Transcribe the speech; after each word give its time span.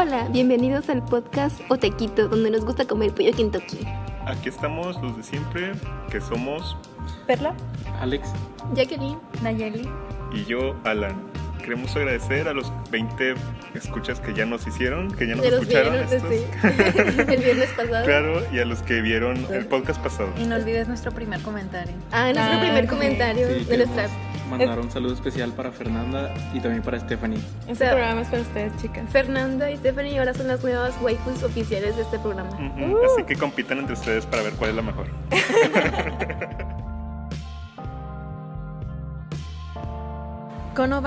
Hola, 0.00 0.28
bienvenidos 0.30 0.88
al 0.90 1.04
podcast 1.04 1.60
Otequito, 1.70 2.28
donde 2.28 2.50
nos 2.50 2.64
gusta 2.64 2.84
comer 2.86 3.12
pollo 3.12 3.32
Kentucky. 3.34 3.78
Aquí 4.26 4.48
estamos 4.48 5.00
los 5.02 5.16
de 5.16 5.22
siempre, 5.22 5.72
que 6.10 6.20
somos 6.20 6.76
Perla, 7.26 7.54
Alex, 8.00 8.28
Jacqueline, 8.74 9.18
Nayeli. 9.42 9.88
y 10.32 10.44
yo, 10.44 10.76
Alan. 10.84 11.26
Queremos 11.58 11.94
agradecer 11.96 12.48
a 12.48 12.54
los 12.54 12.72
20 12.90 13.34
escuchas 13.74 14.20
que 14.20 14.32
ya 14.32 14.46
nos 14.46 14.66
hicieron, 14.66 15.10
que 15.10 15.26
ya 15.26 15.34
nos 15.34 15.42
de 15.42 15.48
escucharon. 15.58 15.92
vieron 15.92 16.12
estos. 16.12 16.30
desde 17.16 17.34
el 17.34 17.42
viernes 17.42 17.68
pasado. 17.76 18.04
Claro, 18.06 18.42
y 18.52 18.58
a 18.60 18.64
los 18.64 18.80
que 18.82 19.02
vieron 19.02 19.36
el 19.52 19.66
podcast 19.66 20.00
pasado. 20.02 20.30
Y 20.38 20.44
no 20.46 20.54
olvides 20.56 20.88
nuestro 20.88 21.12
primer 21.12 21.42
comentario. 21.42 21.92
Ah, 22.10 22.32
nuestro 22.32 22.42
Ah, 22.56 22.60
primer 22.60 22.84
sí. 22.84 22.88
comentario 22.88 23.48
Sí, 23.48 23.64
de 23.64 23.76
nuestra 23.78 24.08
mandar 24.48 24.80
un 24.80 24.90
saludo 24.90 25.14
especial 25.14 25.52
para 25.52 25.70
Fernanda 25.70 26.34
y 26.52 26.60
también 26.60 26.82
para 26.82 26.98
Stephanie. 27.00 27.40
Este 27.66 27.86
o 27.86 27.90
programa 27.90 28.22
es 28.22 28.28
para 28.28 28.42
ustedes, 28.42 28.72
chicas. 28.80 29.08
Fernanda 29.10 29.70
y 29.70 29.76
Stephanie 29.76 30.18
ahora 30.18 30.34
son 30.34 30.48
las 30.48 30.62
nuevas 30.62 30.94
waifus 31.00 31.42
oficiales 31.42 31.96
de 31.96 32.02
este 32.02 32.18
programa. 32.18 32.50
Uh. 32.50 32.96
Así 33.04 33.24
que 33.24 33.36
compitan 33.36 33.78
entre 33.78 33.94
ustedes 33.94 34.26
para 34.26 34.42
ver 34.42 34.54
cuál 34.54 34.70
es 34.70 34.76
la 34.76 34.82
mejor. 34.82 35.06
Kono 40.74 41.02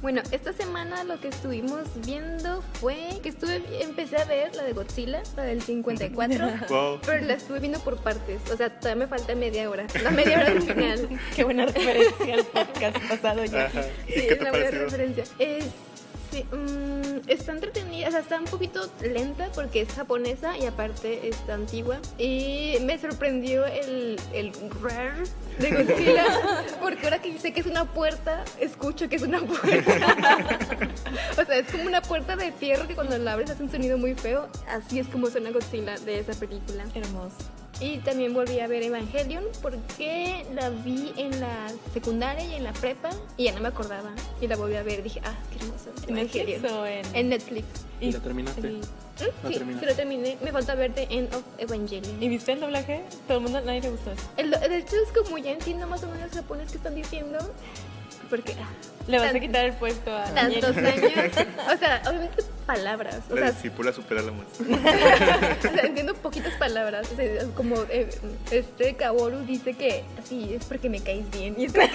Bueno, 0.00 0.22
esta 0.30 0.52
semana 0.52 1.02
lo 1.02 1.20
que 1.20 1.28
estuvimos 1.28 1.88
viendo 2.06 2.62
fue 2.74 3.18
que 3.22 3.30
estuve 3.30 3.60
empecé 3.82 4.16
a 4.16 4.24
ver 4.24 4.54
la 4.54 4.62
de 4.62 4.72
Godzilla, 4.72 5.22
la 5.36 5.42
del 5.42 5.60
54, 5.60 6.46
Wow. 6.68 7.00
pero 7.06 7.26
la 7.26 7.34
estuve 7.34 7.58
viendo 7.58 7.80
por 7.80 7.96
partes, 7.96 8.40
o 8.52 8.56
sea, 8.56 8.70
todavía 8.70 9.06
me 9.06 9.08
falta 9.08 9.34
media 9.34 9.68
hora, 9.68 9.86
la 10.02 10.10
media 10.10 10.38
hora 10.38 10.50
del 10.50 10.62
final. 10.62 11.08
Qué 11.34 11.42
buena 11.42 11.66
referencia 11.66 12.34
al 12.34 12.44
podcast 12.44 12.96
pasado 13.08 13.44
ya. 13.44 13.66
Ajá. 13.66 13.82
¿Y 14.06 14.12
Sí, 14.12 14.20
qué 14.20 14.28
es 14.28 14.38
te 14.38 14.40
una 14.40 14.50
buena 14.50 14.70
referencia. 14.70 15.24
Es, 15.38 15.64
sí, 16.30 16.44
mm, 16.44 17.28
está 17.28 17.52
entretenida, 17.52 18.08
o 18.08 18.10
sea, 18.10 18.20
está 18.20 18.38
un 18.38 18.44
poquito 18.44 18.88
lenta 19.00 19.48
porque 19.54 19.82
es 19.82 19.88
japonesa 19.90 20.56
y 20.58 20.66
aparte 20.66 21.28
está 21.28 21.54
antigua. 21.54 21.98
Y 22.18 22.76
me 22.82 22.98
sorprendió 22.98 23.66
el, 23.66 24.18
el 24.32 24.52
rar 24.82 25.14
de 25.58 25.70
Godzilla, 25.70 26.26
porque 26.80 27.04
ahora 27.04 27.20
que 27.20 27.38
sé 27.38 27.52
que 27.52 27.60
es 27.60 27.66
una 27.66 27.84
puerta, 27.84 28.44
escucho 28.60 29.08
que 29.08 29.16
es 29.16 29.22
una 29.22 29.40
puerta. 29.40 30.16
o 31.38 31.44
sea, 31.44 31.58
es 31.58 31.70
como 31.70 31.84
una 31.84 32.02
puerta 32.02 32.36
de 32.36 32.52
fierro 32.52 32.86
que 32.86 32.94
cuando 32.94 33.18
la 33.18 33.32
abres 33.32 33.50
hace 33.50 33.62
un 33.62 33.70
sonido 33.70 33.98
muy 33.98 34.14
feo. 34.14 34.48
Así 34.68 34.98
es 34.98 35.08
como 35.08 35.28
suena 35.28 35.50
Godzilla 35.50 35.98
de 35.98 36.20
esa 36.20 36.34
película. 36.34 36.84
Hermoso. 36.94 37.36
Y 37.80 37.98
también 37.98 38.34
volví 38.34 38.58
a 38.60 38.66
ver 38.66 38.82
Evangelion 38.82 39.44
porque 39.62 40.44
la 40.54 40.68
vi 40.70 41.12
en 41.16 41.40
la 41.40 41.68
secundaria 41.92 42.44
y 42.44 42.54
en 42.54 42.64
la 42.64 42.72
prepa 42.72 43.10
y 43.36 43.44
ya 43.44 43.52
no 43.52 43.60
me 43.60 43.68
acordaba. 43.68 44.10
Y 44.40 44.48
la 44.48 44.56
volví 44.56 44.74
a 44.74 44.82
ver 44.82 44.98
y 45.00 45.02
dije, 45.02 45.20
ah, 45.24 45.34
qué 45.52 45.64
hermoso. 45.64 45.90
¿En 46.08 46.18
Evangelion. 46.18 46.62
Netflix 46.62 46.72
o 46.72 46.86
en...? 46.86 47.06
En 47.14 47.28
Netflix. 47.28 47.64
¿Y 48.00 48.12
la 48.12 48.18
terminaste? 48.20 48.60
y- 48.68 48.80
¿La 48.80 49.26
Sí, 49.48 49.54
terminaste? 49.54 49.80
se 49.80 49.90
lo 49.92 49.96
terminé. 49.96 50.38
Me 50.42 50.50
falta 50.52 50.74
ver 50.74 50.92
The 50.94 51.06
End 51.10 51.32
of 51.34 51.42
Evangelion. 51.58 52.20
¿Y 52.22 52.28
viste 52.28 52.52
el 52.52 52.60
doblaje? 52.60 53.04
Todo 53.26 53.38
el 53.38 53.42
mundo, 53.44 53.60
nadie 53.60 53.80
le 53.80 53.90
gustó 53.90 54.10
eso. 54.12 54.22
El 54.36 54.50
de 54.50 54.78
hecho, 54.78 54.96
es 54.96 55.12
como 55.12 55.38
ya 55.38 55.52
entiendo 55.52 55.86
más 55.86 56.02
o 56.04 56.08
menos 56.08 56.30
japonés 56.32 56.70
que 56.70 56.76
están 56.78 56.94
diciendo. 56.96 57.38
Porque 58.30 58.54
ah, 58.60 58.68
Le 59.08 59.18
vas 59.18 59.34
a 59.34 59.40
quitar 59.40 59.64
el 59.64 59.72
puesto 59.72 60.14
a 60.14 60.24
tantos 60.26 60.76
años. 60.76 61.32
O 61.74 61.78
sea, 61.78 62.02
obviamente 62.06 62.42
palabras. 62.66 63.20
O 63.30 63.34
La 63.34 63.40
sea, 63.40 63.50
discípula 63.52 63.92
supera 63.92 64.20
la. 64.20 64.32
O 65.58 65.60
sea, 65.74 65.82
entiendo 65.86 66.14
poquitas 66.14 66.52
palabras. 66.54 67.08
O 67.12 67.16
sea, 67.16 67.26
como 67.54 67.76
eh, 67.88 68.10
este 68.50 68.94
Kaworu 68.94 69.38
dice 69.46 69.72
que 69.74 70.04
así 70.22 70.52
es 70.54 70.64
porque 70.66 70.90
me 70.90 71.00
caes 71.00 71.28
bien. 71.30 71.54
Y 71.58 71.64
es 71.64 71.72
que 71.72 71.88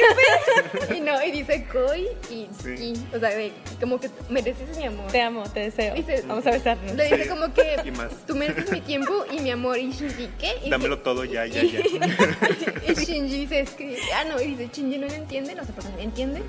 y 0.95 1.01
no, 1.01 1.23
y 1.23 1.31
dice 1.31 1.65
koi 1.71 2.07
y 2.31 2.47
Sí. 2.63 2.93
O 3.15 3.19
sea, 3.19 3.29
de- 3.29 3.53
como 3.79 3.99
que 3.99 4.09
mereces 4.29 4.75
mi 4.77 4.85
amor. 4.85 5.11
Te 5.11 5.21
amo, 5.21 5.43
te 5.43 5.59
deseo. 5.61 5.93
Dice- 5.93 6.23
Vamos 6.27 6.45
a 6.47 6.51
besarnos. 6.51 6.93
Le 6.95 7.03
dice 7.03 7.23
Sí. 7.23 7.29
como 7.29 7.53
que 7.53 7.75
Y 7.85 7.91
más. 7.91 8.09
tú 8.25 8.35
mereces 8.35 8.71
mi 8.71 8.81
tiempo 8.81 9.25
y 9.31 9.39
mi 9.39 9.51
amor. 9.51 9.77
Y 9.77 9.91
Shinji, 9.91 10.27
¿qué? 10.39 10.53
Y 10.65 10.69
Dámelo 10.71 10.99
todo 10.99 11.23
ya, 11.25 11.45
ya, 11.45 11.61
y- 11.61 11.71
ya. 11.71 11.79
y 12.87 12.93
Shinji 12.95 13.37
dice, 13.41 13.59
es 13.59 13.69
que, 13.71 13.97
ah, 14.15 14.23
no, 14.25 14.41
y 14.41 14.55
dice, 14.55 14.69
Shinji 14.73 14.97
no 14.97 15.07
lo 15.07 15.13
entiende, 15.13 15.53
no 15.53 15.63
sé 15.65 15.71
por 15.73 15.83
qué 15.83 15.89
no 15.91 15.99
entiende, 15.99 16.41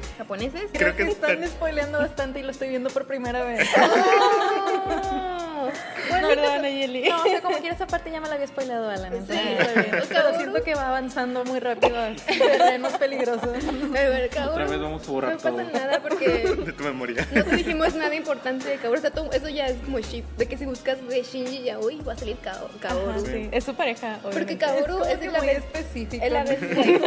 japoneses. 0.55 0.71
Creo 0.79 0.97
que 0.97 1.03
están 1.05 1.43
está- 1.43 1.57
spoileando 1.57 1.99
bastante 1.99 2.41
y 2.41 2.43
lo 2.43 2.51
estoy 2.51 2.69
viendo 2.69 2.91
por 2.91 3.07
primera 3.07 3.43
vez. 3.45 3.69
Oh. 3.77 5.71
Bueno, 6.11 6.29
¿verdad, 6.29 6.61
Nayeli? 6.61 7.09
No, 7.09 7.23
o 7.23 7.25
sea, 7.25 7.41
como 7.41 7.57
quiera 7.59 7.75
esa 7.75 7.87
parte 7.87 8.11
ya 8.11 8.21
me 8.21 8.29
la 8.29 8.35
había 8.35 8.47
spoilado 8.47 8.89
Alan. 8.91 9.13
Entonces, 9.15 9.41
Sí. 9.41 9.49
está 9.59 9.81
bien. 9.81 10.03
Pero 10.09 10.37
siento 10.37 10.63
que 10.63 10.75
va 10.75 10.89
avanzando 10.89 11.45
muy 11.45 11.59
rápido 11.59 11.99
a 11.99 12.11
terrenos 12.15 12.93
peligrosos. 12.95 13.43
A 13.65 13.91
ver, 13.93 14.29
Kaoru, 14.29 14.51
Otra 14.53 14.67
vez 14.67 14.81
vamos 14.81 15.09
a 15.09 15.11
borrar 15.11 15.33
no 15.33 15.37
pasa 15.39 15.51
todo. 15.51 15.71
nada 15.73 16.01
porque 16.01 16.29
De 16.67 16.73
tu 16.73 16.85
memoria. 16.85 17.27
no 17.33 17.45
te 17.45 17.57
dijimos 17.57 17.95
nada 17.95 18.15
importante 18.15 18.69
de 18.69 18.77
Kaoru. 18.77 18.99
O 18.99 19.01
sea, 19.01 19.11
todo- 19.11 19.33
eso 19.33 19.49
ya 19.49 19.67
es 19.67 19.77
como 19.85 19.99
ship. 20.01 20.25
De 20.37 20.47
que 20.47 20.59
si 20.59 20.67
buscas 20.67 20.99
de 21.09 21.23
Shinji 21.23 21.63
ya 21.63 21.79
hoy 21.79 21.97
va 22.07 22.13
a 22.13 22.17
salir 22.19 22.37
Kao- 22.37 22.69
Kaoru. 22.81 23.11
Ajá, 23.11 23.21
sí. 23.21 23.49
Es 23.51 23.65
su 23.65 23.75
pareja, 23.75 24.19
Porque 24.23 24.37
obviamente. 24.37 24.59
Kaoru 24.67 24.93
como 24.99 25.05
es, 25.07 25.19
que 25.19 25.31
la 25.31 25.39
muy 25.39 25.47
vez 25.49 25.57
específico. 25.59 26.25
Es 26.25 26.33
la 26.33 26.45
vez 26.45 26.61
waifu. 26.77 27.05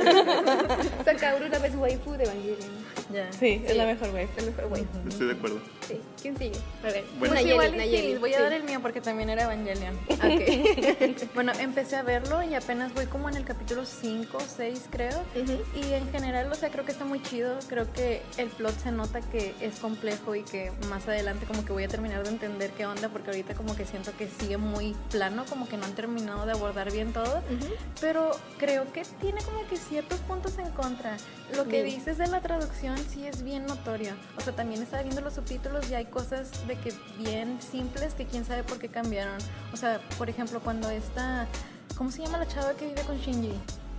o 1.00 1.04
sea, 1.04 1.16
Kaoru 1.16 1.46
es 1.46 1.52
la 1.52 1.60
vez 1.60 1.76
waifu 1.76 2.12
de 2.14 2.24
Evangelion. 2.24 2.88
Ya. 3.14 3.32
Sí, 3.32 3.64
es 3.66 3.76
la 3.78 3.86
mejor, 3.86 4.12
güey. 4.12 4.28
La 4.38 4.44
mejor 4.44 4.66
waifu. 4.72 4.88
Estoy 5.08 5.28
de 5.28 5.34
acuerdo. 5.34 5.60
Sí. 5.88 6.02
¿Quién 6.22 6.38
sigue? 6.38 6.58
A 6.84 6.88
ver. 6.88 7.04
Bueno. 7.18 7.20
Pues 7.20 7.32
Nayeli, 7.32 7.52
igual 7.52 7.72
sí, 7.90 8.16
voy 8.20 8.34
a 8.34 8.38
Sí. 8.38 8.44
dar 8.44 8.54
el 8.54 8.64
mío 8.64 8.80
porque 8.82 9.00
también 9.00 9.30
era 9.30 9.44
Evangelion. 9.44 9.96
Ok. 10.10 11.28
Bueno, 11.34 11.52
empecé 11.60 11.96
a 11.96 12.04
verlo 12.04 12.42
y 12.44 12.56
apenas 12.56 12.94
voy 12.94 13.06
como 13.06 13.30
en 13.30 13.38
el 13.38 13.46
capítulo 13.46 13.86
5, 13.86 14.38
6 14.58 14.86
creo. 14.90 15.20
Ujú. 15.36 15.58
Y 15.76 15.94
en 15.94 16.12
general, 16.12 16.52
o 16.52 16.56
sea, 16.56 16.70
creo 16.70 16.84
que 16.84 16.92
está 16.92 17.06
muy 17.06 17.22
chido. 17.22 17.58
Creo 17.70 17.92
que 17.94 18.22
el 18.38 18.48
plot 18.50 18.78
se 18.82 18.92
nota 18.92 19.22
que 19.22 19.54
es 19.62 19.76
complejo 19.80 20.36
y 20.36 20.44
que 20.44 20.72
más 20.90 21.08
adelante 21.08 21.46
como 21.46 21.64
que 21.64 21.72
voy 21.72 21.84
a 21.84 21.88
terminar 21.88 22.24
de 22.24 22.30
entender 22.30 22.72
qué 22.72 22.86
onda 22.86 23.10
porque 23.10 23.30
ahorita 23.30 23.54
como 23.56 23.76
que 23.76 23.86
siento 23.86 24.12
que 24.18 24.28
sigue 24.28 24.58
muy 24.58 24.96
plano, 25.12 25.46
como 25.48 25.68
que 25.70 25.78
no 25.78 25.86
han 25.86 25.94
terminado 25.96 26.46
de 26.46 26.52
abordar 26.54 26.92
bien 26.92 27.14
todo. 27.14 27.38
Ujú. 27.38 27.74
Pero 28.02 28.32
creo 28.58 28.92
que 28.92 29.04
tiene 29.22 29.42
como 29.44 29.66
que 29.70 29.78
ciertos 29.78 30.20
puntos 30.22 30.58
en 30.58 30.70
contra. 30.72 31.18
Lo 31.56 31.64
que 31.64 31.84
Bien. 31.84 31.96
dices 31.98 32.18
de 32.18 32.28
la 32.28 32.42
traducción 32.42 32.97
sí 33.10 33.26
es 33.26 33.44
bien 33.44 33.66
notorio. 33.66 34.14
O 34.38 34.42
sea, 34.42 34.54
también 34.54 34.82
estaba 34.82 35.04
viendo 35.04 35.22
los 35.22 35.34
subtítulos 35.34 35.90
y 35.90 35.96
hay 35.96 36.06
cosas 36.06 36.68
de 36.68 36.76
que 36.76 36.94
bien 37.18 37.60
simples 37.62 38.14
que 38.14 38.26
quién 38.26 38.46
sabe 38.46 38.64
por 38.64 38.80
qué 38.80 38.90
cambiaron. 38.90 39.38
O 39.74 39.78
sea, 39.78 40.02
por 40.18 40.30
ejemplo, 40.30 40.60
cuando 40.60 40.90
esta... 40.90 41.48
¿Cómo 41.98 42.12
se 42.12 42.22
llama 42.22 42.38
la 42.38 42.48
chava 42.48 42.74
que 42.74 42.88
vive 42.88 43.02
con 43.02 43.18
Shinji? 43.18 43.54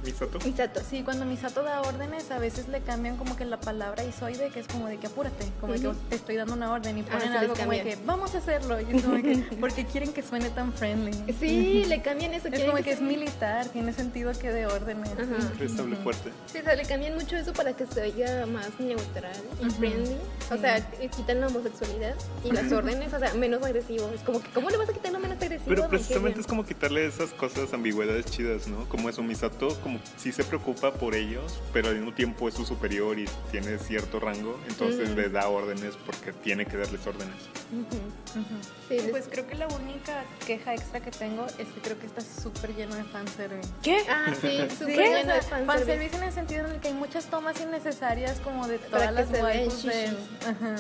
Misato. 0.05 0.39
Misato. 0.45 0.81
Sí, 0.89 1.03
cuando 1.03 1.25
Misato 1.25 1.63
da 1.63 1.81
órdenes, 1.83 2.31
a 2.31 2.39
veces 2.39 2.69
le 2.69 2.81
cambian 2.81 3.17
como 3.17 3.37
que 3.37 3.45
la 3.45 3.59
palabra 3.61 4.05
isoide, 4.05 4.49
que 4.51 4.61
es 4.61 4.69
como 4.69 4.87
de 4.87 4.97
que 4.99 5.09
apúrate, 5.09 5.45
como 5.61 5.73
de 5.75 5.89
Ujú. 5.89 5.99
que 5.99 6.05
te 6.11 6.17
estoy 6.17 6.37
dando 6.37 6.55
una 6.55 6.73
orden 6.73 6.99
y 6.99 7.01
Ah, 7.03 7.05
ponen 7.13 7.33
les 7.33 7.41
algo 7.43 7.55
como 7.55 7.71
de 7.73 7.77
cambian. 7.79 7.99
que 7.99 8.05
vamos 8.07 8.35
a 8.35 8.39
hacerlo. 8.39 8.81
Y 8.81 8.97
es 8.97 9.03
como 9.03 9.17
que, 9.23 9.37
porque 9.61 9.85
quieren 9.87 10.13
que 10.13 10.23
suene 10.23 10.51
tan 10.51 10.73
friendly. 10.73 11.13
Sí, 11.39 11.85
le 11.87 12.01
cambian 12.01 12.33
eso. 12.33 12.49
Es 12.49 12.65
como 12.65 12.77
que 12.83 12.93
es 12.93 12.99
sea- 12.99 13.07
militar, 13.07 13.67
tiene 13.69 13.93
sentido 13.93 14.33
que 14.39 14.53
de 14.53 14.67
órdenes. 14.67 15.11
Ajá. 15.13 15.53
Es 15.63 15.73
sable 15.73 15.97
fuerte. 15.97 16.31
Sí, 16.47 16.59
o 16.59 16.63
sea, 16.63 16.75
le 16.77 16.85
cambian 16.85 17.15
mucho 17.15 17.37
eso 17.37 17.53
para 17.53 17.75
que 17.75 17.85
se 17.87 18.01
oiga 18.03 18.47
más 18.47 18.79
neutral 18.79 19.33
y 19.61 19.71
friendly. 19.71 20.17
O 20.51 20.55
Sí. 20.55 20.61
sea, 20.61 20.79
eh, 20.79 21.11
quitan 21.15 21.41
la 21.41 21.49
homosexualidad 21.49 22.15
y 22.45 22.53
las 22.53 22.71
órdenes, 22.73 23.13
o 23.13 23.19
sea, 23.19 23.35
menos 23.35 23.63
agresivo. 23.65 24.09
Es 24.15 24.21
como 24.23 24.41
que, 24.41 24.49
¿cómo 24.51 24.71
le 24.71 24.77
vas 24.77 24.89
a 24.89 24.93
quitar 24.93 25.13
lo 25.13 25.19
menos 25.19 25.37
agresivo? 25.43 25.69
Pero 25.69 25.89
precisamente 25.89 26.41
es 26.41 26.47
como 26.47 26.65
quitarle 26.65 27.05
esas 27.07 27.31
cosas, 27.33 27.73
ambigüedades 27.75 28.27
chidas, 28.27 28.69
¿no? 28.69 28.89
Como 28.89 29.09
eso, 29.09 29.23
Misato, 29.23 29.69
como 29.83 29.98
sí 30.17 30.33
se 30.33 30.45
preocupa 30.45 30.93
por 30.93 31.15
ellos, 31.15 31.61
pero 31.73 31.89
al 31.89 31.97
mismo 31.97 32.13
tiempo 32.13 32.49
es 32.49 32.55
su 32.55 32.65
superior 32.65 33.19
y 33.19 33.27
tiene 33.51 33.79
cierto 33.79 34.21
rango, 34.21 34.59
entonces 34.69 35.09
Ujú. 35.11 35.19
les 35.21 35.33
da 35.33 35.49
órdenes 35.49 35.95
porque 36.07 36.33
tiene 36.33 36.67
que 36.67 36.77
darles 36.77 37.07
órdenes. 37.07 37.35
Ujú. 37.73 38.41
Ujú. 38.41 38.55
Sí, 38.89 38.95
les- 38.97 39.11
Pues 39.11 39.25
creo 39.31 39.47
que 39.47 39.55
la 39.55 39.67
única 39.69 40.25
queja 40.47 40.75
extra 40.75 41.01
que 41.01 41.11
tengo 41.11 41.47
es 41.59 41.69
que 41.69 41.81
creo 41.83 41.99
que 41.99 42.07
está 42.07 42.21
súper 42.23 42.75
lleno 42.75 42.95
de 42.95 43.05
fanservice. 43.05 43.69
¿Qué? 43.83 43.99
Ah, 44.09 44.33
sí, 44.41 44.59
súper 44.79 44.97
Sí, 44.97 45.03
lleno 45.03 45.35
de 45.35 45.43
fanservice. 45.43 45.67
fanservice 45.67 46.17
en 46.17 46.23
el 46.23 46.33
sentido 46.33 46.65
en 46.67 46.73
el 46.73 46.81
que 46.81 46.89
hay 46.89 46.95
muchas 46.95 47.27
tomas 47.27 47.61
innecesarias 47.61 48.39
como 48.41 48.67
de 48.67 48.79
todas 48.79 49.13
las 49.13 49.31
waifus 49.31 49.83
de... 49.85 50.09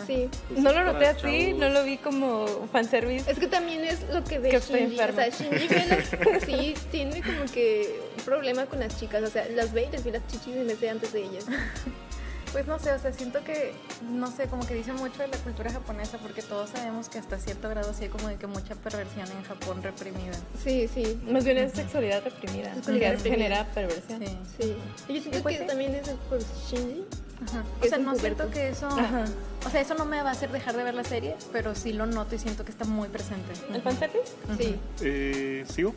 Sí. 0.07 0.29
Pues 0.49 0.61
No 0.61 0.73
lo 0.73 0.85
noté 0.85 1.07
así, 1.07 1.47
chavos. 1.49 1.61
no 1.61 1.69
lo 1.71 1.85
vi 1.85 1.99
como 1.99 2.69
fanservice. 2.73 3.31
Es 3.31 3.39
que 3.39 3.47
también 3.49 3.85
es 3.85 4.01
lo 4.13 4.25
que 4.25 4.39
ve 4.39 4.51
Que 4.51 4.57
estoy 4.57 4.81
Shinji. 4.81 4.99
O 4.99 5.03
enferma. 5.03 5.23
sea, 5.23 5.29
Shinji 5.49 5.69
ve 5.69 5.87
las, 5.89 6.43
sí, 6.47 6.75
tiene 6.91 7.23
como 7.23 7.45
que 7.53 8.01
problema 8.19 8.67
con 8.67 8.81
las 8.81 8.99
chicas. 8.99 9.23
O 9.23 9.29
sea, 9.29 9.49
las 9.51 9.73
ve 9.73 9.87
y 9.89 9.91
les 9.93 10.05
ve 10.05 10.13
las 10.13 10.27
chichis 10.27 10.55
en 10.57 10.67
vez 10.67 10.81
de 10.81 10.91
antes 10.91 11.13
de 11.13 11.23
ellas. 11.25 11.45
Pues 12.51 12.67
no 12.67 12.79
sé, 12.79 12.91
o 12.93 12.99
sea, 12.99 13.13
siento 13.13 13.45
que, 13.45 13.75
no 14.11 14.31
sé, 14.31 14.47
como 14.47 14.67
que 14.67 14.73
dice 14.73 14.91
mucho 14.95 15.19
de 15.21 15.29
la 15.29 15.37
cultura 15.37 15.71
japonesa 15.71 16.17
porque 16.17 16.41
todos 16.41 16.71
sabemos 16.71 17.11
que 17.11 17.19
hasta 17.19 17.39
cierto 17.39 17.69
grado 17.69 17.93
sí 17.93 18.05
hay 18.05 18.09
como 18.09 18.27
de 18.29 18.37
que 18.37 18.47
mucha 18.47 18.75
perversión 18.75 19.29
en 19.31 19.43
Japón 19.45 19.83
reprimida. 19.83 20.33
Sí, 20.65 20.89
sí. 20.89 21.21
Más 21.31 21.45
bien 21.45 21.59
es 21.59 21.73
sexualidad 21.73 22.25
reprimida, 22.25 22.73
Sexualidad 22.75 23.11
que 23.11 23.17
reprimida. 23.17 23.43
genera 23.45 23.67
perversión. 23.75 24.21
Sí. 24.25 24.39
Sí. 24.59 24.77
Y 25.09 25.15
yo 25.17 25.21
siento 25.21 25.39
Y 25.41 25.43
pues 25.43 25.57
que 25.59 25.63
sí. 25.65 25.69
también 25.69 25.95
es 25.95 26.09
por 26.31 26.39
Shinji. 26.41 27.05
Ajá. 27.47 27.65
O 27.83 27.87
sea, 27.87 27.99
no 27.99 28.15
siento 28.17 28.45
puberto. 28.45 28.51
que 28.51 28.69
eso. 28.69 28.87
Ajá. 28.89 29.25
O 29.67 29.71
sea, 29.71 29.81
eso 29.81 29.95
no 29.95 30.05
me 30.05 30.23
va 30.23 30.31
a 30.31 30.33
hacer 30.33 30.51
dejar 30.51 30.77
de 30.77 30.85
ver 30.85 30.95
la 30.95 31.05
serie, 31.05 31.37
pero 31.53 31.75
sí 31.75 31.93
lo 31.93 32.07
noto 32.07 32.35
y 32.35 32.39
siento 32.39 32.65
que 32.65 32.71
está 32.71 32.85
muy 32.85 33.09
presente. 33.09 33.53
¿El 33.73 33.83
fanservice? 33.83 34.33
Sí. 34.57 34.77
Eh, 35.01 35.65
¿Sigo? 35.69 35.95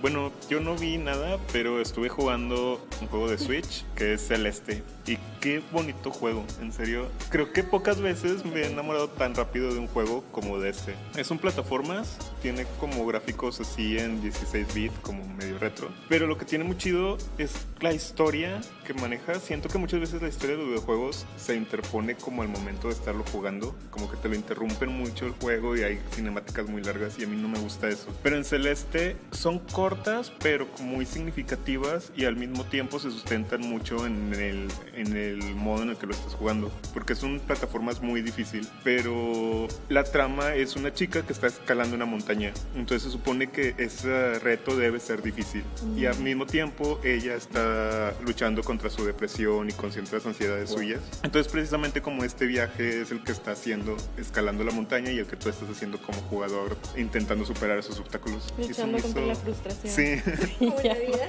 Bueno, 0.00 0.32
yo 0.48 0.60
no 0.60 0.74
vi 0.74 0.96
nada, 0.96 1.38
pero 1.52 1.80
estuve 1.80 2.08
jugando 2.08 2.80
un 3.00 3.06
juego 3.08 3.28
de 3.28 3.38
Switch 3.38 3.84
que 3.94 4.14
es 4.14 4.26
Celeste. 4.26 4.82
Y 5.06 5.18
qué 5.40 5.62
bonito 5.70 6.10
juego, 6.10 6.44
en 6.60 6.72
serio. 6.72 7.08
Creo 7.30 7.52
que 7.52 7.62
pocas 7.62 8.00
veces 8.00 8.44
me 8.44 8.62
he 8.62 8.66
enamorado 8.70 9.08
tan 9.08 9.34
rápido 9.34 9.72
de 9.72 9.78
un 9.78 9.86
juego 9.86 10.24
como 10.32 10.58
de 10.58 10.70
este. 10.70 10.94
Es 11.16 11.30
un 11.30 11.38
plataformas, 11.38 12.16
tiene 12.40 12.66
como 12.78 13.06
gráficos 13.06 13.60
así 13.60 13.98
en 13.98 14.20
16 14.22 14.74
bits, 14.74 14.98
como 15.02 15.26
medio 15.34 15.58
retro. 15.58 15.90
Pero 16.08 16.26
lo 16.26 16.38
que 16.38 16.44
tiene 16.44 16.64
muy 16.64 16.76
chido 16.76 17.18
es 17.38 17.66
la 17.80 17.92
historia 17.92 18.60
que 18.86 18.94
maneja. 18.94 19.34
Siento 19.40 19.68
que 19.68 19.78
muchas 19.78 20.00
veces 20.00 20.22
la 20.22 20.28
historia 20.28 20.56
de 20.56 20.62
los 20.62 20.70
videojuegos 20.70 21.26
se 21.36 21.56
interpone 21.56 22.14
como 22.14 22.42
al 22.42 22.48
momento 22.48 22.88
de 22.88 22.94
estarlo 22.94 23.24
jugando. 23.32 23.76
Como 23.90 24.10
que 24.10 24.16
te 24.16 24.28
lo 24.28 24.34
interrumpen 24.34 24.90
mucho 24.90 25.26
el 25.26 25.32
juego 25.32 25.76
y 25.76 25.82
hay 25.82 26.00
cinemáticas 26.12 26.68
muy 26.68 26.82
largas 26.82 27.18
y 27.18 27.24
a 27.24 27.26
mí 27.26 27.36
no 27.36 27.48
me 27.48 27.58
gusta 27.58 27.88
eso. 27.88 28.08
Pero 28.22 28.36
en 28.36 28.44
Celeste 28.44 29.16
son 29.32 29.58
cortas, 29.58 30.32
pero 30.40 30.68
muy 30.80 31.04
significativas 31.04 32.12
y 32.16 32.24
al 32.24 32.36
mismo 32.36 32.64
tiempo 32.64 32.98
se 32.98 33.10
sustentan 33.10 33.62
mucho 33.62 34.06
en 34.06 34.32
el, 34.34 34.68
en 34.94 35.16
el 35.16 35.54
modo 35.54 35.82
en 35.82 35.90
el 35.90 35.96
que 35.96 36.06
lo 36.06 36.12
estás 36.12 36.34
jugando. 36.34 36.70
Porque 36.94 37.14
es 37.14 37.22
una 37.22 37.40
plataforma 37.40 37.88
muy 38.02 38.22
difícil, 38.22 38.68
pero 38.84 39.66
la 39.88 40.04
trama 40.04 40.54
es 40.54 40.76
una 40.76 40.92
chica 40.92 41.22
que 41.22 41.32
está 41.32 41.46
escalando 41.46 41.96
una 41.96 42.04
montaña. 42.04 42.27
Entonces 42.74 43.02
se 43.04 43.10
supone 43.10 43.48
que 43.48 43.74
ese 43.78 44.38
reto 44.38 44.76
debe 44.76 45.00
ser 45.00 45.22
difícil. 45.22 45.64
Y 45.96 46.06
al 46.06 46.18
mismo 46.20 46.46
tiempo 46.46 47.00
ella 47.02 47.34
está 47.34 48.12
luchando 48.24 48.62
contra 48.62 48.90
su 48.90 49.04
depresión 49.04 49.68
y 49.70 49.72
con 49.72 49.92
ciertas 49.92 50.24
ansiedades 50.26 50.70
suyas. 50.70 51.00
Entonces 51.22 51.50
precisamente 51.50 52.02
como 52.02 52.24
este 52.24 52.46
viaje 52.46 53.02
es 53.02 53.10
el 53.10 53.22
que 53.24 53.32
está 53.32 53.52
haciendo 53.52 53.96
escalando 54.18 54.64
la 54.64 54.72
montaña 54.72 55.10
y 55.10 55.18
el 55.18 55.26
que 55.26 55.36
tú 55.36 55.48
estás 55.48 55.68
haciendo 55.70 56.00
como 56.02 56.20
jugador 56.22 56.76
intentando 56.96 57.44
superar 57.44 57.78
esos 57.78 57.98
obstáculos. 57.98 58.52
Luchando 58.58 58.98
contra 58.98 59.20
hizo- 59.22 59.28
la 59.28 59.34
frustración. 59.34 59.94
Sí. 59.94 60.66
La 60.88 60.94
vida. 60.94 61.28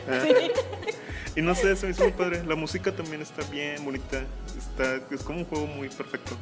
Y 1.36 1.42
no 1.42 1.54
sé, 1.56 1.75
se 1.75 1.86
me 1.86 1.92
hizo 1.92 2.04
muy 2.04 2.12
padre. 2.12 2.44
La 2.46 2.56
música 2.56 2.92
también 2.92 3.22
está 3.22 3.44
bien 3.50 3.84
bonita. 3.86 4.24
Está, 4.57 5.00
es 5.13 5.22
como 5.24 5.40
un 5.40 5.46
juego 5.46 5.68
muy 5.68 5.88
perfecto. 5.90 6.36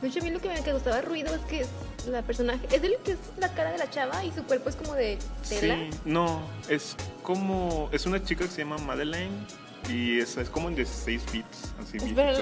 De 0.00 0.08
hecho, 0.08 0.20
a 0.20 0.22
mí 0.22 0.30
lo 0.30 0.40
que 0.40 0.48
me 0.48 0.62
que 0.62 0.72
gustaba 0.72 1.00
ruido 1.02 1.34
es 1.34 1.40
que 1.42 1.64
la 2.10 2.22
personaje. 2.22 2.66
Es 2.74 2.82
el 2.82 2.96
que 3.04 3.12
es 3.12 3.18
la 3.38 3.52
cara 3.54 3.70
de 3.72 3.78
la 3.78 3.88
chava 3.90 4.24
y 4.24 4.32
su 4.32 4.42
cuerpo 4.44 4.68
es 4.70 4.76
como 4.76 4.94
de 4.94 5.18
tela. 5.48 5.76
Sí, 5.76 5.90
no, 6.04 6.40
es 6.68 6.96
como. 7.22 7.88
Es 7.92 8.06
una 8.06 8.22
chica 8.24 8.44
que 8.44 8.50
se 8.50 8.58
llama 8.62 8.78
Madeleine. 8.78 9.32
Y 9.86 10.18
es, 10.18 10.38
es 10.38 10.48
como 10.48 10.70
en 10.70 10.76
16 10.76 11.22
bits, 11.30 11.74
así. 11.78 11.98
¿el- 11.98 12.18
Ah, 12.18 12.32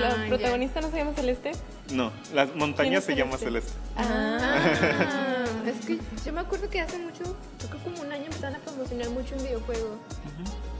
¿la 0.00 0.16
ya. 0.22 0.28
protagonista 0.28 0.80
no 0.80 0.90
se 0.90 0.96
llama 0.96 1.12
Celeste? 1.14 1.52
No, 1.92 2.10
la 2.32 2.46
montaña 2.46 2.96
es 3.00 3.04
se 3.04 3.14
llama 3.14 3.36
Celeste? 3.36 3.72
Celeste. 3.94 4.14
Ah, 4.16 5.44
es 5.66 5.84
que 5.84 5.98
yo 6.24 6.32
me 6.32 6.40
acuerdo 6.40 6.70
que 6.70 6.80
hace 6.80 6.96
mucho, 6.98 7.36
creo 7.58 7.70
que 7.72 7.76
como 7.84 8.00
un 8.00 8.10
año 8.10 8.24
empezaron 8.24 8.56
a 8.56 8.58
promocionar 8.60 9.10
mucho 9.10 9.36
un 9.36 9.42
videojuego. 9.42 9.98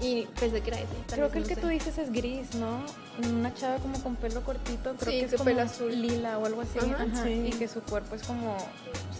Y 0.00 0.26
pensé 0.38 0.60
que 0.60 0.70
era 0.70 0.78
ese. 0.78 0.86
Creo 1.12 1.28
que 1.30 1.38
el 1.38 1.42
no 1.44 1.48
que 1.48 1.54
sé. 1.56 1.60
tú 1.60 1.66
dices 1.68 1.98
es 1.98 2.12
gris, 2.12 2.54
¿no? 2.54 2.84
Una 3.36 3.52
chava 3.52 3.78
como 3.78 4.00
con 4.00 4.14
pelo 4.14 4.42
cortito, 4.42 4.94
creo 4.96 5.12
Sí, 5.12 5.18
que 5.18 5.24
es 5.24 5.32
como 5.32 5.44
pelo 5.44 5.62
azul. 5.62 5.90
lila 6.00 6.38
o 6.38 6.46
algo 6.46 6.60
así. 6.62 6.78
Ajá, 6.78 7.02
Ajá, 7.12 7.24
sí. 7.24 7.46
Y 7.48 7.50
que 7.50 7.66
su 7.66 7.80
cuerpo 7.82 8.14
es 8.14 8.22
como, 8.22 8.56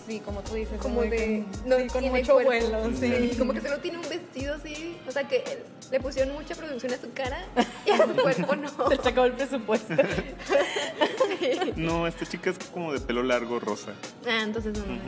sí, 0.06 0.20
como 0.20 0.40
tú 0.42 0.54
dices, 0.54 0.78
Como 0.80 1.00
de. 1.02 1.44
con- 1.62 1.68
No, 1.68 1.76
sí, 1.78 1.86
con 1.88 2.04
mucho 2.04 2.32
cuerpo. 2.34 2.44
vuelo, 2.44 2.90
sí. 2.96 3.28
Sí, 3.32 3.36
como 3.36 3.52
que 3.54 3.60
solo 3.60 3.78
tiene 3.80 3.98
un 3.98 4.08
vestido 4.08 4.54
así. 4.54 4.96
O 5.08 5.10
sea, 5.10 5.26
que 5.26 5.42
le 5.90 5.98
pusieron 6.00 6.32
mucha 6.34 6.54
producción 6.54 6.92
a 6.94 6.98
su 6.98 7.12
cara 7.12 7.44
y 7.84 7.90
a 7.90 7.96
su 8.06 8.12
cuerpo 8.22 8.54
no. 8.54 8.68
Se 9.02 9.08
acabó 9.08 9.26
el 9.26 9.32
presupuesto. 9.32 9.94
No, 11.76 12.06
esta 12.06 12.26
chica 12.26 12.50
es 12.50 12.58
como 12.72 12.92
de 12.92 13.00
pelo 13.00 13.22
largo 13.22 13.58
rosa. 13.60 13.92
Ah, 14.26 14.42
entonces 14.42 14.76
no. 14.76 14.84
no, 14.86 14.94
no. 14.94 15.00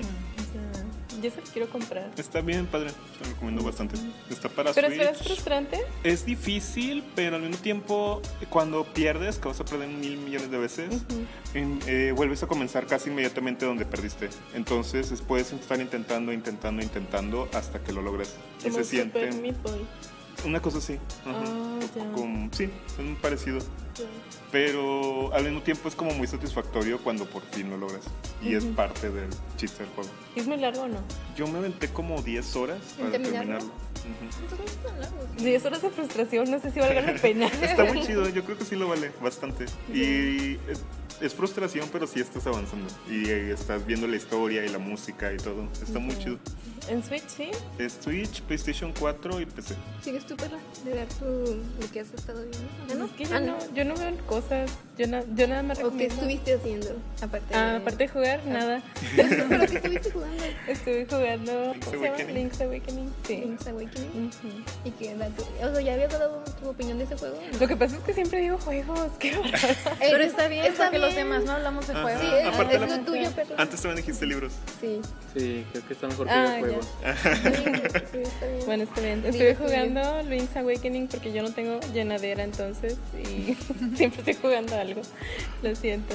Yo 1.23 1.31
se 1.31 1.41
lo 1.41 1.47
quiero 1.53 1.69
comprar. 1.69 2.11
Está 2.17 2.41
bien, 2.41 2.67
padre. 2.67 2.91
Te 3.19 3.25
lo 3.25 3.31
recomiendo 3.33 3.63
bastante. 3.63 3.97
Está 4.31 4.49
para 4.49 4.73
Pero 4.73 4.89
Switch. 4.89 5.01
es 5.03 5.19
frustrante. 5.23 5.79
Es 6.03 6.25
difícil, 6.25 7.05
pero 7.15 7.37
al 7.37 7.43
mismo 7.43 7.59
tiempo, 7.59 8.23
cuando 8.49 8.85
pierdes, 8.85 9.39
que 9.39 9.49
vas 9.49 9.61
a 9.61 9.65
perder 9.65 9.89
mil 9.89 10.17
millones 10.19 10.51
de 10.51 10.59
veces, 10.59 11.03
eh, 11.55 12.13
vuelves 12.17 12.43
a 12.43 12.47
comenzar 12.47 12.87
casi 12.87 13.11
inmediatamente 13.11 13.67
donde 13.67 13.85
perdiste. 13.85 14.29
Entonces, 14.55 15.11
es- 15.13 15.21
puedes 15.21 15.53
estar 15.53 15.81
intentando, 15.81 16.33
intentando, 16.33 16.83
intentando 16.83 17.49
hasta 17.53 17.81
que 17.83 17.93
lo 17.93 18.03
logres. 18.03 18.35
Y 18.65 18.71
se 18.71 18.85
siente 18.85 19.31
una 20.45 20.61
cosa 20.63 20.79
así. 20.79 20.95
Ajá. 21.27 21.45
Ah. 21.45 21.79
Como- 22.15 22.49
sí, 22.53 22.65
es 22.99 23.05
muy 23.05 23.15
parecido. 23.17 23.59
Pero 24.53 25.33
al 25.33 25.45
mismo 25.45 25.63
tiempo 25.63 25.89
es 25.89 25.95
como 25.95 26.13
muy 26.13 26.27
satisfactorio 26.27 26.99
cuando 26.99 27.25
por 27.25 27.43
fin 27.43 27.71
lo 27.71 27.77
logras. 27.77 28.05
Y 28.43 28.55
es 28.55 28.65
parte 28.65 29.11
del 29.11 29.31
chiste 29.57 29.85
del 29.85 29.93
juego. 29.93 30.11
¿Es 30.35 30.47
muy 30.47 30.57
largo 30.57 30.83
o 30.83 30.89
no? 30.89 30.99
Yo 31.37 31.47
me 31.47 31.59
aventé 31.59 31.89
como 31.89 32.21
10 32.21 32.57
horas 32.57 32.79
para 32.99 33.13
terminarlo? 33.13 33.71
Entonces 34.21 34.77
tan 34.83 35.01
largo. 35.01 35.17
10 35.39 35.65
horas 35.67 35.83
de 35.83 35.91
frustración, 35.91 36.51
no 36.51 36.61
sé 36.61 36.71
si 36.73 36.81
valga 36.81 37.01
la 37.01 37.15
pena. 37.15 37.47
Está 37.63 37.85
muy 37.85 38.03
chido, 38.05 38.29
yo 38.29 38.45
creo 38.45 38.59
que 38.59 38.65
sí 38.65 38.75
lo 38.75 38.89
vale 38.89 39.13
bastante. 39.23 39.67
Y 39.93 40.55
es, 40.69 40.83
es 41.21 41.35
frustración, 41.35 41.89
pero 41.93 42.07
sí 42.07 42.21
estás 42.21 42.47
avanzando. 42.47 42.89
Y 43.09 43.29
estás 43.29 43.87
viendo 43.87 44.09
la 44.09 44.17
historia 44.17 44.65
y 44.65 44.69
la 44.69 44.79
música 44.79 45.33
y 45.33 45.37
todo. 45.37 45.69
Está 45.81 45.99
muy 45.99 46.19
chido. 46.19 46.39
En 46.89 47.05
Switch, 47.05 47.23
sí. 47.29 47.51
Es 47.79 47.99
Switch, 48.03 48.41
PlayStation 48.43 48.93
4 48.99 49.41
y 49.41 49.47
PC. 49.47 49.75
¿Sigues 50.03 50.27
tú, 50.27 50.35
perra? 50.37 50.57
De 50.85 50.95
dar 50.95 51.07
tu, 51.09 51.25
lo 51.25 51.93
que 51.93 52.01
has 52.01 52.13
estado 52.15 52.41
viendo. 52.41 52.59
¿Ya 52.89 52.95
no? 52.97 53.05
Es 53.05 53.11
que 53.13 53.25
yo, 53.27 53.35
Ah, 53.37 53.41
no, 53.41 53.57
yo 53.75 53.85
no 53.85 53.95
veo 53.97 54.17
cosas. 54.27 54.71
Yo, 54.99 55.07
na- 55.07 55.23
yo 55.35 55.47
nada 55.47 55.63
más 55.63 55.79
¿O 55.79 55.83
qué 55.83 56.09
recomiendo. 56.09 56.15
estuviste 56.15 56.55
haciendo? 56.55 56.97
Aparte 57.23 57.55
Ah, 57.55 57.71
de... 57.73 57.77
aparte 57.77 57.97
de 58.05 58.09
jugar, 58.09 58.45
nada. 58.47 58.83
¿Pero 59.17 59.67
qué 59.67 59.77
estuviste 59.77 60.11
jugando? 60.11 60.45
Estuve 60.67 61.07
jugando. 61.09 61.73
Link's 61.73 61.85
¿Cómo 61.87 61.91
se 61.91 61.97
llama? 61.97 62.09
Awakening. 62.17 62.35
Link's 62.35 62.61
Awakening. 62.61 63.13
Sí. 63.27 63.37
Link's 63.37 63.67
Awakening. 63.67 64.31
¿Y 64.85 64.91
qué 64.93 65.15
da 65.17 65.29
tu... 65.29 65.43
O 65.43 65.73
sea, 65.73 65.81
¿ya 65.81 65.95
habías 65.95 66.13
dado 66.13 66.43
tu 66.61 66.69
opinión 66.69 66.99
de 66.99 67.05
ese 67.05 67.17
juego? 67.17 67.39
Lo 67.61 67.69
que 67.69 67.77
pasa 67.77 67.97
es 67.97 68.03
que 68.03 68.15
siempre 68.15 68.41
digo 68.41 68.59
juegos. 68.59 69.11
Qué. 69.19 69.29
Ey, 70.01 70.11
Pero 70.11 70.25
está 70.25 70.49
bien, 70.49 70.65
está 70.67 70.85
porque 70.85 70.99
los 70.99 71.15
bien. 71.15 71.29
demás 71.29 71.45
no 71.45 71.53
hablamos 71.53 71.87
de 71.87 71.95
juegos. 71.95 72.21
Sí, 72.21 72.27
Ah, 72.31 72.41
es, 72.41 72.47
aparte 72.55 72.75
es 72.75 72.81
la- 72.81 72.97
lo 72.97 73.05
tuyo, 73.05 73.31
perra. 73.33 73.55
Antes 73.59 73.81
también 73.83 73.97
dijiste 74.05 74.27
libros. 74.27 74.53
Sí. 74.81 75.01
Sí, 75.37 75.65
creo 75.73 75.87
que 75.87 75.93
está 75.95 76.09
mejor 76.09 76.27
que 76.27 76.33
Ah, 76.33 76.59
videojuegos. 76.71 76.89
Sí, 78.13 78.19
está 78.19 78.47
bien. 78.47 78.67
Bueno, 78.67 78.85
está 78.85 79.01
bien. 79.01 79.23
Sí, 79.23 79.29
Estuve 79.29 79.55
jugando 79.55 80.23
Link's 80.23 80.57
Awakening 80.57 81.09
porque 81.09 81.33
yo 81.33 81.43
no 81.43 81.53
tengo 81.53 81.81
llenadera 81.93 82.43
entonces 82.45 82.97
y 83.15 83.55
siempre 83.97 84.21
estoy 84.21 84.35
jugando 84.35 84.77
algo. 84.77 85.03
Lo 85.63 85.75
siento. 85.77 86.15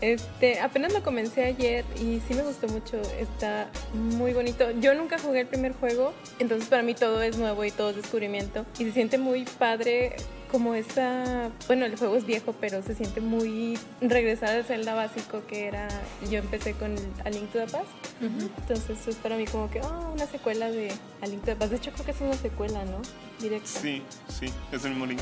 Este, 0.00 0.60
apenas 0.60 0.92
lo 0.92 1.02
comencé 1.02 1.44
ayer 1.44 1.84
y 1.96 2.20
sí 2.26 2.34
me 2.34 2.42
gustó 2.42 2.68
mucho. 2.68 3.00
Está 3.18 3.68
muy 3.94 4.32
bonito. 4.32 4.70
Yo 4.80 4.94
nunca 4.94 5.18
jugué 5.18 5.40
el 5.40 5.46
primer 5.46 5.72
juego, 5.72 6.12
entonces 6.38 6.68
para 6.68 6.82
mí 6.82 6.94
todo 6.94 7.22
es 7.22 7.38
nuevo 7.38 7.64
y 7.64 7.70
todo 7.70 7.90
es 7.90 7.96
descubrimiento. 7.96 8.66
Y 8.78 8.84
se 8.84 8.92
siente 8.92 9.18
muy 9.18 9.44
padre 9.44 10.16
como 10.46 10.74
esa, 10.74 11.50
bueno, 11.66 11.84
el 11.86 11.96
juego 11.96 12.16
es 12.16 12.26
viejo, 12.26 12.54
pero 12.60 12.82
se 12.82 12.94
siente 12.94 13.20
muy 13.20 13.78
regresar 14.00 14.50
al 14.50 14.64
Zelda 14.64 14.94
básico 14.94 15.42
que 15.46 15.66
era, 15.66 15.88
yo 16.30 16.38
empecé 16.38 16.72
con 16.72 16.92
el 16.92 17.06
A 17.24 17.30
Link 17.30 17.50
to 17.52 17.58
the 17.58 17.66
Past. 17.66 17.86
Entonces 18.20 19.06
es 19.06 19.16
para 19.16 19.36
mí 19.36 19.46
como 19.46 19.70
que, 19.70 19.80
oh, 19.80 20.12
una 20.12 20.26
secuela 20.26 20.70
de 20.70 20.90
A 21.22 21.26
Link 21.26 21.40
to 21.40 21.46
the 21.46 21.56
Past. 21.56 21.70
De 21.70 21.76
hecho 21.76 21.92
creo 21.92 22.04
que 22.04 22.12
es 22.12 22.20
una 22.20 22.34
secuela, 22.34 22.84
¿no? 22.84 23.00
Directa. 23.40 23.68
Sí, 23.68 24.02
sí, 24.28 24.46
es 24.72 24.84
el 24.84 24.90
mismo 24.90 25.06
link. 25.06 25.20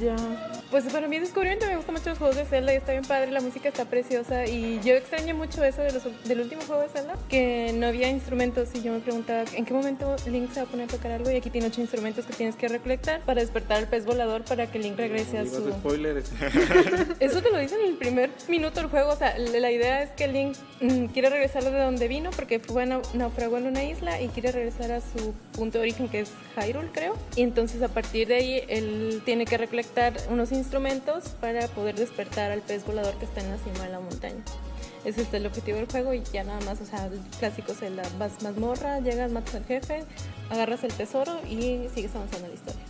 Ya. 0.00 0.16
Pues 0.70 0.84
para 0.84 1.08
mí 1.08 1.16
es 1.16 1.22
descubrimiento, 1.22 1.66
me 1.66 1.76
gustan 1.76 1.94
mucho 1.94 2.10
los 2.10 2.18
juegos 2.18 2.36
de 2.36 2.44
Zelda 2.44 2.72
y 2.72 2.76
está 2.76 2.92
bien 2.92 3.04
padre, 3.04 3.30
la 3.30 3.40
música 3.40 3.68
está 3.68 3.84
preciosa 3.84 4.46
y 4.46 4.80
yo 4.82 4.94
extraño 4.94 5.34
mucho 5.34 5.62
eso 5.62 5.82
de 5.82 5.92
los, 5.92 6.02
del 6.24 6.40
último 6.40 6.62
juego 6.62 6.82
de 6.82 6.88
Zelda, 6.88 7.14
que 7.28 7.72
no 7.74 7.86
había 7.86 8.08
instrumentos 8.08 8.68
y 8.74 8.82
yo 8.82 8.92
me 8.92 9.00
preguntaba 9.00 9.44
en 9.54 9.64
qué 9.64 9.74
momento 9.74 10.16
Link 10.26 10.52
se 10.52 10.60
va 10.60 10.66
a 10.66 10.70
poner 10.70 10.88
a 10.88 10.92
tocar 10.92 11.12
algo 11.12 11.30
y 11.30 11.36
aquí 11.36 11.50
tiene 11.50 11.66
ocho 11.66 11.80
instrumentos 11.80 12.24
que 12.24 12.32
tienes 12.32 12.56
que 12.56 12.68
recolectar 12.68 13.20
para 13.22 13.40
despertar 13.40 13.78
al 13.78 13.88
pez 13.88 14.04
volador 14.04 14.42
para 14.44 14.63
que 14.66 14.78
Link 14.78 14.96
regrese 14.96 15.38
a 15.38 15.44
su... 15.46 15.70
spoilers. 15.70 16.30
Eso 17.20 17.42
te 17.42 17.50
lo 17.50 17.58
dicen 17.58 17.78
en 17.80 17.90
el 17.90 17.96
primer 17.96 18.30
minuto 18.48 18.80
del 18.80 18.88
juego. 18.90 19.10
O 19.12 19.16
sea, 19.16 19.36
la 19.38 19.70
idea 19.70 20.02
es 20.02 20.10
que 20.10 20.28
Link 20.28 20.56
mm, 20.80 21.06
quiere 21.06 21.30
regresar 21.30 21.64
de 21.64 21.70
donde 21.78 22.08
vino 22.08 22.30
porque 22.30 22.58
fue 22.60 22.84
nau- 22.86 23.02
naufragó 23.14 23.58
en 23.58 23.66
una 23.66 23.84
isla 23.84 24.20
y 24.20 24.28
quiere 24.28 24.52
regresar 24.52 24.92
a 24.92 25.00
su 25.00 25.32
punto 25.52 25.78
de 25.78 25.82
origen 25.82 26.08
que 26.08 26.20
es 26.20 26.30
Hyrule, 26.56 26.88
creo. 26.92 27.16
Y 27.36 27.42
entonces 27.42 27.82
a 27.82 27.88
partir 27.88 28.28
de 28.28 28.34
ahí 28.36 28.62
él 28.68 29.22
tiene 29.24 29.44
que 29.44 29.56
recolectar 29.58 30.14
unos 30.30 30.52
instrumentos 30.52 31.24
para 31.40 31.68
poder 31.68 31.94
despertar 31.94 32.50
al 32.50 32.60
pez 32.60 32.84
volador 32.86 33.14
que 33.18 33.24
está 33.24 33.40
en 33.40 33.50
la 33.50 33.58
cima 33.58 33.84
de 33.84 33.90
la 33.92 34.00
montaña. 34.00 34.42
Ese 35.04 35.20
es 35.20 35.34
el 35.34 35.44
objetivo 35.44 35.76
del 35.76 35.86
juego 35.86 36.14
y 36.14 36.22
ya 36.32 36.44
nada 36.44 36.60
más, 36.64 36.80
o 36.80 36.86
sea, 36.86 37.04
el 37.04 37.20
clásico 37.38 37.74
Zelda. 37.74 38.02
Vas 38.18 38.42
mazmorra, 38.42 39.00
llegas, 39.00 39.30
matas 39.30 39.56
al 39.56 39.64
jefe, 39.66 40.02
agarras 40.54 40.82
el 40.84 40.92
tesoro 40.92 41.32
y 41.48 41.88
sigues 41.94 42.14
avanzando 42.14 42.46
en 42.46 42.52
la 42.52 42.54
historia. 42.54 42.80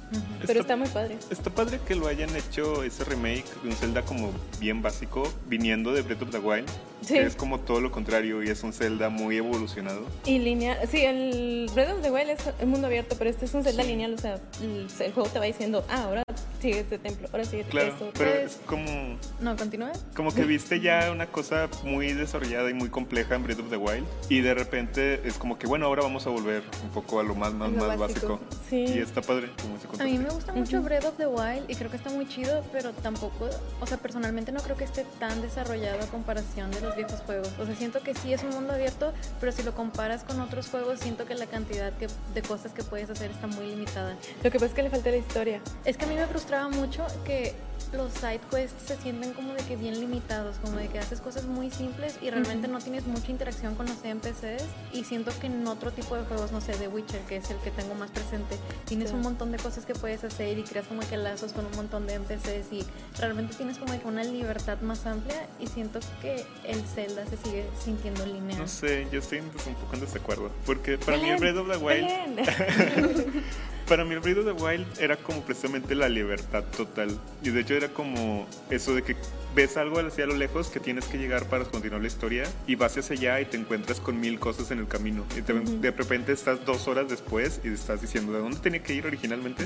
Pero 0.47 0.61
está 0.61 0.77
muy 0.77 0.89
padre. 0.89 1.17
Está 1.31 1.51
padre 1.51 1.81
que 1.87 1.95
lo 1.95 2.07
hayan 2.07 2.35
hecho 2.37 2.85
ese 2.85 3.05
remake 3.05 3.45
de 3.63 3.69
un 3.71 3.75
Zelda 3.75 4.03
como 4.03 4.31
bien 4.61 4.83
básico, 4.83 5.25
viniendo 5.49 5.93
de 5.93 6.03
Breath 6.03 6.23
of 6.23 6.31
the 6.31 6.39
Wild, 6.39 6.69
Sí. 7.01 7.15
que 7.15 7.23
es 7.27 7.37
como 7.37 7.61
todo 7.61 7.81
lo 7.81 7.91
contrario 7.91 8.43
y 8.43 8.49
es 8.49 8.63
un 8.63 8.73
Zelda 8.73 9.09
muy 9.11 9.37
evolucionado. 9.37 10.01
Y 10.25 10.39
lineal, 10.39 10.79
sí, 10.91 11.01
el 11.03 11.69
Breath 11.75 11.95
of 11.97 12.03
the 12.03 12.11
Wild 12.11 12.31
es 12.31 12.39
un 12.63 12.71
mundo 12.71 12.87
abierto, 12.87 13.17
pero 13.19 13.29
este 13.31 13.45
es 13.47 13.53
un 13.55 13.63
Zelda 13.65 13.83
Sí. 13.83 13.89
lineal, 13.91 14.15
o 14.15 14.19
sea, 14.19 14.39
el, 14.63 14.87
el 15.01 15.13
juego 15.13 15.29
te 15.29 15.39
va 15.39 15.45
diciendo, 15.47 15.85
ah, 15.91 16.05
ahora 16.05 16.23
sigue 16.63 16.81
este 16.81 16.99
templo, 16.99 17.29
ahora 17.33 17.45
sigue 17.45 17.65
Claro, 17.65 17.89
eso. 17.95 18.11
pero 18.17 18.31
pues- 18.31 18.53
es 18.53 18.61
como, 18.67 19.19
No, 19.41 19.55
continúe. 19.57 19.91
como 20.17 20.33
que 20.33 20.45
viste 20.45 20.81
ya 20.81 21.11
una 21.13 21.27
cosa 21.27 21.69
muy 21.83 22.13
desarrollada 22.13 22.71
y 22.71 22.75
muy 22.75 22.89
compleja 22.89 23.35
en 23.35 23.43
Breath 23.43 23.61
of 23.61 23.69
the 23.71 23.77
Wild 23.77 24.07
y 24.31 24.41
de 24.41 24.55
repente 24.55 25.21
es 25.27 25.35
como 25.35 25.59
que 25.59 25.67
bueno, 25.67 25.87
ahora 25.87 26.03
vamos 26.03 26.27
a 26.27 26.31
volver 26.31 26.63
un 26.85 26.91
poco 26.91 27.21
a 27.21 27.23
lo 27.23 27.35
más, 27.35 27.53
más, 27.55 27.71
lo 27.71 27.79
más 27.87 27.99
básico. 27.99 28.29
básico. 28.39 28.41
Sí. 28.69 28.85
Y 28.85 28.99
está 28.99 29.23
padre 29.23 29.51
como 29.63 29.77
ese 29.77 29.87
A 30.03 30.05
mí 30.05 30.19
me 30.19 30.29
gusta 30.31 30.53
mucho 30.53 30.77
Ujú. 30.79 30.85
Breath 30.87 31.05
of 31.05 31.17
the 31.17 31.27
Wild 31.27 31.71
y 31.71 31.75
creo 31.77 31.91
que 31.91 31.97
está 31.97 32.11
muy 32.11 32.27
chido, 32.29 32.63
pero 32.73 32.93
tampoco, 32.93 33.49
o 33.81 33.87
sea, 33.87 33.99
personalmente 33.99 34.53
no 34.53 34.61
creo 34.61 34.77
que 34.77 34.85
esté 34.85 35.05
tan 35.19 35.41
desarrollado 35.43 36.03
a 36.03 36.07
comparación 36.07 36.71
de 36.71 36.81
los 36.81 36.95
viejos 36.97 37.21
juegos. 37.27 37.49
O 37.59 37.67
sea, 37.67 37.75
siento 37.77 38.01
que 38.03 38.15
sí 38.15 38.33
es 38.33 38.43
un 38.43 38.51
mundo 38.51 38.73
abierto, 38.73 39.13
pero 39.41 39.53
si 39.53 39.63
lo 39.63 39.75
comparas 39.75 40.25
con 40.25 40.41
otros 40.41 40.69
juegos, 40.69 41.01
siento 41.01 41.25
que 41.27 41.35
la 41.35 41.47
cantidad 41.47 41.93
que- 41.95 42.09
de 42.35 42.43
cosas 42.43 42.73
que 42.73 42.83
puedes 42.83 43.09
hacer 43.11 43.31
está 43.31 43.47
muy 43.47 43.67
limitada. 43.67 44.17
Lo 44.43 44.51
que 44.51 44.59
pasa 44.59 44.67
es 44.67 44.73
que 44.75 44.83
le 44.83 44.91
falta 44.91 45.11
la 45.11 45.17
historia. 45.17 45.61
Es 45.85 45.97
que 45.97 46.05
a 46.05 46.09
mí 46.09 46.15
me 46.15 46.27
frustraba 46.27 46.69
mucho 46.69 47.07
que 47.25 47.55
los 47.97 48.13
side 48.13 48.41
quests 48.51 48.75
se 48.87 48.97
sienten 48.97 49.33
como 49.33 49.55
de 49.55 49.63
que 49.63 49.77
bien 49.77 49.99
limitados, 50.01 50.57
como 50.63 50.77
de 50.79 50.89
que 50.89 50.99
haces 50.99 51.21
cosas 51.21 51.45
muy 51.45 51.71
simples 51.71 52.19
y 52.21 52.31
realmente 52.31 52.69
no 52.69 52.79
tienes 52.79 53.07
mucha 53.07 53.31
interacción 53.31 53.75
con 53.75 53.87
los 53.87 54.05
NPCs 54.05 54.65
y 54.93 55.05
siento 55.05 55.31
que 55.41 55.47
en 55.47 55.67
otro 55.67 55.91
tipo 55.93 56.17
de 56.17 56.25
juegos, 56.25 56.53
no 56.53 56.61
sé, 56.61 56.73
The 56.73 56.89
Witcher, 56.89 57.21
que 57.23 57.37
es 57.37 57.51
el 57.51 57.57
que 57.59 57.71
tengo 57.71 57.95
más 57.95 58.11
presente, 58.11 58.57
tienes 58.85 59.11
Sí. 59.11 59.15
un 59.17 59.23
montón 59.23 59.53
de 59.53 59.59
cosas 59.59 59.87
que 59.87 59.95
puedes 59.95 60.25
hacer 60.25 60.59
y 60.59 60.63
creas 60.63 60.87
como 60.87 61.01
que 61.03 61.17
lazos 61.17 61.53
con 61.53 61.67
un 61.67 61.73
montón 61.77 62.07
de 62.07 62.15
NPCs 62.15 62.73
y 62.73 62.85
realmente 63.19 63.55
tienes 63.55 63.79
como 63.79 63.99
que 63.99 64.07
una 64.07 64.25
libertad 64.25 64.81
más 64.81 65.07
amplia 65.07 65.47
y 65.61 65.67
siento 65.67 66.01
que 66.21 66.45
el 66.65 66.83
Zelda 66.83 67.25
se 67.27 67.37
sigue 67.37 67.67
sintiendo 67.85 68.25
lineal. 68.27 68.59
No 68.59 68.69
sé, 68.69 69.07
yo 69.13 69.21
estoy 69.21 69.41
pues, 69.43 69.67
un 69.67 69.75
poco 69.75 69.95
en 69.95 70.01
desacuerdo. 70.01 70.51
Porque 70.67 70.99
para 70.99 71.17
mí 71.19 71.29
el 71.31 71.39
Breath 71.39 71.57
of 71.57 71.71
the 71.71 71.77
Wild. 71.79 72.09
Para 73.89 74.05
mí 74.05 74.15
el 74.15 74.21
Breath 74.21 74.39
of 74.39 74.45
the 74.47 74.53
Wild 74.53 74.87
era 74.99 75.17
como 75.17 75.43
precisamente 75.43 75.95
la 75.95 76.09
libertad 76.09 76.65
total. 76.77 77.19
Y 77.43 77.51
de 77.51 77.61
hecho 77.61 77.75
era 77.75 77.89
como 77.89 78.47
eso 78.71 78.95
de 78.95 79.03
que 79.03 79.15
ves 79.55 79.77
algo 79.77 80.01
hacia 80.01 80.27
lo 80.27 80.35
lejos 80.35 80.69
que 80.69 80.81
tienes 80.81 81.05
que 81.07 81.19
llegar 81.19 81.45
para 81.47 81.65
continuar 81.65 82.01
la 82.01 82.09
historia 82.09 82.45
y 82.67 82.75
vas 82.75 82.97
hacia 82.97 83.15
allá 83.17 83.41
y 83.41 83.45
te 83.45 83.57
encuentras 83.57 84.01
con 84.01 84.19
mil 84.21 84.39
cosas 84.41 84.71
en 84.71 84.79
el 84.81 84.89
camino. 84.89 85.25
Y 85.37 85.43
te- 85.43 85.53
de 85.55 85.91
repente 85.91 86.33
estás 86.33 86.65
dos 86.65 86.89
horas 86.89 87.09
después 87.09 87.61
y 87.65 87.69
estás 87.69 88.01
diciendo, 88.01 88.33
¿de 88.33 88.39
dónde 88.41 88.59
tenía 88.59 88.83
que 88.83 88.95
ir 88.95 89.07
originalmente? 89.07 89.65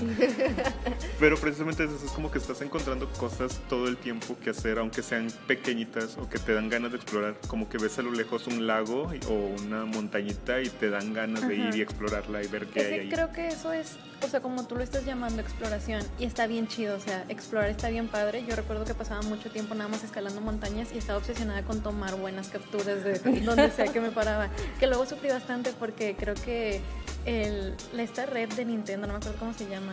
Pero 1.20 1.36
precisamente 1.38 1.84
eso 1.84 1.96
es 2.04 2.10
como 2.12 2.30
que 2.30 2.38
estás 2.38 2.60
encontrando 2.62 3.08
cosas 3.12 3.60
todo 3.68 3.88
el 3.88 3.96
tiempo 3.96 4.36
que 4.42 4.50
hacer, 4.50 4.78
aunque 4.78 5.02
sean 5.02 5.28
pequeñitas 5.46 6.16
o 6.18 6.28
que 6.28 6.38
te 6.38 6.52
dan 6.54 6.68
ganas 6.68 6.90
de 6.92 6.96
explorar. 6.98 7.36
Como 7.48 7.68
que 7.68 7.78
ves 7.78 7.98
a 7.98 8.02
lo 8.02 8.12
lejos 8.12 8.46
un 8.46 8.66
lago 8.66 9.10
o 9.28 9.32
una 9.62 9.84
montañita 9.84 10.60
y 10.60 10.68
te 10.68 10.90
dan 10.90 11.12
ganas 11.12 11.46
de 11.48 11.56
ir 11.56 11.74
y 11.74 11.80
explorarla 11.80 12.42
y 12.42 12.46
ver 12.48 12.66
qué 12.66 12.80
hay 12.80 12.94
ahí. 13.00 13.08
creo 13.08 13.32
que 13.32 13.48
eso 13.48 13.72
es, 13.72 13.96
o 14.22 14.28
sea, 14.28 14.40
como 14.40 14.66
tú 14.66 14.74
lo 14.76 14.82
estás 14.82 15.04
llamando 15.04 15.40
exploración, 15.42 16.02
y 16.18 16.24
está 16.24 16.46
bien 16.46 16.66
chido, 16.68 16.96
o 16.96 17.00
sea, 17.00 17.24
explorar 17.28 17.70
está 17.70 17.88
bien 17.88 18.08
padre. 18.08 18.44
Yo 18.46 18.56
recuerdo 18.56 18.84
que 18.84 18.94
pasaba 18.94 19.22
mucho 19.22 19.50
tiempo 19.50 19.74
nada 19.74 19.88
más 19.88 20.02
escalando 20.04 20.40
montañas 20.40 20.88
y 20.94 20.98
estaba 20.98 21.18
obsesionada 21.18 21.62
con 21.62 21.82
tomar 21.82 22.16
buenas 22.16 22.48
capturas 22.48 23.04
de 23.04 23.18
donde 23.44 23.70
sea 23.70 23.86
que 23.92 24.00
me 24.00 24.10
paraba. 24.10 24.48
Que 24.80 24.86
luego 24.86 25.06
sufrí 25.06 25.28
bastante 25.28 25.72
porque 25.72 26.16
creo 26.16 26.34
que 26.34 26.80
el, 27.26 27.74
esta 27.96 28.26
red 28.26 28.48
de 28.54 28.64
Nintendo, 28.64 29.06
no 29.06 29.12
me 29.14 29.18
acuerdo 29.18 29.38
cómo 29.38 29.54
se 29.54 29.68
llama, 29.68 29.92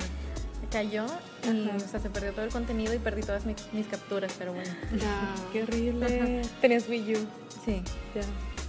cayó 0.71 1.05
y 1.43 1.67
Ajá. 1.67 1.77
o 1.77 1.79
sea, 1.79 1.99
se 1.99 2.09
perdió 2.09 2.33
todo 2.33 2.43
el 2.45 2.51
contenido 2.51 2.93
y 2.93 2.97
perdí 2.99 3.21
todas 3.21 3.45
mis, 3.45 3.55
mis 3.73 3.85
capturas, 3.87 4.33
pero 4.37 4.53
bueno, 4.53 4.71
Ah. 5.03 5.35
Qué 5.53 5.63
horrible. 5.63 6.41
Tenías 6.61 6.89
Wii 6.89 7.15
U. 7.15 7.19
sí, 7.63 7.81
Ya. 8.15 8.21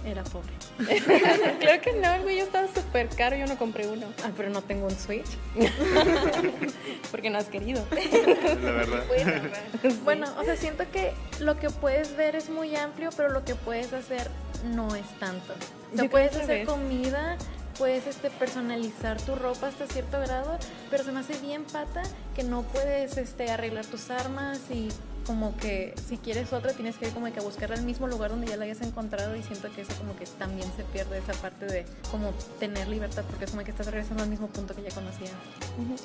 Era 0.05 0.23
pobre. 0.23 0.51
Claro 1.59 1.81
que 1.81 1.93
no, 1.93 2.13
el 2.13 2.25
Wii 2.25 2.41
U 2.41 2.45
estaba 2.45 2.67
súper 2.67 3.09
caro, 3.09 3.35
yo 3.35 3.47
no 3.47 3.57
compré 3.57 3.87
uno. 3.87 4.07
Ah, 4.23 4.31
pero 4.35 4.49
no 4.49 4.61
tengo 4.61 4.87
un 4.87 4.97
Switch. 4.97 5.27
Porque 7.11 7.29
no 7.29 7.37
has 7.37 7.47
querido. 7.47 7.83
La 7.91 8.71
verdad. 8.71 9.03
Bueno, 10.03 10.27
o 10.37 10.43
sea, 10.43 10.55
siento 10.55 10.85
que 10.91 11.13
lo 11.39 11.59
que 11.59 11.69
puedes 11.69 12.15
ver 12.15 12.35
es 12.35 12.49
muy 12.49 12.75
amplio, 12.75 13.09
pero 13.15 13.29
lo 13.29 13.43
que 13.43 13.55
puedes 13.55 13.93
hacer 13.93 14.29
no 14.63 14.95
es 14.95 15.07
tanto. 15.19 15.53
O 15.93 15.97
sea, 15.97 16.09
puedes 16.09 16.31
creo 16.31 16.43
hacer 16.43 16.65
comida, 16.65 17.37
puedes 17.77 18.07
este, 18.07 18.29
personalizar 18.29 19.21
tu 19.21 19.35
ropa 19.35 19.67
hasta 19.67 19.87
cierto 19.87 20.19
grado, 20.19 20.57
pero 20.89 21.03
se 21.03 21.11
me 21.11 21.19
hace 21.19 21.37
bien 21.39 21.63
pata 21.63 22.03
que 22.35 22.43
no 22.43 22.63
puedes 22.63 23.17
este, 23.17 23.49
arreglar 23.49 23.85
tus 23.85 24.09
armas 24.09 24.59
y 24.69 24.89
como 25.27 25.55
que 25.57 25.93
si 26.07 26.17
quieres 26.17 26.53
otra 26.53 26.71
tienes 26.71 26.95
que 26.95 27.07
ir 27.07 27.13
como 27.13 27.31
que 27.31 27.39
a 27.39 27.43
buscarla 27.43 27.75
al 27.75 27.83
mismo 27.83 28.07
lugar 28.07 28.31
donde 28.31 28.47
ya 28.47 28.55
la 28.55 28.63
hayas 28.63 28.81
encontrado 28.81 29.35
y 29.35 29.43
siento 29.43 29.69
que 29.75 29.81
eso 29.81 29.93
como 29.97 30.15
que 30.15 30.25
también 30.25 30.71
se 30.77 30.83
pierde 30.85 31.17
esa 31.17 31.33
parte 31.33 31.65
de 31.65 31.85
como 32.09 32.31
tener 32.59 32.87
libertad 32.87 33.25
porque 33.29 33.43
es 33.43 33.51
como 33.51 33.63
que 33.65 33.71
estás 33.71 33.87
regresando 33.87 34.23
al 34.23 34.29
mismo 34.29 34.47
punto 34.47 34.73
que 34.73 34.83
ya 34.83 34.91
conocías. 34.91 35.31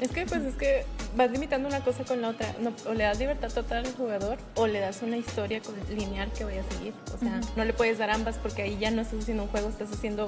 Es 0.01 0.11
que 0.11 0.27
pues 0.27 0.43
es 0.43 0.55
que 0.57 0.85
vas 1.17 1.31
limitando 1.31 1.69
una 1.69 1.81
cosa 1.81 2.05
con 2.05 2.21
la 2.21 2.31
otra. 2.31 2.55
No, 2.61 2.73
o 2.87 2.95
le 2.95 3.05
das 3.05 3.19
libertad 3.19 3.51
total 3.53 3.87
al 3.87 3.95
jugador 3.95 4.39
o 4.57 4.67
le 4.67 4.81
das 4.81 5.03
una 5.03 5.17
historia 5.17 5.63
lineal 5.89 6.33
que 6.33 6.45
vaya 6.45 6.63
a 6.63 6.73
seguir. 6.75 6.93
O 7.15 7.19
sea, 7.19 7.41
no 7.57 7.65
le 7.65 7.73
puedes 7.73 7.99
dar 7.99 8.11
ambas 8.11 8.39
porque 8.39 8.63
ahí 8.63 8.77
ya 8.79 8.91
no 8.91 9.03
estás 9.03 9.21
haciendo 9.21 9.45
un 9.45 9.49
juego, 9.51 9.69
estás 9.69 9.93
haciendo 9.93 10.27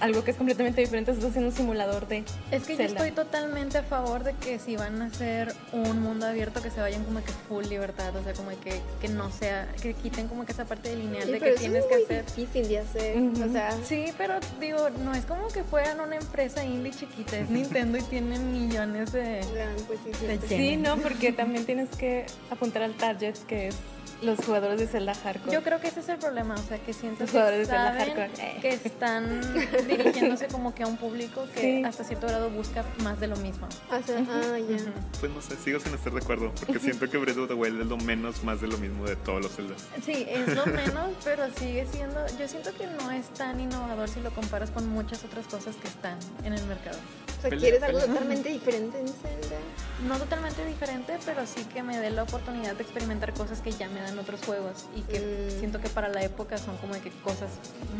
algo 0.00 0.22
que 0.24 0.30
es 0.32 0.36
completamente 0.36 0.80
diferente, 0.80 1.10
estás 1.10 1.30
haciendo 1.30 1.50
un 1.50 1.56
simulador 1.56 2.06
de 2.06 2.24
Es 2.50 2.64
que 2.64 2.76
Zelda. 2.76 2.84
yo 3.00 3.04
estoy 3.06 3.10
totalmente 3.12 3.78
a 3.78 3.82
favor 3.82 4.24
de 4.24 4.34
que 4.34 4.58
si 4.58 4.76
van 4.76 5.00
a 5.00 5.06
hacer 5.06 5.54
un 5.72 6.00
mundo 6.02 6.26
abierto 6.26 6.60
que 6.62 6.70
se 6.70 6.80
vayan 6.80 7.02
como 7.04 7.22
que 7.24 7.32
full 7.48 7.64
libertad, 7.66 8.14
o 8.14 8.22
sea, 8.22 8.34
como 8.34 8.50
que, 8.60 8.80
que 9.00 9.08
no 9.08 9.30
sea, 9.30 9.66
que 9.80 9.94
quiten 9.94 10.28
como 10.28 10.44
que 10.44 10.52
esa 10.52 10.64
parte 10.66 10.90
de 10.90 10.96
lineal 10.96 11.24
Sí, 11.24 11.32
de 11.32 11.38
que 11.40 11.52
tienes 11.52 11.84
es 11.84 11.86
que 11.86 12.04
hacer. 12.04 12.26
difícil 12.26 12.68
de 12.68 12.78
hacer. 12.78 13.16
O 13.18 13.52
sea, 13.52 13.70
Sí, 13.84 14.06
pero 14.18 14.34
digo, 14.60 14.90
no 14.90 15.14
es 15.14 15.24
como 15.24 15.48
que 15.48 15.64
fueran 15.64 16.00
una 16.00 16.16
empresa 16.16 16.64
indie 16.64 16.92
chiquita, 16.92 17.38
es 17.38 17.48
Nintendo 17.50 17.96
y 17.98 18.02
tienen 18.02 18.52
millones 18.52 19.12
de... 19.12 19.40
pues 19.86 20.00
De. 20.20 20.48
Sí, 20.48 20.76
no, 20.76 20.96
porque 20.98 21.32
también 21.32 21.64
tienes 21.64 21.88
que 21.90 22.26
apuntar 22.50 22.82
al 22.82 22.94
target 22.94 23.34
que 23.48 23.68
es 23.68 23.76
los 24.22 24.38
jugadores 24.44 24.80
de 24.80 24.86
Zelda 24.86 25.14
Hardcore. 25.14 25.52
Yo 25.52 25.62
creo 25.62 25.80
que 25.80 25.88
ese 25.88 26.00
es 26.00 26.08
el 26.08 26.18
problema, 26.18 26.54
o 26.54 26.62
sea, 26.68 26.78
que 26.78 26.92
siento 26.92 27.22
Los 27.24 27.30
que 27.30 27.36
jugadores 27.38 27.68
de 27.68 27.74
la 27.74 27.98
saben 27.98 28.30
que 28.60 28.68
están 28.70 29.40
dirigiéndose 29.88 30.46
como 30.48 30.74
que 30.74 30.82
a 30.82 30.86
un 30.86 30.96
público 30.96 31.46
que 31.54 31.60
Sí. 31.60 31.84
hasta 31.84 32.04
cierto 32.04 32.26
grado 32.26 32.48
busca 32.50 32.84
más 33.02 33.18
de 33.20 33.26
lo 33.26 33.36
mismo. 33.36 33.66
O 33.90 34.02
sea, 34.06 34.18
ah, 34.18 34.58
ya. 34.58 34.76
Pues 35.20 35.32
no 35.32 35.40
sé, 35.42 35.56
sigo 35.56 35.80
sin 35.80 35.94
estar 35.94 36.12
de 36.12 36.20
acuerdo. 36.20 36.52
Porque 36.58 36.78
siento 36.78 37.08
que 37.10 37.18
Breath 37.18 37.38
of 37.38 37.48
the 37.48 37.54
Wild 37.54 37.80
es 37.80 37.86
lo 37.86 37.96
menos 37.98 38.42
más 38.44 38.60
de 38.60 38.68
lo 38.68 38.78
mismo 38.78 39.04
de 39.06 39.16
todos 39.16 39.42
los 39.42 39.54
Zeldas. 39.54 39.84
Sí, 40.04 40.26
es 40.28 40.54
lo 40.54 40.66
menos, 40.66 41.10
pero 41.24 41.44
sigue 41.58 41.86
siendo, 41.90 42.24
yo 42.38 42.46
siento 42.48 42.72
que 42.74 42.86
no 42.86 43.10
es 43.10 43.28
tan 43.30 43.60
innovador 43.60 44.08
si 44.08 44.20
lo 44.20 44.30
comparas 44.30 44.70
con 44.70 44.88
muchas 44.88 45.24
otras 45.24 45.46
cosas 45.46 45.76
que 45.76 45.88
están 45.88 46.18
en 46.44 46.52
el 46.52 46.64
mercado. 46.66 46.98
O 47.38 47.42
sea, 47.42 47.50
¿quieres 47.50 47.82
algo 47.82 48.00
totalmente 48.00 48.48
diferente 48.48 48.98
en 48.98 49.08
Zelda? 49.08 49.56
No 50.04 50.18
totalmente 50.18 50.62
diferente, 50.66 51.16
pero 51.24 51.46
sí 51.46 51.64
que 51.72 51.82
me 51.82 51.98
dé 51.98 52.10
la 52.10 52.24
oportunidad 52.24 52.74
de 52.74 52.82
experimentar 52.82 53.32
cosas 53.32 53.60
que 53.62 53.72
ya 53.72 53.88
me 53.88 54.00
dan 54.02 54.18
otros 54.18 54.40
juegos 54.44 54.84
y 54.94 55.00
que 55.00 55.20
Mm. 55.20 55.58
siento 55.58 55.80
que 55.80 55.88
para 55.88 56.08
la 56.08 56.22
época 56.22 56.58
son 56.58 56.76
como 56.76 56.92
que 57.00 57.10
cosas 57.24 57.48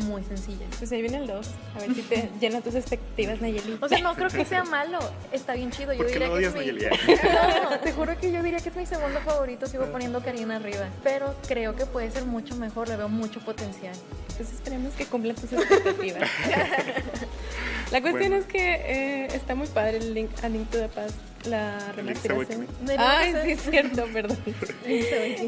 muy 0.05 0.23
sencillas. 0.23 0.69
Pues 0.77 0.91
ahí 0.91 1.01
viene 1.01 1.17
el 1.17 1.25
2. 1.27 1.47
A 1.75 1.79
ver 1.79 1.95
si 1.95 2.01
te 2.03 2.29
llena 2.39 2.61
tus 2.61 2.75
expectativas, 2.75 3.41
Nayeli. 3.41 3.79
O 3.81 3.89
sea, 3.89 3.97
no 3.99 4.13
creo 4.13 4.29
que 4.29 4.45
sea 4.45 4.63
malo, 4.63 4.99
está 5.31 5.53
bien 5.55 5.71
chido. 5.71 5.91
Yo 5.93 5.99
¿Por 6.03 6.07
qué 6.07 6.13
diría 6.19 6.27
lo 6.29 6.35
que 6.37 6.45
es 6.69 6.73
mi... 6.75 7.21
No, 7.71 7.79
te 7.79 7.91
juro 7.93 8.15
que 8.19 8.31
yo 8.31 8.43
diría 8.43 8.59
que 8.59 8.69
es 8.69 8.75
mi 8.75 8.85
segundo 8.85 9.19
favorito, 9.21 9.65
sigo 9.65 9.85
poniendo 9.87 10.21
Karina 10.21 10.57
arriba, 10.57 10.87
pero 11.03 11.35
creo 11.47 11.75
que 11.75 11.85
puede 11.87 12.11
ser 12.11 12.25
mucho 12.25 12.55
mejor, 12.57 12.89
le 12.89 12.95
veo 12.95 13.09
mucho 13.09 13.39
potencial. 13.39 13.95
Pues 14.37 14.53
esperemos 14.53 14.93
que 14.93 15.05
cumplan 15.07 15.35
tus 15.35 15.51
expectativas. 15.51 16.29
La 17.91 18.01
cuestión 18.01 18.29
Bueno. 18.31 18.35
es 18.37 18.45
que 18.45 18.73
eh, 18.75 19.27
está 19.33 19.55
muy 19.55 19.67
padre 19.67 19.97
el 19.97 20.13
link, 20.13 20.29
a 20.43 20.49
Link 20.49 20.69
to 20.69 20.77
the 20.77 20.89
Past, 20.89 21.15
la 21.45 21.91
remasterización. 21.95 22.67
Ay, 22.97 23.31
ser- 23.31 23.43
sí, 23.45 23.51
es 23.51 23.61
cierto, 23.69 24.05
perdón. 24.13 24.37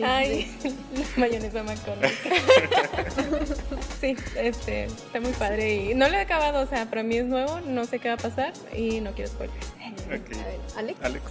Ay, 0.03 0.51
la 0.93 1.03
mayonesa 1.17 1.63
McCormick. 1.63 2.11
Sí, 3.99 4.15
este, 4.37 4.85
está 4.85 5.19
muy 5.19 5.31
padre 5.33 5.75
y 5.75 5.93
no 5.95 6.07
lo 6.07 6.15
he 6.15 6.21
acabado, 6.21 6.61
o 6.63 6.67
sea, 6.67 6.85
para 6.85 7.03
mí 7.03 7.17
es 7.17 7.25
nuevo, 7.25 7.59
no 7.61 7.85
sé 7.85 7.99
qué 7.99 8.07
va 8.09 8.13
a 8.15 8.17
pasar 8.17 8.53
y 8.75 9.01
no 9.01 9.11
quiero 9.13 9.29
spoilers. 9.31 9.67
A 9.79 10.15
Ok. 10.15 10.29
ver, 10.29 10.59
Alex. 10.77 10.99
Alex. 11.03 11.23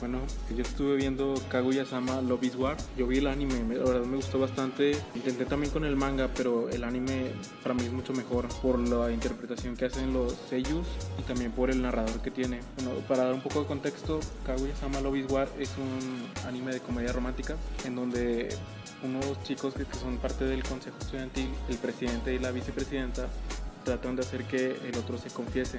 Bueno, 0.00 0.18
yo 0.54 0.62
estuve 0.62 0.96
viendo 0.96 1.34
Kaguya-sama 1.50 2.20
Love 2.20 2.54
War. 2.58 2.76
Yo 2.98 3.06
vi 3.06 3.18
el 3.18 3.26
anime, 3.26 3.64
me- 3.64 3.76
la 3.76 3.84
verdad 3.84 4.04
me 4.04 4.16
gustó 4.16 4.38
bastante. 4.38 4.94
Intenté 5.14 5.46
también 5.46 5.72
con 5.72 5.84
el 5.86 5.96
manga, 5.96 6.28
pero 6.36 6.68
el 6.68 6.84
anime 6.84 7.30
para 7.62 7.74
mí 7.74 7.84
es 7.84 7.92
mucho 7.92 8.12
mejor 8.12 8.46
por 8.60 8.78
la 8.78 9.10
interpretación 9.10 9.74
que 9.74 9.86
hacen 9.86 10.12
los 10.12 10.34
seiyus 10.50 10.86
y 11.18 11.22
también 11.22 11.50
por 11.52 11.70
el 11.70 11.80
narrador 11.80 12.20
que 12.20 12.30
tiene. 12.30 12.60
Bueno, 12.76 12.90
para 13.08 13.24
dar 13.24 13.32
un 13.34 13.40
poco 13.40 13.60
de 13.62 13.66
contexto, 13.66 14.20
Kaguya-sama 14.44 15.00
Love 15.00 15.30
War 15.32 15.48
es 15.58 15.70
un 15.78 16.46
anime 16.46 16.72
de 16.72 16.80
comedia 16.80 17.12
romántica 17.12 17.56
en 17.86 17.96
donde 17.96 18.50
unos 19.02 19.42
chicos 19.44 19.72
que 19.74 19.84
son 19.98 20.18
parte 20.18 20.44
del 20.44 20.62
consejo 20.62 20.96
estudiantil, 21.00 21.48
el 21.70 21.78
presidente 21.78 22.34
y 22.34 22.38
la 22.38 22.50
vicepresidenta, 22.50 23.28
tratan 23.84 24.16
de 24.16 24.22
hacer 24.22 24.44
que 24.44 24.72
el 24.72 24.98
otro 24.98 25.16
se 25.16 25.30
confiese 25.30 25.78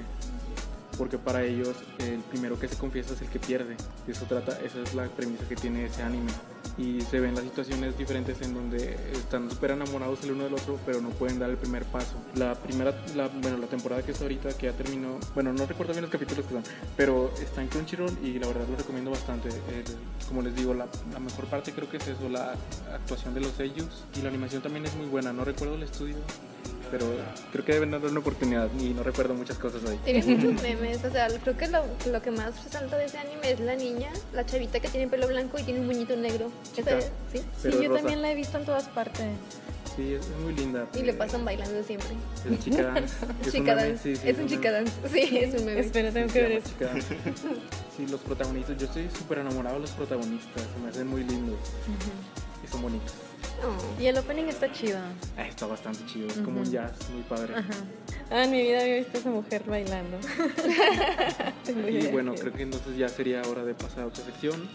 porque 0.97 1.17
para 1.17 1.43
ellos 1.43 1.75
el 1.99 2.19
primero 2.21 2.59
que 2.59 2.67
se 2.67 2.77
confiesa 2.77 3.13
es 3.13 3.21
el 3.21 3.29
que 3.29 3.39
pierde. 3.39 3.75
Eso 4.07 4.25
trata, 4.25 4.59
esa 4.61 4.81
es 4.81 4.93
la 4.93 5.05
premisa 5.07 5.47
que 5.47 5.55
tiene 5.55 5.85
ese 5.85 6.03
anime. 6.03 6.31
y 6.77 7.01
se 7.01 7.19
ven 7.19 7.33
las 7.33 7.43
situaciones 7.43 7.97
diferentes 7.97 8.39
en 8.41 8.53
donde 8.53 8.95
están 9.11 9.49
súper 9.49 9.71
enamorados 9.71 10.23
el 10.23 10.31
uno 10.31 10.43
del 10.43 10.53
otro, 10.53 10.79
pero 10.85 11.01
no 11.01 11.09
pueden 11.09 11.39
dar 11.39 11.49
el 11.49 11.57
primer 11.57 11.83
paso. 11.85 12.15
La 12.35 12.53
primera, 12.53 12.93
bueno, 13.41 13.57
la 13.57 13.67
temporada 13.67 14.03
que 14.03 14.11
está 14.11 14.25
ahorita, 14.25 14.49
que 14.57 14.67
ya 14.67 14.73
terminó, 14.73 15.19
bueno, 15.33 15.53
no 15.53 15.65
recuerdo 15.65 15.93
bien 15.93 16.03
los 16.03 16.11
capítulos 16.11 16.45
que 16.45 16.53
son, 16.53 16.63
pero 16.95 17.33
está 17.41 17.61
en 17.61 17.69
Crunchyroll 17.69 18.15
y 18.23 18.37
la 18.37 18.47
verdad 18.47 18.67
lo 18.69 18.75
recomiendo 18.75 19.09
bastante. 19.09 19.49
Como 20.27 20.41
les 20.43 20.55
digo, 20.55 20.73
la, 20.73 20.87
la 21.11 21.19
mejor 21.19 21.45
parte 21.45 21.71
creo 21.71 21.89
que 21.89 21.97
es 21.97 22.07
eso, 22.07 22.29
la 22.29 22.53
actuación 22.93 23.33
de 23.33 23.41
los 23.41 23.59
ellos 23.59 24.03
y 24.15 24.21
la 24.21 24.29
animación 24.29 24.61
también 24.61 24.85
es 24.85 24.95
muy 24.95 25.07
buena. 25.07 25.33
No 25.33 25.43
recuerdo 25.45 25.75
el 25.75 25.83
estudio, 25.83 26.15
pero 26.91 27.05
creo 27.51 27.65
que 27.65 27.73
deben 27.73 27.91
darle 27.91 28.09
una 28.09 28.19
oportunidad 28.19 28.69
y 28.79 28.89
no 28.89 29.03
recuerdo 29.03 29.33
muchas 29.33 29.57
cosas 29.57 29.81
ahí. 29.89 29.99
Tiene 30.05 30.23
muchos 30.25 30.61
memes, 30.61 31.03
o 31.03 31.11
sea, 31.11 31.27
creo 31.43 31.57
que 31.57 31.67
lo, 31.67 31.83
lo 32.11 32.21
que 32.21 32.31
más 32.31 32.63
resalta 32.63 32.97
de 32.97 33.05
ese 33.05 33.17
anime 33.19 33.51
es 33.51 33.59
la 33.59 33.75
niña, 33.75 34.09
la 34.33 34.45
chavita 34.45 34.79
que 34.79 34.87
tiene 34.89 35.07
pelo 35.07 35.27
blanco 35.27 35.57
y 35.59 35.63
tiene 35.63 35.79
un 35.81 35.87
muñito 35.87 36.15
negro. 36.15 36.51
Esa 36.75 36.97
es, 36.97 37.11
¿sí? 37.31 37.41
Sí, 37.61 37.69
yo 37.71 37.89
rosa. 37.89 37.95
también 38.01 38.21
la 38.21 38.31
he 38.31 38.35
visto 38.35 38.57
en 38.57 38.65
todas 38.65 38.87
partes. 38.89 39.25
Sí, 39.95 40.13
es 40.13 40.27
muy 40.43 40.53
linda. 40.53 40.85
Y 40.93 41.01
le 41.01 41.13
pasan 41.13 41.43
bailando 41.43 41.83
siempre. 41.83 42.09
Es 42.51 42.59
chica 42.59 42.83
dance. 42.83 43.15
Es 43.45 43.47
un 43.47 43.51
chica 43.51 43.75
meme, 43.75 43.81
dance. 43.87 44.03
sí, 44.03 44.15
sí, 44.15 44.27
es 44.27 44.37
un 44.37 44.45
meme. 44.45 44.49
chica 44.49 44.71
dance. 44.71 44.91
Sí, 45.11 45.37
es 45.39 45.53
un 45.59 45.65
meme. 45.65 45.79
Espera, 45.79 46.11
tengo 46.11 46.27
Sí, 46.27 46.33
que 46.33 46.41
ver 46.43 46.51
eso. 46.51 46.67
Chica 46.69 46.85
Dance. 46.85 47.15
Sí, 47.97 48.05
los 48.05 48.19
protagonistas, 48.21 48.77
yo 48.77 48.85
estoy 48.85 49.09
súper 49.17 49.39
enamorado 49.39 49.77
de 49.77 49.81
los 49.81 49.91
protagonistas, 49.91 50.61
se 50.71 50.83
me 50.83 50.89
hacen 50.89 51.07
muy 51.07 51.23
lindos 51.23 51.57
y 52.63 52.67
son 52.71 52.83
bonitos. 52.83 53.11
Oh. 53.63 54.01
Y 54.01 54.05
el 54.07 54.17
opening 54.17 54.45
está 54.45 54.71
chido. 54.71 54.99
Ah, 55.37 55.47
está 55.47 55.65
bastante 55.65 56.05
chido, 56.05 56.27
es 56.27 56.37
como 56.37 56.61
un 56.61 56.71
jazz 56.71 57.09
muy 57.09 57.23
padre. 57.23 57.55
Ajá. 57.55 57.73
Ah, 58.29 58.43
en 58.43 58.51
mi 58.51 58.61
vida 58.61 58.81
había 58.81 58.97
visto 58.97 59.17
a 59.17 59.19
esa 59.21 59.29
mujer 59.29 59.63
bailando. 59.65 60.17
Y 61.89 62.07
bueno, 62.07 62.33
creo 62.33 62.53
que 62.53 62.63
entonces 62.63 62.95
ya 62.97 63.09
sería 63.09 63.41
hora 63.41 63.63
de 63.63 63.73
pasar 63.73 64.03
a 64.03 64.07
otra 64.07 64.23
sección. 64.23 64.69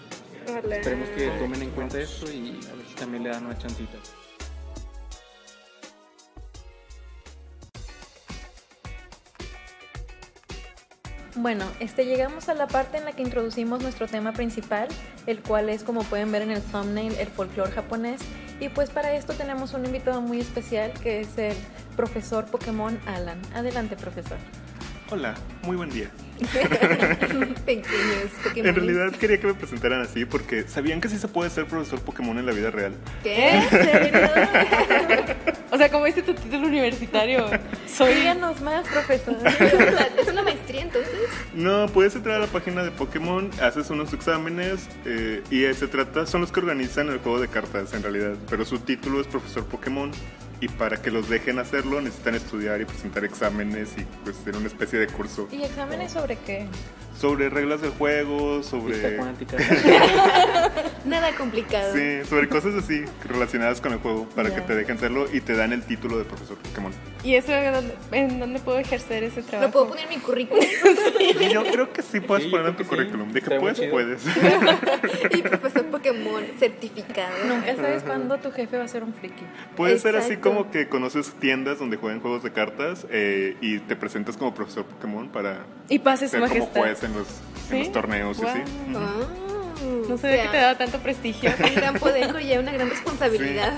Esperemos 0.47 1.09
que 1.11 1.29
tomen 1.39 1.63
en 1.63 1.71
cuenta 1.71 2.01
esto 2.01 2.31
y 2.31 2.61
a 2.71 2.75
ver 2.75 2.87
si 2.87 2.95
también 2.95 3.23
le 3.23 3.31
dan 3.31 3.47
una 3.47 3.57
chancita. 3.57 3.97
Bueno, 11.35 11.65
este, 11.81 12.05
llegamos 12.05 12.51
a 12.51 12.55
la 12.55 12.67
parte 12.67 12.99
en 12.99 13.07
la 13.07 13.13
que 13.13 13.23
introducimos 13.23 13.81
nuestro 13.81 14.07
tema 14.07 14.33
principal, 14.33 14.89
el 15.27 15.41
cual 15.41 15.71
es, 15.71 15.83
como 15.83 16.03
pueden 16.03 16.31
ver 16.31 16.43
en 16.43 16.51
el 16.51 16.61
thumbnail, 16.61 17.15
el 17.15 17.29
folclore 17.29 17.73
japonés. 17.73 18.21
Y 18.61 18.69
pues 18.69 18.91
para 18.91 19.15
esto 19.15 19.33
tenemos 19.33 19.73
un 19.73 19.87
invitado 19.87 20.21
muy 20.21 20.41
especial 20.41 20.93
que 20.93 21.21
es 21.21 21.39
el 21.39 21.57
profesor 21.97 22.45
Pokémon 22.45 23.01
Alan. 23.07 23.41
Adelante, 23.55 23.97
profesor. 23.97 24.37
Hola, 25.13 25.35
muy 25.65 25.77
buen 25.77 25.91
día. 25.91 26.11
Pequeños 27.67 28.31
Pokémon. 28.43 28.67
En 28.67 28.75
realidad 28.75 29.13
quería 29.13 29.39
que 29.39 29.47
me 29.47 29.53
presentaran 29.53 30.01
así 30.01 30.25
porque 30.25 30.67
¿sabían 30.67 31.03
que 31.03 31.11
sí 31.11 31.19
se 31.19 31.29
puede 31.29 31.51
ser 31.51 31.67
profesor 31.67 32.01
Pokémon 32.01 32.39
en 32.39 32.47
la 32.47 32.53
vida 32.53 32.71
real? 32.71 32.95
¿Qué? 33.23 33.51
¿En 33.59 33.69
serio? 33.69 34.21
O 35.71 35.77
sea, 35.77 35.91
como 35.91 36.07
dice 36.07 36.23
tu 36.23 36.33
título 36.33 36.67
universitario, 36.67 37.45
soy 37.87 38.15
Díganos 38.15 38.63
más, 38.63 38.89
profesor. 38.89 39.37
¿Es 40.19 40.29
una 40.29 40.43
maestría 40.43 40.81
entonces? 40.81 41.13
No, 41.53 41.89
puedes 41.89 42.17
entrar 42.17 42.37
a 42.37 42.39
la 42.39 42.47
página 42.47 42.83
de 42.83 42.91
Pokémon, 42.91 43.51
haces 43.61 43.91
unos 43.91 44.15
exámenes 44.15 44.89
eh, 45.05 45.43
y 45.51 45.65
se 45.75 45.89
trata, 45.89 46.25
son 46.25 46.41
los 46.41 46.53
que 46.53 46.61
organizan 46.61 47.11
el 47.11 47.19
juego 47.19 47.39
de 47.39 47.49
cartas 47.49 47.93
en 47.93 48.03
realidad, 48.03 48.33
pero 48.49 48.65
su 48.65 48.79
título 48.79 49.21
es 49.21 49.27
profesor 49.27 49.67
Pokémon 49.67 50.11
y 50.63 50.69
para 50.69 51.03
que 51.03 51.11
los 51.11 51.29
dejen 51.29 51.59
hacerlo 51.59 52.01
necesitan 52.01 52.37
estudiar 52.37 52.81
y 52.81 52.85
presentar 52.85 53.25
exámenes 53.25 53.91
y 53.99 54.05
pues 54.23 54.37
tener 54.39 54.61
una 54.61 54.69
especie 54.69 55.01
de 55.01 55.09
curso 55.09 55.49
¿Y 55.51 55.65
exámenes 55.65 56.13
sobre 56.13 56.37
qué? 56.37 56.69
sobre 57.19 57.51
reglas 57.51 57.83
del 57.83 57.93
juego, 57.93 58.63
sobre... 58.65 59.19
Nada 61.05 61.35
complicado. 61.37 61.95
Sí, 61.95 62.29
sobre 62.29 62.49
cosas 62.49 62.75
así 62.75 63.05
relacionadas 63.25 63.81
con 63.81 63.93
el 63.93 63.99
juego 63.99 64.29
para 64.31 64.53
que 64.53 64.61
te 64.61 64.75
dejen 64.75 64.97
hacerlo 64.97 65.27
y 65.33 65.41
te 65.41 65.55
dan 65.55 65.73
el 65.73 65.85
título 65.85 66.19
de 66.19 66.25
profesor 66.25 66.57
Pokémon. 66.57 66.93
¿Y 67.25 67.37
eso 67.37 67.53
en 67.53 67.73
dónde, 67.73 67.95
en 68.11 68.41
dónde 68.41 68.59
puedo 68.59 68.79
ejercer 68.79 69.23
ese 69.23 69.43
trabajo? 69.43 69.69
¿Lo 69.69 69.73
puedo 69.73 69.89
poner 69.91 70.05
en 70.05 70.11
mi 70.11 70.17
currículum? 70.17 70.65
Y 71.21 71.49
yo 71.53 71.63
creo 71.65 71.93
que 71.93 72.03
sí 72.03 72.19
puedes 72.19 72.45
Sí, 72.45 72.51
poner 72.51 72.67
en 72.67 72.77
tu 72.77 72.83
sí. 72.83 72.89
currículum. 72.89 73.31
De 73.33 73.41
que 73.41 73.61
puedes, 73.61 73.81
puedes. 73.91 74.23
y 75.31 75.43
profesor 75.43 75.85
Pokémon 75.87 76.43
certificado. 76.59 77.31
Nunca 77.47 77.77
sabes 77.77 78.03
cuándo 78.03 78.39
tu 78.39 78.51
jefe 78.51 78.77
va 78.77 78.85
a 78.85 78.89
ser 78.89 79.05
un 79.05 79.15
friki. 79.15 79.45
Puede 79.77 79.99
ser 80.01 80.17
así 80.17 80.37
como 80.39 80.71
que 80.73 80.89
conoces 80.89 81.33
tiendas 81.35 81.79
donde 81.79 81.97
juegan 81.97 82.21
juegos 82.21 82.43
de 82.43 82.51
cartas 82.53 83.07
eh, 83.11 83.57
y 83.61 83.79
te 83.79 83.95
presentas 83.95 84.37
como 84.37 84.53
profesor 84.53 84.85
Pokémon 84.85 85.29
para 85.29 85.61
Y 85.89 86.01
pase 86.01 86.27
su 86.27 86.33
ser 86.33 86.41
como 86.41 86.55
majestad. 86.55 86.81
juez 86.81 87.03
en 87.05 87.13
los, 87.15 87.29
en 87.71 87.79
los 87.79 87.93
torneos 87.93 88.39
y 88.41 88.47
así. 88.47 88.61
No 90.09 90.15
o 90.15 90.19
sabía 90.19 90.37
sea, 90.37 90.43
que 90.45 90.49
te 90.51 90.57
daba 90.59 90.79
tanto 90.79 90.99
prestigio. 90.99 91.51
Un 91.69 91.75
gran 91.75 91.95
poder 91.99 92.33
conlleva 92.33 92.63
una 92.63 92.73
gran 92.73 92.91
responsabilidad. 92.91 93.73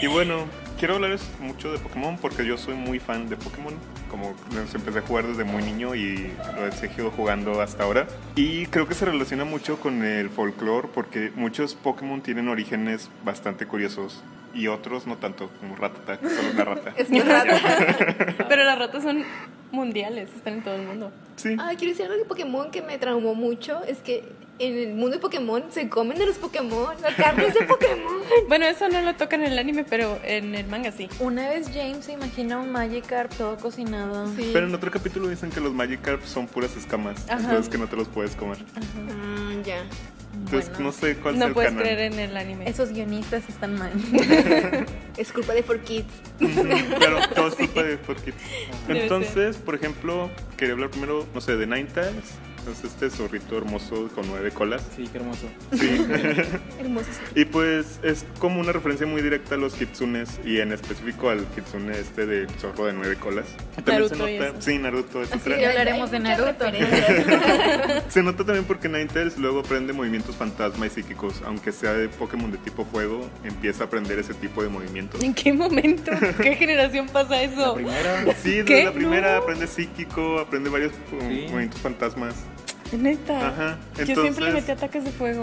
Y 0.00 0.06
bueno, 0.08 0.44
quiero 0.78 0.94
hablarles 0.94 1.22
mucho 1.40 1.72
de 1.72 1.78
Pokémon 1.78 2.18
porque 2.18 2.44
yo 2.44 2.58
soy 2.58 2.74
muy 2.74 2.98
fan 2.98 3.28
de 3.28 3.36
Pokémon. 3.36 3.74
Como 4.10 4.34
los 4.54 4.74
empecé 4.74 4.98
a 4.98 5.02
jugar 5.02 5.26
desde 5.26 5.44
muy 5.44 5.62
niño 5.62 5.94
y 5.94 6.32
lo 6.54 6.66
he 6.66 6.72
seguido 6.72 7.10
jugando 7.10 7.60
hasta 7.60 7.84
ahora. 7.84 8.06
Y 8.34 8.66
creo 8.66 8.86
que 8.86 8.94
se 8.94 9.04
relaciona 9.04 9.44
mucho 9.44 9.80
con 9.80 10.04
el 10.04 10.30
folclore 10.30 10.88
porque 10.94 11.32
muchos 11.34 11.74
Pokémon 11.74 12.20
tienen 12.20 12.48
orígenes 12.48 13.10
bastante 13.24 13.66
curiosos 13.66 14.22
y 14.54 14.68
otros 14.68 15.06
no 15.06 15.16
tanto, 15.16 15.50
como 15.60 15.76
Ratata, 15.76 16.18
que 16.18 16.28
solo 16.28 16.50
una 16.52 16.64
rata. 16.64 16.92
Es 16.96 17.10
muy 17.10 17.20
raro. 17.20 17.52
Pero 18.48 18.64
las 18.64 18.78
ratas 18.78 19.02
son 19.02 19.24
mundiales, 19.70 20.30
están 20.34 20.54
en 20.54 20.62
todo 20.62 20.74
el 20.74 20.86
mundo. 20.86 21.12
Sí. 21.36 21.56
Ah, 21.58 21.72
quiero 21.76 21.92
decir 21.92 22.06
algo 22.06 22.16
de 22.16 22.24
Pokémon 22.24 22.70
que 22.70 22.82
me 22.82 22.98
traumó 22.98 23.34
mucho. 23.34 23.82
Es 23.84 23.98
que 23.98 24.24
en 24.58 24.78
el 24.78 24.94
mundo 24.94 25.10
de 25.16 25.18
Pokémon 25.18 25.64
se 25.70 25.88
comen 25.88 26.18
de 26.18 26.26
los 26.26 26.36
Pokémon. 26.38 26.94
La 27.02 27.14
carne 27.14 27.46
es 27.46 27.54
de 27.54 27.62
Pokémon. 27.64 28.16
Bueno, 28.48 28.66
eso 28.66 28.88
no 28.88 29.00
lo 29.02 29.14
tocan 29.14 29.42
en 29.42 29.52
el 29.52 29.58
anime, 29.58 29.84
pero 29.84 30.18
en 30.24 30.54
el 30.54 30.66
manga 30.66 30.90
sí. 30.92 31.08
Una 31.20 31.48
vez 31.48 31.68
James 31.72 32.04
se 32.04 32.12
imagina 32.12 32.58
un 32.58 32.70
Magikarp 32.72 33.32
todo 33.34 33.56
cocinado. 33.56 34.26
Sí. 34.36 34.50
Pero 34.52 34.66
en 34.66 34.74
otro 34.74 34.90
capítulo 34.90 35.28
dicen 35.28 35.50
que 35.50 35.60
los 35.60 35.72
Magikarp 35.72 36.22
son 36.24 36.46
puras 36.46 36.76
escamas, 36.76 37.24
entonces 37.28 37.68
que 37.68 37.78
no 37.78 37.86
te 37.88 37.96
los 37.96 38.08
puedes 38.08 38.34
comer. 38.36 38.58
Ah, 38.76 39.52
ya. 39.64 39.82
Entonces 40.34 40.68
Bueno. 40.70 40.84
no 40.86 40.92
sé 40.92 41.16
cuál 41.16 41.34
es 41.34 41.40
No 41.40 41.46
el 41.46 41.52
puedes 41.54 41.70
canon. 41.70 41.82
creer 41.84 42.12
en 42.12 42.18
el 42.18 42.36
anime. 42.36 42.68
Esos 42.68 42.90
guionistas 42.90 43.48
están 43.48 43.78
mal. 43.78 43.92
Es 45.16 45.32
culpa 45.32 45.54
de 45.54 45.64
4Kids. 45.64 46.04
Claro, 46.98 47.18
todo 47.34 47.48
es 47.48 47.54
culpa 47.54 47.82
de 47.82 47.98
4Kids. 47.98 48.34
Debe 48.86 49.02
Entonces, 49.04 49.56
por 49.56 49.74
ejemplo, 49.74 50.30
quería 50.58 50.74
hablar 50.74 50.90
primero, 50.90 51.26
no 51.34 51.40
sé, 51.40 51.56
de 51.56 51.66
Ninetales. 51.66 52.34
Entonces, 52.66 52.90
este 52.92 53.10
zorrito 53.10 53.56
hermoso 53.56 54.08
con 54.12 54.26
nueve 54.28 54.50
colas. 54.50 54.82
Sí, 54.96 55.08
qué 55.12 55.18
hermoso. 55.18 55.46
Sí. 55.72 56.04
Hermosos. 56.80 57.14
y 57.36 57.44
pues 57.44 58.00
es 58.02 58.26
como 58.40 58.60
una 58.60 58.72
referencia 58.72 59.06
muy 59.06 59.22
directa 59.22 59.54
a 59.54 59.58
los 59.58 59.74
kitsunes 59.74 60.40
y 60.44 60.58
en 60.58 60.72
específico 60.72 61.30
al 61.30 61.44
kitsune 61.54 61.96
este 61.96 62.26
del 62.26 62.50
zorro 62.58 62.86
de 62.86 62.92
nueve 62.92 63.14
colas. 63.16 63.46
También 63.76 63.98
Naruto 64.00 64.16
se 64.16 64.32
y 64.32 64.38
nota, 64.38 64.48
eso. 64.50 64.62
sí, 64.62 64.78
Naruto, 64.78 65.22
etcétera. 65.22 65.60
ya 65.60 65.68
hablaremos 65.70 66.10
de 66.10 66.18
Naruto. 66.18 66.64
Se 68.08 68.22
nota 68.22 68.44
también 68.44 68.64
porque 68.64 68.88
Ninetales 68.88 69.38
luego 69.38 69.60
aprende 69.60 69.92
movimientos 69.92 70.34
fantasma 70.34 70.86
y 70.86 70.90
psíquicos. 70.90 71.42
Aunque 71.46 71.70
sea 71.70 71.92
de 71.94 72.08
Pokémon 72.08 72.50
de 72.50 72.58
tipo 72.58 72.84
fuego, 72.84 73.30
empieza 73.44 73.84
a 73.84 73.86
aprender 73.86 74.18
ese 74.18 74.34
tipo 74.34 74.62
de 74.62 74.68
movimientos. 74.68 75.22
¿En 75.22 75.34
qué 75.34 75.52
momento? 75.52 76.10
¿Qué 76.42 76.56
generación 76.56 77.06
pasa 77.08 77.36
La 77.36 77.42
eso? 77.42 77.74
primera, 77.74 78.24
Sí, 78.42 78.50
desde 78.50 78.64
¿Qué? 78.64 78.84
la 78.84 78.92
primera 78.92 79.32
No. 79.36 79.42
aprende 79.42 79.66
psíquico, 79.68 80.40
aprende 80.40 80.68
varios 80.68 80.92
um, 81.12 81.20
Sí. 81.28 81.46
movimientos 81.48 81.80
fantasmas. 81.80 82.34
Neta. 82.98 83.48
Ajá, 83.48 83.78
Yo 84.04 84.14
siempre 84.14 84.46
le 84.46 84.52
metí 84.52 84.70
ataques 84.70 85.04
de 85.04 85.10
fuego. 85.10 85.40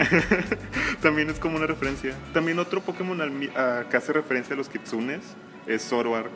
También 1.02 1.30
es 1.30 1.38
como 1.38 1.56
una 1.56 1.66
referencia. 1.66 2.14
También 2.32 2.58
otro 2.58 2.80
Pokémon 2.80 3.20
a- 3.56 3.84
que 3.88 3.96
hace 3.96 4.12
referencia 4.12 4.54
a 4.54 4.56
los 4.56 4.68
kitsunes 4.68 5.20
es 5.66 5.82
Zoroark. 5.88 6.32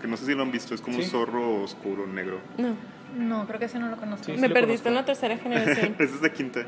Que 0.00 0.08
no 0.08 0.16
sé 0.16 0.26
si 0.26 0.34
lo 0.34 0.42
han 0.42 0.52
visto, 0.52 0.74
es 0.74 0.80
como 0.82 0.98
un 0.98 1.02
zorro 1.04 1.62
oscuro, 1.62 2.06
negro. 2.06 2.38
No, 2.58 2.76
No, 3.16 3.46
creo 3.46 3.58
que 3.58 3.66
ese 3.66 3.78
no 3.78 3.88
lo 3.88 3.96
conozco. 3.96 4.26
Sí, 4.26 4.32
me 4.32 4.48
lo 4.48 4.54
perdiste 4.54 4.84
conozco. 4.84 4.88
en 4.88 4.94
la 4.96 5.04
tercera 5.04 5.38
generación. 5.38 5.94
Esa 5.98 6.14
es 6.16 6.20
la 6.22 6.28
quinta. 6.32 6.66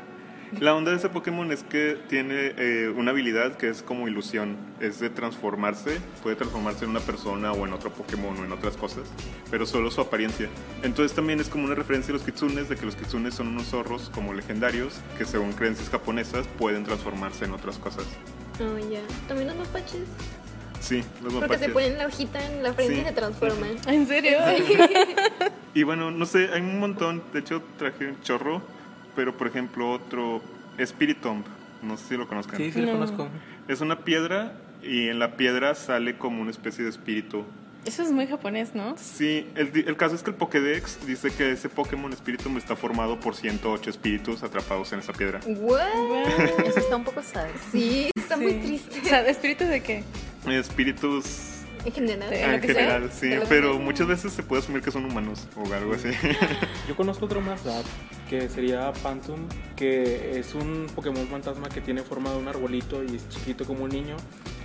La 0.59 0.73
onda 0.73 0.91
de 0.91 0.97
ese 0.97 1.09
Pokémon 1.09 1.51
es 1.51 1.63
que 1.63 1.97
tiene 2.07 2.53
eh, 2.57 2.93
una 2.95 3.11
habilidad 3.11 3.57
que 3.57 3.69
es 3.69 3.81
como 3.83 4.07
ilusión. 4.07 4.55
Es 4.79 4.99
de 4.99 5.09
transformarse. 5.09 5.99
Puede 6.23 6.35
transformarse 6.35 6.85
en 6.85 6.91
una 6.91 6.99
persona 7.01 7.51
o 7.51 7.65
en 7.67 7.73
otro 7.73 7.91
Pokémon 7.91 8.35
o 8.39 8.45
en 8.45 8.51
otras 8.51 8.77
cosas. 8.77 9.03
Pero 9.51 9.65
solo 9.65 9.91
su 9.91 10.01
apariencia. 10.01 10.47
Entonces 10.83 11.15
también 11.15 11.39
es 11.39 11.49
como 11.49 11.65
una 11.65 11.75
referencia 11.75 12.11
a 12.11 12.17
los 12.17 12.23
kitsunes. 12.23 12.69
De 12.69 12.75
que 12.77 12.85
los 12.85 12.95
kitsunes 12.95 13.33
son 13.35 13.47
unos 13.49 13.67
zorros 13.67 14.09
como 14.13 14.33
legendarios. 14.33 14.93
Que 15.17 15.25
según 15.25 15.51
creencias 15.53 15.89
japonesas 15.89 16.47
pueden 16.57 16.83
transformarse 16.85 17.45
en 17.45 17.51
otras 17.51 17.77
cosas. 17.77 18.05
Oh, 18.59 18.77
ya. 18.89 19.01
También 19.27 19.49
los 19.49 19.57
mapaches. 19.57 20.01
Sí, 20.79 21.03
los 21.23 21.33
Porque 21.33 21.39
mapaches. 21.39 21.65
se 21.65 21.69
ponen 21.69 21.97
la 21.97 22.05
hojita 22.07 22.39
en 22.45 22.63
la 22.63 22.71
frente 22.73 22.95
Sí. 22.95 23.01
y 23.01 23.03
se 23.03 23.11
transforman. 23.11 23.69
¿En 23.87 24.07
serio? 24.07 24.37
Y 25.73 25.83
bueno, 25.83 26.09
no 26.09 26.25
sé, 26.25 26.49
hay 26.53 26.61
un 26.61 26.79
montón. 26.79 27.21
De 27.33 27.39
hecho, 27.39 27.61
traje 27.77 28.07
un 28.07 28.19
chorro. 28.21 28.63
Pero 29.17 29.35
por 29.35 29.47
ejemplo, 29.47 29.91
otro 29.91 30.41
Spiritomb. 30.81 31.43
No 31.81 31.97
sé 31.97 32.05
si 32.09 32.17
lo 32.17 32.27
conozcan. 32.27 32.55
Sí, 32.57 32.71
sí, 32.71 32.79
lo 32.79 32.85
No. 32.85 32.91
conozco. 32.93 33.27
Es 33.67 33.81
una 33.81 33.99
piedra 34.05 34.53
y 34.81 35.09
en 35.09 35.19
la 35.19 35.35
piedra 35.35 35.75
sale 35.75 36.17
como 36.17 36.41
una 36.41 36.51
especie 36.51 36.83
de 36.85 36.89
espíritu. 36.91 37.43
Eso 37.85 38.03
es 38.03 38.11
muy 38.11 38.27
japonés, 38.27 38.75
¿no? 38.75 38.95
Sí, 38.97 39.47
el, 39.55 39.71
el 39.87 39.95
caso 39.97 40.13
es 40.15 40.21
que 40.21 40.29
el 40.31 40.35
Pokédex 40.35 41.05
dice 41.07 41.31
que 41.31 41.51
ese 41.51 41.69
Pokémon 41.69 42.11
Spiritomb 42.13 42.57
está 42.57 42.75
formado 42.75 43.19
por 43.19 43.33
108 43.35 43.89
espíritus 43.89 44.43
atrapados 44.43 44.91
en 44.93 44.99
esa 44.99 45.13
piedra. 45.13 45.39
¿What? 45.45 45.81
Eso 46.65 46.79
está 46.79 46.95
un 46.97 47.03
poco 47.05 47.21
sad. 47.23 47.47
Sí, 47.71 48.09
está 48.15 48.35
muy 48.37 48.51
Sí. 48.53 48.59
triste. 48.63 48.99
O 49.01 49.05
sea, 49.05 49.21
¿espíritus 49.27 49.67
de 49.69 49.81
qué? 49.81 50.03
Espíritus 50.47 51.53
En 51.85 51.91
general. 51.93 52.29
De- 52.29 52.41
en 52.43 52.49
sea, 52.49 52.73
general, 52.73 53.09
sí, 53.11 53.29
pero 53.47 53.79
muchas 53.79 54.07
veces 54.07 54.33
se 54.33 54.43
puede 54.43 54.61
asumir 54.61 54.81
que 54.81 54.91
son 54.91 55.05
humanos 55.05 55.47
o 55.55 55.73
algo 55.73 55.93
así. 55.93 56.09
Yo 56.89 56.95
conozco 56.95 57.25
otro 57.25 57.39
más 57.39 57.65
que 58.29 58.49
sería 58.49 58.91
Phantom, 58.93 59.39
que 59.75 60.39
es 60.39 60.53
un 60.55 60.87
Pokémon 60.95 61.27
fantasma 61.27 61.69
que 61.69 61.81
tiene 61.81 62.03
forma 62.03 62.31
de 62.31 62.37
un 62.37 62.47
arbolito 62.47 63.03
y 63.03 63.15
es 63.15 63.29
chiquito 63.29 63.65
como 63.65 63.85
un 63.85 63.89
niño. 63.89 64.15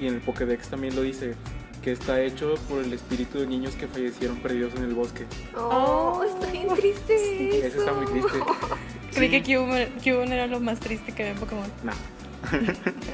Y 0.00 0.06
en 0.06 0.14
el 0.14 0.20
Pokédex 0.20 0.68
también 0.68 0.96
lo 0.96 1.02
dice, 1.02 1.34
que 1.82 1.92
está 1.92 2.20
hecho 2.20 2.54
por 2.68 2.82
el 2.82 2.92
espíritu 2.92 3.38
de 3.40 3.46
niños 3.46 3.74
que 3.74 3.86
fallecieron 3.88 4.38
perdidos 4.38 4.74
en 4.76 4.84
el 4.84 4.94
bosque. 4.94 5.26
Oh, 5.56 6.22
está 6.24 6.50
bien 6.50 6.68
triste. 6.68 7.66
Eso 7.66 7.80
está 7.80 7.92
muy 7.92 8.06
triste. 8.06 8.38
Creí 9.14 9.42
que 9.42 9.42
Cubone, 9.42 10.34
era 10.34 10.46
lo 10.46 10.60
más 10.60 10.80
triste 10.80 11.12
que 11.12 11.22
había 11.22 11.34
en 11.34 11.38
Pokémon. 11.38 11.70
Nah. 11.82 11.92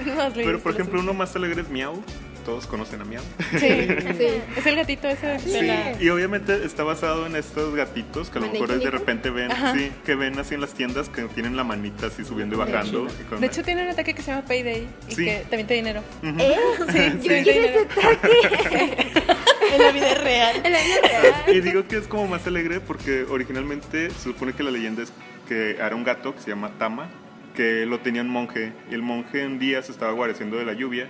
No 0.07 0.29
leído 0.31 0.33
Pero 0.35 0.61
por 0.61 0.73
ejemplo, 0.73 1.01
uno 1.01 1.13
más 1.13 1.35
alegre 1.37 1.63
es 1.63 1.69
Miau. 1.69 2.03
Todos 2.49 2.67
conocen 2.67 2.99
a 3.03 3.05
Miau. 3.05 3.23
Sí, 3.51 3.59
Sí. 3.59 4.27
es 4.57 4.65
el 4.67 4.77
gatito 4.77 5.07
ese 5.07 5.27
de 5.27 5.39
Sí. 5.39 5.67
la... 5.67 6.01
Y 6.03 6.09
obviamente 6.09 6.65
está 6.65 6.83
basado 6.83 7.27
en 7.27 7.37
estos 7.37 7.75
gatitos 7.75 8.31
que 8.31 8.39
a 8.39 8.41
lo 8.41 8.51
mejor 8.51 8.69
de 8.81 8.91
repente 8.91 9.29
ven, 9.29 9.53
Ajá. 9.53 9.75
sí, 9.75 9.93
que 10.07 10.15
ven 10.15 10.39
así 10.39 10.55
en 10.55 10.63
las 10.63 10.73
tiendas 10.73 11.11
que 11.11 11.25
tienen 11.25 11.57
la 11.59 11.65
manita 11.65 12.07
así 12.07 12.25
subiendo 12.25 12.57
y 12.57 12.59
bajando. 12.59 13.07
y 13.21 13.25
con- 13.25 13.41
De 13.43 13.49
hecho 13.49 13.63
tiene 13.63 13.83
un 13.83 13.91
ataque 13.91 14.15
que 14.15 14.23
se 14.23 14.31
llama 14.31 14.47
Payday 14.47 14.89
y 15.11 15.15
Sí. 15.15 15.25
que 15.27 15.45
también 15.51 15.67
te 15.67 15.75
da 15.75 15.77
dinero. 15.77 16.03
Ujú. 16.23 16.41
¿Eh? 16.41 16.57
Sí, 16.91 17.29
¿Yo 17.29 17.35
sí. 17.37 17.43
quiero 17.45 17.51
ese 17.69 17.79
ataque? 17.81 19.13
en 19.75 19.83
la 19.83 19.93
vida 19.93 20.15
real. 20.15 20.57
En 20.65 20.73
la 20.73 20.79
vida 20.79 21.01
real. 21.03 21.35
Y 21.55 21.61
digo 21.61 21.87
que 21.87 21.99
es 21.99 22.07
como 22.09 22.29
más 22.29 22.47
alegre 22.47 22.81
porque 22.81 23.25
originalmente 23.29 24.09
se 24.09 24.23
supone 24.23 24.55
que 24.55 24.63
la 24.63 24.71
leyenda 24.71 25.03
es 25.03 25.13
que 25.47 25.73
era 25.73 25.95
un 25.95 26.03
gato 26.03 26.35
que 26.35 26.41
se 26.41 26.49
llama 26.49 26.71
Tama, 26.79 27.11
que 27.55 27.85
lo 27.85 28.01
tenía 28.01 28.23
un 28.23 28.31
monje. 28.31 28.73
Y 28.91 28.95
el 28.95 29.03
monje 29.03 29.45
un 29.45 29.59
día 29.59 29.83
se 29.83 29.93
estaba 29.93 30.13
guareciendo 30.13 30.57
de 30.57 30.65
la 30.65 30.73
lluvia. 30.73 31.09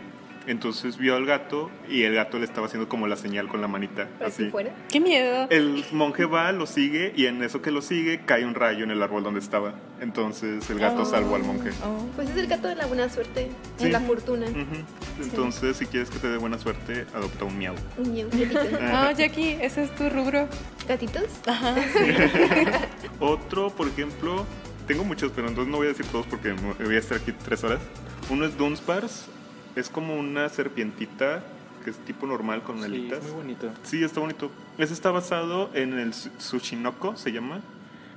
Entonces 0.49 0.97
vio 0.97 1.15
al 1.15 1.27
gato 1.27 1.71
y 1.91 2.05
el 2.05 2.15
gato 2.15 2.39
le 2.39 2.45
estaba 2.47 2.67
haciendo 2.67 2.89
como 2.89 3.07
la 3.07 3.17
señal 3.17 3.49
con 3.49 3.61
la 3.61 3.69
manita. 3.69 4.09
Pero 4.19 4.31
si 4.31 4.43
Así. 4.45 4.51
fuera. 4.51 4.73
Qué 4.91 4.99
miedo. 4.99 5.47
El 5.51 5.85
monje 5.93 6.25
va, 6.25 6.51
lo 6.53 6.67
sigue 6.67 7.13
y 7.15 7.27
en 7.27 7.43
eso 7.43 7.61
que 7.61 7.71
lo 7.71 7.83
sigue 7.83 8.21
cae 8.25 8.47
un 8.47 8.55
rayo 8.55 8.83
en 8.83 8.91
el 8.91 9.03
árbol 9.03 9.23
donde 9.23 9.41
estaba. 9.41 9.75
Entonces 10.01 10.69
el 10.71 10.79
gato 10.79 11.03
Oh, 11.03 11.05
salvó 11.05 11.37
al 11.37 11.43
monje. 11.45 11.71
oh. 11.85 12.07
Pues 12.17 12.31
es 12.31 12.37
el 12.39 12.47
gato 12.47 12.67
de 12.67 12.77
la 12.77 12.87
buena 12.87 13.09
suerte. 13.11 13.51
Sí. 13.77 13.85
De 13.85 13.91
la 13.91 14.01
fortuna. 14.01 14.47
Entonces, 15.23 15.77
si 15.77 15.87
quieres 15.87 16.09
que 16.11 16.19
te 16.19 16.29
dé 16.29 16.39
buena 16.39 16.59
suerte, 16.59 17.05
adopta 17.15 17.45
un 17.45 17.59
miau. 17.59 17.75
Un 17.99 18.13
miau. 18.13 18.29
Oh, 18.99 19.11
Jackie, 19.13 19.59
ese 19.61 19.85
es 19.85 19.95
tu 19.97 20.09
rubro. 20.09 20.49
¿Gatitos? 20.89 21.25
Ajá. 21.47 21.75
Otro, 23.21 23.71
por 23.71 23.89
ejemplo, 23.89 24.47
tengo 24.87 25.05
muchos, 25.05 25.31
pero 25.35 25.49
entonces 25.49 25.71
no 25.71 25.77
voy 25.79 25.87
a 25.87 25.91
decir 25.91 26.07
todos 26.07 26.27
porque 26.27 26.53
voy 26.53 26.95
a 26.97 26.99
estar 26.99 27.19
aquí 27.19 27.33
tres 27.33 27.63
horas. 27.65 27.81
Uno 28.31 28.45
es 28.47 28.57
Dunsparce, 28.57 29.27
es 29.77 29.89
como 29.89 30.17
una 30.17 30.49
serpientita 30.49 31.43
que 31.85 31.91
es 31.91 31.97
tipo 31.99 32.27
normal 32.27 32.63
con 32.63 32.79
Sí, 32.79 32.85
alitas. 32.85 33.19
es 33.19 33.25
muy 33.25 33.33
bonito. 33.43 33.71
Sí, 33.85 34.03
está 34.03 34.21
bonito. 34.21 34.51
Ese 34.79 34.93
está 34.93 35.11
basado 35.11 35.71
en 35.75 35.99
el 35.99 36.11
Tsu- 36.13 36.31
Tsushinoko, 36.39 37.17
se 37.17 37.33
llama. 37.33 37.61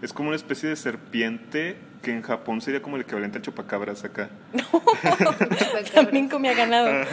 Es 0.02 0.14
como 0.14 0.30
una 0.30 0.36
especie 0.36 0.70
de 0.70 0.76
serpiente 0.76 1.78
que 2.02 2.12
en 2.12 2.22
Japón 2.22 2.62
sería 2.62 2.82
como 2.82 2.96
el 2.96 3.04
equivalente 3.04 3.38
al 3.38 3.44
chupacabras 3.44 4.04
acá. 4.04 4.30
También 5.94 6.30
comía 6.30 6.54
ganado. 6.54 6.90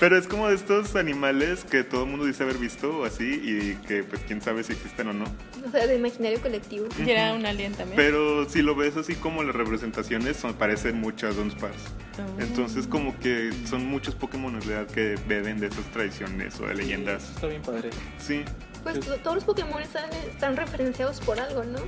Pero 0.00 0.18
es 0.18 0.26
como 0.26 0.48
de 0.48 0.54
estos 0.54 0.94
animales 0.94 1.64
que 1.64 1.82
todo 1.82 2.04
el 2.04 2.10
mundo 2.10 2.26
dice 2.26 2.42
haber 2.42 2.58
visto 2.58 2.98
o 2.98 3.04
así 3.04 3.40
y 3.42 3.86
que 3.86 4.02
pues 4.02 4.20
quién 4.26 4.42
sabe 4.42 4.62
si 4.62 4.72
existen 4.72 5.08
o 5.08 5.12
no. 5.12 5.24
O 5.66 5.70
sea, 5.70 5.86
de 5.86 5.96
imaginario 5.96 6.40
colectivo. 6.40 6.86
Y 6.98 7.08
era 7.08 7.32
un 7.32 7.46
alien 7.46 7.72
también. 7.72 7.96
Pero 7.96 8.48
si 8.48 8.60
lo 8.60 8.74
ves 8.74 8.96
así 8.96 9.14
como 9.14 9.42
las 9.42 9.54
representaciones 9.54 10.36
son, 10.36 10.54
parecen 10.54 11.00
mucho 11.00 11.26
a 11.28 11.30
Dunsparce. 11.30 11.88
Oh. 12.18 12.40
Entonces 12.40 12.86
como 12.86 13.18
que 13.18 13.50
son 13.64 13.86
muchos 13.86 14.14
Pokémon 14.14 14.54
en 14.54 14.62
realidad 14.62 14.86
que 14.92 15.16
beben 15.26 15.60
de 15.60 15.68
esas 15.68 15.84
tradiciones 15.92 16.60
o 16.60 16.66
de 16.66 16.74
leyendas. 16.74 17.22
Eso 17.22 17.32
está 17.34 17.46
bien 17.46 17.62
padre. 17.62 17.90
Sí, 18.18 18.44
Pues 18.92 19.06
to- 19.06 19.16
todos 19.16 19.36
los 19.36 19.44
Pokémon 19.44 19.82
están, 19.82 20.10
están 20.12 20.56
referenciados 20.56 21.20
por 21.20 21.40
algo, 21.40 21.64
¿no? 21.64 21.78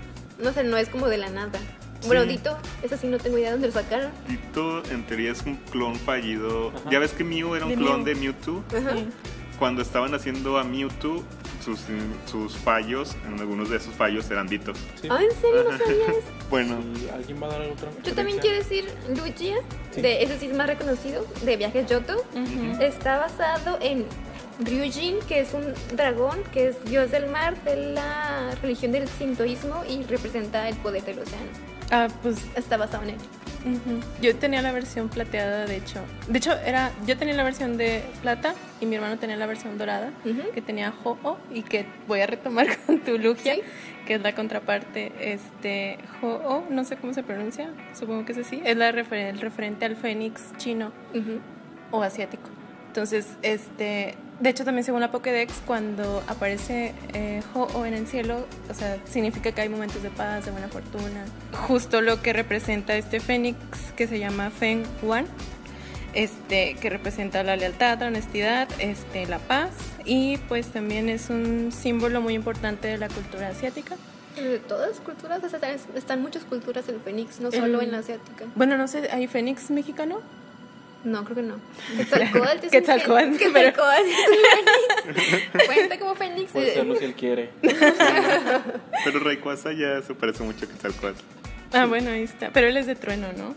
No 0.43 0.53
sé, 0.53 0.65
no 0.65 0.77
es 0.77 0.89
como 0.89 1.09
de 1.09 1.19
la 1.19 1.29
nada. 1.31 1.59
Bueno, 2.07 2.23
Sí. 2.23 2.29
Dito, 2.29 2.57
eso 2.83 2.97
sí 2.97 3.09
no 3.09 3.19
tengo 3.19 3.39
idea 3.39 3.47
de 3.49 3.53
dónde 3.53 3.67
lo 3.69 3.73
sacaron. 3.73 4.11
Dito 4.29 4.83
en 4.91 5.05
teoría 5.05 5.33
es 5.33 5.43
un 5.43 5.57
clon 5.57 5.97
fallido. 5.97 6.69
Ajá. 6.69 6.91
Ya 6.91 6.99
ves 7.01 7.13
que 7.13 7.25
Mew 7.25 7.55
era 7.57 7.65
un 7.67 7.71
De 7.73 7.77
clon 7.77 7.97
Mew. 7.97 8.05
de 8.05 8.15
Mewtwo. 8.15 8.63
Ajá. 8.69 8.93
Sí. 8.95 9.09
Cuando 9.59 9.83
estaban 9.83 10.15
haciendo 10.15 10.57
a 10.59 10.63
Mewtwo, 10.65 11.25
sus, 11.65 11.81
sus 12.31 12.57
fallos, 12.57 13.17
en 13.27 13.41
algunos 13.41 13.69
de 13.69 13.79
esos 13.79 13.93
fallos 13.95 14.31
eran 14.31 14.47
Dito. 14.47 14.73
Sí. 15.03 15.09
Ah, 15.11 15.19
¿en 15.21 15.33
serio 15.41 15.65
no 15.65 15.77
sabías? 15.77 16.17
Bueno, 16.51 16.79
¿Y 17.05 17.09
alguien 17.11 17.43
va 17.43 17.47
a 17.47 17.51
dar 17.51 17.61
otra 17.63 17.91
Yo 18.05 18.15
también 18.15 18.39
quiero 18.39 18.57
decir 18.57 18.87
Lugia, 19.15 19.57
Sí. 19.95 20.01
de 20.01 20.23
ese 20.23 20.39
sí 20.39 20.47
es 20.47 20.57
más 20.57 20.67
reconocido, 20.69 21.27
de 21.43 21.57
Viajes 21.59 21.87
Yoto. 21.91 22.25
Está 22.81 23.19
basado 23.19 23.77
en 23.83 24.07
Ryujin, 24.61 25.17
que 25.29 25.41
es 25.41 25.55
un 25.55 25.73
dragón, 25.97 26.39
que 26.53 26.69
es 26.69 26.85
dios 26.85 27.11
del 27.11 27.27
mar 27.29 27.57
de 27.65 27.93
la 27.95 28.51
religión 28.63 28.93
del 28.93 29.07
sintoísmo 29.09 29.85
y 29.89 30.03
representa 30.05 30.69
el 30.69 30.77
poder 30.77 31.05
del 31.05 31.21
océano. 31.21 31.47
Ah, 31.91 32.09
pues 32.23 32.37
Está 32.57 32.77
basado 32.77 33.05
en 33.05 33.11
él. 33.11 33.17
Ujú. 33.65 34.01
Yo 34.23 34.37
tenía 34.37 34.63
la 34.63 34.73
versión 34.73 35.09
plateada, 35.09 35.65
de 35.67 35.77
hecho. 35.77 36.01
De 36.29 36.39
hecho, 36.39 36.53
era 36.59 36.93
yo 37.07 37.17
tenía 37.17 37.35
la 37.35 37.43
versión 37.43 37.77
de 37.77 38.03
plata 38.23 38.55
y 38.81 38.87
mi 38.87 38.95
hermano 38.97 39.19
tenía 39.19 39.37
la 39.37 39.47
versión 39.47 39.79
dorada, 39.79 40.13
Ujú. 40.25 40.53
que 40.55 40.63
tenía 40.63 40.93
Ho-Oh 41.05 41.39
y 41.53 41.63
que 41.63 41.87
voy 42.07 42.21
a 42.21 42.27
retomar 42.27 42.67
con 42.87 43.01
tu 43.01 43.19
Lugia, 43.19 43.55
Sí. 43.57 43.63
que 44.07 44.15
es 44.15 44.23
la 44.23 44.35
contraparte. 44.35 45.13
Este, 45.21 45.99
Ho-Oh, 46.23 46.65
no 46.71 46.85
sé 46.85 46.97
cómo 46.97 47.13
se 47.15 47.23
pronuncia, 47.23 47.71
supongo 47.99 48.25
que 48.25 48.33
es 48.33 48.39
así. 48.39 48.63
Es 48.65 48.77
la 48.77 48.93
refer- 48.93 49.31
el 49.31 49.41
referente 49.41 49.85
al 49.85 49.97
fénix 49.97 50.57
chino 50.57 50.93
Ujú. 51.15 51.41
o 51.91 52.03
asiático. 52.03 52.49
Entonces, 52.99 53.29
este, 53.43 54.17
de 54.41 54.51
hecho 54.51 54.65
también 54.65 54.83
según 54.83 55.01
la 55.01 55.13
Pokédex, 55.13 55.63
cuando 55.65 56.21
aparece 56.27 56.93
eh, 57.15 57.45
Ho-Oh 57.55 57.87
en 57.87 57.95
el 57.95 58.09
cielo, 58.09 58.45
o 58.69 58.75
sea, 58.75 58.99
significa 59.09 59.53
que 59.53 59.61
hay 59.61 59.69
momentos 59.69 60.03
de 60.03 60.11
paz, 60.11 60.47
de 60.47 60.51
buena 60.51 60.67
fortuna. 60.67 61.25
Justo 61.53 62.01
lo 62.01 62.21
que 62.23 62.33
representa 62.33 62.97
este 62.97 63.21
fénix 63.21 63.57
que 63.95 64.09
se 64.09 64.19
llama 64.19 64.51
Feng 64.51 64.83
Wan, 65.03 65.27
este, 66.13 66.75
que 66.75 66.91
representa 66.91 67.45
la 67.45 67.55
lealtad, 67.55 68.01
la 68.01 68.09
honestidad, 68.09 68.67
este, 68.81 69.27
la 69.27 69.39
paz 69.39 69.71
y 70.05 70.39
pues 70.49 70.67
también 70.67 71.09
es 71.09 71.31
un 71.31 71.71
símbolo 71.71 72.21
muy 72.21 72.35
importante 72.35 72.89
de 72.89 72.99
la 72.99 73.09
cultura 73.09 73.47
asiática. 73.47 73.95
De 74.35 74.59
todas 74.59 74.89
las 74.89 74.99
culturas, 74.99 75.41
o 75.45 75.49
sea, 75.49 75.61
están, 75.95 76.21
muchas 76.21 76.43
culturas 76.43 76.89
en 76.89 77.01
Fénix, 77.01 77.39
no 77.39 77.53
solo 77.53 77.81
en 77.81 77.93
la 77.93 77.99
asiática. 77.99 78.47
Bueno, 78.57 78.77
no 78.77 78.89
sé, 78.89 79.09
¿hay 79.13 79.29
fénix 79.29 79.71
mexicano? 79.71 80.21
No, 81.05 81.25
creo 81.25 81.37
que 81.37 81.43
no. 81.43 81.61
Quetzalcóatl 81.97 82.59
es 82.59 82.65
un 82.65 82.71
Quetzalcóatl, 82.71 83.37
pero- 83.53 83.53
Quetzalcóatl 83.53 84.09
es 84.09 84.17
un 84.29 85.15
fénix. 85.15 85.67
Cuenta 85.67 85.99
como 85.99 86.15
fénix. 86.17 86.53
Puede 86.53 86.75
serlo 86.75 86.97
si 86.97 87.05
él 87.05 87.15
quiere. 87.15 87.51
pero 89.05 89.21
Rayquaza 89.21 89.73
ya 89.73 90.03
se 90.03 90.15
parece 90.15 90.43
mucho 90.43 90.65
a 90.65 90.69
Quetzalcóatl. 90.69 91.21
Ah, 91.73 91.87
bueno, 91.87 92.11
ahí 92.11 92.23
está. 92.23 92.51
Pero 92.51 92.67
él 92.67 92.77
es 92.77 92.87
de 92.87 92.95
trueno, 92.95 93.29
¿no? 93.37 93.55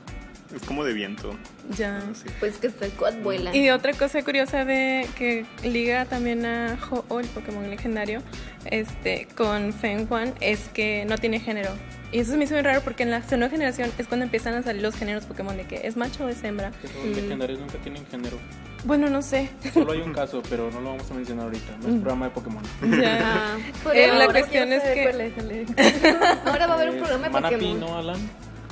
Es 0.56 0.64
como 0.64 0.84
de 0.84 0.94
viento. 0.94 1.34
Ya. 1.78 2.02
Pues 2.40 2.58
Quetzalcóatl 2.58 3.22
vuela. 3.22 3.56
Y 3.56 3.70
otra 3.70 3.94
cosa 3.94 4.22
curiosa 4.24 4.66
de 4.66 5.08
que 5.18 5.46
liga 5.64 6.06
también 6.06 6.46
a 6.46 6.78
Ho-Oh, 6.90 7.20
el 7.20 7.28
Pokémon 7.28 7.70
legendario, 7.70 8.22
este, 8.66 9.28
con 9.36 9.72
Feng 9.74 10.08
Huan, 10.10 10.34
es 10.42 10.68
que 10.70 11.06
no 11.06 11.18
tiene 11.18 11.40
género. 11.40 11.72
Y 12.12 12.20
eso 12.20 12.32
se 12.32 12.38
me 12.38 12.44
hizo 12.44 12.56
muy 12.56 12.64
raro 12.64 12.82
porque 12.82 13.04
en 13.04 13.12
la 13.12 13.22
segunda 13.24 13.50
generación 13.50 13.90
es 13.98 14.06
cuando 14.08 14.26
empiezan 14.26 14.54
a 14.56 14.64
salir 14.64 14.82
los 14.82 14.96
géneros 14.96 15.24
Pokémon 15.26 15.56
de 15.56 15.64
que 15.64 15.88
es 15.88 15.96
macho 15.96 16.26
o 16.26 16.28
es 16.28 16.44
hembra. 16.44 16.72
Que 16.82 17.08
los 17.08 17.16
legendarios 17.18 17.60
nunca 17.60 17.78
tienen 17.78 18.06
género. 18.08 18.38
Bueno, 18.84 19.10
no 19.10 19.22
sé. 19.22 19.50
Solo 19.74 19.94
hay 19.94 20.02
un 20.02 20.12
caso, 20.12 20.42
pero 20.50 20.70
no 20.72 20.82
lo 20.82 20.90
vamos 20.90 21.10
a 21.10 21.14
mencionar 21.14 21.46
ahorita. 21.46 21.72
No 21.82 21.88
es 21.88 22.02
programa 22.02 22.26
de 22.26 22.32
Pokémon. 22.32 22.64
Ya. 23.02 23.56
Ah, 23.86 23.92
Eh, 23.94 24.08
la 24.18 24.26
cuestión 24.28 24.74
es 24.74 24.84
que- 24.84 25.04
cuál 25.04 25.22
es 25.22 25.38
el- 25.38 25.66
Ahora 26.46 26.68
va 26.68 26.74
a 26.74 26.76
haber 26.76 26.90
un 26.90 26.98
programa 26.98 27.30
de 27.30 27.42
Pokémon. 27.42 27.80
¿no, 27.80 27.98
Alan? 27.98 28.20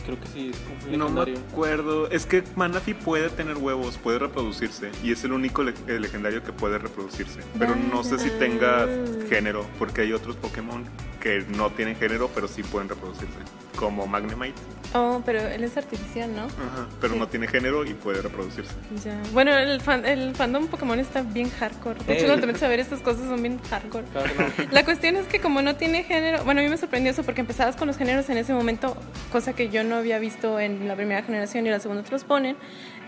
Creo 0.09 0.21
que 0.21 0.27
sí, 0.27 0.49
es 0.51 0.57
un 0.87 0.97
No 0.97 1.05
me 1.09 1.15
legendario. 1.25 1.39
acuerdo. 1.51 2.09
Es 2.09 2.25
que 2.25 2.43
Manaphy 2.55 2.95
puede 2.95 3.29
tener 3.29 3.57
huevos, 3.57 3.97
puede 3.97 4.17
reproducirse. 4.19 4.89
Y 5.03 5.11
es 5.11 5.23
el 5.23 5.33
único 5.33 5.61
le- 5.63 5.73
eh, 5.87 5.99
legendario 5.99 6.41
que 6.43 6.51
puede 6.51 6.79
reproducirse. 6.79 7.41
Pero 7.59 7.75
no 7.75 8.03
sé 8.03 8.17
si 8.17 8.29
tenga 8.31 8.87
género, 9.29 9.67
porque 9.77 10.01
hay 10.01 10.13
otros 10.13 10.35
Pokémon 10.35 10.83
que 11.21 11.45
no 11.55 11.69
tienen 11.69 11.95
género, 11.95 12.29
pero 12.33 12.47
sí 12.47 12.63
pueden 12.63 12.89
reproducirse. 12.89 13.37
Como 13.79 14.05
Magnemite. 14.07 14.59
Oh, 14.93 15.21
pero 15.25 15.39
él 15.39 15.63
es 15.63 15.77
artificial, 15.77 16.35
¿no? 16.35 16.43
Ajá, 16.45 16.87
pero 16.99 17.15
no 17.15 17.27
tiene 17.27 17.47
género 17.47 17.85
y 17.85 17.93
puede 17.93 18.21
reproducirse. 18.21 18.73
Ya. 19.05 19.15
Bueno, 19.33 19.55
el, 19.55 19.79
fan- 19.81 20.05
el 20.05 20.35
fandom 20.35 20.67
Pokémon 20.67 20.99
está 20.99 21.21
bien 21.21 21.49
hardcore. 21.51 21.99
De 22.05 22.13
hecho, 22.13 22.21
Ey. 22.23 22.25
cuando 22.27 22.41
te 22.41 22.47
metes 22.47 22.63
a 22.63 22.67
ver 22.67 22.79
estas 22.79 22.99
cosas 23.01 23.27
son 23.27 23.41
bien 23.41 23.59
hardcore. 23.69 24.03
Claro 24.11 24.29
no. 24.37 24.65
La 24.71 24.83
cuestión 24.83 25.15
es 25.15 25.27
que 25.27 25.39
como 25.39 25.61
no 25.61 25.75
tiene 25.75 26.03
género, 26.03 26.43
bueno, 26.43 26.59
a 26.61 26.63
mí 26.63 26.69
me 26.69 26.77
sorprendió 26.77 27.11
eso 27.11 27.23
porque 27.23 27.41
empezabas 27.41 27.75
con 27.77 27.87
los 27.87 27.97
géneros 27.97 28.27
en 28.29 28.37
ese 28.37 28.53
momento, 28.53 28.97
cosa 29.31 29.53
que 29.53 29.69
yo 29.69 29.83
no 29.83 29.95
había 29.95 30.17
visto 30.19 30.59
en 30.59 30.87
la 30.87 30.95
primera 30.95 31.21
generación 31.23 31.65
y 31.67 31.69
la 31.69 31.79
segunda 31.79 32.03
te 32.03 32.11
los 32.11 32.23
ponen, 32.23 32.57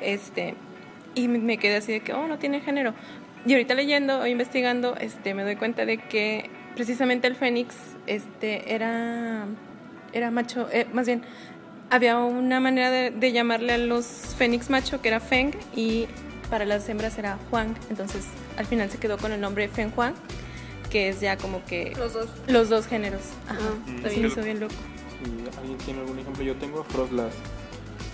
este, 0.01 0.53
y 1.15 1.27
me- 1.27 1.39
me 1.39 1.57
quedé 1.57 1.77
así 1.77 1.91
de 1.91 1.99
que, 2.01 2.13
oh, 2.13 2.27
no 2.27 2.38
tiene 2.38 2.62
género. 2.62 2.93
y 3.43 3.53
ahorita 3.53 3.73
leyendo 3.73 4.19
o 4.19 4.27
investigando, 4.27 4.95
este, 4.97 5.34
me 5.34 5.43
doy 5.43 5.55
cuenta 5.55 5.84
de 5.86 5.97
que 5.97 6.49
precisamente 6.75 7.27
el 7.27 7.36
fénix 7.36 7.75
este, 8.05 8.73
era, 8.75 9.45
era 10.13 10.32
macho, 10.32 10.67
eh, 10.71 10.88
más 10.93 11.06
bien, 11.06 11.24
había 11.89 12.17
una 12.19 12.60
manera 12.60 12.89
de, 12.91 13.12
de 13.12 13.32
llamarle 13.32 13.74
a 13.74 13.78
los 13.78 14.06
fénix 14.38 14.69
macho 14.69 15.02
que 15.02 15.10
era 15.10 15.19
Feng 15.19 15.52
y 15.76 16.08
para 16.50 16.65
las 16.65 16.88
hembras 16.89 17.17
era 17.17 17.38
Huang. 17.52 17.76
Entonces 17.89 18.26
al 18.58 18.65
final 18.65 18.89
se 18.89 18.97
quedó 18.97 19.17
con 19.17 19.32
el 19.32 19.41
nombre 19.41 19.67
Feng 19.67 19.91
Huang, 19.95 20.13
que 20.89 21.10
es 21.10 21.19
ya 21.21 21.38
como 21.38 21.63
que 21.65 21.93
Los 21.97 22.13
dos. 22.13 22.30
los 22.47 22.69
dos 22.69 22.88
géneros. 22.88 23.21
Ajá, 23.47 23.60
Ah, 23.62 24.10
sí. 24.10 24.15
bien, 24.15 24.28
hizo 24.28 24.41
bien 24.41 24.60
loco. 24.60 24.74
Si 25.24 25.58
alguien 25.58 25.78
tiene 25.80 26.00
algún 26.02 26.19
ejemplo, 26.19 26.43
yo 26.43 26.56
tengo 26.56 26.82
a 26.82 26.84
Frostlass 26.86 27.34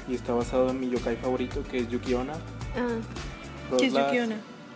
y 0.07 0.15
está 0.15 0.33
basado 0.33 0.69
en 0.69 0.79
mi 0.79 0.89
yokai 0.89 1.15
favorito 1.17 1.63
que 1.69 1.79
es 1.79 1.89
Yuki 1.89 2.13
Onna. 2.15 2.33
Ah, 2.75 2.87
¿Qué 3.77 3.85
es 3.87 3.93
Frostlass- 3.93 4.27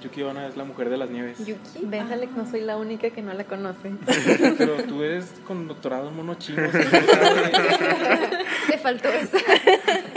Yuki 0.01 0.23
Onna 0.23 0.47
es 0.47 0.57
la 0.57 0.63
mujer 0.63 0.89
de 0.89 0.97
las 0.97 1.09
nieves. 1.09 1.37
Yuki. 1.39 1.79
Ves, 1.83 2.11
Alex, 2.11 2.31
no 2.35 2.49
soy 2.49 2.61
la 2.61 2.77
única 2.77 3.09
que 3.11 3.21
no 3.21 3.33
la 3.33 3.43
conoce. 3.43 3.91
Pero 4.57 4.83
tú 4.83 5.03
eres 5.03 5.31
con 5.47 5.67
doctorado 5.67 6.09
en 6.09 6.15
mono 6.15 6.35
chino. 6.35 6.63
Te 8.67 8.77
faltó 8.77 9.09
eso. 9.09 9.37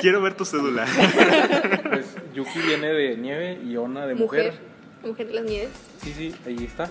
Quiero 0.00 0.22
ver 0.22 0.34
tu 0.34 0.44
cédula. 0.44 0.84
pues 1.90 2.16
Yuki 2.34 2.58
viene 2.66 2.88
de 2.88 3.16
nieve 3.16 3.60
y 3.64 3.76
Onna 3.76 4.06
de 4.06 4.14
mujer. 4.14 4.52
Mujer. 4.52 4.60
Mujer 5.04 5.26
de 5.28 5.34
las 5.34 5.44
nieves. 5.44 5.70
Sí, 6.02 6.12
sí, 6.16 6.34
ahí 6.46 6.64
está. 6.64 6.90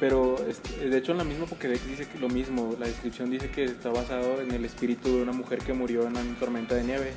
Pero 0.00 0.36
este, 0.46 0.88
de 0.88 0.98
hecho 0.98 1.12
en 1.12 1.18
la 1.18 1.24
misma 1.24 1.46
Pokédex 1.46 1.86
dice 1.86 2.06
que 2.06 2.18
lo 2.18 2.28
mismo, 2.28 2.76
la 2.78 2.86
descripción 2.86 3.30
dice 3.30 3.50
que 3.50 3.64
está 3.64 3.88
basado 3.88 4.42
en 4.42 4.52
el 4.52 4.64
espíritu 4.64 5.16
de 5.16 5.22
una 5.22 5.32
mujer 5.32 5.60
que 5.60 5.72
murió 5.72 6.02
en 6.02 6.08
una 6.08 6.20
tormenta 6.38 6.74
de 6.74 6.84
nieve 6.84 7.12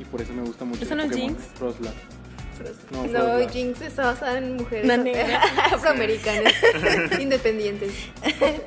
y 0.00 0.04
por 0.04 0.20
eso 0.20 0.32
me 0.32 0.42
gusta 0.42 0.64
mucho 0.64 0.82
¿Eso 0.82 0.94
el 0.94 0.98
no 0.98 1.04
Pokémon 1.04 1.28
Jinx? 1.28 1.54
No. 3.10 3.48
Jinx 3.48 3.80
está 3.82 4.04
basada 4.06 4.38
en 4.38 4.56
mujeres 4.56 4.90
afroamericanas, 5.72 6.52
independientes 7.20 7.92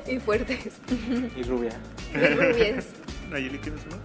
y 0.06 0.18
fuertes. 0.18 0.58
Y 1.36 1.42
rubia. 1.42 1.72
Y 2.14 2.18
rubias. 2.34 2.86
Nayeli, 3.30 3.58
¿tienes 3.58 3.82
uno? 3.86 3.96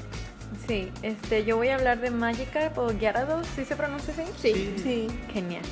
Sí, 0.67 0.91
este, 1.02 1.43
yo 1.43 1.58
voy 1.58 1.69
a 1.69 1.76
hablar 1.76 2.00
de 2.00 2.10
Magikarp 2.10 2.78
o 2.78 2.91
Gyarados, 2.91 3.46
¿sí 3.56 3.65
se 3.65 3.76
pronuncia 3.76 4.13
así? 4.13 4.24
Sí. 4.41 4.74
Sí. 4.82 5.08
Genial. 5.32 5.63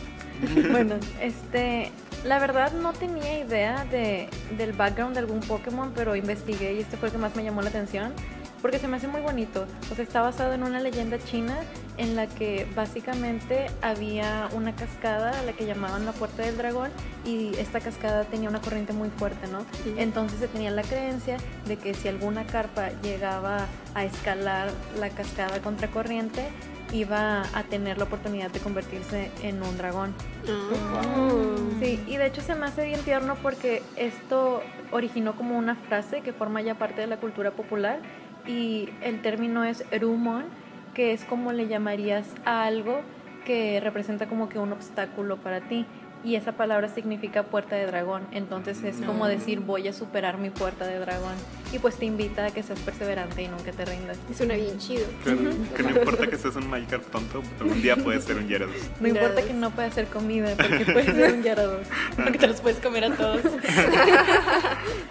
bueno, 0.71 0.95
este, 1.21 1.91
la 2.25 2.39
verdad 2.39 2.73
no 2.73 2.93
tenía 2.93 3.39
idea 3.39 3.85
de, 3.85 4.29
del 4.57 4.73
background 4.73 5.13
de 5.13 5.19
algún 5.19 5.39
Pokémon, 5.41 5.91
pero 5.95 6.15
investigué 6.15 6.73
y 6.73 6.79
este 6.79 6.97
fue 6.97 7.07
el 7.07 7.13
que 7.13 7.17
más 7.19 7.35
me 7.35 7.43
llamó 7.43 7.61
la 7.61 7.69
atención. 7.69 8.13
Porque 8.61 8.79
se 8.79 8.87
me 8.87 8.97
hace 8.97 9.07
muy 9.07 9.21
bonito. 9.21 9.65
O 9.91 9.95
sea, 9.95 10.03
está 10.03 10.21
basado 10.21 10.53
en 10.53 10.63
una 10.63 10.79
leyenda 10.79 11.17
china 11.19 11.57
en 11.97 12.15
la 12.15 12.27
que 12.27 12.67
básicamente 12.75 13.67
había 13.81 14.49
una 14.53 14.75
cascada 14.75 15.39
a 15.39 15.43
la 15.43 15.53
que 15.53 15.65
llamaban 15.65 16.05
la 16.05 16.11
Puerta 16.11 16.43
del 16.43 16.57
Dragón 16.57 16.89
y 17.25 17.55
esta 17.57 17.79
cascada 17.79 18.23
tenía 18.25 18.49
una 18.49 18.61
corriente 18.61 18.93
muy 18.93 19.09
fuerte, 19.09 19.47
¿no? 19.47 19.61
Sí. 19.83 19.95
Entonces 19.97 20.39
se 20.39 20.47
tenía 20.47 20.71
la 20.71 20.83
creencia 20.83 21.37
de 21.65 21.77
que 21.77 21.93
si 21.93 22.07
alguna 22.07 22.45
carpa 22.45 22.89
llegaba 23.01 23.65
a 23.93 24.05
escalar 24.05 24.69
la 24.99 25.09
cascada 25.09 25.61
contracorriente, 25.61 26.49
iba 26.93 27.43
a 27.53 27.63
tener 27.63 27.97
la 27.97 28.03
oportunidad 28.03 28.51
de 28.51 28.59
convertirse 28.59 29.31
en 29.43 29.61
un 29.63 29.77
dragón. 29.77 30.13
Ah. 30.47 31.55
Sí, 31.79 32.03
y 32.07 32.17
de 32.17 32.27
hecho 32.27 32.41
se 32.41 32.55
me 32.55 32.65
hace 32.65 32.85
bien 32.85 33.01
tierno 33.01 33.35
porque 33.41 33.81
esto 33.95 34.61
originó 34.91 35.35
como 35.35 35.57
una 35.57 35.75
frase 35.75 36.21
que 36.21 36.33
forma 36.33 36.61
ya 36.61 36.75
parte 36.75 37.01
de 37.01 37.07
la 37.07 37.17
cultura 37.17 37.51
popular 37.51 37.99
y 38.47 38.89
el 39.01 39.21
término 39.21 39.63
es 39.63 39.85
rumon, 39.99 40.45
que 40.93 41.13
es 41.13 41.23
como 41.25 41.51
le 41.51 41.67
llamarías 41.67 42.35
a 42.45 42.63
algo 42.63 43.01
que 43.45 43.79
representa 43.79 44.27
como 44.27 44.49
que 44.49 44.59
un 44.59 44.71
obstáculo 44.71 45.37
para 45.37 45.61
ti. 45.61 45.85
Y 46.23 46.35
esa 46.35 46.51
palabra 46.51 46.87
significa 46.87 47.43
puerta 47.43 47.75
de 47.75 47.85
dragón. 47.87 48.27
Entonces 48.31 48.83
es 48.83 48.97
como 48.97 49.27
decir 49.27 49.59
voy 49.59 49.87
a 49.87 49.93
superar 49.93 50.37
mi 50.37 50.51
puerta 50.51 50.85
de 50.85 50.99
dragón. 50.99 51.33
Y 51.73 51.79
pues 51.79 51.95
te 51.95 52.05
invita 52.05 52.45
a 52.45 52.51
que 52.51 52.61
seas 52.61 52.79
perseverante 52.79 53.41
y 53.41 53.47
nunca 53.47 53.71
te 53.71 53.85
rindas. 53.85 54.17
Suena 54.35 54.55
bien 54.55 54.77
chido. 54.77 55.05
Claro, 55.23 55.39
que 55.75 55.83
no 55.83 55.89
importa 55.89 56.27
que 56.27 56.37
seas 56.37 56.55
un 56.57 56.69
Magikarp 56.69 57.09
tonto, 57.09 57.41
algún 57.59 57.81
día 57.81 57.95
puedes 57.95 58.23
ser 58.23 58.37
un 58.37 58.47
Gyarados. 58.47 58.75
No 58.99 59.07
importa 59.07 59.29
Gracias. 59.29 59.47
que 59.47 59.53
no 59.53 59.71
pueda 59.71 59.87
hacer 59.87 60.07
comida 60.07 60.55
porque 60.55 60.85
puedes 60.85 61.05
ser 61.05 61.33
un 61.33 61.43
Gyarados. 61.43 61.87
Porque 62.15 62.37
te 62.37 62.47
los 62.47 62.61
puedes 62.61 62.79
comer 62.79 63.05
a 63.05 63.15
todos. 63.15 63.41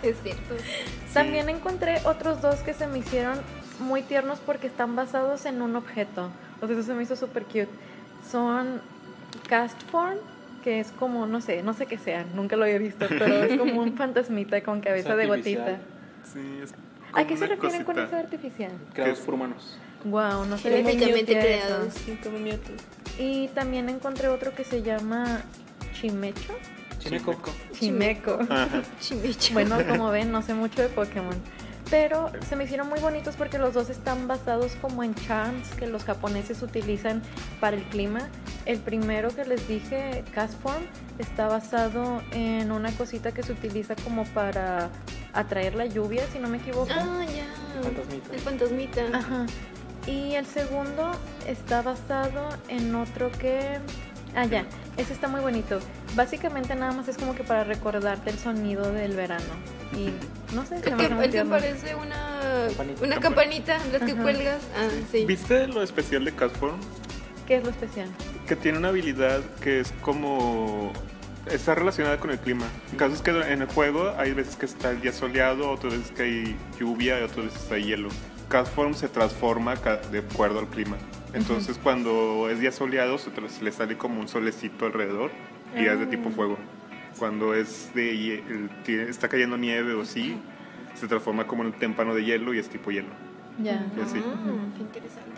Es 0.02 0.16
cierto. 0.22 0.54
También 1.12 1.48
encontré 1.48 1.98
otros 2.04 2.40
dos 2.40 2.56
que 2.60 2.72
se 2.74 2.86
me 2.86 2.98
hicieron 2.98 3.38
muy 3.80 4.02
tiernos 4.02 4.38
porque 4.40 4.66
están 4.66 4.96
basados 4.96 5.44
en 5.46 5.60
un 5.62 5.76
objeto. 5.76 6.30
O 6.60 6.66
sea, 6.66 6.76
eso 6.76 6.84
se 6.84 6.94
me 6.94 7.02
hizo 7.02 7.16
súper 7.16 7.44
cute. 7.44 7.68
Son 8.30 8.80
Castform, 9.48 10.18
que 10.60 10.80
es 10.80 10.92
como, 10.92 11.26
no 11.26 11.40
sé, 11.40 11.62
no 11.62 11.72
sé 11.72 11.86
qué 11.86 11.98
sea, 11.98 12.24
nunca 12.34 12.56
lo 12.56 12.64
había 12.64 12.78
visto, 12.78 13.06
pero 13.08 13.42
es 13.44 13.58
como 13.58 13.82
un 13.82 13.94
fantasmita 13.96 14.62
con 14.62 14.80
cabeza 14.80 15.16
de 15.16 15.26
gotita. 15.26 15.78
Sí, 16.32 16.60
es 16.62 16.74
¿A 17.12 17.26
qué 17.26 17.36
se 17.36 17.46
refieren 17.46 17.84
con 17.84 17.98
eso 17.98 18.16
artificial? 18.16 18.70
Creados 18.94 19.18
por 19.20 19.34
humanos. 19.34 19.78
Wow, 20.04 20.46
no 20.46 20.56
que 20.56 20.70
Genéticamente 20.70 21.32
creados. 21.38 21.94
Sí, 21.94 22.18
como 22.22 22.38
Mewtwo. 22.38 22.74
Y 23.18 23.48
también 23.48 23.88
encontré 23.88 24.28
otro 24.28 24.54
que 24.54 24.64
se 24.64 24.82
llama 24.82 25.42
Chimecho. 25.92 26.54
Chimeco. 26.98 27.34
Chimeco. 27.72 28.38
Ajá. 28.48 28.82
Chimicha. 29.00 29.52
Bueno, 29.54 29.76
como 29.88 30.10
ven, 30.10 30.30
no 30.30 30.42
sé 30.42 30.54
mucho 30.54 30.82
de 30.82 30.88
Pokémon. 30.88 31.34
Pero 31.90 32.30
se 32.48 32.54
me 32.54 32.64
hicieron 32.64 32.88
muy 32.88 33.00
bonitos 33.00 33.34
porque 33.34 33.58
los 33.58 33.74
dos 33.74 33.90
están 33.90 34.28
basados 34.28 34.76
como 34.80 35.02
en 35.02 35.12
charms 35.14 35.68
que 35.74 35.88
los 35.88 36.04
japoneses 36.04 36.62
utilizan 36.62 37.20
para 37.58 37.76
el 37.76 37.82
clima. 37.84 38.28
El 38.64 38.78
primero 38.78 39.34
que 39.34 39.44
les 39.44 39.66
dije, 39.66 40.22
Castform, 40.32 40.84
está 41.18 41.48
basado 41.48 42.22
en 42.30 42.70
una 42.70 42.92
cosita 42.92 43.32
que 43.32 43.42
se 43.42 43.52
utiliza 43.52 43.96
como 43.96 44.24
para 44.26 44.88
atraer 45.32 45.74
la 45.74 45.86
lluvia, 45.86 46.22
si 46.32 46.38
no 46.38 46.48
me 46.48 46.58
equivoco. 46.58 46.92
Ah, 46.92 47.24
ya. 47.26 47.82
Fantasmita. 47.82 48.34
El 48.34 48.40
fantasmita. 48.40 49.00
Ajá. 49.12 49.46
Y 50.06 50.34
el 50.34 50.46
segundo 50.46 51.10
está 51.46 51.82
basado 51.82 52.48
en 52.68 52.94
otro 52.94 53.32
que... 53.32 53.78
Ah, 54.36 54.44
ya. 54.44 54.64
Ese 55.00 55.14
está 55.14 55.28
muy 55.28 55.40
bonito. 55.40 55.78
Básicamente 56.14 56.74
nada 56.74 56.92
más 56.92 57.08
es 57.08 57.16
como 57.16 57.34
que 57.34 57.42
para 57.42 57.64
recordarte 57.64 58.28
el 58.28 58.38
sonido 58.38 58.92
del 58.92 59.16
verano. 59.16 59.44
Y 59.96 60.10
no 60.54 60.62
sé, 60.66 60.78
se 60.80 60.90
me 60.90 60.96
que 60.98 61.04
hace 61.06 61.14
muy 61.14 61.24
el 61.24 61.30
que 61.30 61.36
tierno. 61.36 61.50
parece 61.52 61.94
una 61.94 62.40
Campanita. 62.68 63.04
una 63.06 63.20
campanita, 63.20 63.78
las 63.92 64.02
que 64.02 64.12
Ajá. 64.12 64.22
cuelgas. 64.22 64.60
Ah, 64.76 64.88
sí. 65.10 65.24
¿Viste 65.24 65.66
lo 65.68 65.82
especial 65.82 66.24
de 66.26 66.32
Castform? 66.32 66.76
¿Qué 67.46 67.56
es 67.56 67.64
lo 67.64 67.70
especial? 67.70 68.10
Que 68.46 68.56
tiene 68.56 68.76
una 68.78 68.88
habilidad 68.88 69.40
que 69.62 69.80
es 69.80 69.92
como... 70.02 70.92
Está 71.46 71.74
relacionada 71.74 72.18
con 72.18 72.30
el 72.30 72.38
clima. 72.38 72.66
En 72.92 72.98
caso 72.98 73.14
es 73.14 73.22
que 73.22 73.30
en 73.30 73.62
el 73.62 73.68
juego 73.68 74.12
hay 74.18 74.32
veces 74.34 74.56
que 74.56 74.66
está 74.66 74.90
el 74.90 75.00
día 75.00 75.12
soleado, 75.14 75.70
otras 75.70 75.94
veces 75.94 76.10
que 76.12 76.22
hay 76.24 76.56
lluvia 76.78 77.18
y 77.18 77.22
otras 77.22 77.46
veces 77.46 77.72
hay 77.72 77.84
hielo. 77.84 78.10
Castform 78.50 78.92
se 78.92 79.08
transforma 79.08 79.76
ca- 79.78 79.96
de 79.96 80.18
acuerdo 80.18 80.58
al 80.58 80.68
clima. 80.68 80.98
Entonces 81.32 81.78
cuando 81.82 82.48
es 82.50 82.58
día 82.60 82.72
soleado 82.72 83.18
se 83.18 83.30
tra- 83.30 83.60
le 83.60 83.72
sale 83.72 83.96
como 83.96 84.20
un 84.20 84.28
solecito 84.28 84.86
alrededor 84.86 85.30
y 85.76 85.86
es 85.86 85.98
de 85.98 86.06
tipo 86.06 86.30
fuego. 86.30 86.58
Cuando 87.18 87.54
es 87.54 87.90
de 87.94 88.42
está 89.08 89.28
cayendo 89.28 89.56
nieve 89.56 89.94
o 89.94 90.04
sí, 90.04 90.38
se 90.94 91.06
transforma 91.06 91.46
como 91.46 91.62
en 91.62 91.68
un 91.68 91.72
témpano 91.74 92.14
de 92.14 92.24
hielo 92.24 92.52
y 92.54 92.58
es 92.58 92.68
tipo 92.68 92.90
hielo. 92.90 93.08
Ya. 93.62 93.86
Y 93.96 94.00
así. 94.00 94.22
Ah, 94.24 94.36
qué 94.76 94.82
interesante. 94.82 95.30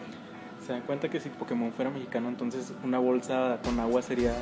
¿Se 0.64 0.72
dan 0.72 0.82
cuenta 0.82 1.08
que 1.08 1.18
si 1.18 1.28
Pokémon 1.28 1.72
fuera 1.72 1.90
mexicano, 1.90 2.28
entonces 2.28 2.72
una 2.84 2.98
bolsa 3.00 3.58
con 3.64 3.80
agua 3.80 4.00
sería 4.00 4.32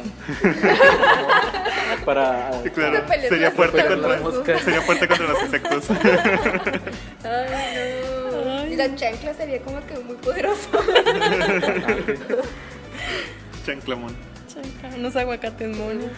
para 2.04 2.50
claro, 2.74 3.04
sería 3.28 3.50
fuerte 3.52 3.84
contra, 3.86 4.58
sería 4.58 4.82
fuerte 4.82 5.08
contra 5.08 5.28
los 5.28 5.42
insectos. 5.42 5.90
Ay, 7.24 8.00
no. 8.14 8.19
Y 8.70 8.76
la 8.76 8.94
chancla 8.94 9.35
sería 9.35 9.61
como 9.62 9.85
que 9.85 9.98
muy 9.98 10.14
poderoso. 10.16 10.68
Chanclamón. 13.66 14.14
Chanca, 14.46 14.96
unos 14.96 15.16
aguacates 15.16 15.76
monos. 15.76 16.11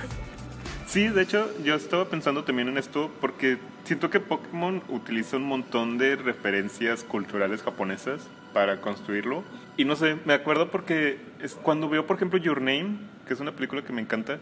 Sí, 0.87 1.09
de 1.09 1.23
hecho, 1.23 1.51
yo 1.65 1.75
estaba 1.75 2.11
pensando 2.11 2.45
también 2.45 2.69
en 2.69 2.77
esto 2.77 3.11
porque 3.23 3.57
siento 3.85 4.11
que 4.11 4.21
Pokémon 4.21 4.83
utiliza 4.91 5.39
un 5.39 5.45
montón 5.45 5.97
de 5.97 6.17
referencias 6.17 7.05
culturales 7.05 7.63
japonesas 7.63 8.29
para 8.53 8.83
construirlo. 8.83 9.45
Y 9.79 9.87
no 9.87 9.97
sé, 9.97 10.19
me 10.27 10.35
acuerdo 10.35 10.71
porque 10.71 11.19
es 11.41 11.55
cuando 11.55 11.89
veo, 11.89 12.07
por 12.07 12.17
ejemplo, 12.17 12.39
Your 12.39 12.61
Name, 12.61 12.99
que 13.27 13.33
es 13.33 13.41
una 13.41 13.53
película 13.53 13.81
que 13.81 13.95
me 13.95 14.03
encanta, 14.03 14.41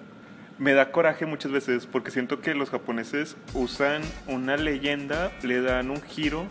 me 0.58 0.74
da 0.74 0.90
coraje 0.90 1.26
muchas 1.26 1.52
veces 1.52 1.86
porque 1.86 2.10
siento 2.10 2.40
que 2.40 2.54
los 2.54 2.70
japoneses 2.70 3.36
usan 3.54 4.02
una 4.26 4.56
leyenda, 4.56 5.30
le 5.42 5.62
dan 5.62 5.90
un 5.90 6.02
giro 6.02 6.46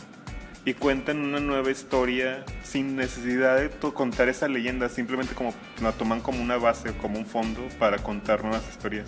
y 0.65 0.73
cuentan 0.73 1.19
una 1.19 1.39
nueva 1.39 1.71
historia 1.71 2.43
sin 2.63 2.95
necesidad 2.95 3.57
de 3.57 3.69
to- 3.69 3.93
contar 3.93 4.29
esa 4.29 4.47
leyenda, 4.47 4.89
simplemente 4.89 5.33
como 5.33 5.53
la 5.81 5.91
toman 5.93 6.21
como 6.21 6.41
una 6.41 6.57
base, 6.57 6.93
como 6.93 7.17
un 7.17 7.25
fondo 7.25 7.61
para 7.79 7.97
contar 7.97 8.43
nuevas 8.43 8.63
historias. 8.69 9.07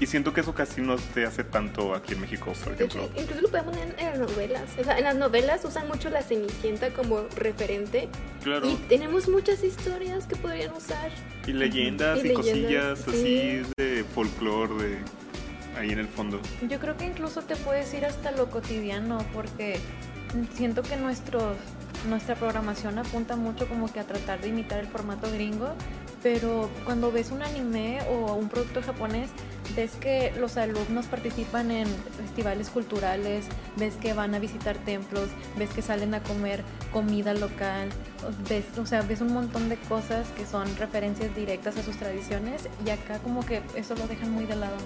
Y 0.00 0.06
siento 0.06 0.32
que 0.34 0.40
eso 0.40 0.52
casi 0.54 0.80
no 0.82 0.98
se 0.98 1.24
hace 1.24 1.44
tanto 1.44 1.94
aquí 1.94 2.14
en 2.14 2.20
México, 2.20 2.52
por 2.64 2.76
De 2.76 2.84
hecho, 2.84 2.98
ejemplo. 2.98 3.20
incluso 3.22 3.42
lo 3.42 3.48
podemos 3.48 3.76
poner 3.76 3.94
en 3.96 4.06
las 4.06 4.18
novelas. 4.18 4.62
O 4.78 4.82
sea, 4.84 4.98
en 4.98 5.04
las 5.04 5.14
novelas 5.14 5.64
usan 5.64 5.86
mucho 5.86 6.10
la 6.10 6.20
Cenicienta 6.22 6.90
como 6.90 7.22
referente. 7.36 8.08
Claro. 8.42 8.68
Y 8.68 8.74
tenemos 8.88 9.28
muchas 9.28 9.62
historias 9.62 10.26
que 10.26 10.34
podrían 10.34 10.72
usar. 10.72 11.10
Y 11.46 11.52
leyendas 11.52 12.24
Y 12.24 12.28
y, 12.28 12.34
cosillas 12.34 12.56
leyendas, 12.58 13.08
así 13.08 13.62
sí. 13.62 13.62
de 13.78 14.04
folclore 14.14 14.74
de 14.84 14.98
ahí 15.78 15.90
en 15.92 16.00
el 16.00 16.08
fondo. 16.08 16.40
Yo 16.68 16.80
creo 16.80 16.96
que 16.96 17.04
incluso 17.06 17.42
te 17.42 17.54
puedes 17.54 17.94
ir 17.94 18.04
hasta 18.04 18.32
lo 18.32 18.50
cotidiano 18.50 19.24
porque 19.32 19.78
siento 20.54 20.82
que 20.82 20.96
nuestros, 20.96 21.56
nuestra 22.08 22.34
programación 22.34 22.98
apunta 22.98 23.36
mucho 23.36 23.68
como 23.68 23.92
que 23.92 24.00
a 24.00 24.04
tratar 24.04 24.40
de 24.40 24.48
imitar 24.48 24.80
el 24.80 24.86
formato 24.86 25.30
gringo, 25.30 25.68
pero 26.22 26.70
cuando 26.84 27.12
ves 27.12 27.30
un 27.30 27.42
anime 27.42 28.00
o 28.08 28.34
un 28.34 28.48
producto 28.48 28.82
japonés, 28.82 29.30
ves 29.76 29.92
que 29.96 30.32
los 30.38 30.56
alumnos 30.56 31.06
participan 31.06 31.70
en 31.70 31.86
festivales 32.16 32.70
culturales, 32.70 33.46
ves 33.76 33.94
que 33.96 34.14
van 34.14 34.34
a 34.34 34.38
visitar 34.38 34.76
templos, 34.78 35.28
ves 35.58 35.70
que 35.70 35.82
salen 35.82 36.14
a 36.14 36.22
comer 36.22 36.62
comida 36.92 37.34
local, 37.34 37.90
ves, 38.48 38.64
o 38.78 38.86
sea, 38.86 39.02
ves 39.02 39.20
un 39.20 39.32
montón 39.32 39.68
de 39.68 39.76
cosas 39.76 40.28
que 40.36 40.44
son 40.46 40.66
referencias 40.76 41.34
directas 41.34 41.76
a 41.76 41.82
sus 41.82 41.96
tradiciones 41.96 42.68
y 42.86 42.90
acá 42.90 43.18
como 43.20 43.44
que 43.44 43.60
eso 43.76 43.94
lo 43.94 44.06
dejan 44.06 44.30
muy 44.30 44.44
de 44.46 44.56
lado. 44.56 44.76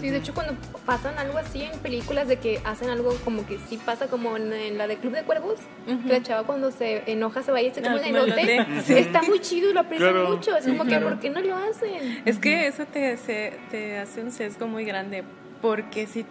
Sí, 0.00 0.10
de 0.10 0.18
hecho 0.18 0.34
cuando 0.34 0.54
pasan 0.86 1.18
algo 1.18 1.38
así 1.38 1.62
en 1.62 1.78
películas 1.80 2.28
de 2.28 2.36
que 2.38 2.60
hacen 2.64 2.90
algo 2.90 3.14
como 3.24 3.46
que 3.46 3.58
sí 3.68 3.78
pasa 3.78 4.06
como 4.08 4.36
en, 4.36 4.52
en 4.52 4.78
la 4.78 4.86
de 4.86 4.96
Club 4.98 5.14
de 5.14 5.22
Cuervos, 5.22 5.58
que 6.06 6.12
la 6.12 6.22
chava 6.22 6.44
cuando 6.44 6.70
se 6.70 7.10
enoja 7.10 7.42
se 7.42 7.52
va 7.52 7.60
y 7.62 7.70
se 7.72 7.82
come 7.82 7.96
Ah, 7.96 8.00
un 8.10 8.16
elote, 8.16 8.66
sí, 8.84 8.92
está 8.94 9.22
muy 9.22 9.40
chido 9.40 9.70
y 9.70 9.74
lo 9.74 9.80
aprecio 9.80 10.10
Claro. 10.10 10.30
mucho, 10.30 10.56
es 10.56 10.64
como 10.66 10.82
que 10.84 10.88
claro. 10.90 11.08
¿por 11.08 11.20
qué 11.20 11.30
no 11.30 11.40
lo 11.40 11.56
hacen? 11.56 12.22
Es 12.24 12.38
que 12.38 12.66
eso 12.66 12.84
te, 12.86 13.16
se- 13.16 13.54
te 13.70 13.98
hace 13.98 14.22
un 14.22 14.30
sesgo 14.32 14.66
muy 14.66 14.84
grande, 14.84 15.24
porque 15.62 16.06
si 16.06 16.24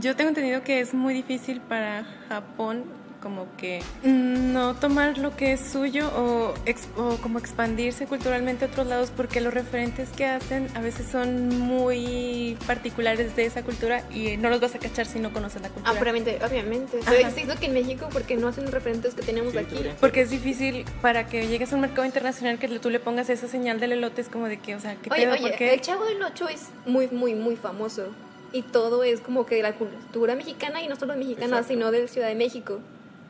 yo 0.00 0.16
tengo 0.16 0.28
entendido 0.30 0.62
que 0.62 0.80
es 0.80 0.94
muy 0.94 1.12
difícil 1.12 1.60
para 1.60 2.04
Japón 2.28 2.84
como 3.26 3.48
que 3.56 3.82
no 4.04 4.76
tomar 4.76 5.18
lo 5.18 5.34
que 5.36 5.52
es 5.54 5.60
suyo 5.60 6.06
o, 6.16 6.54
o 6.96 7.16
como 7.16 7.40
expandirse 7.40 8.06
culturalmente 8.06 8.66
a 8.66 8.68
otros 8.68 8.86
lados 8.86 9.10
porque 9.16 9.40
los 9.40 9.52
referentes 9.52 10.10
que 10.10 10.26
hacen 10.26 10.68
a 10.76 10.80
veces 10.80 11.08
son 11.10 11.48
muy 11.58 12.56
particulares 12.68 13.34
de 13.34 13.46
esa 13.46 13.64
cultura 13.64 14.04
y 14.14 14.36
no 14.36 14.48
los 14.48 14.60
vas 14.60 14.76
a 14.76 14.78
cachar 14.78 15.06
si 15.06 15.18
no 15.18 15.32
conoces 15.32 15.60
la 15.60 15.66
Ah, 15.68 15.70
cultura. 15.72 16.00
obviamente, 16.00 16.38
obviamente. 16.48 17.00
Ajá. 17.02 17.10
Se 17.32 17.40
dice 17.40 17.56
que 17.58 17.66
en 17.66 17.74
México 17.74 18.08
porque 18.12 18.36
no 18.36 18.46
hacen 18.46 18.70
referentes 18.70 19.14
que 19.14 19.22
tenemos 19.22 19.52
Sí, 19.54 19.58
aquí. 19.58 19.76
Porque 20.00 20.20
es 20.20 20.30
difícil 20.30 20.84
para 21.02 21.26
que 21.26 21.48
llegues 21.48 21.72
a 21.72 21.74
un 21.74 21.80
mercado 21.80 22.04
internacional 22.06 22.60
que 22.60 22.68
tú 22.78 22.90
le 22.90 23.00
pongas 23.00 23.28
esa 23.28 23.48
señal 23.48 23.80
del 23.80 23.90
elote, 23.90 24.20
es 24.20 24.28
como 24.28 24.46
de 24.46 24.58
que, 24.60 24.76
o 24.76 24.80
sea, 24.80 24.94
¿qué 25.02 25.10
Oye, 25.10 25.22
pedo? 25.24 25.34
¿Por 25.36 25.44
oye, 25.46 25.54
qué? 25.58 25.74
el 25.74 25.80
Chavo 25.80 26.04
del 26.04 26.22
Ocho 26.22 26.48
es 26.48 26.66
muy, 26.86 27.08
muy, 27.08 27.34
muy 27.34 27.56
famoso. 27.56 28.06
Y 28.52 28.62
todo 28.62 29.02
es 29.02 29.20
como 29.20 29.44
que 29.46 29.56
de 29.56 29.62
la 29.62 29.72
cultura 29.74 30.36
mexicana 30.36 30.80
y 30.80 30.86
no 30.86 30.94
solo 30.94 31.16
mexicana, 31.16 31.46
Exacto. 31.46 31.68
sino 31.68 31.90
de 31.90 32.06
Ciudad 32.06 32.28
de 32.28 32.36
México. 32.36 32.78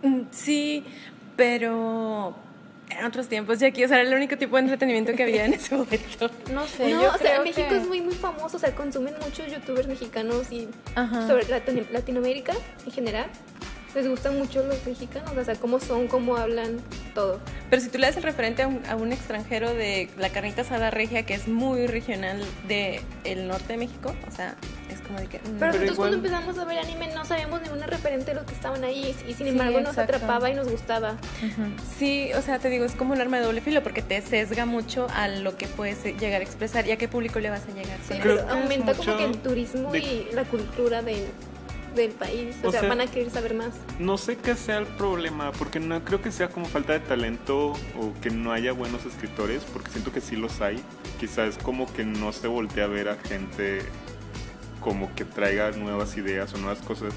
Mm, 0.02 0.22
Sí, 0.30 0.84
pero 1.36 2.34
en 2.88 3.04
otros 3.04 3.28
tiempos, 3.28 3.58
ya 3.58 3.68
aquí, 3.68 3.84
o 3.84 3.88
sea, 3.88 4.00
era 4.00 4.08
el 4.08 4.14
único 4.14 4.36
tipo 4.36 4.56
de 4.56 4.62
entretenimiento 4.62 5.12
que 5.14 5.22
había 5.24 5.44
en 5.44 5.54
ese 5.54 5.74
momento. 5.76 6.30
No 6.52 6.66
sé, 6.66 6.90
no, 6.92 7.02
yo 7.02 7.12
o 7.14 7.18
sea, 7.18 7.42
México 7.42 7.74
es 7.74 7.86
muy, 7.86 8.00
muy 8.00 8.14
famoso. 8.14 8.56
O 8.56 8.60
sea, 8.60 8.74
consumen 8.74 9.14
muchos 9.22 9.50
youtubers 9.52 9.86
mexicanos 9.88 10.50
y 10.52 10.68
Ajá. 10.94 11.26
sobre 11.26 11.44
Latino- 11.48 11.84
Latinoamérica 11.92 12.52
en 12.84 12.92
general. 12.92 13.26
Les 13.96 14.06
gustan 14.06 14.36
mucho 14.38 14.62
los 14.62 14.84
mexicanos, 14.86 15.32
o 15.34 15.42
sea, 15.42 15.54
cómo 15.54 15.80
son, 15.80 16.06
cómo 16.06 16.36
hablan, 16.36 16.76
todo. 17.14 17.40
Pero 17.70 17.80
si 17.80 17.88
tú 17.88 17.96
le 17.96 18.06
das 18.06 18.16
el 18.18 18.24
referente 18.24 18.62
a 18.62 18.68
un, 18.68 18.82
a 18.88 18.94
un 18.94 19.10
extranjero 19.10 19.72
de 19.72 20.10
la 20.18 20.28
carnita 20.28 20.60
asada 20.60 20.90
regia, 20.90 21.24
que 21.24 21.32
es 21.32 21.48
muy 21.48 21.86
regional 21.86 22.44
del 22.68 23.00
el 23.24 23.48
norte 23.48 23.68
de 23.72 23.78
México, 23.78 24.14
o 24.28 24.30
sea, 24.30 24.54
es 24.92 25.00
como 25.00 25.18
de 25.18 25.26
que... 25.28 25.38
mm, 25.38 25.40
Pero, 25.42 25.54
Pero 25.58 25.66
nosotros 25.72 25.92
igual- 25.92 25.96
cuando 26.10 26.16
empezamos 26.18 26.58
a 26.58 26.64
ver 26.66 26.78
anime 26.78 27.08
no 27.14 27.24
sabíamos 27.24 27.62
ni 27.62 27.70
una 27.70 27.86
referente 27.86 28.26
de 28.32 28.34
los 28.34 28.44
que 28.44 28.52
estaban 28.52 28.84
ahí 28.84 29.16
y 29.26 29.32
sin 29.32 29.46
Sí, 29.46 29.48
embargo 29.48 29.80
nos 29.80 29.92
exacto. 29.92 30.16
atrapaba 30.16 30.50
y 30.50 30.54
nos 30.54 30.68
gustaba. 30.70 31.16
Sí, 31.98 32.30
o 32.34 32.42
sea, 32.42 32.58
te 32.58 32.68
digo, 32.68 32.84
es 32.84 32.92
como 32.92 33.14
un 33.14 33.20
arma 33.22 33.38
de 33.38 33.44
doble 33.46 33.62
filo 33.62 33.82
porque 33.82 34.02
te 34.02 34.20
sesga 34.20 34.66
mucho 34.66 35.06
a 35.14 35.28
lo 35.28 35.56
que 35.56 35.66
puedes 35.68 36.04
eh, 36.04 36.14
llegar 36.20 36.42
a 36.42 36.44
expresar 36.44 36.86
y 36.86 36.90
a 36.92 36.98
qué 36.98 37.08
público 37.08 37.40
le 37.40 37.48
vas 37.48 37.62
a 37.62 37.68
llegar. 37.74 37.98
Sí, 38.06 38.10
con 38.14 38.20
Creo 38.20 38.36
pero 38.36 38.46
que 38.46 38.52
es 38.52 38.62
aumenta 38.62 38.94
como 38.94 39.16
que 39.16 39.24
el 39.24 39.38
turismo 39.38 39.90
de- 39.92 39.98
y 40.00 40.28
la 40.34 40.44
cultura 40.44 41.00
de- 41.00 41.26
del 41.96 42.12
país. 42.12 42.54
O, 42.62 42.68
O 42.68 42.70
sea, 42.70 42.80
sea- 42.80 42.88
van 42.88 43.00
a 43.00 43.06
querer 43.06 43.30
saber 43.30 43.54
más. 43.54 43.70
No 43.98 44.16
sé 44.18 44.36
qué 44.36 44.54
sea 44.54 44.78
el 44.78 44.86
problema, 44.86 45.50
porque 45.52 45.80
no 45.80 46.04
creo 46.04 46.22
que 46.22 46.30
sea 46.30 46.48
como 46.48 46.66
falta 46.66 46.92
de 46.92 47.00
talento 47.00 47.70
o 47.98 48.12
que 48.22 48.30
no 48.30 48.52
haya 48.52 48.72
buenos 48.72 49.04
escritores, 49.06 49.62
porque 49.72 49.90
siento 49.90 50.12
que 50.12 50.20
sí 50.20 50.36
los 50.36 50.60
hay. 50.60 50.78
Quizás 51.18 51.58
como 51.58 51.92
que 51.92 52.04
no 52.04 52.32
se 52.32 52.46
voltea 52.46 52.84
a 52.84 52.88
ver 52.88 53.08
a 53.08 53.16
gente 53.16 53.80
como 54.80 55.12
que 55.14 55.24
traiga 55.24 55.70
nuevas 55.72 56.16
ideas 56.16 56.52
o 56.54 56.58
nuevas 56.58 56.78
cosas. 56.80 57.12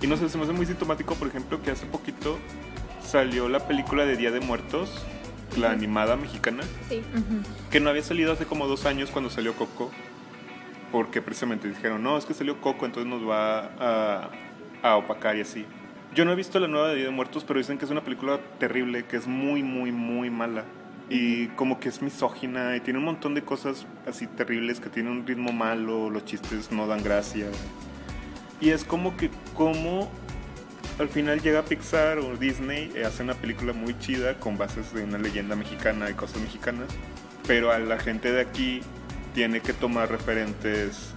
Y 0.00 0.06
no 0.08 0.16
sé, 0.16 0.28
se 0.28 0.36
me 0.38 0.44
hace 0.44 0.52
muy 0.52 0.66
sintomático, 0.66 1.14
por 1.14 1.28
ejemplo, 1.28 1.62
que 1.62 1.70
hace 1.70 1.86
poquito 1.86 2.38
salió 3.06 3.48
la 3.48 3.66
película 3.68 4.04
de 4.04 4.16
Día 4.16 4.30
de 4.32 4.40
Muertos, 4.40 4.90
la 5.56 5.70
animada 5.70 6.16
mexicana, 6.16 6.64
Sí. 6.88 7.02
Que 7.70 7.78
no 7.78 7.90
había 7.90 8.02
salido 8.02 8.32
hace 8.32 8.46
como 8.46 8.66
dos 8.66 8.86
años 8.86 9.10
cuando 9.10 9.28
salió 9.30 9.54
Coco, 9.54 9.90
porque 10.92 11.22
precisamente 11.22 11.68
dijeron, 11.68 12.02
no, 12.02 12.18
es 12.18 12.26
que 12.26 12.34
salió 12.34 12.60
Coco, 12.60 12.86
entonces 12.86 13.10
nos 13.10 13.28
va 13.28 13.70
a, 13.80 14.30
a 14.82 14.96
opacar 14.96 15.36
y 15.36 15.40
así. 15.40 15.64
Yo 16.14 16.26
no 16.26 16.32
he 16.32 16.34
visto 16.34 16.60
la 16.60 16.68
nueva 16.68 16.88
de 16.88 16.96
Día 16.96 17.04
de 17.06 17.10
Muertos, 17.10 17.42
pero 17.44 17.58
dicen 17.58 17.78
que 17.78 17.86
es 17.86 17.90
una 17.90 18.04
película 18.04 18.38
terrible, 18.58 19.04
que 19.06 19.16
es 19.16 19.26
muy, 19.26 19.62
muy, 19.62 19.90
muy 19.90 20.28
mala. 20.28 20.64
Y 21.08 21.48
como 21.48 21.80
que 21.80 21.88
es 21.88 22.02
misógina 22.02 22.76
y 22.76 22.80
tiene 22.80 22.98
un 22.98 23.06
montón 23.06 23.34
de 23.34 23.42
cosas 23.42 23.86
así 24.06 24.26
terribles, 24.26 24.78
que 24.78 24.90
tiene 24.90 25.10
un 25.10 25.26
ritmo 25.26 25.52
malo, 25.52 26.10
los 26.10 26.24
chistes 26.26 26.70
no 26.70 26.86
dan 26.86 27.02
gracia. 27.02 27.46
Y 28.60 28.70
es 28.70 28.84
como 28.84 29.16
que 29.16 29.30
como 29.54 30.10
al 30.98 31.08
final 31.08 31.40
llega 31.40 31.62
Pixar 31.62 32.18
o 32.18 32.36
Disney, 32.36 32.92
eh, 32.94 33.04
hace 33.04 33.22
una 33.22 33.34
película 33.34 33.72
muy 33.72 33.98
chida 33.98 34.38
con 34.38 34.58
bases 34.58 34.92
de 34.92 35.02
una 35.04 35.18
leyenda 35.18 35.56
mexicana 35.56 36.10
y 36.10 36.14
cosas 36.14 36.40
mexicanas, 36.42 36.88
pero 37.46 37.72
a 37.72 37.78
la 37.78 37.98
gente 37.98 38.30
de 38.30 38.42
aquí 38.42 38.82
tiene 39.34 39.60
que 39.60 39.72
tomar 39.72 40.10
referentes 40.10 41.10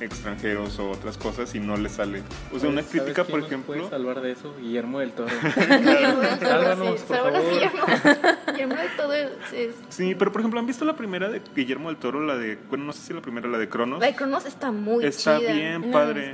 extranjeros 0.00 0.78
o 0.78 0.90
otras 0.90 1.18
cosas 1.18 1.54
y 1.56 1.60
no 1.60 1.76
le 1.76 1.88
sale. 1.88 2.22
O 2.52 2.58
sea, 2.60 2.68
una 2.68 2.82
¿Sabes 2.82 3.02
crítica, 3.02 3.24
quién 3.24 3.26
por 3.32 3.40
nos 3.40 3.48
ejemplo, 3.48 3.74
puede 3.74 3.90
salvar 3.90 4.20
de 4.20 4.30
eso? 4.32 4.54
Guillermo 4.60 5.00
del 5.00 5.10
Toro. 5.12 5.34
Sálvanos, 6.40 7.00
por 7.02 7.16
favor. 7.16 7.32
Guillermo. 7.50 7.82
Guillermo 8.52 8.74
de 8.76 8.88
todo 8.96 9.12
es, 9.12 9.28
es- 9.52 9.74
Sí, 9.88 10.14
pero 10.14 10.30
por 10.32 10.40
ejemplo, 10.40 10.60
¿han 10.60 10.66
visto 10.66 10.84
la 10.84 10.94
primera 10.94 11.28
de 11.28 11.42
Guillermo 11.54 11.88
del 11.88 11.98
Toro? 11.98 12.24
La 12.24 12.36
de, 12.36 12.58
bueno, 12.68 12.84
no 12.84 12.92
sé 12.92 13.00
si 13.08 13.12
la 13.12 13.20
primera, 13.22 13.48
la 13.48 13.58
de 13.58 13.68
Cronos. 13.68 14.00
La 14.00 14.06
de 14.06 14.14
Cronos 14.14 14.46
está 14.46 14.70
muy 14.70 15.04
Está 15.04 15.38
chida. 15.40 15.52
bien 15.52 15.90
padre. 15.90 16.32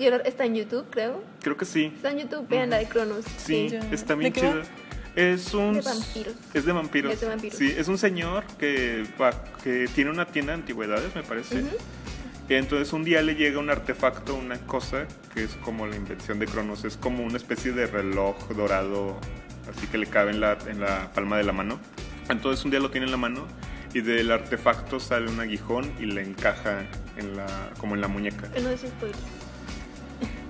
Ahora 0.00 0.16
está 0.24 0.44
en 0.44 0.56
YouTube, 0.56 0.86
creo. 0.90 1.22
Creo 1.40 1.56
que 1.56 1.64
sí. 1.64 1.92
Está 1.94 2.10
en 2.10 2.18
YouTube, 2.18 2.48
vean 2.48 2.70
la 2.70 2.78
de 2.78 2.86
Cronos. 2.88 3.24
Sí, 3.36 3.68
está 3.92 4.14
¿De 4.14 4.18
bien 4.18 4.32
chida. 4.32 4.62
Es 5.16 5.54
un... 5.54 5.74
De 5.74 5.80
vampiros. 5.82 6.34
Es 6.54 6.64
de 6.64 6.72
vampiros. 6.72 7.12
Es 7.12 7.20
de 7.20 7.26
vampiros. 7.28 7.58
Sí, 7.58 7.72
es 7.76 7.88
un 7.88 7.98
señor 7.98 8.44
que, 8.58 9.04
va- 9.20 9.44
que 9.62 9.88
tiene 9.94 10.10
una 10.10 10.26
tienda 10.26 10.52
de 10.52 10.60
antigüedades, 10.60 11.14
me 11.14 11.22
parece. 11.22 11.62
Y 12.48 12.54
entonces 12.54 12.92
un 12.92 13.04
día 13.04 13.22
le 13.22 13.34
llega 13.36 13.58
un 13.58 13.70
artefacto, 13.70 14.34
una 14.34 14.58
cosa 14.66 15.06
que 15.32 15.44
es 15.44 15.52
como 15.64 15.86
la 15.86 15.96
invención 15.96 16.38
de 16.38 16.46
Cronos. 16.46 16.84
Es 16.84 16.96
como 16.96 17.24
una 17.24 17.36
especie 17.36 17.72
de 17.72 17.86
reloj 17.86 18.36
dorado, 18.50 19.18
así 19.74 19.86
que 19.86 19.98
le 19.98 20.06
cabe 20.06 20.32
en 20.32 20.40
la, 20.40 20.58
en 20.66 20.80
la 20.80 21.12
palma 21.14 21.36
de 21.38 21.44
la 21.44 21.52
mano. 21.52 21.78
Entonces 22.28 22.64
un 22.64 22.70
día 22.70 22.80
lo 22.80 22.90
tiene 22.90 23.06
en 23.06 23.12
la 23.12 23.16
mano 23.18 23.46
y 23.94 24.00
del 24.00 24.30
artefacto 24.32 24.98
sale 24.98 25.30
un 25.30 25.38
aguijón 25.40 25.92
y 26.00 26.06
le 26.06 26.22
encaja 26.22 26.80
en 27.16 27.36
la, 27.36 27.46
como 27.78 27.94
en 27.94 28.00
la 28.00 28.08
muñeca. 28.08 28.48
No 28.60 28.68
es 28.70 28.80
spoiler. 28.80 29.16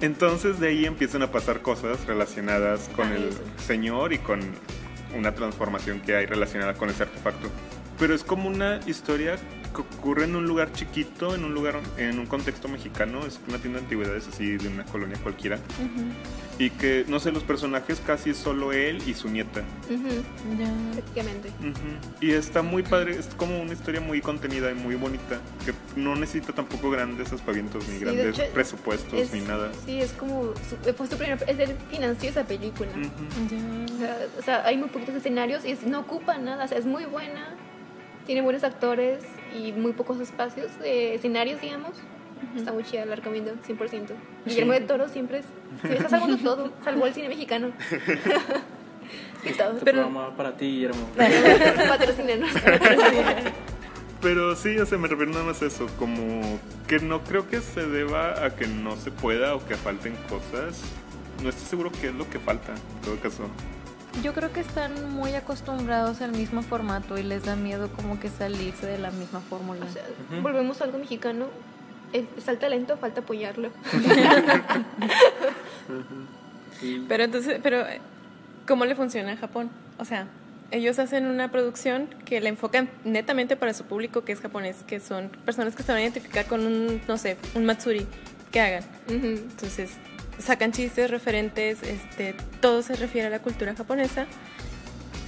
Entonces 0.00 0.60
de 0.60 0.68
ahí 0.68 0.84
empiezan 0.86 1.22
a 1.22 1.30
pasar 1.30 1.62
cosas 1.62 2.04
relacionadas 2.06 2.90
con 2.94 3.08
Ah, 3.08 3.16
el 3.16 3.28
eso. 3.28 3.40
señor 3.66 4.12
y 4.12 4.18
con 4.18 4.40
una 5.16 5.34
transformación 5.34 6.00
que 6.00 6.16
hay 6.16 6.26
relacionada 6.26 6.74
con 6.74 6.90
ese 6.90 7.04
artefacto. 7.04 7.48
Pero 7.98 8.14
es 8.14 8.24
como 8.24 8.48
una 8.48 8.80
historia 8.86 9.36
que 9.74 9.80
ocurre 9.82 10.24
en 10.24 10.36
un 10.36 10.46
lugar 10.46 10.72
chiquito, 10.72 11.34
en 11.34 11.44
un 11.44 11.52
lugar, 11.52 11.80
en 11.98 12.18
un 12.18 12.26
contexto 12.26 12.68
mexicano, 12.68 13.26
es 13.26 13.40
una 13.48 13.58
tienda 13.58 13.78
de 13.80 13.84
antigüedades 13.84 14.28
así 14.28 14.56
de 14.56 14.68
una 14.68 14.84
colonia 14.84 15.18
cualquiera. 15.22 15.58
Y 16.58 16.70
que, 16.70 17.04
no 17.08 17.18
sé, 17.18 17.32
los 17.32 17.42
personajes 17.42 18.00
casi 18.06 18.30
es 18.30 18.36
solo 18.36 18.72
él 18.72 19.02
y 19.06 19.14
su 19.14 19.28
nieta. 19.28 19.62
Ya. 19.90 20.72
Prácticamente. 20.92 21.50
Y 22.20 22.30
está 22.30 22.62
muy 22.62 22.82
padre, 22.84 23.18
es 23.18 23.26
como 23.36 23.60
una 23.60 23.72
historia 23.72 24.00
muy 24.00 24.20
contenida 24.20 24.70
y 24.70 24.74
muy 24.74 24.94
bonita, 24.94 25.40
que 25.64 25.72
no 26.00 26.14
necesita 26.14 26.52
tampoco 26.52 26.90
grandes 26.90 27.32
aspavientos 27.32 27.88
ni 27.88 27.94
Sí, 27.98 28.04
grandes 28.04 28.38
hecho, 28.38 28.52
presupuestos 28.54 29.12
Es- 29.18 29.32
ni 29.32 29.40
nada. 29.40 29.70
Sí, 29.84 30.00
es 30.00 30.12
como. 30.12 30.52
Su, 30.68 30.94
fue 30.94 31.08
su 31.08 31.16
primer, 31.16 31.42
es 31.48 31.58
el 31.58 31.76
financió 31.90 32.30
esa 32.30 32.44
película. 32.44 32.90
Ujú. 32.90 33.94
O 33.96 33.98
sea, 33.98 34.18
o 34.38 34.42
sea, 34.42 34.64
hay 34.66 34.76
muy 34.76 34.88
poquitos 34.90 35.16
escenarios 35.16 35.64
y 35.64 35.72
es- 35.72 35.82
no 35.84 36.00
ocupa 36.00 36.38
nada. 36.38 36.64
O 36.64 36.68
sea, 36.68 36.78
es 36.78 36.86
muy 36.86 37.04
buena. 37.04 37.48
Tiene 38.26 38.42
buenos 38.42 38.64
actores 38.64 39.22
y 39.54 39.72
muy 39.72 39.92
pocos 39.92 40.18
espacios, 40.20 40.70
eh, 40.82 41.14
escenarios, 41.14 41.60
digamos. 41.60 41.92
Está 42.56 42.72
muy 42.72 42.84
chida, 42.84 43.04
la 43.06 43.16
recomiendo, 43.16 43.52
100%. 43.66 44.08
Guillermo 44.46 44.72
del 44.72 44.86
Toro 44.86 45.08
siempre 45.08 45.38
es, 45.38 45.46
sí, 45.82 45.88
está 45.92 46.08
salvando 46.08 46.36
todo, 46.38 46.72
salvó 46.84 47.06
el 47.06 47.14
cine 47.14 47.28
mexicano. 47.28 47.72
y 49.44 49.52
todo. 49.52 49.72
Este 49.72 49.84
Pero- 49.84 50.02
programa 50.02 50.36
para 50.36 50.56
ti, 50.56 50.66
Guillermo. 50.66 51.08
Pero 54.22 54.56
sí, 54.56 54.78
o 54.78 54.86
sea, 54.86 54.96
me 54.96 55.08
refiero 55.08 55.32
nada 55.32 55.44
más 55.44 55.60
a 55.60 55.66
eso, 55.66 55.86
como 55.98 56.58
que 56.86 56.98
no 56.98 57.22
creo 57.24 57.46
que 57.48 57.60
se 57.60 57.86
deba 57.86 58.42
a 58.44 58.56
que 58.56 58.66
no 58.66 58.96
se 58.96 59.10
pueda 59.10 59.54
o 59.54 59.64
que 59.66 59.74
falten 59.74 60.14
cosas. 60.30 60.80
No 61.42 61.50
estoy 61.50 61.66
seguro 61.66 61.90
qué 62.00 62.06
es 62.08 62.14
lo 62.14 62.28
que 62.30 62.38
falta, 62.38 62.72
en 62.72 63.00
todo 63.04 63.16
caso. 63.20 63.42
Yo 64.22 64.32
creo 64.32 64.52
que 64.52 64.60
están 64.60 65.12
muy 65.12 65.34
acostumbrados 65.34 66.20
al 66.20 66.32
mismo 66.32 66.62
formato 66.62 67.18
y 67.18 67.22
les 67.22 67.44
da 67.44 67.56
miedo 67.56 67.88
como 67.90 68.20
que 68.20 68.28
salirse 68.28 68.86
de 68.86 68.98
la 68.98 69.10
misma 69.10 69.40
fórmula. 69.40 69.84
O 69.84 69.92
sea, 69.92 70.02
volvemos 70.42 70.80
a 70.80 70.84
algo 70.84 70.98
mexicano. 70.98 71.46
Está 72.12 72.52
el 72.52 72.58
talento, 72.58 72.96
falta 72.96 73.20
apoyarlo. 73.20 73.70
Sí. 76.80 77.04
Pero 77.08 77.22
entonces, 77.22 77.60
pero 77.62 77.84
¿cómo 78.66 78.84
le 78.84 78.96
funciona 78.96 79.30
en 79.30 79.38
Japón? 79.38 79.70
O 79.96 80.04
sea, 80.04 80.26
ellos 80.70 80.98
hacen 80.98 81.26
una 81.26 81.50
producción 81.52 82.08
que 82.24 82.40
la 82.40 82.48
enfocan 82.48 82.90
netamente 83.04 83.56
para 83.56 83.72
su 83.74 83.84
público 83.84 84.24
que 84.24 84.32
es 84.32 84.40
japonés, 84.40 84.82
que 84.86 84.98
son 84.98 85.28
personas 85.44 85.76
que 85.76 85.84
se 85.84 85.92
van 85.92 85.98
a 85.98 86.02
identificar 86.02 86.46
con 86.46 86.66
un, 86.66 87.00
no 87.06 87.16
sé, 87.16 87.36
un 87.54 87.64
matsuri 87.64 88.06
que 88.50 88.60
hagan. 88.60 88.82
Entonces, 89.08 89.92
sacan 90.38 90.72
chistes 90.72 91.10
referentes, 91.10 91.82
este, 91.82 92.34
todo 92.60 92.82
se 92.82 92.96
refiere 92.96 93.28
a 93.28 93.30
la 93.30 93.40
cultura 93.40 93.74
japonesa. 93.74 94.26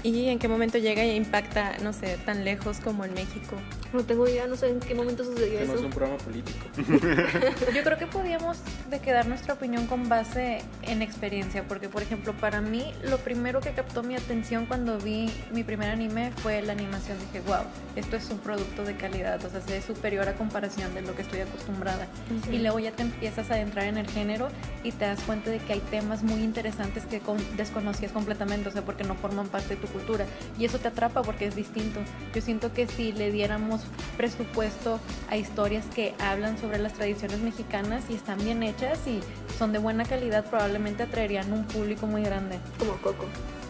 ¿Y 0.07 0.29
en 0.29 0.39
qué 0.39 0.47
momento 0.47 0.79
llega 0.79 1.03
e 1.03 1.17
impacta, 1.17 1.79
no 1.83 1.93
sé, 1.93 2.17
tan 2.25 2.45
lejos 2.45 2.79
como 2.79 3.05
en 3.05 3.13
México? 3.15 3.57
No 3.93 4.05
tengo 4.05 4.29
idea, 4.29 4.47
no 4.47 4.55
sé 4.55 4.69
en 4.69 4.79
qué 4.79 4.95
momento 4.95 5.25
sucedió 5.25 5.59
Que 5.59 5.65
no 5.67 5.73
es 5.73 5.79
eso. 5.79 5.87
un 5.87 5.91
programa 5.93 6.19
político. 6.19 6.65
Yo 7.75 7.83
creo 7.83 7.99
que 7.99 8.07
podíamos 8.07 8.59
de 8.89 9.01
quedar 9.01 9.27
nuestra 9.27 9.55
opinión 9.55 9.89
con 9.89 10.09
base 10.09 10.59
en 10.83 11.03
experiencia, 11.03 11.65
porque 11.67 11.89
por 11.89 12.03
ejemplo 12.03 12.35
para 12.35 12.61
mí 12.61 12.93
lo 13.03 13.19
primero 13.19 13.61
que 13.61 13.71
captó 13.71 14.05
mi 14.05 14.15
atención 14.15 14.67
cuando 14.67 14.97
vi 14.99 15.29
mi 15.53 15.65
primer 15.65 15.91
anime 15.91 16.31
fue 16.37 16.63
la 16.63 16.73
animación. 16.73 17.19
Dije, 17.19 17.41
wow, 17.45 17.65
esto 17.97 18.15
es 18.17 18.31
un 18.31 18.39
producto 18.39 18.85
de 18.85 18.95
calidad, 18.97 19.45
o 19.45 19.51
sea, 19.51 19.61
se 19.61 19.73
ve 19.73 19.83
superior 19.83 20.29
a 20.29 20.35
comparación 20.35 20.95
de 20.95 21.03
lo 21.03 21.17
que 21.17 21.23
estoy 21.23 21.41
acostumbrada. 21.41 22.07
Y 22.53 22.59
luego 22.59 22.79
ya 22.79 22.93
te 22.93 23.03
empiezas 23.03 23.51
a 23.51 23.55
adentrar 23.55 23.87
en 23.87 23.97
el 23.99 24.09
género 24.09 24.51
y 24.85 24.93
te 24.93 25.05
das 25.05 25.21
cuenta 25.23 25.51
de 25.51 25.59
que 25.59 25.73
hay 25.73 25.81
temas 25.91 26.23
muy 26.23 26.43
interesantes 26.45 27.05
que 27.07 27.19
con- 27.19 27.43
desconocías 27.57 28.13
completamente, 28.13 28.69
o 28.69 28.73
sea, 28.73 28.83
porque 28.83 29.03
no 29.03 29.17
forman 29.17 29.49
parte 29.49 29.71
de 29.75 29.81
tu 29.81 29.87
cultura. 29.97 30.27
Y 30.59 30.65
eso 30.65 30.79
te 30.79 30.89
atrapa 30.89 31.23
porque 31.23 31.47
es 31.47 31.57
distinto. 31.57 32.01
Yo 32.35 32.41
siento 32.43 32.73
que 32.73 32.87
si 32.87 33.13
le 33.13 33.31
diéramos 33.31 33.83
presupuesto 34.17 35.01
a 35.31 35.37
historias 35.37 35.85
que 35.95 36.15
hablan 36.19 36.59
sobre 36.59 36.79
las 36.79 36.93
tradiciones 36.95 37.41
mexicanas 37.41 38.05
y 38.11 38.15
están 38.15 38.39
bien 38.39 38.63
hechas 38.63 39.07
y 39.07 39.21
son 39.59 39.73
de 39.73 39.79
buena 39.79 40.05
calidad, 40.05 40.45
probablemente 40.45 41.03
atraerían 41.03 41.53
un 41.53 41.65
público 41.65 42.07
muy 42.07 42.23
grande. 42.23 42.59
Como 42.79 42.93
Coco. 42.99 43.25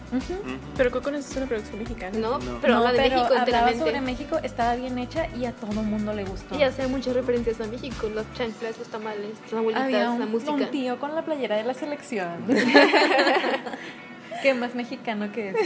Ujú. 0.09 0.35
Pero 0.77 0.89
Coco 0.89 1.11
no 1.11 1.17
es 1.17 1.35
una 1.35 1.47
producción 1.47 1.79
mexicana. 1.79 2.17
No, 2.17 2.39
No. 2.39 2.59
pero 2.61 2.75
No, 2.75 2.79
habla 2.87 2.91
de 2.93 3.09
pero 3.09 3.15
México 3.23 3.35
hablaba 3.41 3.73
sobre 3.73 3.99
México, 3.99 4.39
estaba 4.41 4.75
bien 4.75 4.97
hecha 4.99 5.27
y 5.35 5.43
a 5.45 5.51
todo 5.51 5.83
mundo 5.83 6.13
le 6.13 6.23
gustó. 6.23 6.57
Y 6.57 6.63
hace 6.63 6.87
muchas 6.87 7.13
referencias 7.13 7.59
a 7.59 7.65
México, 7.67 8.07
los 8.15 8.25
chanclas, 8.33 8.77
los 8.77 8.87
tamales, 8.87 9.31
las 9.51 9.53
abuelitas, 9.53 9.83
Había 9.83 10.09
un, 10.11 10.19
la 10.21 10.25
música. 10.25 10.51
un 10.53 10.65
tío 10.71 10.97
con 10.97 11.13
la 11.13 11.23
playera 11.25 11.57
de 11.57 11.63
la 11.65 11.73
selección. 11.73 12.37
¿Qué 14.41 14.53
más 14.53 14.75
mexicano 14.75 15.31
que 15.31 15.49
eso? 15.49 15.59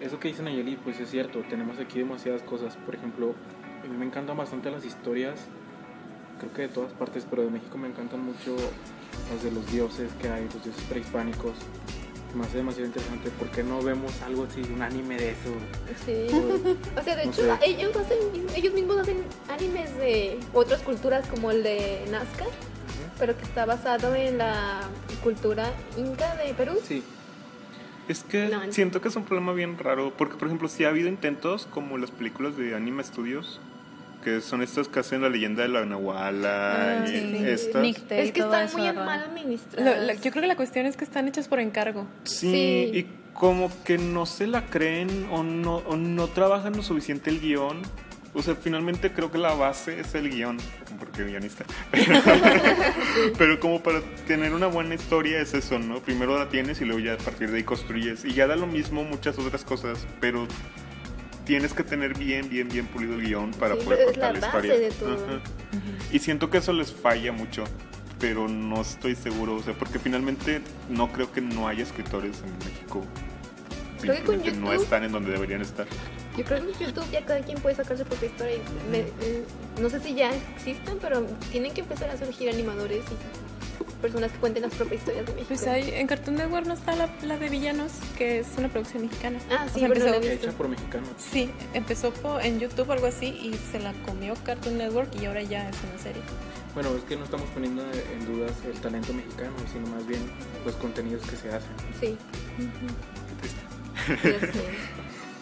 Eso 0.00 0.18
que 0.18 0.28
dice 0.28 0.42
Nayeli, 0.42 0.76
pues 0.76 0.98
es 1.00 1.10
cierto, 1.10 1.40
tenemos 1.48 1.78
aquí 1.78 1.98
demasiadas 1.98 2.42
cosas. 2.42 2.76
Por 2.76 2.94
ejemplo, 2.94 3.34
a 3.84 3.88
mí 3.88 3.96
me 3.96 4.04
encantan 4.06 4.36
bastante 4.36 4.70
las 4.70 4.84
historias, 4.84 5.38
creo 6.40 6.52
que 6.52 6.62
de 6.62 6.68
todas 6.68 6.92
partes, 6.92 7.24
pero 7.28 7.42
de 7.42 7.50
México 7.50 7.78
me 7.78 7.88
encantan 7.88 8.20
mucho 8.24 8.56
las 9.32 9.42
de 9.44 9.50
los 9.52 9.70
dioses 9.70 10.10
que 10.20 10.28
hay, 10.28 10.44
los 10.44 10.64
dioses 10.64 10.82
prehispánicos. 10.88 11.52
Me 12.34 12.44
hace 12.44 12.56
demasiado 12.56 12.86
interesante. 12.86 13.28
¿Por 13.30 13.50
qué 13.50 13.62
no 13.62 13.82
vemos 13.82 14.10
algo 14.22 14.44
así, 14.44 14.62
un 14.74 14.80
anime 14.82 15.18
de 15.18 15.30
eso? 15.32 15.52
Sí. 16.06 16.26
O- 16.34 16.98
O 17.00 17.04
sea, 17.04 17.14
de 17.14 17.26
No 17.26 17.30
hecho, 17.30 17.42
sé. 17.42 17.52
ellos, 17.66 17.94
hacen, 17.94 18.18
ellos 18.56 18.72
mismos 18.72 18.96
hacen 18.98 19.18
animes 19.50 19.94
de 19.98 20.38
otras 20.54 20.80
culturas 20.80 21.28
como 21.28 21.50
el 21.50 21.62
de 21.62 22.06
Nazca, 22.10 22.46
pero 23.18 23.36
que 23.36 23.44
está 23.44 23.66
basado 23.66 24.14
en 24.14 24.38
la 24.38 24.80
cultura 25.22 25.70
inca 25.98 26.34
de 26.36 26.54
Perú. 26.54 26.72
Sí, 26.82 27.02
Es 28.08 28.24
que 28.24 28.48
No, 28.48 28.60
siento 28.72 29.00
que 29.00 29.08
es 29.08 29.16
un 29.16 29.24
problema 29.24 29.52
bien 29.52 29.78
raro, 29.78 30.12
porque 30.16 30.36
por 30.36 30.48
ejemplo, 30.48 30.68
sí 30.68 30.84
ha 30.84 30.88
habido 30.88 31.08
intentos 31.08 31.66
como 31.70 31.98
las 31.98 32.10
películas 32.10 32.56
de 32.56 32.74
Anime 32.74 33.04
Studios, 33.04 33.60
que 34.24 34.40
son 34.40 34.62
estas 34.62 34.88
que 34.88 35.00
hacen 35.00 35.22
la 35.22 35.28
leyenda 35.28 35.62
de 35.62 35.68
la 35.68 35.84
Nahuala 35.84 37.02
Ah, 37.02 37.04
y 37.06 37.08
sí. 37.08 37.36
estas. 37.44 37.82
Nicte 37.82 38.16
y 38.16 38.20
Es 38.26 38.32
que 38.32 38.40
están 38.40 38.68
muy 38.72 38.82
¿verdad? 38.82 39.04
mal 39.06 39.20
administradas. 39.20 40.20
yo 40.20 40.30
creo 40.30 40.42
que 40.42 40.46
la 40.48 40.56
cuestión 40.56 40.86
es 40.86 40.96
que 40.96 41.04
están 41.04 41.28
hechas 41.28 41.48
por 41.48 41.60
encargo. 41.60 42.06
Sí, 42.24 42.50
Sí. 42.92 42.98
y 42.98 43.06
como 43.34 43.70
que 43.84 43.98
no 43.98 44.26
se 44.26 44.46
la 44.46 44.66
creen 44.66 45.26
o 45.30 45.42
no, 45.42 45.76
o 45.78 45.96
no 45.96 46.26
trabajan 46.28 46.76
lo 46.76 46.82
suficiente 46.82 47.30
el 47.30 47.40
guion. 47.40 47.82
O 48.34 48.40
sea, 48.42 48.54
finalmente 48.54 49.12
creo 49.12 49.30
que 49.30 49.36
la 49.38 49.52
base 49.54 50.00
es 50.00 50.14
el 50.14 50.30
guion, 50.30 50.56
porque 50.98 51.24
guionista. 51.24 51.64
Pero 53.38 53.60
como 53.60 53.82
para 53.82 54.00
tener 54.26 54.54
una 54.54 54.66
buena 54.68 54.94
historia 54.94 55.40
es 55.40 55.52
eso, 55.54 55.78
¿no? 55.78 56.00
Primero 56.00 56.38
la 56.38 56.48
tienes 56.48 56.80
y 56.80 56.84
luego 56.84 57.00
ya 57.00 57.14
a 57.14 57.18
partir 57.18 57.50
de 57.50 57.58
ahí 57.58 57.62
construyes. 57.62 58.24
Y 58.24 58.32
ya 58.32 58.46
da 58.46 58.56
lo 58.56 58.66
mismo 58.66 59.04
muchas 59.04 59.38
otras 59.38 59.64
cosas, 59.64 60.06
pero 60.20 60.46
tienes 61.44 61.74
que 61.74 61.82
tener 61.82 62.16
bien, 62.16 62.48
bien, 62.48 62.68
bien 62.68 62.86
pulido 62.86 63.14
el 63.16 63.22
guion 63.22 63.50
para 63.52 63.74
Sí, 63.76 63.82
poder 63.84 64.06
contar 64.06 64.32
la 64.32 64.38
historia. 64.46 64.78
de 64.78 64.90
todo. 64.90 65.14
Ajá. 65.14 65.40
Y 66.10 66.18
siento 66.18 66.48
que 66.50 66.58
eso 66.58 66.72
les 66.72 66.92
falla 66.92 67.32
mucho, 67.32 67.64
pero 68.18 68.48
no 68.48 68.80
estoy 68.80 69.14
seguro, 69.14 69.56
o 69.56 69.62
sea, 69.62 69.74
porque 69.74 69.98
finalmente 69.98 70.62
no 70.88 71.12
creo 71.12 71.30
que 71.32 71.40
no 71.42 71.68
haya 71.68 71.82
escritores 71.82 72.42
en 72.46 72.56
México. 72.66 73.04
Creo 74.00 74.14
que 74.16 74.22
con 74.22 74.60
no 74.62 74.72
están 74.72 75.04
en 75.04 75.12
donde 75.12 75.32
deberían 75.32 75.60
estar. 75.60 75.86
Yo 76.36 76.44
creo 76.44 76.60
que 76.64 76.72
en 76.84 76.88
YouTube 76.90 77.10
ya 77.10 77.24
cada 77.24 77.40
quien 77.40 77.60
puede 77.60 77.76
sacar 77.76 77.98
su 77.98 78.04
propia 78.04 78.28
historia. 78.28 78.56
y 78.56 78.90
me- 78.90 78.98
eh, 79.00 79.44
no 79.80 79.90
sé 79.90 80.00
si 80.00 80.14
ya 80.14 80.30
existen, 80.56 80.98
pero 81.00 81.22
tienen 81.50 81.72
que 81.74 81.82
empezar 81.82 82.08
a 82.10 82.16
surgir 82.16 82.48
animadores 82.48 83.04
y 83.04 83.92
personas 84.02 84.32
que 84.32 84.38
cuenten 84.38 84.62
las 84.64 84.74
propias 84.74 85.00
historias 85.02 85.26
de 85.26 85.32
México. 85.32 85.48
Pues 85.48 85.66
hay, 85.66 85.90
en 85.90 86.06
Cartoon 86.08 86.36
Network 86.36 86.66
no 86.66 86.74
está 86.74 86.96
la, 86.96 87.08
la 87.22 87.36
de 87.36 87.48
Villanos, 87.48 87.92
que 88.18 88.40
es 88.40 88.46
una 88.58 88.68
producción 88.68 89.02
mexicana. 89.02 89.38
Ah, 89.50 89.66
O 89.68 89.72
sí, 89.72 89.78
sea, 89.80 89.88
no 89.88 89.94
la 89.94 90.04
he 90.10 90.16
empezó- 90.16 90.32
hecha 90.48 90.52
por 90.52 90.68
mexicanos. 90.68 91.08
Sí, 91.18 91.50
empezó 91.74 92.12
en 92.40 92.58
YouTube 92.58 92.88
o 92.88 92.92
algo 92.92 93.06
así 93.06 93.26
y 93.26 93.54
se 93.70 93.78
la 93.78 93.92
comió 94.04 94.34
Cartoon 94.44 94.78
Network 94.78 95.08
y 95.20 95.26
ahora 95.26 95.42
ya 95.42 95.68
es 95.68 95.76
una 95.88 96.02
serie. 96.02 96.22
Bueno, 96.74 96.90
es 96.96 97.02
que 97.04 97.16
no 97.16 97.24
estamos 97.24 97.48
poniendo 97.50 97.82
en 97.92 98.26
dudas 98.26 98.52
el 98.66 98.80
talento 98.80 99.12
mexicano, 99.12 99.52
sino 99.72 99.86
más 99.88 100.06
bien 100.06 100.22
los 100.64 100.74
contenidos 100.76 101.22
que 101.28 101.36
se 101.36 101.48
hacen. 101.50 101.70
Sí, 102.00 102.16
Qué 104.06 104.14
triste. 104.40 104.62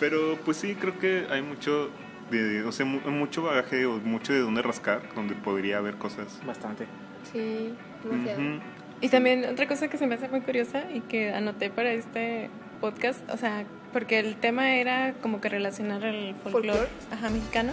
Pero 0.00 0.38
pues 0.44 0.56
sí, 0.56 0.74
creo 0.74 0.98
que 0.98 1.26
hay 1.30 1.42
mucho, 1.42 1.90
de, 2.30 2.64
o 2.64 2.72
sea, 2.72 2.86
mu- 2.86 3.00
mucho 3.10 3.42
bagaje 3.42 3.84
o 3.86 3.98
mucho 3.98 4.32
de 4.32 4.40
dónde 4.40 4.62
rascar, 4.62 5.02
donde 5.14 5.34
podría 5.34 5.78
haber 5.78 5.94
cosas. 5.96 6.40
Bastante. 6.46 6.86
Sí, 7.32 7.74
demasiado. 8.02 8.60
Y 9.02 9.08
también 9.08 9.44
otra 9.44 9.68
cosa 9.68 9.88
que 9.88 9.96
se 9.98 10.06
me 10.06 10.14
hace 10.16 10.28
muy 10.28 10.40
curiosa 10.40 10.84
y 10.92 11.00
que 11.00 11.32
anoté 11.32 11.70
para 11.70 11.92
este 11.92 12.50
podcast, 12.80 13.28
o 13.30 13.36
sea, 13.36 13.64
porque 13.92 14.18
el 14.18 14.36
tema 14.36 14.74
era 14.76 15.12
como 15.22 15.40
que 15.40 15.48
relacionar 15.48 16.04
el 16.04 16.34
folclore 16.36 16.68
Folclore. 16.78 16.88
ajá, 17.12 17.28
mexicano 17.30 17.72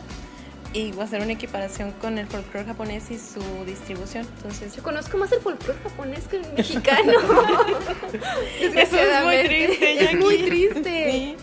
y 0.73 0.91
hacer 0.99 1.21
una 1.21 1.33
equiparación 1.33 1.91
con 1.93 2.17
el 2.17 2.27
folclore 2.27 2.65
japonés 2.65 3.09
y 3.11 3.17
su 3.17 3.41
distribución. 3.65 4.25
Entonces, 4.37 4.75
Yo 4.75 4.83
conozco 4.83 5.17
más 5.17 5.31
el 5.31 5.39
folclore 5.41 5.79
japonés 5.83 6.27
que 6.27 6.37
el 6.37 6.53
mexicano. 6.57 7.13
Eso 8.59 8.97
es 8.97 9.23
muy 9.23 9.37
triste, 9.47 10.03
Es 10.03 10.13
muy 10.15 10.37
Jackie. 10.37 10.49
triste. 10.49 11.11
Sí. 11.11 11.35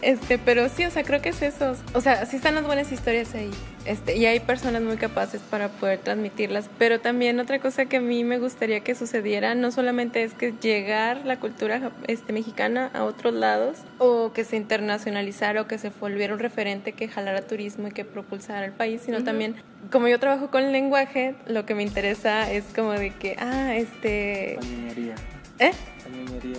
Este, 0.00 0.38
pero 0.38 0.68
sí, 0.68 0.84
o 0.84 0.90
sea, 0.92 1.02
creo 1.02 1.20
que 1.20 1.30
es 1.30 1.42
eso. 1.42 1.74
O 1.92 2.00
sea, 2.00 2.24
sí 2.24 2.36
están 2.36 2.54
las 2.54 2.64
buenas 2.64 2.92
historias 2.92 3.34
ahí. 3.34 3.50
Este, 3.84 4.16
y 4.16 4.26
hay 4.26 4.38
personas 4.38 4.80
muy 4.82 4.96
capaces 4.96 5.40
para 5.40 5.68
poder 5.70 5.98
transmitirlas. 5.98 6.70
Pero 6.78 7.00
también 7.00 7.40
otra 7.40 7.58
cosa 7.58 7.86
que 7.86 7.96
a 7.96 8.00
mí 8.00 8.22
me 8.22 8.38
gustaría 8.38 8.80
que 8.80 8.94
sucediera, 8.94 9.54
no 9.56 9.72
solamente 9.72 10.22
es 10.22 10.34
que 10.34 10.52
llegar 10.52 11.22
la 11.24 11.40
cultura 11.40 11.90
este, 12.06 12.32
mexicana 12.32 12.90
a 12.94 13.02
otros 13.04 13.34
lados, 13.34 13.78
o 13.98 14.32
que 14.32 14.44
se 14.44 14.56
internacionalizara, 14.56 15.62
o 15.62 15.66
que 15.66 15.78
se 15.78 15.90
volviera 15.90 16.32
un 16.32 16.38
referente 16.40 16.92
que 16.92 17.08
jalara 17.08 17.42
turismo 17.42 17.88
y 17.88 17.90
que 17.90 18.04
propulsara 18.04 18.57
al 18.62 18.72
país, 18.72 19.02
sino 19.04 19.24
también, 19.24 19.56
como 19.90 20.08
yo 20.08 20.18
trabajo 20.18 20.50
con 20.50 20.72
lenguaje, 20.72 21.34
lo 21.46 21.66
que 21.66 21.74
me 21.74 21.82
interesa 21.82 22.50
es 22.50 22.64
como 22.74 22.92
de 22.92 23.10
que, 23.10 23.36
ah, 23.38 23.74
este... 23.76 24.58
La 24.60 24.66
ñoñería. 24.66 25.14
¿Eh? 25.58 25.72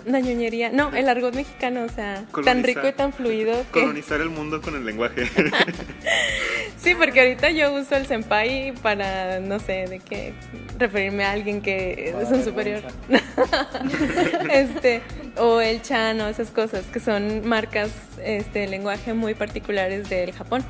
La 0.05 0.19
ñoñería. 0.19 0.69
No, 0.71 0.93
el 0.93 1.07
argot 1.09 1.33
mexicano, 1.33 1.83
o 1.83 1.89
sea, 1.89 2.25
tan 2.43 2.63
rico 2.63 2.87
y 2.87 2.91
tan 2.91 3.13
fluido 3.13 3.55
que... 3.71 3.81
Colonizar 3.81 4.21
el 4.21 4.29
mundo 4.29 4.61
con 4.61 4.75
el 4.75 4.85
lenguaje. 4.85 5.23
Sí, 6.81 6.95
porque 6.95 7.19
ahorita 7.19 7.49
yo 7.51 7.73
uso 7.73 7.97
el 7.97 8.05
senpai 8.05 8.73
para, 8.81 9.41
no 9.41 9.59
sé, 9.59 9.87
de 9.87 9.99
qué 9.99 10.33
referirme 10.77 11.25
a 11.25 11.31
alguien 11.31 11.61
que 11.61 12.15
es 12.17 12.31
un 12.31 12.41
superior. 12.41 12.83
este, 14.49 15.01
o 15.35 15.59
el 15.59 15.81
chan 15.81 16.21
o 16.21 16.27
esas 16.29 16.51
cosas, 16.51 16.85
que 16.85 17.01
son 17.01 17.45
marcas 17.45 17.91
este, 18.23 18.59
de 18.59 18.67
lenguaje 18.67 19.13
muy 19.13 19.33
particulares 19.33 20.09
del 20.09 20.31
Japón. 20.31 20.63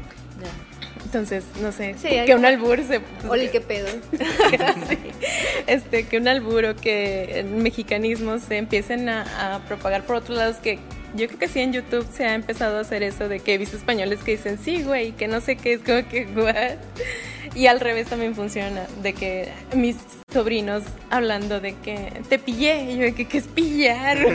Entonces, 1.10 1.44
no 1.60 1.72
sé, 1.72 1.96
Sí, 2.00 2.10
que 2.28 2.36
un 2.36 2.46
albur 2.46 2.80
se... 2.84 3.02
Oli, 3.28 3.48
qué 3.50 3.62
pedo. 3.62 3.88
Sí. 4.88 4.98
este, 5.66 6.04
que 6.08 6.18
un 6.20 6.28
albur 6.28 6.66
o 6.66 6.76
que 6.76 7.40
el 7.40 7.46
mexicanismo 7.48 8.38
se 8.38 8.58
empiecen 8.58 9.10
a, 9.10 9.56
a 9.56 9.60
propagar 9.62 10.04
por 10.04 10.18
otros 10.18 10.38
lados 10.38 10.58
que 10.58 10.78
Yo 11.16 11.26
creo 11.26 11.40
que 11.40 11.48
sí 11.48 11.62
en 11.62 11.74
YouTube 11.74 12.06
se 12.14 12.26
ha 12.26 12.36
empezado 12.36 12.78
a 12.78 12.82
hacer 12.82 13.02
eso 13.02 13.28
de 13.28 13.40
que 13.40 13.56
he 13.56 13.58
visto 13.58 13.76
españoles 13.76 14.20
que 14.24 14.34
dicen 14.34 14.60
sí, 14.64 14.84
güey, 14.84 15.14
que 15.14 15.28
no 15.28 15.42
sé 15.42 15.56
qué, 15.56 15.74
es 15.74 15.82
como 15.82 16.08
que, 16.08 16.28
what? 16.36 16.78
Y 17.56 17.66
al 17.66 17.80
revés 17.80 18.06
también 18.08 18.36
funciona, 18.36 18.86
de 19.02 19.14
que 19.14 19.50
mis 19.76 19.96
sobrinos 20.32 20.84
hablando 21.10 21.60
de 21.60 21.74
que 21.74 22.22
te 22.30 22.38
pillé, 22.38 22.84
y 22.92 22.98
yo 22.98 23.04
de 23.06 23.16
que, 23.16 23.26
¿qué 23.28 23.40
es 23.40 23.48
pillar? 23.48 24.24
O 24.24 24.30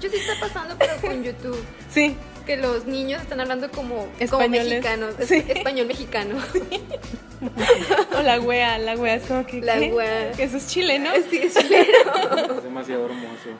Yo 0.00 0.10
sí 0.10 0.16
está 0.16 0.40
pasando, 0.40 0.74
pero 0.76 0.96
con 1.00 1.22
YouTube. 1.22 1.64
sí, 1.88 2.16
Que 2.46 2.56
los 2.56 2.86
niños 2.86 3.22
están 3.22 3.40
hablando 3.40 3.70
como, 3.70 4.08
como 4.30 4.48
mexicanos. 4.48 5.14
es-. 5.18 5.30
Español 5.30 5.86
mexicano. 5.86 6.36
o 8.18 8.22
la 8.22 8.40
wea, 8.40 8.78
la 8.78 8.96
wea 8.96 9.14
es 9.14 9.26
como 9.26 9.46
que, 9.46 9.60
La 9.60 9.78
¿qué? 9.78 9.92
wea. 9.92 10.32
Que 10.32 10.44
eso 10.44 10.56
es 10.56 10.66
chileno. 10.68 11.10
Sí, 11.30 11.38
es 11.38 11.54
chileno. 11.54 12.56
Es 12.56 12.62
demasiado 12.64 13.06
hermoso. 13.06 13.50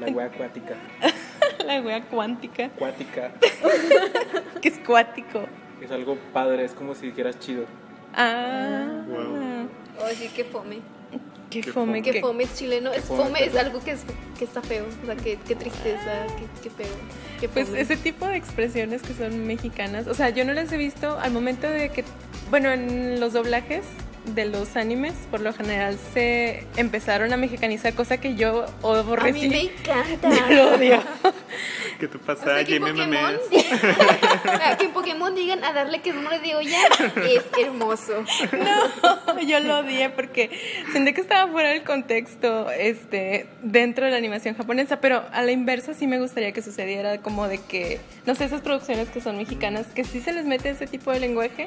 La 0.00 0.06
wea 0.08 0.26
acuática. 0.26 0.74
La 1.64 1.80
wea 1.82 2.02
cuántica, 2.04 2.66
Acuática. 2.66 3.32
que 4.62 4.68
es 4.68 4.78
cuático. 4.78 5.44
Es 5.82 5.90
algo 5.90 6.16
padre, 6.32 6.64
es 6.64 6.72
como 6.72 6.94
si 6.94 7.06
dijeras 7.08 7.38
chido. 7.38 7.64
Ah, 8.14 9.02
Wow. 9.06 9.68
Oh, 10.00 10.08
sí, 10.14 10.30
qué 10.34 10.44
fome. 10.44 10.78
Qué 11.50 11.60
Qué 11.60 11.72
fome, 11.72 12.02
Que 12.02 12.12
que 12.12 12.20
fome 12.20 12.44
es 12.44 12.54
chileno. 12.54 12.92
Es 12.92 13.04
fome, 13.04 13.24
fome, 13.24 13.44
es 13.44 13.56
algo 13.56 13.80
que, 13.80 13.92
es, 13.92 14.00
que 14.38 14.44
está 14.44 14.62
feo. 14.62 14.86
O 15.02 15.06
sea, 15.06 15.16
que, 15.16 15.38
qué 15.46 15.54
tristeza, 15.54 16.26
qué, 16.36 16.46
qué 16.62 16.70
feo. 16.70 16.94
Qué 17.40 17.48
Pues 17.48 17.68
ese 17.70 17.96
tipo 17.96 18.26
de 18.26 18.36
expresiones 18.36 19.02
que 19.02 19.14
son 19.14 19.46
mexicanas, 19.46 20.06
o 20.06 20.14
sea, 20.14 20.30
yo 20.30 20.44
no 20.44 20.52
las 20.52 20.72
he 20.72 20.76
visto 20.76 21.18
al 21.18 21.32
momento 21.32 21.68
de 21.68 21.90
que, 21.90 22.04
bueno, 22.50 22.70
en 22.72 23.20
los 23.20 23.32
doblajes 23.32 23.84
de 24.34 24.44
los 24.46 24.76
animes, 24.76 25.14
por 25.30 25.40
lo 25.40 25.52
general 25.52 25.98
se 26.14 26.66
empezaron 26.76 27.32
a 27.32 27.36
mexicanizar, 27.36 27.94
cosa 27.94 28.18
que 28.18 28.34
yo 28.34 28.64
A 28.64 28.98
aborrecí. 29.00 29.40
mí 29.40 29.48
me 29.48 29.60
encanta. 29.62 30.30
Yo 30.48 30.54
lo 30.54 30.74
odio. 30.76 31.02
¿Qué 31.98 32.06
te 32.08 32.16
O 32.16 32.20
pasa, 32.20 32.44
sea, 32.44 32.64
que 32.64 32.76
en 32.76 32.84
Jimmy 32.84 32.90
Pokémon, 32.90 33.10
Memes? 33.10 33.40
digan- 33.50 34.76
que 34.78 34.84
en 34.84 34.92
Pokémon 34.92 35.34
digan 35.34 35.64
a 35.64 35.72
darle 35.72 36.00
que 36.00 36.10
es 36.10 36.14
número 36.16 36.38
de 36.40 36.54
olla 36.54 36.78
es 37.26 37.42
hermoso. 37.64 38.24
No, 39.28 39.40
yo 39.40 39.60
lo 39.60 39.78
odié 39.80 40.10
porque 40.10 40.50
sentí 40.92 41.12
que 41.12 41.20
estaba 41.20 41.50
fuera 41.50 41.70
del 41.70 41.82
contexto 41.84 42.70
este, 42.70 43.46
dentro 43.62 44.04
de 44.04 44.10
la 44.12 44.16
animación 44.16 44.54
japonesa, 44.56 45.00
pero 45.00 45.24
a 45.32 45.42
la 45.42 45.52
inversa 45.52 45.94
sí 45.94 46.06
me 46.06 46.18
gustaría 46.18 46.52
que 46.52 46.62
sucediera 46.62 47.18
como 47.18 47.46
de 47.48 47.58
que, 47.58 48.00
no 48.26 48.34
sé, 48.34 48.44
esas 48.44 48.60
producciones 48.62 49.08
que 49.08 49.20
son 49.20 49.36
mexicanas, 49.36 49.86
que 49.88 50.04
sí 50.04 50.20
se 50.20 50.32
les 50.32 50.44
mete 50.44 50.70
ese 50.70 50.86
tipo 50.86 51.12
de 51.12 51.20
lenguaje, 51.20 51.66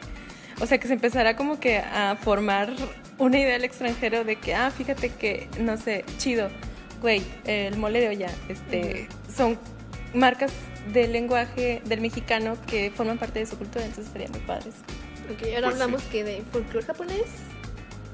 o 0.62 0.66
sea, 0.66 0.78
que 0.80 0.88
se 0.88 0.94
empezara 0.94 1.36
como 1.36 1.60
que 1.60 1.78
a 1.80 2.16
formar 2.22 2.72
una 3.18 3.40
idea 3.40 3.56
al 3.56 3.64
extranjero 3.64 4.24
de 4.24 4.36
que, 4.38 4.54
ah, 4.56 4.72
fíjate 4.72 5.10
que, 5.10 5.48
no 5.60 5.76
sé, 5.78 6.06
chido, 6.18 6.50
güey, 7.02 7.24
el 7.46 7.78
mole 7.78 8.00
de 8.00 8.10
olla, 8.10 8.30
este, 8.48 9.08
son 9.36 9.58
marcas 10.14 10.52
del 10.94 11.14
lenguaje 11.14 11.82
del 11.86 12.02
mexicano 12.02 12.58
que 12.68 12.92
forman 12.96 13.18
parte 13.18 13.40
de 13.40 13.46
su 13.46 13.58
cultura, 13.58 13.86
entonces 13.86 14.08
estaría 14.08 14.30
muy 14.30 14.40
padres. 14.42 14.76
Ok, 15.32 15.44
ahora 15.48 15.62
Pues 15.70 15.74
hablamos 15.74 16.02
sí. 16.04 16.08
que 16.12 16.24
de 16.24 16.44
folclore 16.52 16.86
japonés. 16.86 17.26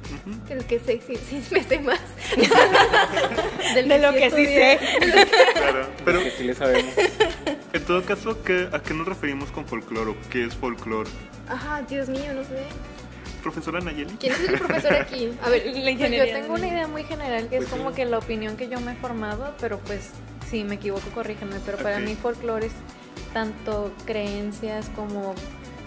Ujú. 0.08 0.54
El 0.54 0.66
que 0.66 0.80
sé, 0.80 1.02
sí, 1.06 1.16
sí 1.18 1.42
me 1.52 1.64
sé 1.64 1.80
más. 1.80 2.00
De 3.76 4.00
lo 4.00 4.14
que 4.14 4.30
sí 4.32 4.46
sé. 4.46 4.80
Claro, 5.54 5.88
pero 6.06 6.20
Que 6.24 6.32
sí 6.32 6.44
le 6.44 6.54
sabemos. 6.56 6.94
en 7.74 7.84
todo 7.86 8.04
caso, 8.04 8.42
¿qué- 8.44 8.70
¿a 8.72 8.80
qué 8.82 8.94
nos 8.94 9.08
referimos 9.08 9.50
con 9.52 9.66
folclore 9.68 10.12
o 10.12 10.16
qué 10.30 10.46
es 10.46 10.56
folclore? 10.56 11.10
Ajá, 11.50 11.82
Dios 11.88 12.10
mío, 12.10 12.34
no 12.34 12.44
sé. 12.44 12.64
Profesora 13.44 13.80
Nayeli. 13.80 14.16
¿Quién 14.20 14.34
es 14.34 14.50
el 14.50 14.58
profesor 14.60 14.94
aquí? 14.94 15.32
A 15.44 15.50
ver, 15.50 15.66
La 15.68 15.72
Pues 15.74 15.88
ingeniería. 15.88 16.26
yo 16.26 16.34
tengo 16.42 16.54
una 16.56 16.68
idea 16.68 16.88
muy 16.88 17.04
general 17.04 17.44
que 17.50 17.58
Pues 17.58 17.64
es 17.64 17.74
como 17.74 17.90
sí. 17.92 17.96
que 17.98 18.06
la 18.06 18.18
opinión 18.18 18.58
que 18.58 18.68
yo 18.68 18.80
me 18.82 18.94
he 18.94 18.96
formado, 18.96 19.54
pero 19.60 19.80
pues 19.80 20.10
si 20.50 20.64
me 20.64 20.76
equivoco 20.76 21.08
corríjanme, 21.14 21.58
pero 21.66 21.78
para 21.78 22.00
mí 22.00 22.16
folclore 22.16 22.68
es 22.68 22.74
tanto 23.34 23.94
creencias 24.06 24.90
como 24.96 25.36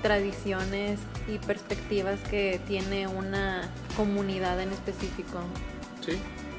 tradiciones 0.03 0.98
y 1.28 1.38
perspectivas 1.38 2.18
que 2.30 2.61
tiene 2.66 3.07
una 3.07 3.68
comunidad 3.96 4.61
en 4.61 4.72
específico. 4.72 5.40
Sí, 6.05 6.12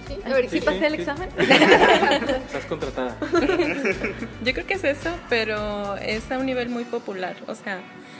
sí, 0.07 0.17
a 0.23 0.29
ver, 0.29 0.49
¿Sí, 0.49 0.59
sí, 0.59 0.65
pasé 0.65 0.87
el 0.87 0.95
examen? 0.95 1.29
estás 1.37 2.65
contratada. 2.67 3.17
Yo 4.43 4.53
creo 4.53 4.65
que 4.67 4.73
es 4.75 4.83
eso, 4.83 5.09
pero 5.29 5.95
es 5.97 6.31
a 6.31 6.37
un 6.37 6.45
nivel 6.45 6.69
muy 6.69 6.83
popular. 6.83 7.35
O 7.47 7.55
sea, 7.55 7.79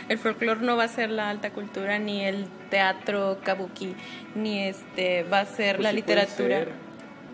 el 0.10 0.18
folclore 0.18 0.62
no 0.62 0.76
va 0.78 0.86
a 0.86 0.88
ser 0.88 1.10
la 1.10 1.30
alta 1.30 1.52
cultura, 1.52 2.00
ni 2.00 2.26
el 2.26 2.48
teatro 2.70 3.40
kabuki, 3.44 3.96
ni 4.36 4.64
este 4.64 5.24
va 5.24 5.42
a 5.42 5.46
ser 5.46 5.78
Pues 5.78 5.84
la 5.84 5.94
literatura. 5.94 6.58
ser. 6.60 6.72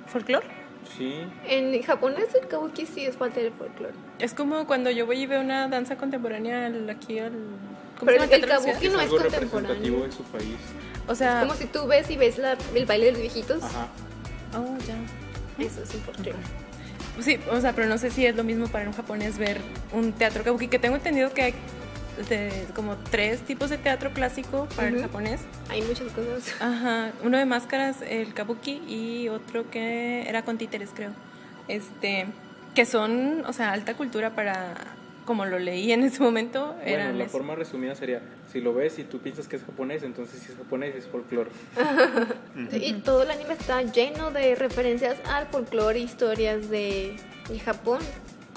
¿Folclore? 0.07 0.56
Sí, 0.95 1.23
En 1.47 1.81
japonés 1.83 2.33
el 2.39 2.47
kabuki 2.47 2.85
sí 2.85 3.05
es 3.05 3.15
parte 3.15 3.41
del 3.43 3.53
folclore. 3.53 3.93
Es 4.19 4.33
como 4.33 4.65
cuando 4.67 4.89
yo 4.91 5.05
voy 5.05 5.21
y 5.21 5.25
veo 5.25 5.41
una 5.41 5.67
danza 5.67 5.97
contemporánea 5.97 6.71
aquí 6.89 7.19
al. 7.19 7.33
¿cómo 7.99 8.11
Pero 8.11 8.23
el 8.23 8.45
kabuki 8.45 8.89
no 8.89 8.99
es 8.99 9.07
es 9.07 9.11
algo 9.11 9.17
contemporáneo. 9.17 10.11
su 10.11 10.23
país. 10.23 10.55
O 11.07 11.15
sea, 11.15 11.41
Como 11.41 11.55
si 11.55 11.65
tú 11.65 11.87
ves 11.87 12.09
y 12.09 12.17
ves 12.17 12.37
la, 12.37 12.57
el 12.75 12.85
baile 12.85 13.05
de 13.07 13.11
los 13.13 13.21
viejitos. 13.21 13.63
Ajá. 13.63 13.87
oh, 14.55 14.77
ya. 14.85 15.63
Eso 15.63 15.81
es 15.83 15.93
un 15.95 16.01
folclore. 16.01 16.35
Sí, 17.19 17.39
o 17.51 17.59
sea, 17.59 17.73
pero 17.73 17.87
no 17.87 17.97
sé 17.97 18.11
si 18.11 18.25
es 18.25 18.35
lo 18.35 18.43
mismo 18.43 18.67
para 18.67 18.87
un 18.87 18.93
japonés 18.93 19.37
ver 19.37 19.59
un 19.91 20.11
teatro 20.13 20.43
kabuki, 20.43 20.67
que 20.67 20.77
tengo 20.79 20.95
entendido 20.95 21.33
que 21.33 21.41
hay 21.41 21.53
de- 22.29 22.65
como 22.75 22.95
tres 23.09 23.41
tipos 23.41 23.69
de 23.69 23.77
teatro 23.77 24.11
clásico 24.11 24.67
para 24.75 24.87
el 24.89 24.95
Ujú. 24.95 25.03
japonés. 25.03 25.41
Hay 25.69 25.81
muchas 25.81 26.11
cosas. 26.11 26.53
Ajá, 26.61 27.11
uno 27.23 27.37
de 27.37 27.45
máscaras, 27.45 27.97
el 28.01 28.33
kabuki, 28.33 28.81
y 28.87 29.29
otro 29.29 29.69
que 29.69 30.27
era 30.27 30.43
con 30.43 30.57
títeres, 30.57 30.89
creo. 30.93 31.11
Este, 31.67 32.25
que 32.75 32.85
son, 32.85 33.43
o 33.45 33.53
sea, 33.53 33.71
alta 33.73 33.95
cultura 33.95 34.31
para, 34.35 34.73
como 35.25 35.45
lo 35.45 35.59
leí 35.59 35.91
en 35.91 36.03
ese 36.03 36.21
momento, 36.21 36.73
Bueno, 36.75 36.87
eran 36.89 37.17
la 37.17 37.25
eso. 37.25 37.31
forma 37.33 37.55
resumida 37.55 37.95
sería, 37.95 38.21
si 38.51 38.61
lo 38.61 38.73
ves 38.73 38.97
y 38.99 39.03
tú 39.03 39.19
piensas 39.19 39.47
que 39.47 39.57
es 39.57 39.63
japonés, 39.63 40.03
entonces 40.03 40.39
si 40.39 40.51
es 40.51 40.57
japonés 40.57 40.95
es 40.95 41.05
folclore. 41.07 41.49
Y 42.71 42.93
todo 43.01 43.23
el 43.23 43.31
anime 43.31 43.53
está 43.53 43.81
lleno 43.81 44.31
de 44.31 44.55
referencias 44.55 45.17
al 45.29 45.47
folclore, 45.47 45.99
historias 45.99 46.69
de, 46.69 47.15
de 47.49 47.59
Japón. 47.59 47.99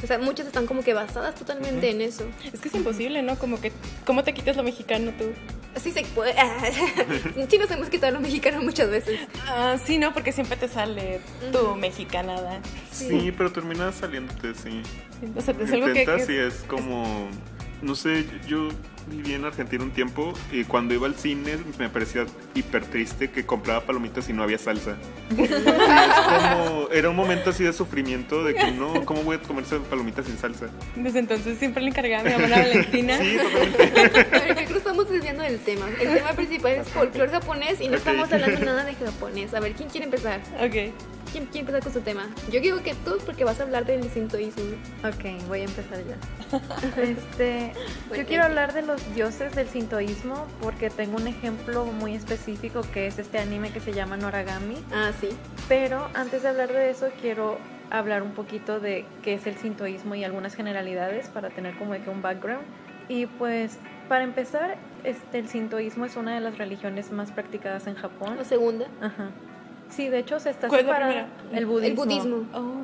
O 0.02 0.06
sea, 0.06 0.18
muchas 0.18 0.46
están 0.46 0.66
como 0.66 0.82
que 0.82 0.94
basadas 0.94 1.34
totalmente 1.34 1.90
en 1.90 2.00
eso. 2.00 2.24
Es 2.52 2.60
que 2.60 2.68
es 2.68 2.74
imposible, 2.74 3.22
¿no? 3.22 3.38
Como 3.38 3.60
que, 3.60 3.72
¿cómo 4.06 4.24
te 4.24 4.32
quitas 4.32 4.56
lo 4.56 4.62
mexicano 4.62 5.12
tú? 5.18 5.26
Así 5.74 5.92
se 5.92 6.02
puede. 6.04 6.34
sí 7.48 7.58
nos 7.58 7.70
hemos 7.70 7.88
quitado 7.90 8.12
lo 8.12 8.20
mexicano 8.20 8.60
muchas 8.62 8.90
veces. 8.90 9.20
Ah, 9.46 9.76
sí, 9.84 9.98
¿no? 9.98 10.12
Porque 10.12 10.32
siempre 10.32 10.56
te 10.56 10.68
sale 10.68 11.20
tu 11.52 11.76
mexicanada. 11.76 12.60
Sí, 12.90 13.32
pero 13.36 13.52
termina 13.52 13.92
saliéndote, 13.92 14.54
sí. 14.54 14.82
O 15.36 15.40
sea, 15.40 15.54
es 15.60 15.72
algo 15.72 15.86
que... 15.92 16.04
Que- 16.04 16.26
y 16.32 16.36
es 16.36 16.54
como... 16.66 17.28
No 17.82 17.94
sé, 17.94 18.26
yo 18.46 18.68
viví 19.08 19.34
en 19.34 19.44
Argentina 19.44 19.82
un 19.82 19.90
tiempo 19.90 20.32
y 20.52 20.64
cuando 20.64 20.94
iba 20.94 21.06
al 21.06 21.14
cine 21.14 21.58
me 21.78 21.88
parecía 21.88 22.26
hiper 22.54 22.84
triste 22.86 23.30
que 23.30 23.44
compraba 23.46 23.80
palomitas 23.82 24.28
y 24.28 24.32
no 24.32 24.42
había 24.42 24.58
salsa. 24.58 24.96
Y 25.36 25.42
es 25.42 25.50
como... 25.50 26.88
Era 26.92 27.10
un 27.10 27.16
momento 27.16 27.50
así 27.50 27.64
de 27.64 27.72
sufrimiento 27.72 28.44
de 28.44 28.54
que 28.54 28.70
no, 28.72 29.04
¿cómo 29.04 29.22
voy 29.22 29.36
a 29.36 29.40
comerse 29.40 29.78
palomitas 29.78 30.26
sin 30.26 30.38
salsa? 30.38 30.68
Desde 30.96 31.20
entonces 31.20 31.58
siempre 31.58 31.82
le 31.82 31.90
encargaba 31.90 32.20
a 32.20 32.24
mi 32.24 32.30
hermana 32.32 32.58
Valentina. 32.58 33.18
Sí, 33.18 33.36
totalmente. 33.42 34.36
A 34.36 34.40
ver, 34.40 34.54
creo 34.54 34.56
que 34.56 34.64
nos 34.66 34.76
estamos 34.76 35.10
desviando 35.10 35.42
del 35.42 35.58
tema. 35.60 35.86
El 36.00 36.14
tema 36.14 36.32
principal 36.32 36.72
es 36.72 36.88
folclore 36.88 37.30
japonés 37.30 37.80
y 37.80 37.88
no 37.88 37.96
estamos 37.96 38.32
hablando 38.32 38.64
nada 38.64 38.84
de 38.84 38.94
japonés. 38.94 39.54
A 39.54 39.60
ver, 39.60 39.72
¿quién 39.72 39.88
quiere 39.88 40.06
empezar? 40.06 40.40
Ok. 40.60 40.92
¿Quién 41.32 41.44
quiere 41.46 41.60
empezar 41.60 41.82
con 41.82 41.92
su 41.92 42.00
tema? 42.00 42.28
Yo 42.50 42.60
digo 42.60 42.82
que 42.82 42.94
tú, 42.94 43.18
porque 43.24 43.44
vas 43.44 43.60
a 43.60 43.62
hablar 43.62 43.86
del 43.86 44.02
sintoísmo. 44.10 44.64
Ok, 45.04 45.46
voy 45.46 45.60
a 45.60 45.64
empezar 45.64 45.98
ya. 46.04 46.16
Este, 47.00 47.72
yo 48.16 48.26
quiero 48.26 48.44
hablar 48.44 48.72
de 48.72 48.82
los 48.82 49.14
dioses 49.14 49.54
del 49.54 49.68
sintoísmo 49.68 50.46
porque 50.60 50.90
tengo 50.90 51.16
un 51.16 51.28
ejemplo 51.28 51.84
muy 51.84 52.14
específico 52.14 52.82
que 52.92 53.06
es 53.06 53.18
este 53.18 53.38
anime 53.38 53.70
que 53.70 53.80
se 53.80 53.92
llama 53.92 54.16
Noragami. 54.16 54.76
Ah, 54.92 55.12
sí. 55.20 55.28
Pero 55.68 56.08
antes 56.14 56.42
de 56.42 56.48
hablar 56.48 56.72
de 56.72 56.90
eso, 56.90 57.08
quiero 57.20 57.58
hablar 57.90 58.22
un 58.22 58.32
poquito 58.32 58.80
de 58.80 59.04
qué 59.22 59.34
es 59.34 59.46
el 59.46 59.56
sintoísmo 59.56 60.14
y 60.16 60.24
algunas 60.24 60.54
generalidades 60.54 61.28
para 61.28 61.50
tener 61.50 61.76
como 61.78 61.92
de 61.92 62.00
que 62.00 62.10
un 62.10 62.22
background. 62.22 62.64
Y 63.08 63.26
pues, 63.26 63.78
para 64.08 64.24
empezar, 64.24 64.76
este, 65.04 65.38
el 65.38 65.48
sintoísmo 65.48 66.04
es 66.04 66.16
una 66.16 66.34
de 66.34 66.40
las 66.40 66.58
religiones 66.58 67.12
más 67.12 67.30
practicadas 67.32 67.86
en 67.86 67.94
Japón. 67.94 68.36
La 68.36 68.44
segunda. 68.44 68.86
Ajá. 69.00 69.30
Sí, 69.90 70.08
de 70.08 70.18
hecho 70.20 70.38
se 70.40 70.50
está 70.50 70.68
¿Cuál 70.68 70.80
es 70.82 70.86
la 70.86 70.92
separada- 70.94 71.26
primera? 71.26 71.58
El 71.58 71.66
budismo. 71.66 72.02
El 72.04 72.08
budismo. 72.08 72.36
Oh. 72.54 72.80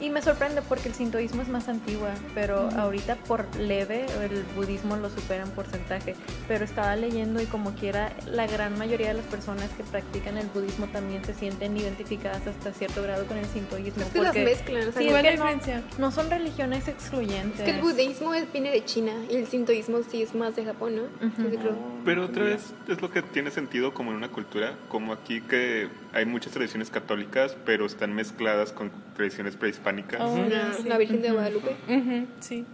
Y 0.00 0.10
me 0.10 0.22
sorprende 0.22 0.62
porque 0.62 0.88
el 0.88 0.94
sintoísmo 0.94 1.42
es 1.42 1.48
más 1.48 1.68
antigua, 1.68 2.10
pero 2.34 2.68
ahorita 2.76 3.16
por 3.16 3.44
leve 3.56 4.06
el 4.22 4.44
budismo 4.54 4.96
lo 4.96 5.10
supera 5.10 5.42
en 5.42 5.50
porcentaje. 5.50 6.14
Pero 6.46 6.64
estaba 6.64 6.94
leyendo 6.94 7.42
y 7.42 7.46
como 7.46 7.74
quiera, 7.74 8.12
la 8.26 8.46
gran 8.46 8.78
mayoría 8.78 9.08
de 9.08 9.14
las 9.14 9.24
personas 9.26 9.68
que 9.70 9.82
practican 9.82 10.38
el 10.38 10.46
budismo 10.48 10.86
también 10.86 11.24
se 11.24 11.34
sienten 11.34 11.76
identificadas 11.76 12.46
hasta 12.46 12.72
cierto 12.72 13.02
grado 13.02 13.26
con 13.26 13.38
el 13.38 13.46
sintoísmo. 13.46 14.02
Es 14.04 14.10
que 14.10 14.18
las 14.20 14.28
porque 14.28 14.44
mezclan. 14.44 14.88
O 14.88 14.92
sea, 14.92 15.02
Sí, 15.02 15.06
no- 15.06 15.10
¿Cuál 15.12 15.26
es 15.26 15.32
que 15.32 15.36
no- 15.38 15.44
diferencia? 15.44 15.82
no 15.98 16.10
son 16.12 16.30
religiones 16.30 16.86
excluyentes. 16.86 17.58
es 17.60 17.64
que 17.64 17.70
el 17.72 17.80
budismo 17.82 18.30
viene 18.52 18.70
de 18.70 18.84
China 18.84 19.12
y 19.28 19.34
el 19.36 19.46
sintoísmo 19.48 19.98
sí 20.08 20.22
es 20.22 20.34
más 20.34 20.54
de 20.54 20.64
Japón, 20.64 20.94
¿no? 20.96 21.02
Sí, 21.36 21.56
creo. 21.56 21.76
Pero 22.04 22.24
otra 22.26 22.44
vez 22.44 22.72
es 22.86 23.02
lo 23.02 23.10
que 23.10 23.22
tiene 23.22 23.50
sentido 23.50 23.92
como 23.92 24.12
en 24.12 24.16
una 24.16 24.28
cultura, 24.28 24.74
como 24.88 25.12
aquí 25.12 25.40
que 25.40 25.88
hay 26.12 26.24
muchas 26.26 26.52
tradiciones 26.52 26.90
católicas, 26.90 27.56
pero 27.64 27.86
están 27.86 28.14
mezcladas 28.14 28.72
con 28.72 28.90
tradiciones 29.14 29.56
prehispánica. 29.56 30.24
Oh, 30.24 30.36
La, 30.48 30.72
sí. 30.74 30.88
la 30.88 30.98
Virgen 30.98 31.22
de 31.22 31.30
Guadalupe. 31.30 31.76
Ujú, 31.88 32.26
sí. 32.40 32.64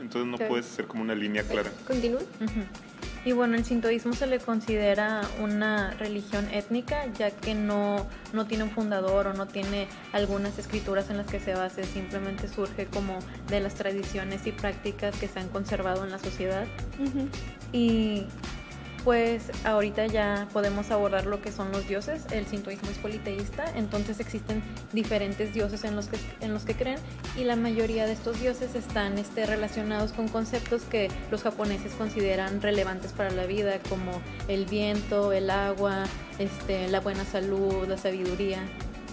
Entonces 0.00 0.30
no 0.30 0.36
Claro. 0.36 0.50
puedes 0.50 0.66
hacer 0.66 0.86
como 0.86 1.02
una 1.02 1.14
línea 1.14 1.42
clara. 1.42 1.70
Continúa. 1.86 2.20
Y 3.24 3.30
bueno, 3.30 3.54
el 3.56 3.64
sintoísmo 3.64 4.14
se 4.14 4.26
le 4.26 4.40
considera 4.40 5.20
una 5.40 5.92
religión 5.92 6.48
étnica, 6.50 7.06
ya 7.16 7.30
que 7.30 7.54
no, 7.54 8.08
no 8.32 8.46
tiene 8.48 8.64
un 8.64 8.70
fundador 8.70 9.28
o 9.28 9.32
no 9.32 9.46
tiene 9.46 9.86
algunas 10.12 10.58
escrituras 10.58 11.08
en 11.08 11.18
las 11.18 11.28
que 11.28 11.38
se 11.38 11.54
base, 11.54 11.84
simplemente 11.84 12.48
surge 12.48 12.86
como 12.86 13.20
de 13.48 13.60
las 13.60 13.76
tradiciones 13.76 14.44
y 14.48 14.50
prácticas 14.52 15.16
que 15.16 15.28
se 15.28 15.38
han 15.38 15.48
conservado 15.50 16.02
en 16.04 16.10
la 16.10 16.18
sociedad. 16.18 16.66
Y 17.72 18.24
pues 19.04 19.50
ahorita 19.64 20.06
ya 20.06 20.48
podemos 20.52 20.90
abordar 20.90 21.26
lo 21.26 21.40
que 21.40 21.52
son 21.52 21.72
los 21.72 21.88
dioses. 21.88 22.24
El 22.30 22.46
sintoísmo 22.46 22.90
es 22.90 22.98
politeísta, 22.98 23.64
entonces 23.74 24.20
existen 24.20 24.62
diferentes 24.92 25.52
dioses 25.52 25.84
en 25.84 25.96
los 25.96 26.06
que, 26.06 26.18
en 26.40 26.54
los 26.54 26.64
que 26.64 26.74
creen 26.74 26.98
y 27.36 27.44
la 27.44 27.56
mayoría 27.56 28.06
de 28.06 28.12
estos 28.12 28.40
dioses 28.40 28.74
están 28.74 29.18
este, 29.18 29.46
relacionados 29.46 30.12
con 30.12 30.28
conceptos 30.28 30.82
que 30.82 31.08
los 31.30 31.42
japoneses 31.42 31.92
consideran 31.94 32.60
relevantes 32.60 33.12
para 33.12 33.30
la 33.30 33.46
vida, 33.46 33.78
como 33.88 34.22
el 34.48 34.66
viento, 34.66 35.32
el 35.32 35.50
agua, 35.50 36.04
este, 36.38 36.88
la 36.88 37.00
buena 37.00 37.24
salud, 37.24 37.86
la 37.88 37.96
sabiduría. 37.96 38.58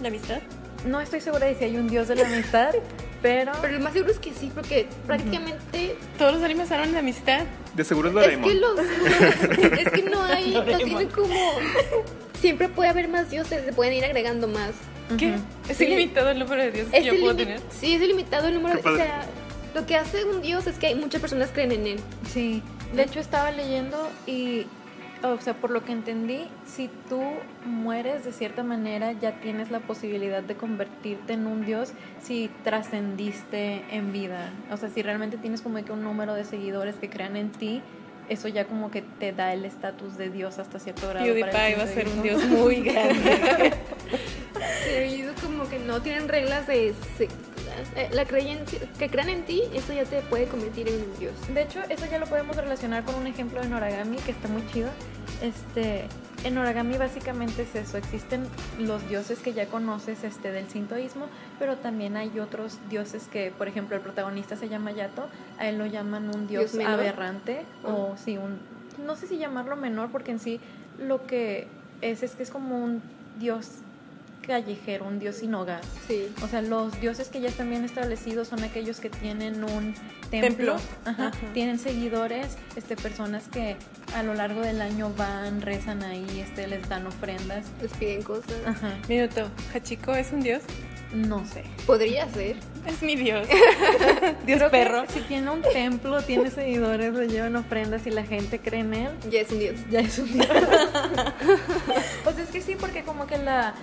¿La 0.00 0.08
amistad? 0.08 0.40
No 0.84 1.00
estoy 1.00 1.20
segura 1.20 1.46
de 1.46 1.54
si 1.54 1.64
hay 1.64 1.76
un 1.76 1.88
dios 1.88 2.08
de 2.08 2.16
la 2.16 2.26
amistad, 2.26 2.74
pero... 3.22 3.52
Pero 3.60 3.74
lo 3.74 3.80
más 3.80 3.92
seguro 3.92 4.12
es 4.12 4.18
que 4.18 4.32
sí, 4.32 4.50
porque 4.54 4.86
prácticamente 5.06 5.96
Todos 6.18 6.34
los 6.34 6.42
animes 6.42 6.70
hablan 6.72 6.92
de 6.92 6.98
amistad. 6.98 7.44
De 7.74 7.84
seguro 7.84 8.08
es 8.08 8.14
es 8.16 8.20
Doraemon. 8.22 8.48
que 8.48 8.54
los 8.56 8.78
es 9.78 9.90
que 9.92 10.02
no 10.02 10.22
hay, 10.24 10.50
no 10.54 10.64
tienen 10.64 11.08
como 11.08 11.34
siempre 12.40 12.68
puede 12.68 12.88
haber 12.90 13.08
más 13.08 13.30
dioses, 13.30 13.64
se 13.64 13.72
pueden 13.72 13.92
ir 13.94 14.04
agregando 14.04 14.48
más. 14.48 14.70
¿Qué? 15.18 15.34
¿Es 15.68 15.76
Sí. 15.76 15.84
ilimitado 15.84 16.30
el 16.30 16.38
número 16.38 16.62
de 16.62 16.70
dioses 16.70 16.92
que 16.92 16.98
Es 16.98 17.04
yo 17.04 17.18
puedo 17.18 17.36
tener? 17.36 17.60
Sí, 17.78 17.94
es 17.94 18.02
ilimitado 18.02 18.48
el 18.48 18.54
número, 18.54 18.80
Qué 18.80 18.88
o 18.88 18.96
sea, 18.96 19.22
lo 19.74 19.84
que 19.86 19.96
hace 19.96 20.24
un 20.24 20.40
dios 20.40 20.66
es 20.66 20.78
que 20.78 20.86
hay 20.88 20.94
muchas 20.94 21.20
personas 21.20 21.50
creen 21.52 21.72
en 21.72 21.86
él. 21.86 22.00
Sí, 22.32 22.62
de 22.94 23.02
hecho 23.02 23.20
estaba 23.20 23.50
leyendo 23.50 24.08
y, 24.26 24.66
o 25.22 25.40
sea, 25.40 25.54
por 25.54 25.70
lo 25.70 25.84
que 25.84 25.92
entendí, 25.92 26.46
si 26.66 26.88
tú 27.08 27.22
mueres 27.64 28.24
de 28.24 28.32
cierta 28.32 28.62
manera, 28.62 29.12
ya 29.12 29.40
tienes 29.40 29.70
la 29.70 29.80
posibilidad 29.80 30.42
de 30.42 30.54
convertirte 30.54 31.34
en 31.34 31.46
un 31.46 31.64
dios 31.64 31.92
si 32.22 32.50
trascendiste 32.64 33.84
en 33.90 34.12
vida. 34.12 34.52
O 34.70 34.76
sea, 34.76 34.88
si 34.88 35.02
realmente 35.02 35.36
tienes 35.36 35.60
como 35.60 35.82
que 35.84 35.92
un 35.92 36.02
número 36.02 36.34
de 36.34 36.44
seguidores 36.44 36.96
que 36.96 37.10
crean 37.10 37.36
en 37.36 37.50
ti, 37.50 37.82
eso 38.28 38.48
ya 38.48 38.64
como 38.64 38.90
que 38.90 39.02
te 39.02 39.32
da 39.32 39.52
el 39.52 39.64
estatus 39.64 40.16
de 40.16 40.30
dios 40.30 40.58
hasta 40.58 40.78
cierto 40.78 41.08
grado. 41.08 41.26
PewDiePie 41.26 41.76
va 41.76 41.82
a 41.82 41.86
ser 41.86 42.08
un 42.08 42.22
dios 42.22 42.44
muy 42.44 42.76
grande. 42.80 43.72
Sí, 44.84 45.16
y 45.16 45.22
es 45.22 45.40
como 45.42 45.68
que 45.68 45.80
no 45.80 46.00
tienen 46.00 46.28
reglas 46.28 46.66
de 46.66 46.94
eh, 47.96 48.08
la 48.12 48.24
creencia 48.24 48.78
que 48.98 49.08
crean 49.08 49.28
en 49.28 49.44
ti, 49.44 49.62
eso 49.74 49.92
ya 49.92 50.04
te 50.04 50.20
puede 50.22 50.46
convertir 50.46 50.88
en 50.88 50.94
un 50.94 51.18
dios. 51.18 51.32
De 51.52 51.62
hecho, 51.62 51.80
eso 51.88 52.06
ya 52.10 52.18
lo 52.18 52.26
podemos 52.26 52.56
relacionar 52.56 53.04
con 53.04 53.14
un 53.14 53.26
ejemplo 53.26 53.62
en 53.62 53.72
origami 53.72 54.16
que 54.18 54.30
está 54.30 54.48
muy 54.48 54.66
chido. 54.68 54.88
Este, 55.42 56.04
en 56.44 56.58
origami 56.58 56.96
básicamente 56.96 57.62
es 57.62 57.74
eso, 57.74 57.96
existen 57.96 58.46
los 58.78 59.08
dioses 59.08 59.38
que 59.40 59.52
ya 59.52 59.66
conoces 59.66 60.24
este 60.24 60.52
del 60.52 60.68
sintoísmo, 60.68 61.26
pero 61.58 61.76
también 61.76 62.16
hay 62.16 62.38
otros 62.38 62.78
dioses 62.88 63.28
que, 63.30 63.52
por 63.56 63.68
ejemplo, 63.68 63.96
el 63.96 64.02
protagonista 64.02 64.56
se 64.56 64.68
llama 64.68 64.92
Yato, 64.92 65.28
a 65.58 65.68
él 65.68 65.78
lo 65.78 65.86
llaman 65.86 66.34
un 66.34 66.46
dios, 66.46 66.74
aberrante 66.74 67.62
o 67.84 68.16
sí, 68.16 68.36
un 68.36 68.58
no 68.98 69.16
sé 69.16 69.26
si 69.26 69.38
llamarlo 69.38 69.76
menor 69.76 70.10
porque 70.10 70.30
en 70.30 70.38
sí 70.38 70.60
lo 70.98 71.26
que 71.26 71.66
es 72.00 72.22
es 72.22 72.32
que 72.32 72.42
es 72.42 72.50
como 72.50 72.82
un 72.82 73.02
dios 73.38 73.68
callejero, 74.54 75.06
un 75.06 75.20
dios 75.20 75.36
sin 75.36 75.54
hogar. 75.54 75.80
Sí. 76.08 76.26
O 76.42 76.48
sea, 76.48 76.60
los 76.60 77.00
dioses 77.00 77.28
que 77.28 77.40
ya 77.40 77.48
están 77.48 77.70
bien 77.70 77.84
establecidos 77.84 78.48
son 78.48 78.64
aquellos 78.64 78.98
que 78.98 79.08
tienen 79.10 79.62
un 79.62 79.94
templo, 80.28 80.74
Templo. 80.74 80.76
ajá, 81.04 81.28
Ajá. 81.28 81.52
tienen 81.54 81.78
seguidores, 81.78 82.58
este, 82.74 82.96
personas 82.96 83.44
que 83.46 83.76
a 84.16 84.24
lo 84.24 84.34
largo 84.34 84.60
del 84.60 84.80
año 84.80 85.12
van, 85.16 85.60
rezan 85.62 86.02
ahí, 86.02 86.26
este, 86.40 86.66
les 86.66 86.88
dan 86.88 87.06
ofrendas. 87.06 87.64
Les 87.80 87.92
piden 87.92 88.22
cosas. 88.22 88.52
Ajá, 88.66 88.92
Minuto. 89.08 89.48
¿Hachiko 89.72 90.14
es 90.16 90.32
un 90.32 90.40
dios? 90.40 90.62
no 91.12 91.44
sé. 91.44 91.64
Podría 91.86 92.28
ser. 92.32 92.56
Es 92.86 93.02
mi 93.02 93.16
dios. 93.16 93.46
dios 94.46 94.58
Creo 94.58 94.70
perro. 94.70 95.04
si 95.12 95.20
tiene 95.22 95.50
un 95.50 95.60
templo, 95.62 96.22
tiene 96.22 96.50
seguidores, 96.50 97.12
le 97.14 97.26
llevan 97.28 97.56
ofrendas 97.56 98.06
y 98.06 98.10
la 98.10 98.22
gente 98.24 98.58
cree 98.60 98.80
en 98.80 98.94
él, 98.94 99.10
Ya 99.30 99.40
es 99.40 99.50
un 99.50 99.58
dios. 99.58 99.74
ya 99.90 100.00
es 100.00 100.18
un 100.20 100.32
dios. 100.32 100.46
o 102.26 102.32
sea, 102.32 102.44
es 102.44 102.50
que 102.50 102.60
sí, 102.60 102.76
porque 102.78 103.02
como 103.02 103.26
que 103.26 103.38
la 103.38 103.74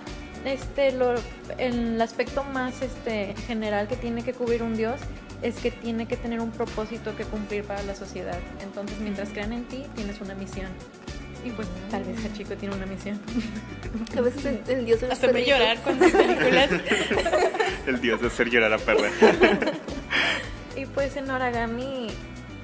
este 0.46 0.92
lo 0.92 1.16
el 1.58 2.00
aspecto 2.02 2.44
más 2.44 2.82
este 2.82 3.34
general 3.48 3.88
que 3.88 3.96
tiene 3.96 4.24
que 4.24 4.34
cubrir 4.34 4.64
un 4.64 4.76
dios 4.76 5.00
es 5.42 5.56
que 5.58 5.72
tiene 5.72 6.08
que 6.08 6.18
tener 6.18 6.40
un 6.40 6.52
propósito 6.52 7.16
que 7.16 7.24
cumplir 7.24 7.64
para 7.64 7.84
la 7.84 7.94
sociedad. 7.96 8.40
Entonces, 8.64 8.98
mientras 9.00 9.30
crean 9.30 9.54
en 9.54 9.66
ti, 9.66 9.86
tienes 9.96 10.20
una 10.20 10.34
misión. 10.34 10.68
Y 11.46 11.52
pues 11.52 11.68
tal 11.92 12.04
vez 12.04 12.18
Hachiko 12.26 12.56
tiene 12.56 12.76
una 12.76 12.88
misión. 12.88 13.20
A 14.18 14.22
veces 14.22 14.46
el, 14.46 14.62
el 14.68 14.86
dios 14.86 15.00
de 15.02 15.08
los 15.08 15.14
Hasta 15.14 15.28
me 15.28 15.34
perritos. 15.34 15.60
llorar 15.60 15.78
con 15.82 16.00
películas. 16.00 16.70
El 17.88 18.02
dios 18.02 18.20
de 18.20 18.28
hacer 18.28 18.50
llorar 18.50 18.74
a 18.74 18.78
perra. 18.80 19.10
Y 20.76 20.86
pues 20.88 21.16
en 21.16 21.30
Origami 21.30 22.08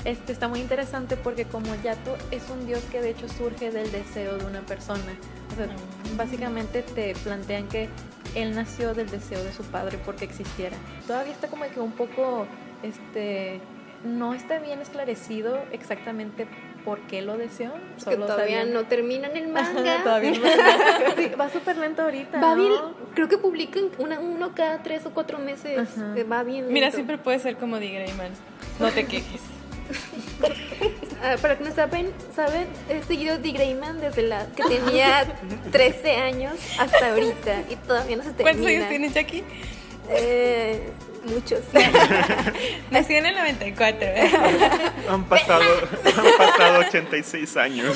este 0.05 0.33
está 0.33 0.47
muy 0.47 0.59
interesante 0.59 1.15
porque 1.17 1.45
como 1.45 1.73
Yato 1.83 2.17
es 2.31 2.49
un 2.49 2.65
dios 2.67 2.81
que 2.91 3.01
de 3.01 3.11
hecho 3.11 3.27
surge 3.29 3.71
del 3.71 3.91
deseo 3.91 4.37
de 4.37 4.45
una 4.45 4.61
persona. 4.61 5.01
O 5.51 5.55
sea, 5.55 5.67
básicamente 6.17 6.81
te 6.81 7.13
plantean 7.23 7.67
que 7.69 7.89
él 8.35 8.55
nació 8.55 8.93
del 8.93 9.09
deseo 9.09 9.43
de 9.43 9.53
su 9.53 9.63
padre 9.63 9.99
porque 10.05 10.25
existiera. 10.25 10.75
Todavía 11.07 11.31
está 11.33 11.47
como 11.47 11.65
que 11.69 11.79
un 11.79 11.91
poco 11.93 12.45
este 12.81 13.59
no 14.03 14.33
está 14.33 14.59
bien 14.59 14.79
esclarecido 14.81 15.57
exactamente 15.71 16.45
por 16.83 16.99
qué 17.07 17.21
lo 17.21 17.37
deseó. 17.37 17.71
Que 17.95 18.01
Solo 18.01 18.25
todavía 18.25 18.59
sabían- 18.63 18.73
no 18.73 18.83
terminan 18.85 19.37
el 19.37 19.47
manga. 19.47 20.03
todavía 20.03 20.31
no. 20.31 20.37
Sí, 21.15 21.29
va 21.39 21.49
súper 21.49 21.77
lento 21.77 22.01
ahorita. 22.01 22.41
Va 22.41 22.55
¿no? 22.55 22.61
bien, 22.61 22.73
creo 23.13 23.29
que 23.29 23.37
publican 23.37 23.83
una, 23.99 24.19
uno 24.19 24.53
cada 24.53 24.83
tres 24.83 25.05
o 25.05 25.11
cuatro 25.11 25.39
meses. 25.39 25.79
Ajá. 25.79 26.13
eh, 26.17 26.25
Va 26.25 26.43
bien. 26.43 26.67
Mira, 26.67 26.87
lento. 26.87 26.95
siempre 26.97 27.17
puede 27.17 27.39
ser 27.39 27.55
como 27.55 27.79
Di 27.79 27.93
Greyman. 27.93 28.31
No 28.81 28.89
te 28.89 29.05
quejes. 29.05 29.39
Ah, 31.25 31.37
para 31.41 31.57
que 31.57 31.63
no 31.63 31.73
saben, 31.73 32.11
saben, 32.35 32.67
he 32.89 33.01
seguido 33.03 33.39
The 33.39 33.51
Greyman 33.53 34.01
desde 34.01 34.23
la 34.23 34.45
que 34.47 34.63
tenía 34.63 35.25
13 35.71 36.17
años 36.17 36.55
hasta 36.77 37.11
ahorita 37.11 37.63
y 37.69 37.77
todavía 37.77 38.17
no 38.17 38.23
se 38.23 38.31
termina. 38.31 38.51
¿Cuántos 38.51 38.67
años 38.67 38.89
tienes, 38.89 39.13
Jackie? 39.13 39.43
Eh, 40.09 40.89
muchos. 41.23 41.61
Nací 42.91 43.15
en 43.15 43.25
el 43.25 43.35
94. 43.35 44.05
¿eh? 44.05 44.31
Han 45.09 45.23
pasado, 45.29 45.63
han 46.03 46.37
pasado 46.37 46.79
86 46.89 47.55
años. 47.55 47.95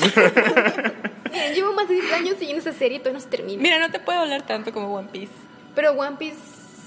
Llevo 1.54 1.74
más 1.74 1.86
de 1.86 1.96
10 1.96 2.12
años 2.14 2.36
siguiendo 2.38 2.62
esa 2.62 2.72
serie 2.78 2.96
y 2.96 3.00
todavía 3.00 3.18
no 3.18 3.24
se 3.24 3.28
termina. 3.28 3.62
Mira, 3.62 3.78
no 3.78 3.90
te 3.90 4.00
puedo 4.00 4.20
hablar 4.20 4.46
tanto 4.46 4.72
como 4.72 4.94
One 4.94 5.08
Piece. 5.12 5.32
Pero 5.74 5.92
One 5.92 6.16
Piece 6.18 6.38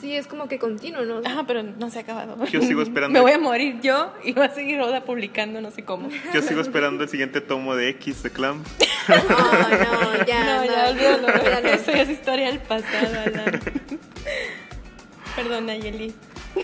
sí 0.02 0.16
es 0.16 0.28
como 0.28 0.47
que 0.47 0.60
continuo, 0.60 1.04
¿no? 1.04 1.22
Ajá, 1.24 1.43
pero 1.47 1.64
no 1.64 1.89
se 1.89 1.99
ha 1.99 2.02
acabado. 2.02 2.43
Yo 2.47 2.62
sigo 2.62 2.82
esperando. 2.84 3.14
Me 3.14 3.22
voy 3.22 3.32
a 3.32 3.38
morir 3.39 3.80
yo 3.82 4.12
y 4.24 4.34
va 4.34 4.45
a 4.45 4.54
seguir 4.54 4.82
Oda 4.82 5.06
publicando 5.06 5.62
no 5.62 5.72
sé 5.72 5.84
cómo. 5.86 6.10
Yo 6.34 6.41
sigo 6.41 6.60
esperando 6.62 7.04
el 7.04 7.10
siguiente 7.10 7.39
tomo 7.41 7.76
de 7.76 7.89
X 7.89 8.24
de 8.24 8.32
Clam. 8.32 8.64
No, 9.08 9.16
no, 9.18 10.26
ya. 10.26 10.43
no, 10.43 10.62
No, 10.62 10.66
ya 10.66 10.89
olvídalo. 10.89 11.28
olvídalo. 11.28 11.68
Eso 11.74 11.91
ya 11.91 12.02
es 12.04 12.10
historia 12.10 12.47
del 12.47 12.60
pasado, 12.60 13.20
Alan. 13.26 13.60
Perdón, 15.36 15.66
Nayeli. 15.66 16.14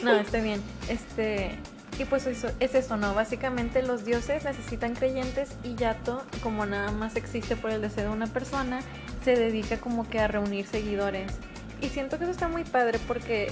No, 0.04 0.16
está 0.18 0.40
bien. 0.40 0.62
Este, 0.90 1.52
y 1.98 2.06
pues 2.06 2.28
eso, 2.28 2.50
es 2.60 2.76
eso, 2.76 2.96
¿no? 2.98 3.14
Básicamente 3.16 3.82
los 3.82 4.06
dioses 4.06 4.44
necesitan 4.44 4.94
creyentes 4.96 5.50
y 5.64 5.76
Yato, 5.76 6.24
como 6.44 6.66
nada 6.66 6.92
más 6.92 7.16
existe 7.16 7.56
por 7.56 7.72
el 7.72 7.82
deseo 7.82 8.04
de 8.04 8.16
una 8.16 8.28
persona, 8.28 8.82
se 9.24 9.36
dedica 9.36 9.78
como 9.78 10.08
que 10.10 10.20
a 10.20 10.28
reunir 10.28 10.68
seguidores. 10.68 11.32
Y 11.82 11.90
siento 11.90 12.18
que 12.18 12.24
eso 12.24 12.32
está 12.32 12.48
muy 12.48 12.64
padre 12.64 13.00
porque 13.08 13.52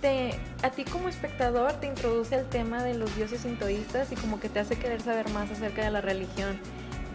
te, 0.00 0.38
a 0.62 0.70
ti 0.70 0.84
como 0.84 1.08
espectador 1.08 1.72
te 1.74 1.86
introduce 1.86 2.34
al 2.34 2.48
tema 2.48 2.82
de 2.82 2.94
los 2.94 3.14
dioses 3.16 3.42
sintoístas 3.42 4.12
y 4.12 4.16
como 4.16 4.40
que 4.40 4.48
te 4.48 4.60
hace 4.60 4.78
querer 4.78 5.00
saber 5.00 5.28
más 5.30 5.50
acerca 5.50 5.84
de 5.84 5.90
la 5.90 6.00
religión. 6.00 6.58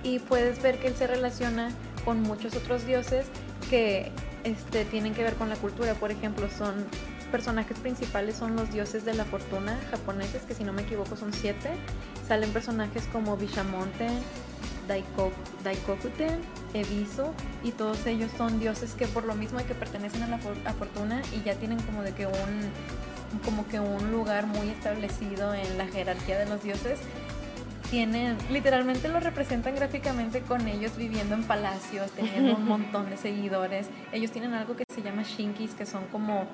Y 0.03 0.19
puedes 0.19 0.61
ver 0.61 0.77
que 0.79 0.88
él 0.88 0.95
se 0.95 1.07
relaciona 1.07 1.71
con 2.03 2.21
muchos 2.21 2.55
otros 2.55 2.86
dioses 2.86 3.25
que 3.69 4.11
este, 4.43 4.86
tienen 4.86 5.13
que 5.13 5.23
ver 5.23 5.33
con 5.36 5.49
la 5.49 5.55
cultura. 5.55 5.95
Por 5.95 6.11
ejemplo, 6.11 6.47
son 6.55 6.86
personajes 7.31 7.77
principales 7.79 8.36
son 8.36 8.55
los 8.55 8.71
dioses 8.71 9.03
de 9.03 9.13
la 9.13 9.25
fortuna 9.25 9.77
japoneses, 9.91 10.43
que 10.43 10.53
si 10.53 10.63
no 10.63 10.71
me 10.71 10.83
equivoco 10.83 11.15
son 11.15 11.33
siete. 11.33 11.69
Salen 12.27 12.51
personajes 12.51 13.03
como 13.11 13.36
Bishamonte, 13.36 14.07
Daikokuten, 14.88 16.41
Ebisu, 16.73 17.31
y 17.63 17.71
todos 17.71 18.05
ellos 18.05 18.31
son 18.38 18.59
dioses 18.59 18.93
que 18.93 19.07
por 19.07 19.23
lo 19.25 19.36
mismo 19.36 19.59
que 19.65 19.75
pertenecen 19.75 20.23
a 20.23 20.27
la 20.27 20.38
for- 20.38 20.55
a 20.65 20.73
fortuna 20.73 21.21
y 21.33 21.41
ya 21.43 21.55
tienen 21.55 21.79
como 21.81 22.03
de 22.03 22.13
que 22.13 22.25
un 22.27 22.33
como 23.43 23.67
que 23.67 23.79
un 23.81 24.11
lugar 24.11 24.45
muy 24.47 24.69
establecido 24.69 25.53
en 25.53 25.77
la 25.77 25.88
jerarquía 25.88 26.38
de 26.39 26.45
los 26.45 26.63
dioses 26.63 26.99
tienen, 27.89 28.38
literalmente 28.49 29.09
lo 29.09 29.19
representan 29.19 29.75
gráficamente 29.75 30.41
con 30.41 30.67
ellos 30.67 30.95
viviendo 30.97 31.36
en 31.36 31.43
palacios, 31.43 32.09
teniendo 32.11 32.55
un 32.55 32.65
montón 32.67 33.09
de 33.09 33.17
seguidores. 33.17 33.88
Ellos 34.11 34.31
tienen 34.31 34.53
algo 34.53 34.75
que 34.75 34.86
se 34.93 35.01
llama 35.01 35.23
shinkis, 35.23 35.73
que 35.75 35.86
son 35.86 36.05
como 36.11 36.45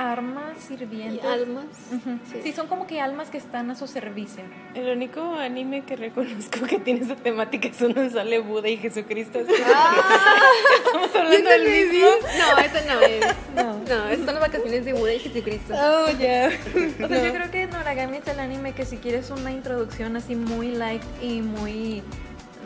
armas 0.00 0.56
Y 0.58 0.68
sirvientes. 0.76 1.24
almas. 1.24 1.66
Ujú. 1.92 2.18
Sí. 2.32 2.40
Sí, 2.42 2.52
son 2.52 2.66
como 2.68 2.86
que 2.86 3.00
almas 3.00 3.28
que 3.28 3.36
están 3.38 3.70
a 3.70 3.74
su 3.74 3.86
servicio. 3.86 4.42
El 4.74 4.88
único 4.96 5.34
anime 5.34 5.82
que 5.84 5.94
reconozco 5.96 6.66
que 6.66 6.78
tiene 6.78 7.00
esa 7.00 7.16
temática 7.16 7.68
es 7.68 7.80
uno 7.82 7.94
donde 7.94 8.10
sale 8.10 8.38
Buda 8.38 8.68
y 8.68 8.78
Jesucristo. 8.78 9.38
Estamos 9.40 11.14
hablando 11.14 11.50
del 11.50 11.62
mismo. 11.64 12.08
No, 12.38 12.58
ese 12.62 12.86
no 12.86 13.00
es. 13.00 13.26
No. 13.54 13.70
No, 13.88 14.08
esas 14.08 14.24
son 14.24 14.34
las 14.34 14.40
vacaciones 14.40 14.84
de 14.84 14.92
Buda 14.94 15.12
y 15.14 15.18
Jesucristo. 15.20 15.74
Oh, 15.76 16.10
ya. 16.18 16.48
O 17.04 17.08
sea, 17.08 17.24
yo 17.26 17.32
creo 17.32 17.50
que 17.50 17.66
Noragami 17.66 18.18
es 18.18 18.26
el 18.28 18.40
anime 18.40 18.72
que 18.72 18.84
si 18.84 18.96
quieres 18.98 19.30
una 19.30 19.50
introducción 19.50 20.16
así 20.16 20.34
muy 20.36 20.70
light 20.72 21.02
y 21.22 21.40
muy, 21.42 22.02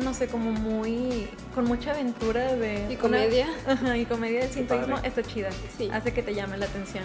no 0.03 0.14
sé, 0.14 0.28
como 0.28 0.51
muy, 0.53 1.28
con 1.55 1.64
mucha 1.64 1.92
aventura 1.92 2.55
de... 2.55 2.92
Y 2.92 2.97
comedia. 2.97 3.47
una- 3.64 3.72
ajá, 3.74 3.97
y 3.99 4.05
comedia 4.07 4.40
del 4.40 4.51
sintoísmo, 4.51 4.99
está 4.99 5.22
chida. 5.22 5.51
Sí. 5.76 5.88
Hace 5.92 6.12
que 6.12 6.22
te 6.22 6.34
llame 6.34 6.57
la 6.57 6.66
atención. 6.66 7.05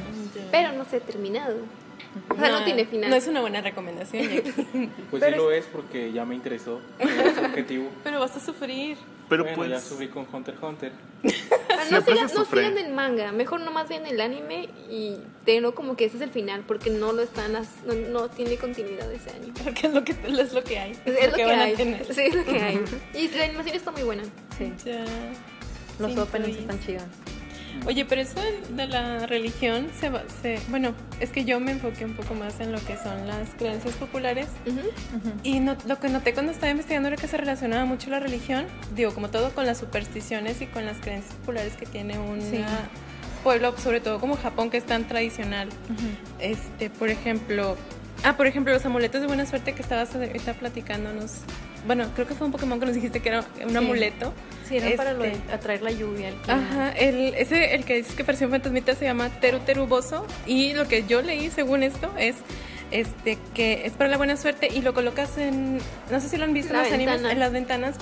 Pero 0.51 0.71
no 0.73 0.85
se 0.85 0.97
ha 0.97 0.99
terminado. 0.99 1.57
O 2.29 2.35
sea, 2.39 2.51
no, 2.51 2.63
tiene 2.63 2.85
final. 2.85 3.09
No 3.09 3.15
es 3.15 3.27
una 3.27 3.41
buena 3.41 3.61
recomendación, 3.61 4.23
Jackie. 4.27 4.51
Pues 5.11 5.21
Pero 5.21 5.37
sí 5.37 5.37
lo 5.37 5.51
es 5.51 5.65
porque 5.65 6.11
ya 6.11 6.25
me 6.25 6.35
interesó. 6.35 6.81
Es 6.99 7.37
objetivo. 7.37 7.89
Pero 8.03 8.19
vas 8.19 8.35
a 8.35 8.39
sufrir. 8.39 8.97
Pero 9.29 9.43
bueno, 9.43 9.57
pues. 9.57 9.69
ya 9.69 9.79
subí 9.79 10.07
con 10.07 10.25
Hunter 10.31 10.55
x 10.55 10.63
Hunter. 10.63 10.91
No 11.91 12.01
sigan, 12.01 12.29
no 12.35 12.45
sigan 12.45 12.77
el 12.77 12.93
manga, 12.93 13.31
mejor 13.31 13.61
nomás 13.61 13.87
vean 13.89 14.05
el 14.05 14.19
anime 14.21 14.69
y 14.89 15.17
tengo 15.45 15.73
como 15.75 15.95
que 15.95 16.05
ese 16.05 16.17
es 16.17 16.21
el 16.23 16.29
final, 16.31 16.63
porque 16.67 16.89
no 16.89 17.11
lo 17.13 17.21
están, 17.21 17.55
as- 17.55 17.83
no, 17.85 17.93
no 17.93 18.29
tiene 18.29 18.57
continuidad 18.57 19.11
ese 19.11 19.29
anime. 19.31 19.53
Porque 19.63 19.87
es 19.87 19.93
lo 19.93 20.03
que, 20.03 20.11
es 20.11 20.53
lo 20.53 20.63
que 20.63 20.79
hay. 20.79 20.91
Es, 20.91 20.99
es 21.05 21.29
lo 21.31 21.35
que, 21.35 21.45
van 21.45 21.59
hay. 21.59 21.73
a 21.73 21.77
tener. 21.77 22.05
Sí, 22.13 22.21
es 22.21 22.35
lo 22.35 22.45
que 22.45 22.59
hay. 22.61 22.79
Y 23.13 23.27
la 23.29 23.43
animación 23.45 23.75
está 23.75 23.91
muy 23.91 24.03
buena. 24.03 24.23
Sí. 24.57 24.71
Ya. 24.85 25.05
Los 25.99 26.17
openings 26.17 26.57
están 26.57 26.79
chidos. 26.79 27.03
Oye, 27.85 28.05
pero 28.05 28.21
eso 28.21 28.39
de- 28.71 28.87
la 28.87 29.25
religión 29.25 29.87
se, 29.99 30.09
va- 30.09 30.23
se 30.41 30.59
bueno, 30.69 30.93
es 31.19 31.29
que 31.31 31.45
yo 31.45 31.59
me 31.59 31.71
enfoqué 31.71 32.05
un 32.05 32.13
poco 32.13 32.33
más 32.35 32.59
en 32.59 32.71
lo 32.71 32.79
que 32.83 32.97
son 32.97 33.27
las 33.27 33.49
creencias 33.57 33.93
populares 33.95 34.47
y 35.43 35.59
no- 35.59 35.75
lo 35.87 35.99
que 35.99 36.09
noté 36.09 36.33
cuando 36.33 36.51
estaba 36.51 36.71
investigando 36.71 37.07
era 37.07 37.17
que 37.17 37.27
se 37.27 37.37
relacionaba 37.37 37.85
mucho 37.85 38.09
la 38.09 38.19
religión, 38.19 38.65
digo, 38.95 39.13
como 39.13 39.29
todo 39.29 39.51
con 39.53 39.65
las 39.65 39.77
supersticiones 39.77 40.61
y 40.61 40.65
con 40.67 40.85
las 40.85 40.97
creencias 40.97 41.33
populares 41.35 41.73
que 41.77 41.85
tiene 41.85 42.19
un 42.19 42.41
Sí. 42.41 42.63
pueblo, 43.43 43.75
sobre 43.77 44.01
todo 44.01 44.19
como 44.19 44.35
Japón, 44.35 44.69
que 44.69 44.77
es 44.77 44.85
tan 44.85 45.07
tradicional. 45.07 45.69
Este, 46.39 46.89
por 46.89 47.09
ejemplo, 47.09 47.77
ah, 48.23 48.35
por 48.35 48.47
ejemplo, 48.47 48.73
los 48.73 48.85
amuletos 48.85 49.21
de 49.21 49.27
buena 49.27 49.45
suerte 49.45 49.73
que 49.73 49.81
estabas 49.81 50.13
ahorita 50.15 50.53
platicándonos. 50.55 51.31
Bueno, 51.87 52.05
creo 52.13 52.27
que 52.27 52.33
fue 52.35 52.45
un 52.45 52.51
Pokémon 52.51 52.79
que 52.79 52.85
nos 52.85 52.95
dijiste 52.95 53.21
que 53.21 53.29
era 53.29 53.39
un 53.63 53.69
Sí. 53.71 53.75
amuleto. 53.77 54.33
Sí, 54.67 54.77
eran 54.77 54.93
para 54.97 55.13
lo 55.13 55.23
de 55.23 55.31
Este. 55.31 55.51
atraer 55.53 55.81
la 55.81 55.91
lluvia. 55.91 56.29
el. 56.29 56.35
Ajá, 56.47 56.91
el, 56.91 57.33
ese, 57.35 57.73
el 57.75 57.85
que 57.85 57.95
dices 57.95 58.15
que 58.15 58.23
pareció 58.23 58.47
un 58.47 58.51
fantasmita 58.51 58.95
se 58.95 59.05
llama 59.05 59.29
Teru 59.41 59.59
Teru 59.59 59.87
Boso 59.87 60.25
y 60.45 60.73
lo 60.73 60.87
que 60.87 61.05
yo 61.07 61.21
leí 61.21 61.49
según 61.49 61.83
esto 61.83 62.11
es 62.17 62.35
este 62.91 63.37
que 63.53 63.85
es 63.85 63.93
para 63.93 64.09
la 64.09 64.17
buena 64.17 64.35
suerte 64.35 64.67
y 64.73 64.81
lo 64.81 64.93
colocas 64.93 65.37
en, 65.37 65.77
no 66.11 66.19
sé 66.19 66.27
si 66.29 66.37
lo 66.37 66.43
han 66.45 66.53
visto 66.53 66.73
en 66.73 66.79
los 66.79 66.91
animes, 66.91 67.13
ventana. 67.15 67.31
en 67.33 67.39
las 67.39 67.51
ventanas 67.51 67.95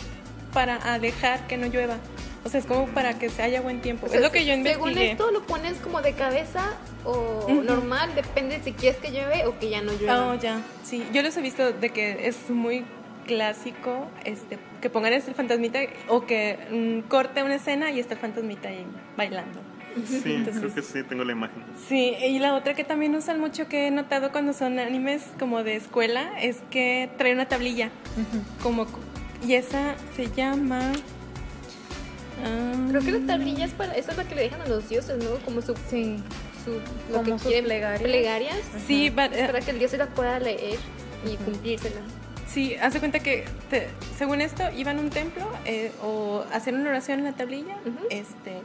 para 0.54 0.98
dejar 1.00 1.46
que 1.48 1.58
no 1.58 1.68
llueva. 1.68 1.98
O 2.46 2.50
sea, 2.50 2.62
es 2.62 2.66
como 2.66 2.88
para 2.88 3.20
que 3.20 3.28
se 3.30 3.42
haya 3.42 3.60
buen 3.60 3.82
tiempo. 3.82 4.06
O 4.06 4.10
sea, 4.10 4.20
es 4.20 4.24
lo 4.26 4.32
que 4.32 4.46
yo 4.46 4.54
Según 4.54 4.90
investigué. 4.92 5.12
esto 5.12 5.32
lo 5.32 5.46
pones 5.46 5.74
como 5.80 6.02
de 6.02 6.14
cabeza 6.14 6.76
o 7.04 7.46
normal, 7.64 8.16
depende 8.16 8.62
si 8.64 8.72
quieres 8.72 9.00
que 9.02 9.12
llueve 9.12 9.46
o 9.46 9.60
que 9.60 9.70
ya 9.70 9.82
no 9.82 9.92
llueva. 9.92 10.28
Oh, 10.30 10.36
ya. 10.40 10.62
Sí, 10.84 11.06
yo 11.14 11.22
los 11.22 11.36
he 11.36 11.42
visto 11.42 11.74
de 11.74 11.90
que 11.90 12.26
es 12.28 12.50
muy 12.50 12.86
clásico 13.28 14.08
este 14.26 14.58
que 14.82 14.90
pongan 14.90 15.14
ese 15.14 15.34
fantasmita 15.34 15.80
o 16.08 16.26
que 16.26 16.58
mm, 17.04 17.08
corte 17.10 17.44
una 17.44 17.56
escena 17.56 17.92
y 17.92 18.00
está 18.00 18.16
el 18.16 18.20
fantasmita 18.20 18.70
ahí 18.70 18.86
bailando. 19.16 19.60
Sí, 20.06 20.22
Entonces- 20.36 20.62
creo 20.62 20.74
que 20.76 20.82
sí, 20.84 21.04
tengo 21.04 21.24
la 21.24 21.32
imagen. 21.32 21.64
Sí, 21.88 22.14
y 22.22 22.38
la 22.40 22.54
otra 22.56 22.74
que 22.76 22.84
también 22.84 23.16
usan 23.16 23.40
mucho 23.40 23.68
que 23.68 23.88
he 23.88 23.92
notado 23.92 24.32
cuando 24.32 24.54
son 24.54 24.78
animes 24.80 25.24
como 25.40 25.64
de 25.64 25.76
escuela 25.76 26.32
es 26.40 26.58
que 26.70 27.10
trae 27.18 27.34
una 27.34 27.48
tablilla 27.48 27.90
como 28.62 28.86
y 29.48 29.54
esa 29.54 29.96
se 30.16 30.28
llama 30.32 30.92
Creo 32.90 33.02
que 33.02 33.12
la 33.12 33.26
tablilla 33.26 33.66
es 33.66 33.72
para, 33.74 33.94
esa 33.96 34.12
es 34.12 34.18
la 34.18 34.24
que 34.24 34.36
le 34.36 34.42
dejan 34.44 34.62
a 34.62 34.68
los 34.68 34.88
dioses, 34.88 35.18
¿no? 35.24 35.32
Como 35.44 35.62
su, 35.62 35.74
Sí. 35.90 36.18
su 36.64 36.72
lo 37.12 37.24
Como 37.24 37.36
que 37.38 37.44
quieren 37.44 37.66
plegarias. 37.66 38.02
plegarias, 38.10 38.58
sí, 38.86 39.10
para 39.12 39.60
que 39.62 39.72
el 39.72 39.80
dios 39.80 39.92
se 39.92 39.98
la 39.98 40.06
pueda 40.08 40.40
leer 40.40 40.78
y 41.26 41.36
cumplírsela. 41.38 42.02
Sí, 42.48 42.76
hace 42.82 43.00
cuenta 43.00 43.20
que 43.20 43.46
te- 43.70 43.88
según 44.18 44.42
esto 44.42 44.64
iban 44.76 44.98
a 44.98 45.02
un 45.02 45.10
templo 45.10 45.46
eh, 45.66 45.92
o 46.02 46.44
hacían 46.54 46.76
una 46.80 46.90
oración 46.90 47.20
en 47.20 47.26
la 47.26 47.34
tablilla, 47.34 47.76
este 48.10 48.62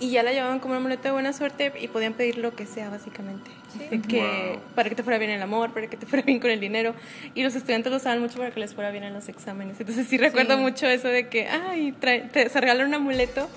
y 0.00 0.10
ya 0.10 0.24
la 0.24 0.32
llevaban 0.32 0.58
como 0.58 0.72
un 0.74 0.78
amuleto 0.78 1.04
de 1.04 1.12
buena 1.12 1.32
suerte 1.32 1.72
y 1.80 1.86
podían 1.86 2.14
pedir 2.14 2.36
lo 2.38 2.54
que 2.56 2.66
sea 2.66 2.90
básicamente. 2.90 3.48
De 3.90 4.00
que 4.02 4.20
Wow. 4.54 4.60
para 4.74 4.88
que 4.88 4.96
te 4.96 5.04
fuera 5.04 5.18
bien 5.18 5.30
el 5.30 5.40
amor, 5.40 5.72
para 5.72 5.86
que 5.86 5.96
te 5.96 6.04
fuera 6.06 6.24
bien 6.26 6.40
con 6.40 6.50
el 6.50 6.58
dinero 6.58 6.94
y 7.34 7.44
los 7.44 7.54
estudiantes 7.54 7.90
lo 7.92 7.98
usaban 7.98 8.20
mucho 8.20 8.36
para 8.38 8.50
que 8.50 8.58
les 8.58 8.74
fuera 8.74 8.90
bien 8.90 9.04
en 9.04 9.14
los 9.14 9.28
exámenes. 9.28 9.78
Entonces 9.78 10.08
sí 10.08 10.18
recuerdo 10.18 10.56
Sí. 10.56 10.60
mucho 10.62 10.88
eso 10.88 11.06
de 11.08 11.28
que 11.28 11.46
ay, 11.48 11.94
trae- 12.00 12.28
te, 12.28 12.48
se 12.48 12.60
regala 12.60 12.84
un 12.84 12.92
amuleto 12.92 13.48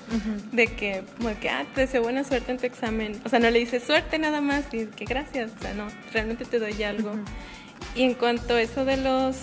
de 0.51 0.67
que 0.67 1.01
como 1.17 1.37
que 1.39 1.49
ah, 1.49 1.65
te 1.73 1.81
deseo 1.81 2.03
buena 2.03 2.23
suerte 2.23 2.51
en 2.51 2.59
tu 2.59 2.67
examen. 2.67 3.19
O 3.25 3.29
sea, 3.29 3.39
no 3.39 3.49
le 3.49 3.57
dices 3.57 3.83
suerte 3.83 4.19
nada 4.19 4.39
más 4.39 4.71
y 4.73 4.85
que 4.85 5.05
gracias, 5.05 5.51
o 5.57 5.61
sea, 5.61 5.73
no, 5.73 5.87
realmente 6.13 6.45
te 6.45 6.59
doy 6.59 6.81
algo. 6.83 7.13
Y 7.95 8.03
en 8.03 8.13
cuanto 8.13 8.55
a 8.55 8.61
eso 8.61 8.85
de 8.85 8.97
los 8.97 9.37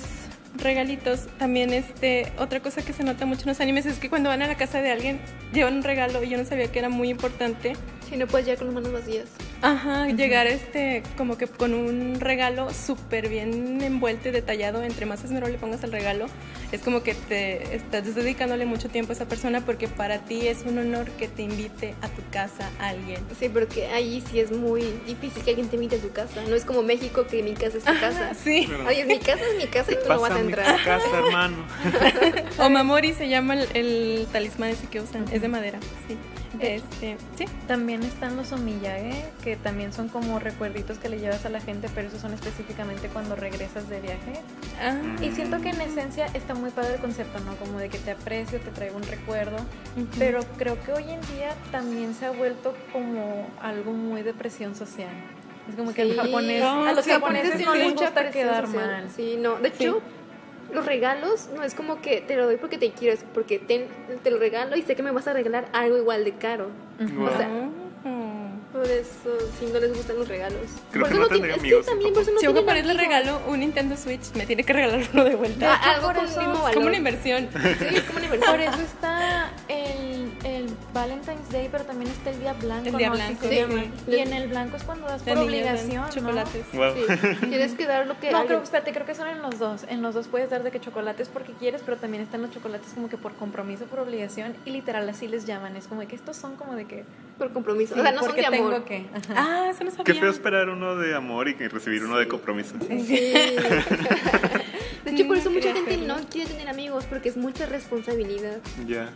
regalitos, 0.57 1.26
también 1.38 1.72
este 1.72 2.32
otra 2.38 2.61
cosa 2.61 2.82
que 2.82 2.92
se 2.92 3.03
nota 3.03 3.26
mucho 3.26 3.42
en 3.42 3.49
los 3.49 3.61
animes 3.61 3.86
es 3.86 3.99
que 3.99 4.09
cuando 4.09 4.28
van 4.28 4.42
a 4.42 4.47
la 4.47 4.57
casa 4.57 4.80
de 4.80 4.90
alguien 4.90 5.20
llevan 5.53 5.74
un 5.74 5.82
regalo 5.82 6.22
y 6.22 6.28
yo 6.28 6.38
no 6.38 6.45
sabía 6.45 6.70
que 6.70 6.78
era 6.78 6.88
muy 6.88 7.09
importante. 7.09 7.74
Si 8.14 8.20
no 8.20 8.28
puedes 8.28 8.46
llegar 8.46 8.58
con 8.58 8.68
las 8.68 8.74
manos 8.76 8.92
vacías. 8.92 9.24
Ajá, 9.60 10.06
llegar 10.06 10.46
este 10.46 11.02
como 11.16 11.36
que 11.36 11.48
con 11.48 11.74
un 11.74 12.20
regalo 12.20 12.72
súper 12.72 13.28
bien 13.28 13.82
envuelto 13.82 14.28
y 14.28 14.30
detallado, 14.30 14.84
entre 14.84 15.04
más 15.04 15.24
esmero 15.24 15.48
le 15.48 15.58
pongas 15.58 15.82
al 15.82 15.90
regalo, 15.90 16.26
es 16.70 16.80
como 16.80 17.02
que 17.02 17.14
te 17.14 17.74
estás 17.74 18.14
dedicándole 18.14 18.66
mucho 18.66 18.88
tiempo 18.88 19.10
a 19.10 19.14
esa 19.16 19.26
persona 19.26 19.62
porque 19.62 19.88
para 19.88 20.18
ti 20.20 20.46
es 20.46 20.62
un 20.64 20.78
honor 20.78 21.10
que 21.10 21.26
te 21.26 21.42
invite 21.42 21.96
a 22.02 22.08
tu 22.08 22.22
casa 22.30 22.70
alguien. 22.78 23.20
Sí, 23.36 23.48
porque 23.48 23.88
ahí 23.88 24.22
sí 24.30 24.38
es 24.38 24.52
muy 24.52 24.82
difícil 25.08 25.42
que 25.42 25.50
alguien 25.50 25.68
te 25.68 25.74
invite 25.74 25.96
a 25.96 25.98
tu 25.98 26.12
casa. 26.12 26.40
No 26.48 26.54
es 26.54 26.64
como 26.64 26.84
México 26.84 27.26
que 27.26 27.42
mi 27.42 27.54
casa 27.54 27.78
es 27.78 27.84
tu 27.84 27.98
casa. 27.98 28.32
Sí. 28.34 28.68
Oye, 28.86 29.06
mi 29.06 29.18
casa 29.18 29.42
es 29.44 29.56
mi 29.56 29.66
casa 29.66 29.90
y 29.90 29.96
tú 29.96 30.08
no 30.08 30.20
vas 30.20 30.30
a 30.30 30.38
entrar. 30.38 30.78
tu 30.78 30.84
casa, 30.84 31.18
hermano. 31.18 31.56
O 32.58 32.70
Mamori 32.70 33.12
se 33.12 33.28
llama 33.28 33.54
el, 33.54 33.66
el 33.74 34.26
talismán 34.30 34.70
ese 34.70 34.86
que 34.86 35.00
usan, 35.00 35.24
es 35.32 35.42
de 35.42 35.48
madera, 35.48 35.80
sí. 36.06 36.16
Este, 36.61 37.16
sí. 37.36 37.44
También 37.66 38.02
están 38.02 38.36
los 38.36 38.52
omiyage, 38.52 39.24
que 39.42 39.57
también 39.57 39.92
son 39.92 40.09
como 40.09 40.38
recuerditos 40.38 40.98
que 40.98 41.09
le 41.09 41.18
llevas 41.18 41.44
a 41.46 41.48
la 41.48 41.61
gente, 41.61 41.88
pero 41.94 42.09
esos 42.09 42.20
son 42.20 42.32
específicamente 42.34 43.09
cuando 43.09 43.36
regresas 43.36 43.88
de 43.88 44.00
viaje. 44.00 44.40
Ah, 44.80 44.94
Y 45.22 45.30
siento 45.32 45.61
que 45.61 45.70
en 45.70 45.80
esencia 45.80 46.26
está 46.34 46.55
muy 46.55 46.70
padre 46.70 46.94
el 46.94 47.00
concepto, 47.00 47.40
¿no? 47.40 47.57
Como 47.57 47.78
de 47.78 47.88
que 47.88 47.98
te 47.98 48.11
aprecio, 48.12 48.61
te 48.61 48.70
traigo 48.70 48.96
un 48.96 49.02
recuerdo. 49.05 49.57
ujú. 49.96 50.07
Pero 50.18 50.40
creo 50.59 50.82
que 50.84 50.92
hoy 50.92 51.05
en 51.11 51.20
día 51.36 51.55
también 51.72 52.14
se 52.14 52.26
ha 52.26 52.30
vuelto 52.30 52.74
como 52.92 53.46
algo 53.61 53.92
muy 53.92 54.22
de 54.22 54.34
presión 54.34 54.74
social. 54.74 55.11
Es 55.68 55.76
como 55.76 55.94
que 55.94 56.02
el 56.02 56.14
japonés, 56.14 56.61
No, 56.61 56.84
a 56.84 56.92
los 56.92 57.05
sí, 57.07 57.11
japoneses 57.11 57.59
no 57.64 57.74
les 57.74 57.94
gusta 57.94 58.30
quedar 58.30 58.66
social. 58.66 58.86
mal. 58.86 59.11
Sí, 59.11 59.36
no. 59.38 59.57
De 59.57 59.70
Sí. 59.70 59.76
Los 60.74 60.84
regalos 60.84 61.48
no 61.54 61.62
es 61.62 61.74
como 61.74 62.00
que 62.00 62.20
te 62.20 62.36
lo 62.36 62.44
doy 62.44 62.56
porque 62.56 62.78
te 62.78 62.90
quiero, 62.90 63.14
es 63.14 63.24
porque 63.32 63.58
te, 63.58 63.86
te 64.22 64.30
lo 64.30 64.38
regalo 64.38 64.76
y 64.76 64.82
sé 64.82 64.96
que 64.96 65.02
me 65.02 65.12
vas 65.12 65.28
a 65.28 65.32
regalar 65.32 65.68
algo 65.72 65.96
igual 65.96 66.24
de 66.24 66.32
caro. 66.32 66.68
O 66.98 67.36
sea. 67.36 67.48
Por 68.85 68.93
eso, 68.93 69.39
si 69.59 69.64
no 69.72 69.80
les 69.80 69.97
gustan 69.97 70.18
los 70.18 70.28
regalos. 70.28 70.61
Creo 70.93 71.05
por 71.07 71.12
que 71.12 71.18
no 71.18 71.26
tiene- 71.28 71.49
tendría 71.49 71.55
es 71.55 71.57
que 71.57 71.61
amigos 71.61 71.87
también 71.87 72.09
en 72.09 72.14
por 72.14 72.22
eso 72.22 72.32
no 72.32 72.39
si 72.41 72.47
amigos. 72.47 72.97
regalo 72.99 73.41
un 73.49 73.61
Nintendo 73.61 73.97
Switch, 73.97 74.35
me 74.35 74.45
tiene 74.45 74.62
que 74.62 74.72
regalar 74.74 75.01
uno 75.14 75.24
de 75.24 75.35
vuelta. 75.37 75.74
Ah, 75.74 75.93
algo 75.95 76.09
por 76.09 76.16
con 76.16 76.24
eso- 76.26 76.41
el 76.41 76.47
mismo 76.49 76.55
es 76.57 76.62
valor. 76.64 76.74
como 76.74 76.87
una 76.89 76.97
inversión. 76.99 77.49
Sí, 77.55 77.87
es 77.97 78.03
como 78.03 78.16
una 78.18 78.24
inversión. 78.26 78.51
Por 78.51 78.61
eso 78.61 78.80
está 78.82 79.53
el, 79.68 80.32
el 80.45 80.66
Valentine's 80.93 81.51
Day, 81.51 81.68
pero 81.72 81.85
también 81.85 82.11
está 82.11 82.28
el 82.28 82.41
día 82.41 82.53
blanco. 82.53 82.89
El 82.89 82.97
día 82.99 83.09
¿no? 83.09 83.14
blanco, 83.14 83.49
Sí. 83.49 83.57
sí. 83.57 84.11
Y 84.12 84.18
en 84.18 84.32
el 84.35 84.49
blanco 84.49 84.76
es 84.76 84.82
cuando 84.82 85.07
das 85.07 85.22
por 85.22 85.39
obligación. 85.39 85.95
¿no? 86.05 86.11
chocolates. 86.11 86.66
Wow. 86.74 86.93
Sí, 86.95 87.47
tienes 87.49 87.72
que 87.72 87.87
dar 87.87 88.07
lo 88.07 88.20
que 88.20 88.30
No, 88.32 88.41
alguien- 88.41 88.61
espérate, 88.62 88.93
creo 88.93 89.07
que 89.07 89.14
son 89.14 89.28
en 89.28 89.41
los 89.41 89.59
dos. 89.59 89.85
En 89.89 90.03
los 90.03 90.14
dos 90.14 90.28
puedes 90.28 90.51
dar 90.51 90.62
de 90.62 90.70
que 90.70 90.78
chocolates 90.78 91.28
porque 91.28 91.53
quieres, 91.55 91.80
pero 91.82 91.97
también 91.97 92.22
están 92.22 92.43
los 92.43 92.51
chocolates 92.51 92.93
como 92.95 93.09
que 93.09 93.16
por 93.16 93.32
compromiso, 93.35 93.87
por 93.87 94.01
obligación. 94.01 94.55
Y 94.66 94.70
literal 94.72 95.09
así 95.09 95.26
les 95.26 95.47
llaman. 95.47 95.74
Es 95.76 95.87
como 95.89 96.03
de 96.03 96.07
que 96.07 96.16
estos 96.16 96.37
son 96.37 96.57
como 96.57 96.74
de 96.74 96.85
que. 96.85 97.05
por 97.39 97.51
compromiso. 97.53 97.95
sí, 97.95 98.01
o 98.01 98.03
sea, 98.03 98.12
no 98.12 98.22
son 98.22 98.37
de 98.37 98.45
amor. 98.47 98.73
Que. 98.82 99.06
Ajá. 99.14 99.34
Ah, 99.36 99.68
eso 99.70 99.84
no 99.84 99.90
sabía. 99.90 100.04
Qué 100.04 100.14
feo 100.14 100.30
esperar 100.30 100.68
uno 100.70 100.96
de 100.96 101.14
amor 101.14 101.48
y 101.48 101.54
que 101.54 101.68
recibir 101.68 102.02
uno 102.04 102.18
de 102.18 102.26
compromiso. 102.26 102.74
Sí. 102.80 103.32
De 105.04 105.10
hecho, 105.12 105.26
por 105.26 105.36
eso 105.36 105.50
No 105.50 105.56
mucha 105.56 105.72
gente 105.74 105.94
hacerlo. 105.94 106.16
no 106.16 106.28
quiere 106.28 106.50
tener 106.50 106.68
amigos 106.68 107.04
porque 107.04 107.28
es 107.28 107.36
mucha 107.36 107.66
responsabilidad. 107.66 108.58
Ya. 108.86 109.10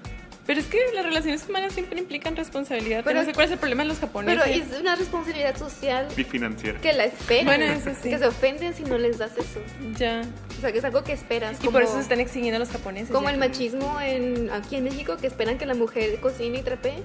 Pero 0.49 0.61
es 0.61 0.67
que 0.67 0.79
las 0.95 1.05
relaciones 1.05 1.47
humanas 1.47 1.75
siempre 1.75 2.01
implican 2.01 2.35
responsabilidad. 2.35 3.03
Pero- 3.05 3.21
no 3.21 3.27
sé 3.27 3.35
cuál 3.35 3.47
es 3.47 3.53
el 3.53 3.59
problema 3.59 3.83
de 3.83 3.91
los 3.91 3.99
japoneses. 3.99 4.43
Pero 4.43 4.75
es 4.75 4.81
una 4.81 4.97
responsabilidad 4.97 5.57
social 5.59 6.09
Y 6.17 6.25
financiera. 6.25 6.81
que 6.81 6.93
la 6.95 7.05
esperan. 7.05 7.45
Bueno, 7.45 7.65
eso 7.67 7.91
sí. 8.03 8.09
Que 8.09 8.19
se 8.19 8.27
ofenden 8.27 8.73
si 8.75 8.83
no 8.85 8.97
les 8.97 9.19
das 9.19 9.33
eso. 9.37 9.61
Ya. 9.99 10.23
O 10.57 10.61
sea, 10.61 10.73
que 10.73 10.79
es 10.79 10.85
algo 10.85 11.05
que 11.05 11.13
esperas. 11.13 11.59
Y 11.59 11.67
como- 11.67 11.73
por 11.73 11.83
eso 11.83 11.95
se 11.97 12.01
están 12.01 12.19
exigiendo 12.21 12.57
a 12.57 12.61
los 12.61 12.71
japoneses. 12.71 13.11
Como 13.11 13.29
ya 13.29 13.35
el 13.35 13.39
machismo 13.39 14.01
en, 14.01 14.51
aquí 14.51 14.77
en 14.77 14.85
México, 14.85 15.19
que 15.19 15.27
esperan 15.27 15.59
que 15.59 15.67
la 15.67 15.75
mujer 15.75 16.19
cocine 16.21 16.59
y 16.61 16.63
trapee 16.63 17.03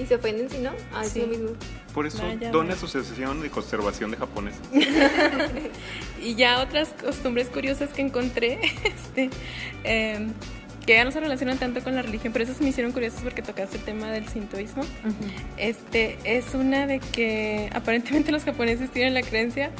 y 0.00 0.06
se 0.06 0.14
ofenden 0.14 0.48
si 0.48 0.58
no. 0.58 0.70
Ah, 0.94 1.04
es 1.04 1.16
lo 1.16 1.26
mismo. 1.26 1.50
Por 1.92 2.06
eso, 2.06 2.22
Vaya, 2.22 2.50
Don 2.52 2.68
vaya. 2.68 2.76
Asociación 2.78 3.40
de 3.42 3.50
Conservación 3.50 4.12
de 4.12 4.16
Japoneses. 4.18 4.60
Y 6.22 6.34
ya 6.34 6.60
otras 6.60 6.88
costumbres 7.00 7.48
curiosas 7.48 7.90
que 7.90 8.02
encontré, 8.02 8.58
este, 8.84 9.30
em, 9.84 10.32
que 10.88 10.94
ya 10.94 11.04
no 11.04 11.10
se 11.12 11.20
relacionan 11.20 11.58
tanto 11.58 11.82
con 11.84 11.94
la 11.94 12.00
religión, 12.00 12.32
pero 12.32 12.44
esas 12.46 12.62
me 12.62 12.70
hicieron 12.70 12.92
curiosas 12.92 13.20
porque 13.20 13.42
tocaste 13.42 13.76
el 13.76 13.82
tema 13.84 14.10
del 14.10 14.26
sintoísmo. 14.26 14.82
Este, 15.58 16.16
es 16.24 16.54
una 16.54 16.86
de 16.86 16.98
que 17.00 17.68
aparentemente 17.74 18.32
los 18.32 18.44
japoneses 18.44 18.90
tienen 18.90 19.12
la 19.12 19.20
creencia 19.22 19.70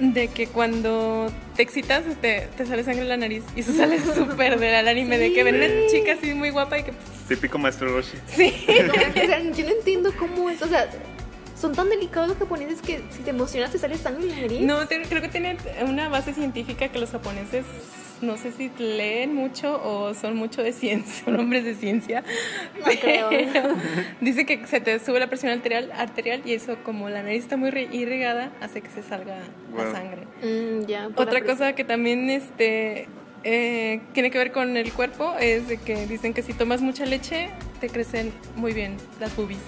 de 0.00 0.26
que 0.28 0.46
cuando 0.48 1.30
te 1.56 1.62
excitas 1.62 2.02
te, 2.20 2.48
te 2.56 2.66
sale 2.66 2.82
sangre 2.84 3.02
en 3.02 3.08
la 3.08 3.16
nariz 3.16 3.44
y 3.56 3.60
eso 3.60 3.72
sale 3.72 3.98
súper 4.14 4.58
del 4.58 4.88
anime, 4.88 5.18
de 5.18 5.32
que 5.32 5.44
ven 5.44 5.54
una 5.56 5.66
chica 5.88 6.12
así 6.12 6.34
muy 6.34 6.50
guapa 6.50 6.78
y 6.78 6.82
que 6.82 6.92
Típico 7.28 7.58
maestro 7.58 7.88
Roshi. 7.92 8.16
sí, 8.26 8.52
No, 8.86 8.92
o 8.92 9.26
sea, 9.26 9.40
yo 9.42 9.64
no 9.66 9.70
entiendo 9.70 10.12
cómo 10.18 10.50
es. 10.50 10.62
O 10.62 10.68
sea, 10.68 10.88
son 11.60 11.74
tan 11.74 11.88
delicados 11.90 12.28
los 12.28 12.38
japoneses 12.38 12.80
que 12.80 13.02
si 13.10 13.22
te 13.22 13.30
emocionas 13.30 13.70
te 13.70 13.78
sale 13.78 13.96
sangre 13.98 14.24
en 14.24 14.30
la 14.30 14.40
nariz. 14.42 14.60
No, 14.62 14.86
te- 14.88 15.02
creo 15.02 15.20
que 15.22 15.28
tiene 15.28 15.56
una 15.86 16.08
base 16.08 16.32
científica 16.34 16.88
que 16.88 16.98
los 16.98 17.10
japoneses, 17.10 17.64
no 18.20 18.36
sé 18.36 18.52
si 18.52 18.70
leen 18.78 19.34
mucho 19.34 19.80
o 19.82 20.14
son 20.14 20.36
mucho 20.36 20.62
de 20.62 20.72
ciencia, 20.72 21.12
son 21.24 21.38
hombres 21.38 21.64
de 21.64 21.74
ciencia. 21.74 22.22
No 22.78 22.92
creo. 23.00 23.30
Dice 24.20 24.46
que 24.46 24.66
se 24.66 24.80
te 24.80 24.98
sube 24.98 25.20
la 25.20 25.28
presión 25.28 25.52
arterial, 25.52 25.90
arterial 25.94 26.42
y 26.44 26.52
eso, 26.54 26.76
como 26.84 27.08
la 27.08 27.22
nariz 27.22 27.42
está 27.44 27.56
muy 27.56 27.68
irrigada, 27.92 28.52
hace 28.60 28.80
que 28.80 28.90
se 28.90 29.02
salga 29.02 29.38
la 29.76 29.92
sangre. 29.92 30.22
Mm, 30.42 31.12
Otra 31.16 31.40
la 31.40 31.44
cosa 31.44 31.74
que 31.74 31.84
también 31.84 32.30
este, 32.30 33.06
eh, 33.44 34.00
tiene 34.12 34.30
que 34.30 34.38
ver 34.38 34.52
con 34.52 34.76
el 34.76 34.92
cuerpo 34.92 35.34
es 35.40 35.68
de 35.68 35.78
que 35.78 36.06
dicen 36.06 36.34
que 36.34 36.42
si 36.42 36.52
tomas 36.52 36.80
mucha 36.80 37.06
leche, 37.06 37.50
te 37.80 37.88
crecen 37.88 38.32
muy 38.56 38.72
bien 38.72 38.96
las 39.20 39.34
boobies. 39.36 39.58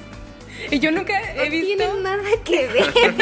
Y 0.71 0.79
yo 0.79 0.91
nunca 0.91 1.15
No 1.37 1.43
he 1.43 1.49
visto... 1.49 1.67
tiene 1.69 2.03
nada 2.03 2.23
que 2.45 2.67
ver. 2.67 3.15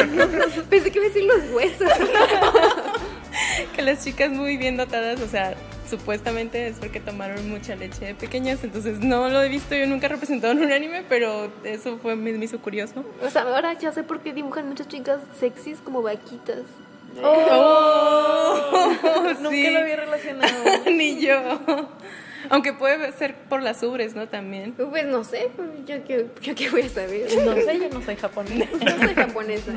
chicas 4.18 4.32
muy 4.36 4.56
bien 4.56 4.76
dotadas, 4.76 5.20
o 5.20 5.28
sea, 5.28 5.54
supuestamente 5.88 6.66
es 6.66 6.78
porque 6.78 6.98
tomaron 6.98 7.48
mucha 7.48 7.76
leche 7.76 8.06
de 8.06 8.14
pequeñas, 8.16 8.64
entonces 8.64 8.98
no 8.98 9.28
lo 9.28 9.40
he 9.40 9.48
visto 9.48 9.76
yo 9.76 9.86
nunca 9.86 10.08
representado 10.08 10.52
en 10.54 10.58
un 10.58 10.72
anime, 10.72 11.04
pero 11.08 11.52
eso 11.62 11.98
fue 11.98 12.16
me, 12.16 12.32
me 12.32 12.44
hizo 12.44 12.58
curioso. 12.58 13.04
O 13.22 13.30
sea, 13.30 13.42
ahora 13.42 13.74
ya 13.74 13.92
sé 13.92 14.02
por 14.02 14.18
qué 14.18 14.32
dibujan 14.32 14.68
muchas 14.68 14.88
chicas 14.88 15.20
sexys 15.38 15.78
como 15.78 16.02
vaquitas. 16.02 16.62
Oh, 17.22 18.90
Nunca 19.40 19.50
sí. 19.50 19.70
lo 19.70 19.78
había 19.78 19.96
relacionado. 19.96 20.52
Ni 20.90 21.20
yo. 21.20 21.38
Aunque 22.50 22.72
puede 22.72 23.12
ser 23.12 23.34
por 23.48 23.62
las 23.62 23.82
ubres, 23.82 24.14
¿no? 24.14 24.28
También. 24.28 24.72
Pues 24.72 25.06
no 25.06 25.22
sé, 25.24 25.50
pues, 25.54 25.68
yo 25.86 26.02
qué, 26.04 26.26
yo 26.42 26.54
qué 26.54 26.70
voy 26.70 26.82
a 26.82 26.88
saber. 26.88 27.28
No 27.44 27.54
sé, 27.54 27.78
yo 27.80 27.88
no 27.90 28.02
soy 28.02 28.16
japonés. 28.16 28.68
No 28.84 28.96
soy 28.98 29.14
japonesa. 29.14 29.72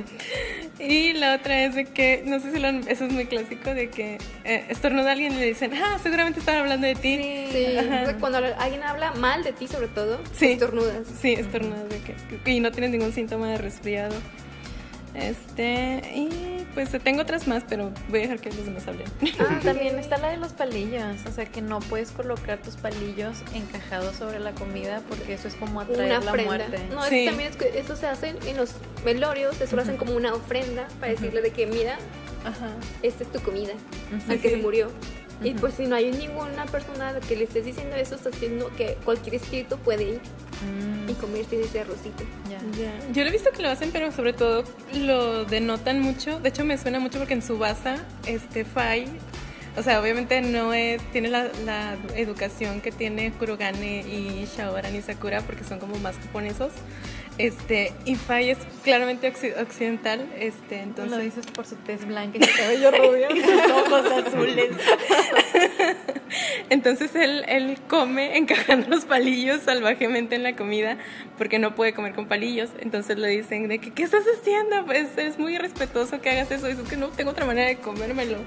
Y 0.80 1.14
la 1.14 1.36
otra 1.36 1.64
es 1.64 1.76
de 1.76 1.86
que, 1.86 2.24
no 2.26 2.40
sé 2.40 2.52
si 2.52 2.60
lo 2.60 2.68
han- 2.70 2.88
eso 2.88 3.06
es 3.06 3.12
muy 3.12 3.26
clásico, 3.26 3.74
de 3.74 3.90
que 3.90 4.18
eh, 4.44 4.66
estornuda 4.70 5.10
a 5.10 5.12
alguien 5.14 5.34
y 5.34 5.38
le 5.38 5.46
dicen, 5.48 5.72
ah, 5.76 6.00
seguramente 6.02 6.40
están 6.40 6.58
hablando 6.58 6.88
de 6.88 6.96
ti. 6.96 7.20
Sí, 7.52 7.78
Ajá. 7.78 8.06
sea, 8.06 8.18
cuando 8.18 8.40
alguien 8.58 8.84
habla 8.84 9.12
mal 9.14 9.44
de 9.44 9.54
ti, 9.54 9.68
sobre 9.68 9.88
todo, 9.88 10.20
Sí. 10.34 10.54
estornudas. 10.54 11.08
Sí, 11.22 11.34
estornudas 11.34 11.88
de 11.90 12.00
que 12.00 12.52
y 12.52 12.60
no 12.60 12.72
tienes 12.72 12.92
ningún 12.92 13.14
síntoma 13.14 13.50
de 13.52 13.58
resfriado. 13.58 14.16
Este, 15.14 16.02
y 16.16 16.66
pues 16.74 16.90
tengo 17.04 17.22
otras 17.22 17.48
más, 17.48 17.64
pero 17.68 17.92
voy 18.10 18.20
a 18.20 18.22
dejar 18.24 18.40
que 18.40 18.50
los 18.52 18.66
demás 18.66 18.88
hablen. 18.88 19.08
Ah, 19.40 19.60
también 19.64 20.00
está 20.00 20.18
la 20.18 20.30
de 20.30 20.38
los 20.38 20.54
palillos, 20.54 21.18
o 21.28 21.32
sea 21.32 21.46
que 21.46 21.62
no 21.62 21.80
puedes 21.80 22.12
colocar 22.12 22.60
tus 22.62 22.76
palillos 22.78 23.38
encajados 23.54 24.16
sobre 24.16 24.40
la 24.40 24.54
comida 24.54 25.02
porque 25.10 25.34
eso 25.34 25.48
es 25.50 25.56
como 25.56 25.82
atraer 25.82 26.18
Una 26.20 26.34
la 26.34 26.44
muerte. 26.44 26.80
No, 26.90 27.04
Sí. 27.04 27.16
es 27.16 27.22
que 27.22 27.26
también 27.28 27.50
es 27.52 27.58
que 27.58 27.78
eso 27.80 27.96
se 27.96 28.08
hace 28.08 28.36
en 28.46 28.58
los 28.58 28.72
velorios, 29.04 29.60
eso 29.60 29.76
lo 29.76 29.82
hacen 29.82 29.98
como 29.98 30.14
una 30.16 30.34
ofrenda 30.34 30.88
para 31.00 31.12
decirle 31.12 31.42
de 31.42 31.52
que, 31.52 31.68
mira, 31.68 31.98
Ajá. 32.46 32.70
esta 33.04 33.24
es 33.24 33.32
tu 33.32 33.42
comida, 33.42 33.74
al 34.30 34.40
que 34.40 34.50
Sí. 34.50 34.56
se 34.56 34.62
murió. 34.62 34.92
Y 35.44 35.54
pues 35.56 35.74
si 35.76 35.86
no 35.88 35.96
hay 35.96 36.12
ninguna 36.12 36.66
persona 36.66 37.14
que 37.28 37.36
le 37.36 37.46
estés 37.46 37.66
diciendo 37.66 37.96
eso, 37.96 38.16
estás 38.16 38.34
diciendo 38.34 38.70
que 38.78 38.98
cualquier 39.04 39.36
espíritu 39.36 39.78
puede 39.78 40.04
ir 40.04 40.22
Mm, 40.62 41.10
y 41.10 41.14
comerse 41.16 41.60
ese 41.60 41.80
arrocito. 41.80 42.24
ya. 42.48 42.60
Ya. 42.80 42.92
Yo 43.14 43.24
lo 43.24 43.30
he 43.30 43.32
visto 43.32 43.50
que 43.52 43.64
lo 43.64 43.70
hacen, 43.70 43.90
pero 43.92 44.12
sobre 44.12 44.34
todo 44.34 44.64
lo 44.94 45.44
denotan 45.46 46.00
mucho. 46.00 46.40
De 46.40 46.50
hecho, 46.50 46.64
me 46.66 46.78
suena 46.78 47.00
mucho 47.00 47.18
porque 47.18 47.34
en 47.34 47.42
su 47.42 47.58
base, 47.58 47.96
este 48.28 48.64
Fai, 48.64 49.08
o 49.76 49.82
sea, 49.82 50.00
obviamente 50.00 50.40
no 50.42 50.72
es, 50.76 51.02
tiene 51.12 51.30
la, 51.30 51.50
la 51.66 51.98
educación 52.16 52.80
que 52.82 52.92
tiene 52.92 53.32
Kurogane 53.32 54.02
y 54.02 54.46
Shaoran 54.56 54.96
y 54.96 55.02
Sakura 55.02 55.42
porque 55.42 55.64
son 55.64 55.80
como 55.80 55.96
más 55.98 56.16
japonesos. 56.18 56.72
Este, 57.46 57.94
y 58.06 58.16
Fai 58.16 58.52
es 58.52 58.58
claramente 58.84 59.32
occi- 59.34 59.60
occidental, 59.62 60.28
este, 60.40 60.78
Lo 60.78 60.84
entonces 60.84 61.24
dices 61.24 61.46
por 61.48 61.66
su 61.66 61.76
tez 61.76 62.06
blanca 62.06 62.38
y 62.40 62.44
su 62.44 62.58
cabello 62.58 62.92
rubio. 62.92 63.28
y 63.36 63.42
sus 63.42 63.72
ojos 63.72 64.06
azules. 64.26 64.70
Entonces 66.70 67.14
él, 67.16 67.44
él 67.50 67.78
come 67.90 68.38
encajando 68.38 68.88
los 68.88 69.04
palillos 69.06 69.62
salvajemente 69.64 70.36
en 70.36 70.44
la 70.44 70.56
comida 70.56 70.98
porque 71.38 71.60
no 71.60 71.76
puede 71.76 71.94
comer 71.94 72.14
con 72.14 72.28
palillos. 72.28 72.70
Entonces 72.80 73.18
le 73.18 73.28
dicen 73.28 73.68
de 73.68 73.80
que, 73.80 73.92
¿qué 73.92 74.04
estás 74.04 74.24
haciendo? 74.40 74.86
Pues 74.86 75.18
es 75.18 75.38
muy 75.38 75.56
irrespetuoso 75.56 76.22
que 76.22 76.30
hagas 76.30 76.50
eso. 76.52 76.68
Dices 76.68 76.88
que 76.88 76.96
no 76.96 77.10
tengo 77.10 77.32
otra 77.32 77.46
manera 77.46 77.68
de 77.68 77.78
comérmelo. 77.78 78.38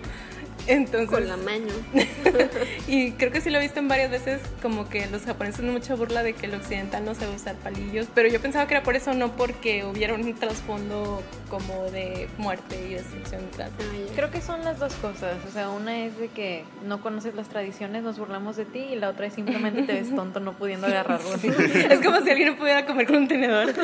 Entonces, 0.67 1.11
Con 1.11 1.29
la 1.29 1.37
mano. 1.37 1.73
y 2.89 3.13
creo 3.13 3.31
que 3.31 3.41
sí 3.41 3.51
lo 3.51 3.59
he 3.59 3.63
visto 3.63 3.81
en 3.81 3.89
varias 3.89 4.11
veces, 4.11 4.41
como 4.63 4.89
que 4.89 5.07
los 5.09 5.23
japoneses 5.23 5.61
hacen 5.61 5.71
mucha 5.71 5.95
burla 5.95 6.23
de 6.23 6.33
que 6.33 6.47
el 6.47 6.55
occidental 6.55 7.05
no 7.05 7.15
sabe 7.15 7.35
usar 7.35 7.55
palillos, 7.57 8.07
pero 8.15 8.29
yo 8.29 8.41
pensaba 8.41 8.67
que 8.67 8.75
era 8.75 8.83
por 8.83 8.97
eso, 8.97 9.15
no 9.15 9.37
porque 9.37 9.85
hubiera 9.85 10.15
un 10.15 10.35
trasfondo 10.35 11.23
como 11.51 11.85
de 11.91 12.29
muerte 12.39 12.77
y 12.89 12.95
destrucción. 12.95 13.43
Ah. 13.59 13.69
Creo 14.15 14.31
que 14.31 14.41
son 14.41 14.65
las 14.65 14.79
dos 14.79 14.95
cosas, 14.95 15.37
o 15.49 15.53
sea, 15.53 15.69
una 15.71 16.05
es 16.05 16.19
de 16.19 16.29
que 16.29 16.65
no 16.85 17.01
conoces 17.01 17.35
las 17.35 17.49
tradiciones, 17.49 18.03
nos 18.03 18.19
burlamos 18.19 18.57
de 18.57 18.65
ti 18.65 18.79
y 18.79 18.97
la 18.97 19.11
otra 19.11 19.27
es 19.27 19.35
simplemente 19.35 19.83
te 19.83 19.93
ves 19.93 20.15
tonto 20.15 20.41
no 20.41 20.55
pudiendo 20.55 20.87
agarrarlo. 20.87 21.35
es 21.35 22.01
como 22.01 22.21
si 22.23 22.31
alguien 22.31 22.53
no 22.53 22.57
pudiera 22.57 22.87
comer 22.87 23.07
con 23.07 23.17
un 23.17 23.29
tenedor. 23.29 23.75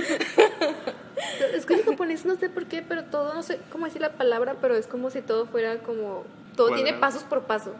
Es 1.55 1.67
que 1.67 1.75
en 1.75 1.83
japonés 1.85 2.25
no 2.25 2.37
sé 2.37 2.49
por 2.49 2.67
qué, 2.67 2.83
pero 2.83 3.05
todo, 3.05 3.35
no 3.35 3.43
sé 3.43 3.61
cómo 3.71 3.87
decir 3.87 4.01
la 4.01 4.13
palabra, 4.13 4.57
pero 4.61 4.77
es 4.77 4.87
como 4.87 5.11
si 5.11 5.21
todo 5.21 5.47
fuera 5.47 5.79
como... 5.79 6.25
Todo 6.57 6.75
tiene 6.75 6.93
pasos 6.95 7.23
por 7.25 7.43
paso. 7.45 7.75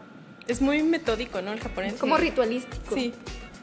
Es 0.47 0.61
muy 0.61 0.81
metódico, 0.83 1.41
¿no? 1.41 1.53
El 1.53 1.59
japonés. 1.59 1.93
Es 1.93 1.99
como 1.99 2.17
ritualístico. 2.17 2.95
Sí. 2.95 3.13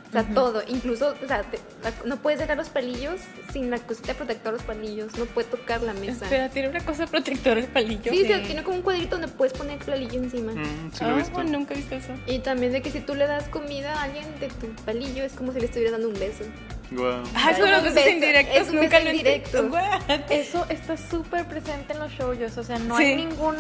O 0.09 0.11
sea, 0.13 0.23
todo. 0.33 0.63
Incluso, 0.69 1.15
o 1.23 1.29
sea, 1.29 1.43
te- 1.43 1.59
la- 1.83 1.93
no 2.07 2.17
puedes 2.17 2.39
dejar 2.41 2.57
los 2.57 2.71
palillos 2.71 3.21
sin 3.53 3.69
la 3.71 3.79
cosita 3.79 4.15
protectora 4.15 4.53
de 4.53 4.57
los 4.59 4.63
palillos. 4.67 5.15
No 5.19 5.27
puede 5.27 5.49
tocar 5.49 5.83
la 5.83 5.93
mesa. 5.93 6.25
Espera, 6.25 6.49
tiene 6.49 6.69
una 6.71 6.81
cosa 6.81 7.07
protectora 7.07 7.61
el 7.61 7.67
palillo. 7.67 8.11
Sí, 8.11 8.23
o 8.23 8.27
sea, 8.27 8.43
tiene 8.43 8.63
como 8.63 8.77
un 8.77 8.83
cuadrito 8.83 9.19
donde 9.19 9.29
puedes 9.29 9.53
poner 9.53 9.79
el 9.79 9.85
palillo 9.85 10.15
encima. 10.23 10.53
Mm, 10.53 10.93
sí 10.95 11.05
lo 11.05 11.11
he 11.11 11.13
Ah, 11.13 11.17
visto. 11.17 11.45
nunca 11.45 11.75
he 11.75 11.77
visto 11.77 11.95
eso. 11.95 12.13
Y 12.27 12.39
también 12.39 12.73
de 12.73 12.81
que 12.81 12.91
si 12.91 13.01
tú 13.01 13.15
le 13.15 13.27
das 13.27 13.49
comida 13.51 14.01
a 14.01 14.05
alguien 14.05 14.25
de 14.41 14.49
tu 14.49 14.69
palillo, 14.87 15.25
es 15.25 15.33
como 15.35 15.53
si 15.53 15.59
le 15.61 15.67
estuvieras 15.67 15.93
dando 15.93 16.09
un 16.09 16.19
beso. 16.19 16.45
Guau. 16.91 17.23
Ah, 17.35 17.51
es 17.51 17.59
Es 17.59 17.63
como 17.63 17.71
los 17.71 17.79
un 17.81 17.85
besos 17.85 17.95
beso, 17.97 18.09
indirectos. 18.09 18.57
es 18.57 18.69
un 18.71 18.77
nunca 18.77 18.89
beso 18.99 19.05
lo 19.05 19.11
indirecto. 19.11 19.59
entiendo. 19.59 19.77
What? 19.77 20.21
Eso 20.31 20.67
está 20.71 20.97
súper 20.97 21.45
presente 21.47 21.93
en 21.93 21.99
los 21.99 22.11
shoujos, 22.13 22.57
o 22.57 22.63
sea, 22.65 22.79
no 22.79 22.97
Sí. 22.97 23.05
hay 23.05 23.17
ningún 23.17 23.57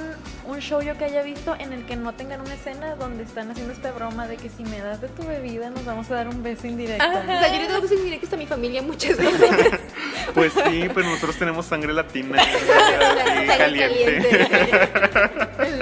un 0.47 0.59
shoujo 0.61 0.97
que 0.97 1.05
haya 1.05 1.22
visto 1.22 1.55
en 1.59 1.74
el 1.74 1.85
que 1.85 1.95
no 1.97 2.14
tengan 2.14 2.41
una 2.41 2.55
escena 2.55 2.95
donde 2.95 3.24
están 3.24 3.51
haciendo 3.51 3.72
esta 3.74 3.93
broma 3.93 4.26
de 4.26 4.37
que 4.39 4.49
si 4.49 4.64
me 4.64 4.81
das 4.81 5.03
de 5.03 5.09
tu 5.09 5.24
bebida 5.26 5.68
nos 5.68 5.85
vamos 5.85 6.11
a 6.11 6.14
dar 6.14 6.29
un 6.29 6.43
beso 6.43 6.66
indirecto. 6.66 7.05
O 7.07 7.12
sea, 7.26 7.53
yo 7.55 7.61
le 7.61 7.68
doy 7.68 7.81
besos 7.83 7.99
indirectos 7.99 8.33
a 8.33 8.37
mi 8.37 8.47
familia 8.47 8.81
muchas 8.83 9.16
veces. 9.18 9.51
Pues 10.35 10.53
sí, 10.53 10.87
pero 10.95 11.09
nosotros 11.09 11.37
tenemos 11.37 11.64
sangre 11.64 11.93
latina. 11.95 12.37
caliente. 13.59 14.18
El- 15.59 15.79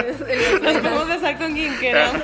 Nos 0.63 0.75
el- 0.75 0.81
podemos 0.81 1.09
besar 1.09 1.39
con 1.39 1.53
quien 1.53 1.77
queramos. 1.79 2.23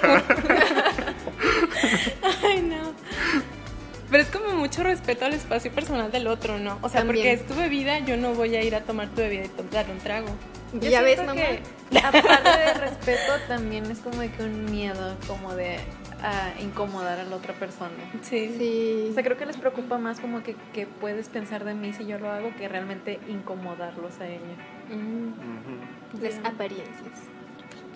Mucho 4.62 4.84
respeto 4.84 5.24
al 5.24 5.32
espacio 5.34 5.72
personal 5.72 6.12
del 6.12 6.28
otro, 6.28 6.58
¿no? 6.60 6.78
O 6.82 6.88
sea, 6.88 7.00
También. 7.00 7.16
porque 7.16 7.32
es 7.32 7.46
tu 7.48 7.54
bebida, 7.60 7.98
yo 7.98 8.16
no 8.16 8.32
voy 8.34 8.54
a 8.54 8.62
ir 8.62 8.76
a 8.76 8.82
tomar 8.82 9.08
tu 9.08 9.16
bebida 9.16 9.44
y 9.44 9.74
darle 9.74 9.92
un 9.92 9.98
trago. 9.98 10.28
Yo 10.72 10.88
Ya 10.88 11.02
ves, 11.02 11.18
mamá. 11.18 11.34
que 11.34 11.60
aparte 11.98 12.48
de 12.48 12.74
respeto 12.74 13.32
también 13.48 13.86
es 13.86 13.98
como 13.98 14.20
de 14.20 14.30
que 14.30 14.44
un 14.44 14.66
miedo 14.66 15.16
como 15.26 15.54
de 15.56 15.78
a 16.22 16.52
incomodar 16.62 17.18
a 17.18 17.24
la 17.24 17.34
otra 17.34 17.54
persona. 17.54 17.90
Sí. 18.22 18.54
Sí. 18.56 19.08
O 19.10 19.14
sea, 19.14 19.24
creo 19.24 19.36
que 19.36 19.46
les 19.46 19.56
preocupa 19.56 19.98
más 19.98 20.20
como 20.20 20.44
que, 20.44 20.54
que 20.72 20.86
puedes 20.86 21.28
pensar 21.28 21.64
de 21.64 21.74
mí 21.74 21.92
si 21.92 22.06
yo 22.06 22.20
lo 22.20 22.30
hago 22.30 22.54
que 22.56 22.68
realmente 22.68 23.18
incomodarlos 23.28 24.20
a 24.20 24.28
ella. 24.28 24.56
Mm. 24.94 25.28
Ujú. 25.28 26.22
Las 26.22 26.38
apariencias. 26.44 27.18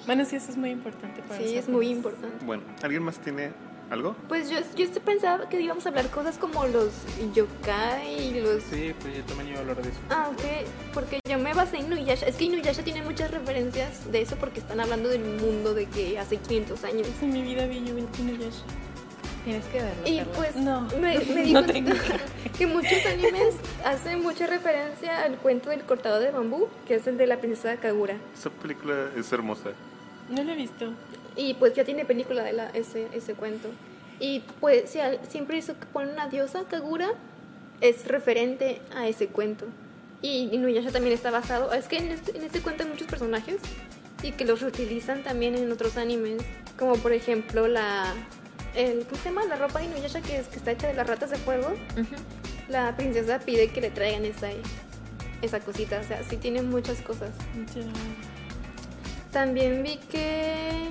Bueno, 0.05 0.25
sí, 0.25 0.35
eso 0.35 0.51
es 0.51 0.57
muy 0.57 0.71
importante 0.71 1.23
para 1.23 1.41
Sí, 1.41 1.57
es 1.57 1.69
muy 1.69 1.89
importante. 1.91 2.45
Bueno, 2.45 2.65
¿alguien 2.83 3.05
más 3.05 3.21
tiene 3.21 3.53
¿Algo? 3.91 4.17
Pues 4.29 4.51
yo, 4.51 4.59
yo 4.77 4.91
pensaba 5.03 5.49
que 5.49 5.61
íbamos 5.61 5.87
a 5.87 5.91
hablar 5.91 6.09
cosas 6.11 6.39
como 6.39 6.67
los 6.67 6.91
yokai 7.35 8.21
y 8.37 8.41
los... 8.41 8.63
Sí, 8.65 8.93
pues 9.01 9.17
yo 9.17 9.23
también 9.25 9.51
iba 9.51 9.59
a 9.59 9.61
hablar 9.61 9.81
de 9.83 9.89
eso. 9.91 9.99
Ah, 10.11 10.29
ok, 10.33 10.43
porque 10.93 11.21
yo 11.29 11.39
me 11.39 11.55
basé 11.55 11.79
en 11.79 11.87
Inuyasha. 11.87 12.27
Es 12.27 12.35
que 12.35 12.45
Inuyasha 12.45 12.83
tiene 12.83 13.03
muchas 13.03 13.31
referencias 13.31 14.11
de 14.11 14.23
eso 14.23 14.35
porque 14.37 14.59
están 14.59 14.81
hablando 14.81 15.09
del 15.09 15.23
mundo 15.25 15.73
de 15.73 15.87
que 15.87 16.19
hace 16.19 16.37
500 16.39 16.83
años. 16.85 17.07
En 17.23 17.33
mi 17.33 17.43
vida 17.43 17.67
vi 17.67 17.85
yo 17.85 17.95
Inuyasha. 17.97 18.63
Tienes 19.45 19.65
que 19.67 19.81
verlo. 19.81 20.03
Y 20.05 20.17
Carla. 20.19 20.33
pues 20.33 20.57
No. 20.57 20.81
me, 21.01 21.19
me 21.21 21.43
di 21.45 21.53
No 21.53 21.63
cuenta 21.65 21.73
tengo. 21.73 21.93
que 22.59 22.67
muchos 22.67 23.07
animes 23.07 23.55
hacen 23.85 24.21
mucha 24.21 24.49
referencia 24.49 25.23
al 25.23 25.37
cuento 25.37 25.71
del 25.71 25.83
cortador 25.83 26.21
de 26.23 26.33
bambú, 26.33 26.67
que 26.89 26.97
es 26.97 27.07
el 27.07 27.17
de 27.17 27.29
la 27.29 27.37
princesa 27.39 27.77
Kagura. 27.77 28.17
Esa 28.37 28.51
película 28.51 29.11
es 29.17 29.33
hermosa. 29.33 29.71
No 30.29 30.43
lo 30.43 30.51
he 30.51 30.57
visto. 30.57 30.93
Y 31.37 31.55
pues 31.55 31.75
ya 31.75 31.85
tiene 31.85 32.05
película 32.05 32.43
de 32.43 32.53
la, 32.53 32.71
ese, 32.71 33.09
ese 33.13 33.35
cuento. 33.35 33.69
Y 34.19 34.41
pues 34.61 34.95
al- 34.97 35.21
siempre 35.29 35.59
hizo 35.59 35.79
que 35.79 35.87
pone 35.87 36.11
una 36.13 36.29
diosa, 36.29 36.65
Kagura, 36.65 37.09
es 37.81 38.07
referente 38.09 38.81
a 38.95 39.07
ese 39.07 39.29
cuento. 39.29 39.67
Y 40.23 40.49
Inuyasha 40.53 40.91
también 40.91 41.15
está 41.15 41.31
basado. 41.31 41.73
Es 41.75 41.89
que 41.89 41.99
en 41.99 42.11
este, 42.11 42.37
en 42.37 42.43
este 42.45 42.61
cuento 42.63 42.83
hay 42.85 42.89
muchos 42.89 43.07
personajes 43.07 43.57
y 44.23 44.33
que 44.33 44.47
los 44.47 44.63
reutilizan 44.63 45.23
también 45.23 45.55
en 45.57 45.71
otros 45.71 45.99
animes. 45.99 46.41
Como 46.79 46.95
por 46.97 47.13
ejemplo 47.13 47.69
la. 47.69 48.15
El, 48.75 49.05
¿Cómo 49.07 49.23
se 49.23 49.29
llama? 49.29 49.45
La 49.45 49.57
ropa 49.57 49.79
de 49.81 49.87
Inuyasha 49.87 50.23
que, 50.23 50.39
es, 50.39 50.49
que 50.49 50.57
está 50.57 50.71
hecha 50.73 50.87
de 50.89 50.95
las 50.95 51.07
ratas 51.07 51.31
de 51.31 51.37
fuego. 51.37 51.75
La 52.69 52.97
princesa 52.97 53.39
pide 53.39 53.69
que 53.69 53.81
le 53.83 53.91
traigan 53.91 54.25
esa, 54.25 54.49
esa 55.43 55.61
cosita. 55.61 56.01
O 56.01 56.05
sea, 56.05 56.23
sí 56.25 56.39
tiene 56.39 56.63
muchas 56.63 57.03
cosas. 57.03 57.31
Ya. 57.75 57.83
También 59.33 59.83
vi 59.83 59.97
que 60.11 60.89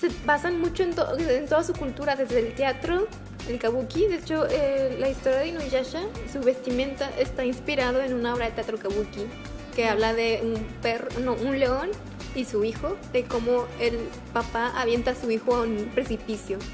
se 0.00 0.08
basan 0.24 0.60
mucho 0.60 0.82
en, 0.82 0.94
to- 0.94 1.18
en 1.18 1.46
toda 1.46 1.62
su 1.62 1.72
cultura, 1.74 2.16
desde 2.16 2.38
el 2.40 2.54
teatro, 2.54 3.06
el 3.48 3.58
kabuki. 3.58 4.06
De 4.06 4.16
hecho, 4.16 4.46
eh, 4.50 4.96
la 4.98 5.08
historia 5.10 5.40
de 5.40 5.48
Inuyasha, 5.48 6.02
su 6.32 6.40
vestimenta, 6.40 7.10
está 7.18 7.44
inspirado 7.44 8.00
en 8.00 8.14
una 8.14 8.34
obra 8.34 8.46
de 8.46 8.52
teatro 8.52 8.78
kabuki 8.78 9.26
que 9.76 9.88
habla 9.88 10.14
de 10.14 10.40
un 10.42 10.64
perro, 10.82 11.08
no, 11.20 11.34
un 11.34 11.58
león 11.58 11.90
y 12.34 12.44
su 12.44 12.64
hijo, 12.64 12.96
de 13.12 13.24
cómo 13.24 13.66
el 13.80 13.98
papá 14.32 14.72
avienta 14.76 15.10
a 15.12 15.14
su 15.14 15.30
hijo 15.30 15.54
a 15.54 15.62
un 15.62 15.90
precipicio. 15.94 16.58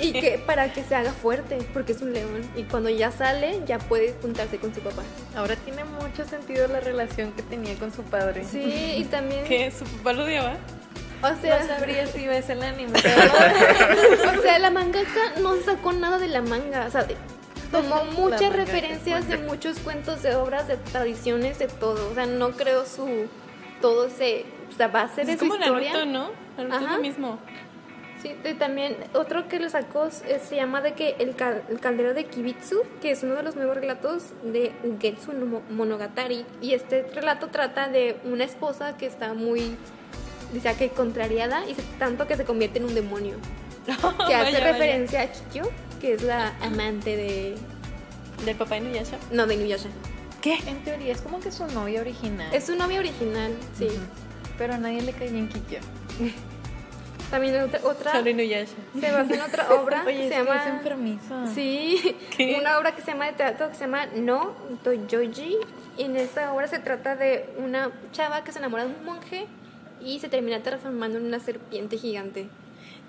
Y 0.00 0.12
que 0.12 0.38
para 0.46 0.72
que 0.72 0.82
se 0.82 0.94
haga 0.94 1.12
fuerte, 1.12 1.58
porque 1.74 1.92
es 1.92 2.00
un 2.00 2.14
león. 2.14 2.40
Y 2.56 2.62
cuando 2.62 2.88
ya 2.88 3.12
sale, 3.12 3.60
ya 3.66 3.78
puede 3.78 4.14
juntarse 4.22 4.56
con 4.56 4.74
su 4.74 4.80
papá. 4.80 5.02
Ahora 5.36 5.56
tiene 5.56 5.84
mucho 5.84 6.24
sentido 6.26 6.66
la 6.68 6.80
relación 6.80 7.32
que 7.32 7.42
tenía 7.42 7.74
con 7.74 7.92
su 7.92 8.02
padre. 8.02 8.46
Sí, 8.50 8.94
y 8.96 9.04
también. 9.10 9.44
¿Qué? 9.44 9.70
¿Su 9.70 9.84
papá 9.84 10.14
lo 10.14 10.24
odiaba? 10.24 10.56
O 11.32 11.40
sea, 11.40 11.60
No 11.60 11.66
sabría 11.66 12.06
si 12.06 12.26
ves 12.26 12.48
el 12.50 12.62
anime. 12.62 12.98
O 14.38 14.42
sea, 14.42 14.58
la 14.58 14.70
mangaka 14.70 15.32
no 15.40 15.56
sacó 15.56 15.92
nada 15.92 16.18
de 16.18 16.28
la 16.28 16.42
manga. 16.42 16.86
O 16.86 16.90
sea, 16.90 17.04
de- 17.04 17.16
tomó 17.72 18.04
muchas 18.16 18.52
referencias 18.54 19.26
de 19.28 19.38
muchos 19.38 19.78
cuentos, 19.80 20.22
de 20.22 20.36
obras, 20.36 20.68
de 20.68 20.76
tradiciones, 20.76 21.58
de 21.58 21.66
todo. 21.68 22.10
O 22.10 22.14
sea, 22.14 22.26
no 22.26 22.52
creo 22.52 22.84
su. 22.86 23.26
Todo 23.80 24.08
se. 24.10 24.44
O 24.72 24.76
sea, 24.76 24.88
base 24.88 25.24
de 25.24 25.32
Es 25.32 25.38
su 25.40 25.48
como 25.48 25.56
historia. 25.60 25.92
Naruto, 25.92 26.10
¿no? 26.12 26.30
Naruto 26.56 26.76
es 26.76 26.82
Ajá. 26.84 26.96
lo 26.96 27.02
mismo. 27.02 27.38
Sí, 28.22 28.32
de- 28.42 28.54
también 28.54 28.96
otro 29.12 29.48
que 29.48 29.58
lo 29.60 29.68
sacó 29.68 30.08
se 30.10 30.56
llama 30.56 30.80
de 30.80 30.94
que 30.94 31.16
el, 31.18 31.36
cal- 31.36 31.62
el 31.68 31.78
caldero 31.78 32.14
de 32.14 32.24
Kibitsu, 32.24 32.82
que 33.02 33.10
es 33.10 33.22
uno 33.22 33.34
de 33.34 33.42
los 33.42 33.54
nuevos 33.54 33.76
relatos 33.76 34.30
de 34.42 34.72
Ugetsu 34.82 35.32
no 35.34 35.44
Mo- 35.46 35.62
Monogatari. 35.68 36.46
Y 36.62 36.72
este 36.72 37.02
relato 37.14 37.48
trata 37.48 37.88
de 37.88 38.16
una 38.24 38.44
esposa 38.44 38.96
que 38.96 39.04
está 39.06 39.34
muy, 39.34 39.76
dice 40.54 40.74
que 40.76 40.88
contrariada 40.90 41.64
y 41.68 41.74
tanto 41.98 42.26
que 42.26 42.36
se 42.36 42.44
convierte 42.44 42.78
en 42.78 42.84
un 42.86 42.94
demonio. 42.94 43.36
Que 43.86 43.92
hace 43.92 44.52
Vaya, 44.52 44.58
vaya. 44.60 44.72
referencia 44.72 45.20
a 45.22 45.26
Kikyo, 45.26 45.64
que 46.00 46.14
es 46.14 46.22
la 46.22 46.54
amante 46.62 47.16
de... 47.16 47.54
¿Del 48.46 48.56
papá 48.56 48.76
de 48.76 48.80
Inuyasha? 48.82 49.18
No, 49.30 49.46
de 49.46 49.54
Inuyasha. 49.54 49.88
¿Qué? 50.40 50.54
En 50.66 50.82
teoría 50.84 51.12
es 51.12 51.20
como 51.20 51.40
que 51.40 51.50
su 51.52 51.66
novia 51.66 52.00
original. 52.00 52.48
Es 52.54 52.64
su 52.64 52.76
novia 52.76 52.98
original, 53.00 53.52
sí. 53.78 53.88
Pero 54.56 54.74
a 54.74 54.78
nadie 54.78 55.02
le 55.02 55.12
caía 55.12 55.30
en 55.30 55.48
Kikyo. 55.48 55.78
También 57.30 57.60
otra, 57.62 57.80
otra 57.84 58.12
Solo 58.12 58.30
Inuyasha. 58.30 58.72
se 59.00 59.10
basa 59.10 59.34
en 59.34 59.40
otra 59.40 59.74
obra 59.82 60.04
Oye, 60.06 60.14
que 60.16 60.22
es 60.24 60.28
se 60.28 60.38
que 60.40 60.44
llama... 60.44 60.62
es 60.62 60.66
enfermizo. 60.68 61.46
Sí, 61.54 62.16
¿Qué? 62.36 62.56
una 62.60 62.78
obra 62.78 62.94
que 62.94 63.02
se 63.02 63.10
llama 63.12 63.26
de 63.26 63.32
teatro 63.32 63.68
que 63.70 63.74
se 63.74 63.80
llama 63.82 64.06
No 64.14 64.52
Toyoji. 64.84 65.56
Y 65.96 66.02
en 66.04 66.16
esta 66.16 66.52
obra 66.52 66.68
se 66.68 66.78
trata 66.78 67.16
de 67.16 67.48
una 67.58 67.90
chava 68.12 68.44
que 68.44 68.52
se 68.52 68.58
enamora 68.58 68.84
de 68.84 68.90
un 68.94 69.04
monje 69.04 69.46
y 70.04 70.18
se 70.18 70.28
termina 70.28 70.62
transformando 70.62 71.18
en 71.18 71.26
una 71.26 71.40
serpiente 71.40 71.96
gigante. 71.96 72.48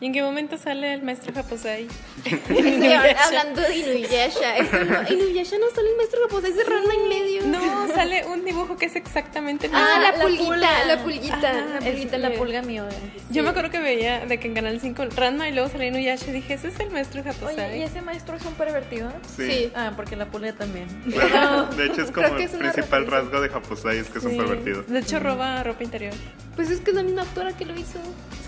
¿Y 0.01 0.07
en 0.07 0.13
qué 0.13 0.21
momento 0.21 0.57
sale 0.57 0.93
el 0.93 1.03
maestro 1.03 1.33
Japosai? 1.33 1.87
Estoy 2.25 2.91
hablando 2.93 3.61
de 3.61 3.77
Inuyasha. 3.77 4.57
Es 4.57 4.67
un- 4.73 5.17
Inuyasha 5.17 5.57
no 5.57 5.67
sale 5.73 5.89
el 5.91 5.95
maestro 5.95 6.19
japonés 6.23 6.55
de 6.57 6.63
Ranma 6.65 6.93
en 6.93 7.07
medio. 7.09 7.47
No, 7.47 7.87
sale 7.93 8.25
un 8.25 8.43
dibujo 8.43 8.75
que 8.75 8.87
es 8.87 8.95
exactamente 8.97 9.67
el 9.67 9.73
Ah, 9.73 9.79
mismo. 9.79 10.01
la, 10.03 10.11
la 10.11 10.21
pulguita, 10.21 10.43
pulga. 10.45 10.85
la 10.85 10.97
pulguita. 11.03 11.35
Ajá, 11.37 11.53
la 11.53 11.79
pulguita 11.79 12.17
la 12.17 12.31
pulga 12.33 12.61
mío. 12.61 12.85
Yo 13.31 13.43
me 13.43 13.49
acuerdo 13.49 13.71
que 13.71 13.79
veía 13.79 14.25
de 14.25 14.37
que 14.37 14.47
en 14.49 14.53
Canal 14.53 14.81
5 14.81 15.05
Ranma 15.15 15.47
y 15.47 15.53
luego 15.53 15.69
salía 15.69 15.87
Inuyasha 15.87 16.29
y 16.29 16.33
dije, 16.33 16.55
ese 16.55 16.67
es 16.67 16.79
el 16.81 16.89
maestro 16.91 17.21
Oye, 17.21 17.29
¿y 17.29 17.33
Japosai. 17.33 17.81
ese 17.83 18.01
maestro 18.01 18.35
es 18.35 18.45
un 18.45 18.53
pervertido? 18.55 19.13
Sí. 19.37 19.71
Ah, 19.75 19.93
porque 19.95 20.17
la 20.17 20.25
pulga 20.25 20.51
también. 20.53 20.87
Bueno, 21.05 21.67
de 21.67 21.85
hecho, 21.85 22.01
es 22.01 22.11
como 22.11 22.27
el 22.27 22.41
es 22.41 22.51
principal 22.51 23.07
rasgo 23.07 23.39
de 23.39 23.47
Japosai, 23.47 23.99
es 23.99 24.09
que 24.09 24.17
es 24.19 24.25
un 24.25 24.31
Sí. 24.31 24.37
pervertido. 24.37 24.83
De 24.83 24.99
hecho, 24.99 25.19
roba 25.19 25.63
ropa 25.63 25.83
interior. 25.85 26.13
Pues 26.57 26.69
es 26.69 26.81
que 26.81 26.91
es 26.91 26.95
la 26.95 27.03
misma 27.03 27.21
autora 27.21 27.53
que 27.55 27.65
lo 27.65 27.73
hizo. 27.75 27.99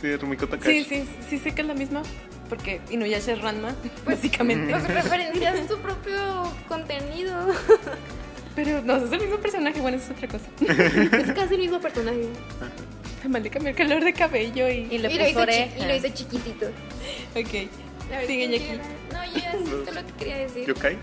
Sí, 0.01 0.15
Rumiko 0.15 0.47
Takashi. 0.47 0.83
Sí, 0.83 1.03
sí, 1.03 1.09
sí 1.29 1.37
sé 1.39 1.53
que 1.53 1.61
es 1.61 1.67
la 1.67 1.73
misma. 1.73 2.01
Porque 2.49 2.79
Inuyasha 2.89 3.33
es 3.33 3.41
Ranma, 3.41 3.75
básicamente. 4.05 4.71
Pues 4.71 4.87
referencia 4.87 5.51
a 5.51 5.55
su 5.67 5.77
propio 5.79 6.51
contenido. 6.67 7.35
Pero 8.55 8.81
no, 8.81 8.97
es 8.97 9.11
el 9.11 9.19
mismo 9.19 9.37
personaje, 9.37 9.81
bueno, 9.81 9.97
eso 9.97 10.11
es 10.11 10.17
otra 10.17 10.27
cosa. 10.27 10.45
Es 11.17 11.31
casi 11.33 11.55
el 11.55 11.61
mismo 11.61 11.79
personaje. 11.79 12.27
Me 13.23 13.29
mandé 13.29 13.49
cambiar 13.49 13.75
color 13.75 14.03
de 14.03 14.13
cabello 14.13 14.67
y... 14.69 14.87
Y 14.89 14.97
le 14.99 15.11
y, 15.11 15.33
lo 15.33 15.41
oreja. 15.41 15.77
y 15.77 15.85
lo 15.85 15.95
hizo 15.95 16.07
chiquitito. 16.13 16.67
Ok. 17.35 17.47
Sigue 17.47 17.67
¿quién 18.25 18.51
Jackie. 18.51 18.65
quiere? 18.65 18.81
No, 19.11 19.25
yo 19.25 19.39
ya 19.39 19.51
sé 19.51 19.91
lo 19.91 20.05
que 20.07 20.13
quería 20.17 20.37
decir. 20.37 20.65
¿Yokai? 20.65 20.97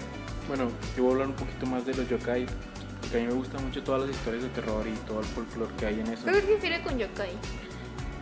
Bueno, 0.49 0.71
yo 0.97 1.03
voy 1.03 1.11
a 1.11 1.13
hablar 1.13 1.29
un 1.29 1.35
poquito 1.35 1.67
más 1.67 1.85
de 1.85 1.95
los 1.95 2.09
yokai, 2.09 2.47
porque 3.01 3.19
a 3.19 3.21
mí 3.21 3.27
me 3.27 3.35
gustan 3.35 3.65
mucho 3.65 3.83
todas 3.83 4.03
las 4.07 4.17
historias 4.17 4.43
de 4.45 4.49
terror 4.51 4.87
y 4.87 4.97
todo 5.07 5.21
el 5.21 5.27
folclore 5.27 5.73
que 5.79 5.87
hay 5.87 6.01
en 6.01 6.07
eso. 6.09 6.25
¿Qué 6.25 6.35
se 6.35 6.41
refiere 6.41 6.83
con 6.83 6.99
yokai? 6.99 7.31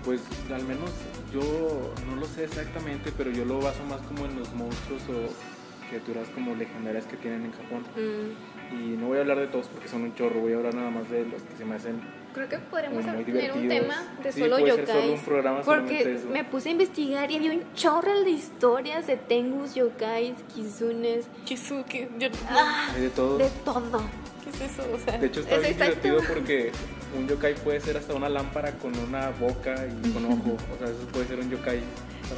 Pues 0.04 0.20
al 0.52 0.64
menos 0.64 0.90
yo 1.32 1.92
no 2.08 2.16
lo 2.16 2.26
sé 2.26 2.44
exactamente, 2.44 3.12
pero 3.16 3.30
yo 3.30 3.44
lo 3.44 3.60
baso 3.60 3.84
más 3.84 4.00
como 4.02 4.26
en 4.26 4.38
los 4.38 4.52
monstruos 4.54 5.02
o 5.08 5.88
criaturas 5.88 6.28
como 6.34 6.54
legendarias 6.54 7.04
que 7.06 7.16
tienen 7.16 7.44
en 7.44 7.52
Japón. 7.52 7.84
Mm, 7.96 8.74
Y 8.74 8.96
no 8.96 9.08
voy 9.08 9.18
a 9.18 9.20
hablar 9.20 9.38
de 9.38 9.46
todos 9.46 9.66
porque 9.68 9.88
son 9.88 10.02
un 10.02 10.14
chorro, 10.14 10.40
voy 10.40 10.54
a 10.54 10.56
hablar 10.56 10.74
nada 10.74 10.90
más 10.90 11.08
de 11.10 11.26
los 11.26 11.42
que 11.42 11.56
se 11.56 11.64
me 11.64 11.76
hacen 11.76 12.00
creo 12.32 12.48
que 12.48 12.58
podremos 12.58 13.04
tener 13.04 13.52
un 13.52 13.68
tema 13.68 13.94
de 14.22 14.32
Sí, 14.32 14.40
solo 14.40 14.56
un 14.56 15.20
programa 15.20 15.62
solamente 15.62 16.04
Porque 16.04 16.28
me 16.32 16.44
puse 16.44 16.70
a 16.70 16.72
investigar 16.72 17.30
y 17.30 17.36
había 17.36 17.52
un 17.52 17.62
chorro 17.74 18.22
de 18.22 18.30
historias 18.30 19.06
de 19.06 19.16
tengus, 19.16 19.74
yokais, 19.74 20.34
kizunes, 20.54 21.26
Kizuki, 21.44 22.08
yo... 22.18 22.28
ah, 22.48 22.90
hay 22.94 23.02
de 23.02 23.10
todo. 23.10 23.38
de 23.38 23.50
todo. 23.64 24.02
¿Qué 24.42 24.50
es 24.50 24.72
eso? 24.72 24.84
O 24.92 24.98
sea, 24.98 25.18
De 25.18 25.26
hecho 25.26 25.40
está 25.40 25.56
Es 25.56 25.62
bien 25.62 25.74
divertido 25.74 26.20
porque 26.26 26.72
un 27.16 27.28
yokai 27.28 27.54
puede 27.54 27.80
ser 27.80 27.96
hasta 27.96 28.14
una 28.14 28.28
lámpara 28.28 28.72
con 28.72 28.96
una 28.96 29.30
boca 29.30 29.74
y 29.86 30.10
con 30.10 30.24
ojo. 30.26 30.56
O 30.74 30.78
sea, 30.78 30.88
eso 30.88 31.06
puede 31.12 31.26
ser 31.26 31.40
un 31.40 31.50
yokai. 31.50 31.80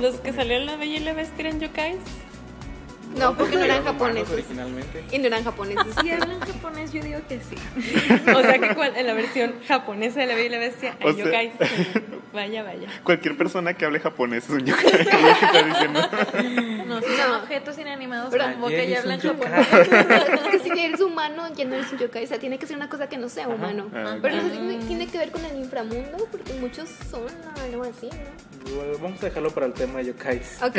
los 0.01 0.17
que 0.17 0.33
salieron 0.33 0.67
La 0.67 0.77
Bella 0.77 0.97
y 0.97 1.01
la 1.01 1.13
Bestia 1.13 1.47
eran 1.49 1.61
yokais. 1.61 1.99
No, 3.19 3.37
porque 3.37 3.57
no 3.57 3.63
eran 3.65 3.85
japoneses. 3.85 4.31
originalmente. 4.33 5.05
Y 5.13 5.19
no 5.19 5.27
eran 5.29 5.45
japoneses. 5.45 5.95
Si 6.01 6.11
hablan 6.11 6.41
japonés, 6.41 6.93
yo 6.93 7.03
digo 7.03 7.21
que 7.29 7.39
sí. 7.41 7.57
O 8.35 8.41
sea 8.41 8.59
que 8.59 8.75
cual- 8.75 8.97
en 8.97 9.07
la 9.07 9.15
versión 9.15 9.55
japonesa 9.69 10.21
de 10.21 10.27
La 10.27 10.35
Bella 10.35 10.47
y 10.47 10.51
la 10.51 10.59
Bestia 10.59 10.97
hay 11.01 11.11
O 11.11 11.15
sea- 11.15 11.25
yokais. 11.25 11.53
Vaya, 12.35 12.65
vaya. 12.65 12.89
Cualquier 13.05 13.37
persona 13.37 13.75
que 13.75 13.85
hable 13.85 14.01
japonés 14.01 14.43
es 14.43 14.51
un 14.51 14.67
yokai. 14.67 14.85
¿Qué 14.91 15.03
está 15.03 15.63
diciendo? 15.63 16.01
No, 16.85 17.01
si 17.01 17.07
son 17.17 17.33
objetos 17.41 17.79
inanimados 17.79 18.31
Pero 18.33 18.43
con 18.51 18.61
boca 18.63 18.83
y 18.83 18.93
hablan 18.93 19.21
yokai. 19.21 19.53
japonés. 19.53 20.41
es 20.43 20.43
que 20.51 20.59
si 20.59 20.81
eres 20.81 21.01
humano, 21.01 21.45
ya 21.55 21.65
no 21.65 21.77
eres 21.77 21.93
un 21.93 21.99
yokai. 22.01 22.25
O 22.25 22.27
sea, 22.27 22.41
tiene 22.41 22.59
que 22.59 22.67
ser 22.67 22.75
una 22.77 22.89
cosa 22.89 23.09
que 23.09 23.19
no 23.19 23.29
sea 23.29 23.47
humano. 23.47 23.89
Ah, 23.95 24.17
Pero 24.21 24.35
no 24.43 24.43
sé 24.49 24.57
si 24.81 24.87
tiene 24.89 25.07
que 25.07 25.17
ver 25.19 25.31
con 25.31 25.45
el 25.45 25.57
inframundo, 25.59 26.27
porque 26.33 26.55
muchos 26.55 26.89
son 27.09 27.23
algo 27.63 27.85
así, 27.85 28.09
¿no? 28.11 28.75
Bueno, 28.75 28.99
Vamos 29.01 29.23
a 29.23 29.27
dejarlo 29.27 29.51
para 29.53 29.67
el 29.67 29.73
tema 29.75 30.01
de 30.01 30.07
yokais. 30.07 30.61
Ok, 30.61 30.73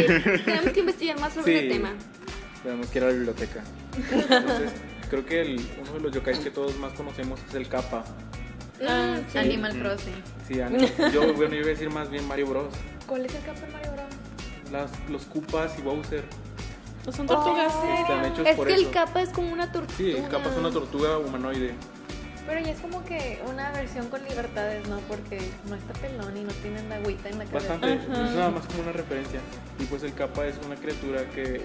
tenemos 0.44 0.74
que 0.74 0.80
investigar 0.82 1.18
más 1.22 1.34
sobre 1.36 1.54
Sí. 1.60 1.66
el 1.68 1.72
tema. 1.72 1.94
Tenemos 2.66 2.88
que 2.88 2.98
ir 2.98 3.04
a 3.04 3.08
la 3.08 3.14
biblioteca. 3.14 3.64
Entonces, 3.96 4.72
creo 5.10 5.26
que 5.26 5.42
el- 5.42 5.70
uno 5.84 5.94
de 5.94 6.00
los 6.02 6.12
yokais 6.12 6.40
que 6.40 6.50
todos 6.52 6.76
más 6.80 6.92
conocemos 6.94 7.40
es 7.48 7.54
el 7.56 7.70
Kappa. 7.70 8.04
Ah, 8.86 9.18
Mm, 9.22 9.32
sí. 9.32 9.38
Animal 9.38 9.80
Crossing. 9.80 10.16
Sí, 10.48 10.60
Animal- 10.60 11.12
yo, 11.14 11.34
bueno, 11.36 11.54
yo 11.54 11.60
iba 11.62 11.68
a 11.68 11.70
decir 11.70 11.90
más 11.92 12.10
bien 12.10 12.28
Mario 12.28 12.48
Bros. 12.48 12.74
¿Cuál 13.08 13.26
es 13.26 13.34
el 13.36 13.42
capo 13.44 13.62
de 13.62 13.68
Mario 13.72 13.92
Bros? 13.94 14.72
Las, 14.72 14.92
los 15.10 15.26
Koopas 15.26 15.78
y 15.80 15.82
Bowser. 15.84 16.24
No 17.06 17.12
son 17.12 17.28
tortugas. 17.28 17.72
Oh, 17.76 17.94
Están 18.02 18.26
hechos 18.26 18.48
es 18.48 18.56
por 18.56 18.68
que 18.68 18.74
eso. 18.74 18.82
el 18.88 18.92
capa 18.92 19.22
es 19.22 19.30
como 19.30 19.54
una 19.54 19.72
tortuga. 19.72 19.96
Sí, 19.96 20.10
el 20.12 20.28
Kappa 20.28 20.50
es 20.50 20.58
una 20.58 20.72
tortuga 20.72 21.20
humanoide. 21.20 21.76
Pero 22.48 22.60
ya 22.60 22.72
es 22.72 22.80
como 22.80 23.04
que 23.04 23.42
una 23.50 23.72
versión 23.72 24.08
con 24.10 24.24
libertades, 24.24 24.88
¿no? 24.88 25.00
Porque 25.08 25.40
no 25.68 25.76
está 25.76 25.94
pelón 25.94 26.38
y 26.38 26.44
no 26.44 26.52
tiene 26.54 26.88
la 26.88 26.98
agüita 26.98 27.30
en 27.30 27.40
la 27.40 27.46
cabeza. 27.46 27.74
Bastante, 27.74 28.12
Ajá. 28.12 28.30
es 28.30 28.36
nada 28.36 28.52
más 28.52 28.66
como 28.68 28.84
una 28.84 28.92
referencia. 28.92 29.40
Y 29.80 29.86
pues 29.86 30.04
el 30.04 30.14
capa 30.14 30.46
es 30.46 30.56
una 30.64 30.76
criatura 30.76 31.28
que 31.32 31.62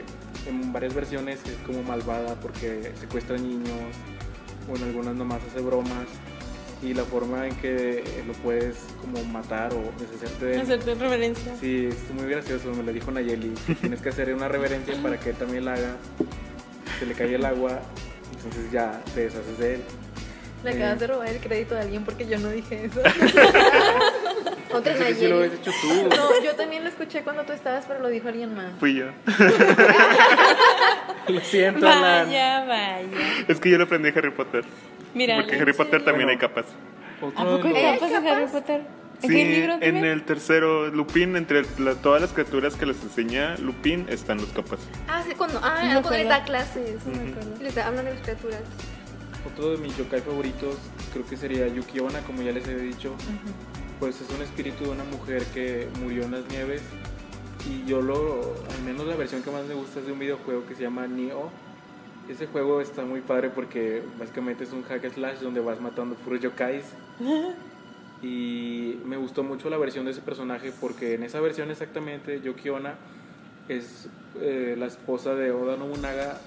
en 0.47 0.73
varias 0.73 0.95
versiones 0.95 1.41
es 1.45 1.57
como 1.67 1.83
malvada 1.83 2.35
porque 2.37 2.93
secuestra 2.99 3.37
niños, 3.37 3.95
o 4.71 4.77
en 4.77 4.83
algunas 4.85 5.15
nomás 5.15 5.43
hace 5.51 5.61
bromas. 5.61 6.07
Y 6.83 6.95
la 6.95 7.05
forma 7.05 7.47
en 7.47 7.55
que 7.57 8.03
lo 8.27 8.33
puedes 8.33 8.77
como 9.03 9.23
matar 9.25 9.75
o 9.75 9.93
deshacerte. 10.01 10.59
Hacerte 10.59 10.95
reverencia. 10.95 11.55
Sí, 11.61 11.91
es 11.91 12.11
muy 12.15 12.25
gracioso, 12.25 12.73
me 12.73 12.83
lo 12.83 12.91
dijo 12.91 13.11
Nayeli. 13.11 13.51
Tienes 13.83 14.01
que 14.01 14.09
hacer 14.09 14.33
una 14.33 14.49
reverencia 14.49 14.95
para 15.03 15.21
que 15.21 15.29
él 15.29 15.37
también 15.37 15.67
la 15.67 15.75
haga. 15.75 15.97
Se 16.99 17.05
le 17.05 17.13
cae 17.13 17.35
el 17.35 17.45
agua, 17.45 17.81
entonces 18.35 18.73
ya 18.73 18.99
te 19.15 19.25
deshaces 19.25 19.59
de 19.59 19.75
él. 19.75 19.83
Le 20.65 20.71
Eh. 20.71 20.75
acabas 20.77 21.01
de 21.01 21.07
robar 21.07 21.29
el 21.29 21.41
crédito 21.41 21.77
a 21.77 21.81
alguien 21.81 22.05
porque 22.05 22.27
yo 22.27 22.39
no 22.39 22.49
dije 22.51 22.85
eso. 22.87 23.01
Otra 24.73 24.95
que 24.95 25.15
sí 25.15 25.27
lo 25.27 25.41
Nayeli. 25.41 25.45
habías 25.45 25.55
hecho 25.61 25.71
tú. 25.83 26.09
No, 26.17 26.43
yo 26.45 26.55
también 26.55 26.85
lo 26.85 26.91
escuché 26.91 27.23
cuando 27.23 27.43
tú 27.45 27.53
estabas, 27.53 27.85
pero 27.89 28.01
lo 28.01 28.09
dijo 28.09 28.29
alguien 28.29 28.55
más. 28.55 28.73
Fui 28.79 28.95
yo. 28.95 29.07
Lo 31.29 31.41
siento, 31.41 31.87
Alan. 31.87 32.27
Vaya, 32.27 32.65
vaya. 32.65 33.05
Es 33.47 33.61
que 33.61 33.71
yo 33.71 33.79
lo 33.79 33.85
aprendí 33.85 34.11
de 34.11 34.19
Harry 34.19 34.31
Potter. 34.33 34.65
Mira, 35.15 35.37
Porque 35.37 35.51
en 35.51 35.57
¿en 35.57 35.63
Harry 35.63 35.73
Potter 35.75 36.05
también 36.05 36.27
Bueno. 36.27 36.31
hay 36.31 36.39
capas. 36.39 36.65
¿A 37.37 37.45
poco 37.45 37.69
hay 37.69 37.99
capas 37.99 38.11
de 38.23 38.29
Harry 38.29 38.47
Potter? 38.47 38.81
¿En 39.23 39.31
Sí, 39.31 39.37
qué 39.37 39.45
libro 39.45 39.79
en 39.81 39.97
el 40.05 40.23
tercero, 40.25 40.89
Lupin, 40.89 41.37
entre 41.37 41.63
la- 41.79 41.95
todas 41.95 42.21
las 42.23 42.33
criaturas 42.33 42.75
que 42.75 42.87
les 42.87 43.01
enseña 43.03 43.55
Lupin, 43.59 44.07
están 44.09 44.39
los 44.39 44.49
capas. 44.49 44.81
Ah, 45.09 45.23
sí, 45.29 45.35
cuando, 45.37 45.61
ah, 45.63 45.83
No 45.93 46.01
cuando 46.03 46.19
les 46.19 46.29
da 46.29 46.43
clases. 46.43 47.05
No 47.07 47.23
me 47.23 47.31
acuerdo. 47.31 47.63
Les 47.63 47.75
da- 47.75 47.87
hablan 47.87 48.07
de 48.07 48.15
las 48.15 48.23
criaturas. 48.23 48.63
Otro 49.47 49.71
de 49.71 49.79
mis 49.79 49.97
yokai 49.97 50.21
favoritos 50.21 50.77
creo 51.13 51.27
que 51.27 51.37
sería 51.37 51.67
Yuki 51.69 52.01
Onna, 52.01 52.21
como 52.21 52.43
ya 52.43 52.53
les 52.53 52.67
he 52.69 52.77
dicho. 52.77 53.15
Pues 53.99 54.21
es 54.21 54.31
un 54.31 54.43
espíritu 54.43 54.85
de 54.85 54.91
una 54.91 55.05
mujer 55.05 55.45
que 55.55 55.89
murió 56.01 56.25
en 56.25 56.33
las 56.33 56.49
nieves. 56.49 56.83
Y 57.69 57.87
yo 57.89 58.01
lo, 58.01 58.55
al 58.71 58.83
menos 58.85 59.07
la 59.07 59.17
versión 59.17 59.43
que 59.43 59.51
más 59.51 59.65
me 59.67 59.75
gusta 59.75 60.01
es 60.01 60.07
de 60.07 60.13
un 60.13 60.19
videojuego 60.19 60.67
que 60.67 60.75
se 60.75 60.83
llama 60.83 61.07
Nioh. 61.07 61.51
Ese 62.29 62.47
juego 62.47 62.81
está 62.81 63.05
muy 63.05 63.21
padre 63.21 63.51
porque 63.51 64.03
básicamente 64.19 64.65
es 64.65 64.73
un 64.73 64.83
hack 64.83 65.13
slash 65.13 65.39
donde 65.41 65.61
vas 65.61 65.81
matando 65.81 66.15
puros 66.17 66.41
yokais. 66.41 66.85
Y 68.23 69.01
me 69.07 69.17
gustó 69.17 69.43
mucho 69.43 69.71
la 69.71 69.79
versión 69.79 70.05
de 70.05 70.11
ese 70.11 70.21
personaje 70.21 70.73
porque 70.79 71.15
en 71.15 71.23
esa 71.23 71.41
versión 71.41 71.71
exactamente 71.71 72.41
Yuki 72.43 72.69
Onna 72.69 72.97
es 73.69 74.09
eh, 74.41 74.75
la 74.79 74.87
esposa 74.87 75.35
de 75.35 75.53
Oda 75.53 75.77
Nobunaga 75.77 76.39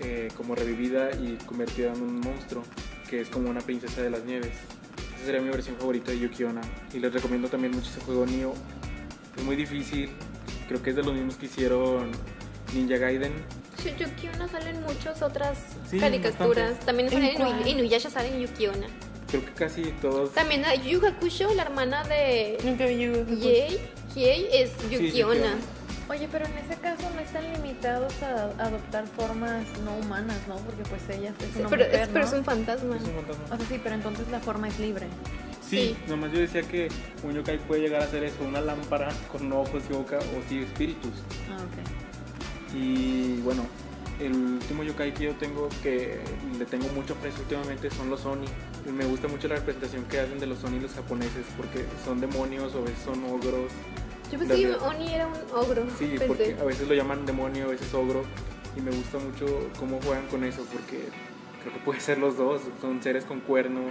eh, 0.00 0.28
como 0.36 0.54
revivida 0.54 1.10
y 1.12 1.36
convertida 1.46 1.92
en 1.92 2.02
un 2.02 2.20
monstruo 2.20 2.62
que 3.08 3.20
es 3.20 3.28
como 3.28 3.48
una 3.50 3.60
princesa 3.60 4.02
de 4.02 4.10
las 4.10 4.24
nieves. 4.24 4.52
Esa 5.16 5.24
sería 5.26 5.40
mi 5.40 5.48
versión 5.48 5.76
favorita 5.76 6.12
de 6.12 6.20
Yuki 6.20 6.44
Onna 6.44 6.60
y 6.92 6.98
les 6.98 7.12
recomiendo 7.12 7.48
también 7.48 7.72
mucho 7.74 7.90
ese 7.90 8.00
juego 8.00 8.26
Nioh. 8.26 8.54
Es 9.36 9.42
muy 9.44 9.56
difícil, 9.56 10.10
creo 10.68 10.82
que 10.82 10.90
es 10.90 10.96
de 10.96 11.02
los 11.02 11.14
mismos 11.14 11.36
que 11.36 11.46
hicieron 11.46 12.10
Ninja 12.74 12.96
Gaiden. 12.98 13.32
Yukiona 13.98 14.48
salen 14.48 14.82
muchas 14.82 15.22
otras 15.22 15.58
Sí, 15.88 15.98
caricaturas. 15.98 16.70
bastante. 16.70 16.84
También 16.86 17.12
¿En 17.12 17.38
salen 17.38 17.60
en 17.62 17.68
Inuyasha 17.68 18.10
salen 18.10 18.40
Yukiona. 18.40 18.86
Creo 19.28 19.44
que 19.44 19.52
casi 19.52 19.82
todos. 20.02 20.32
También 20.32 20.64
a 20.64 20.74
Yu 20.74 21.00
Hakusho, 21.06 21.54
la 21.54 21.62
hermana 21.62 22.02
de 22.04 22.58
Nunca 22.64 22.86
vi 22.86 23.04
Yu 23.04 23.24
Yei, 23.36 24.48
es 24.52 24.70
Sí, 24.70 24.88
Yukiona. 24.90 25.34
Yukiona. 25.34 25.56
Oye, 26.08 26.26
pero 26.32 26.46
en 26.46 26.56
ese 26.56 26.80
caso 26.80 27.02
no 27.14 27.20
están 27.20 27.44
limitados 27.52 28.14
a 28.22 28.44
adoptar 28.64 29.06
formas 29.08 29.64
no 29.84 29.94
humanas, 29.96 30.38
¿no? 30.48 30.56
Porque 30.56 30.82
pues 30.84 31.02
ella 31.10 31.30
es 31.38 31.46
Sí, 31.52 31.60
una 31.60 31.68
pero, 31.68 31.84
mujer, 31.84 32.00
es, 32.00 32.08
pero 32.08 32.20
¿no? 32.20 32.26
es 32.26 32.32
un 32.32 32.44
fantasma. 32.44 32.96
Es 32.96 33.02
un 33.02 33.14
fantasma. 33.14 33.44
O 33.44 33.56
sea, 33.58 33.66
sí, 33.66 33.80
pero 33.82 33.94
entonces 33.94 34.28
la 34.30 34.40
forma 34.40 34.68
es 34.68 34.78
libre. 34.78 35.06
Sí, 35.68 35.94
Sí. 35.94 35.96
nomás 36.08 36.32
yo 36.32 36.38
decía 36.40 36.62
que 36.62 36.88
un 37.22 37.34
yokai 37.34 37.58
puede 37.58 37.82
llegar 37.82 38.02
a 38.02 38.06
ser 38.06 38.24
eso, 38.24 38.42
una 38.42 38.60
lámpara 38.62 39.10
con 39.30 39.52
ojos 39.52 39.82
y 39.90 39.92
boca 39.92 40.18
o 40.18 40.48
sí 40.48 40.60
espíritus. 40.62 41.12
Ah, 41.50 41.56
ok. 41.62 42.74
Y 42.74 43.40
bueno, 43.42 43.66
el 44.18 44.32
último 44.34 44.82
yokai 44.84 45.12
que 45.12 45.24
yo 45.24 45.34
tengo 45.34 45.68
que 45.82 46.20
le 46.58 46.64
tengo 46.64 46.88
mucho 46.94 47.12
aprecio 47.14 47.40
últimamente 47.42 47.90
son 47.90 48.08
los 48.08 48.24
Oni. 48.24 48.46
Me 48.90 49.04
gusta 49.04 49.28
mucho 49.28 49.46
la 49.48 49.56
representación 49.56 50.04
que 50.04 50.20
hacen 50.20 50.38
de 50.38 50.46
los 50.46 50.64
Oni 50.64 50.80
los 50.80 50.92
japoneses 50.94 51.44
porque 51.56 51.84
son 52.02 52.18
demonios 52.20 52.74
o 52.74 52.84
son 53.04 53.24
ogros. 53.24 53.70
Yo 54.30 54.38
pensé 54.38 54.56
que 54.56 54.74
Oni 54.74 55.14
era 55.14 55.26
un 55.26 55.34
ogro. 55.54 55.84
Sí, 55.98 56.06
pensé. 56.18 56.26
porque 56.26 56.56
a 56.60 56.64
veces 56.64 56.88
lo 56.88 56.94
llaman 56.94 57.24
demonio, 57.26 57.64
a 57.66 57.68
veces 57.68 57.92
ogro. 57.94 58.22
Y 58.76 58.80
me 58.80 58.90
gusta 58.90 59.18
mucho 59.18 59.70
cómo 59.78 60.00
juegan 60.02 60.26
con 60.28 60.44
eso 60.44 60.64
porque 60.72 61.08
creo 61.62 61.72
que 61.74 61.80
puede 61.80 62.00
ser 62.08 62.18
los 62.18 62.36
dos. 62.36 62.62
Son 62.80 63.02
seres 63.02 63.24
con 63.24 63.40
cuernos, 63.40 63.84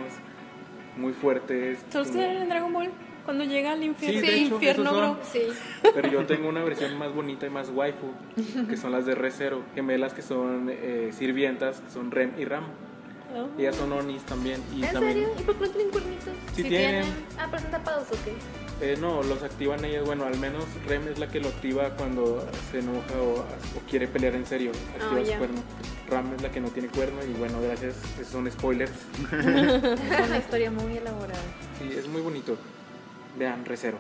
muy 0.95 1.13
fuertes. 1.13 1.79
¿Son 1.91 2.01
los 2.03 2.11
que 2.11 2.17
como- 2.25 2.39
en 2.41 2.49
Dragon 2.49 2.73
Ball? 2.73 2.89
Cuando 3.25 3.43
llega 3.43 3.73
al 3.73 3.83
infierno, 3.83 4.21
Sí, 4.21 4.25
de 4.25 4.35
hecho, 4.41 4.53
infierno, 4.53 4.93
bro. 4.95 5.17
Sí. 5.29 5.41
Pero 5.93 6.07
yo 6.07 6.25
tengo 6.25 6.47
una 6.47 6.63
versión 6.63 6.97
más 6.97 7.13
bonita 7.13 7.45
y 7.45 7.49
más 7.49 7.69
waifu, 7.69 8.13
que 8.69 8.77
son 8.77 8.93
las 8.93 9.05
de 9.05 9.15
Recero, 9.15 9.63
gemelas 9.75 10.13
que 10.13 10.21
son 10.21 10.69
eh, 10.71 11.09
sirvientas, 11.11 11.81
que 11.81 11.89
son 11.91 12.09
Rem 12.11 12.31
y 12.39 12.45
Ram. 12.45 12.63
Oh. 13.35 13.59
Ellas 13.59 13.75
son 13.75 13.91
Onis 13.91 14.23
también. 14.23 14.61
Y 14.75 14.83
¿En 14.83 14.91
también, 14.93 15.13
serio? 15.13 15.29
¿Y 15.39 15.43
por 15.43 15.55
qué 15.57 15.65
no 15.65 15.69
tienen 15.71 15.91
cuernitos? 15.91 16.33
Sí 16.55 16.63
tienen. 16.63 17.05
Ah, 17.37 17.45
pero 17.51 17.57
están 17.57 17.71
tapados 17.71 18.07
o 18.09 18.15
qué? 18.23 18.33
Eh, 18.79 18.95
no, 18.99 19.23
los 19.23 19.43
activan 19.43 19.83
ellas. 19.83 20.05
Bueno, 20.05 20.25
al 20.25 20.37
menos 20.39 20.63
Rem 20.87 21.07
es 21.07 21.19
la 21.19 21.27
que 21.27 21.39
lo 21.39 21.49
activa 21.49 21.89
cuando 21.97 22.47
se 22.71 22.79
enoja 22.79 23.19
o, 23.21 23.39
o 23.39 23.79
quiere 23.89 24.07
pelear 24.07 24.35
en 24.35 24.45
serio. 24.45 24.71
Activa 24.95 25.21
Ah, 25.21 25.25
su 25.25 25.37
cuerno. 25.37 25.61
Ram 26.09 26.33
es 26.35 26.41
la 26.41 26.51
que 26.51 26.61
no 26.61 26.69
tiene 26.69 26.87
cuerno 26.89 27.19
y 27.25 27.33
bueno, 27.33 27.59
gracias. 27.61 27.95
Esos 28.19 28.27
son 28.31 28.49
spoilers. 28.51 28.91
Es 29.31 30.27
una 30.27 30.37
historia 30.43 30.71
muy 30.71 30.97
elaborada. 30.97 31.41
Sí, 31.79 31.89
es 31.97 32.07
muy 32.07 32.21
bonito. 32.21 32.55
Vean, 33.37 33.65
Recero. 33.65 33.97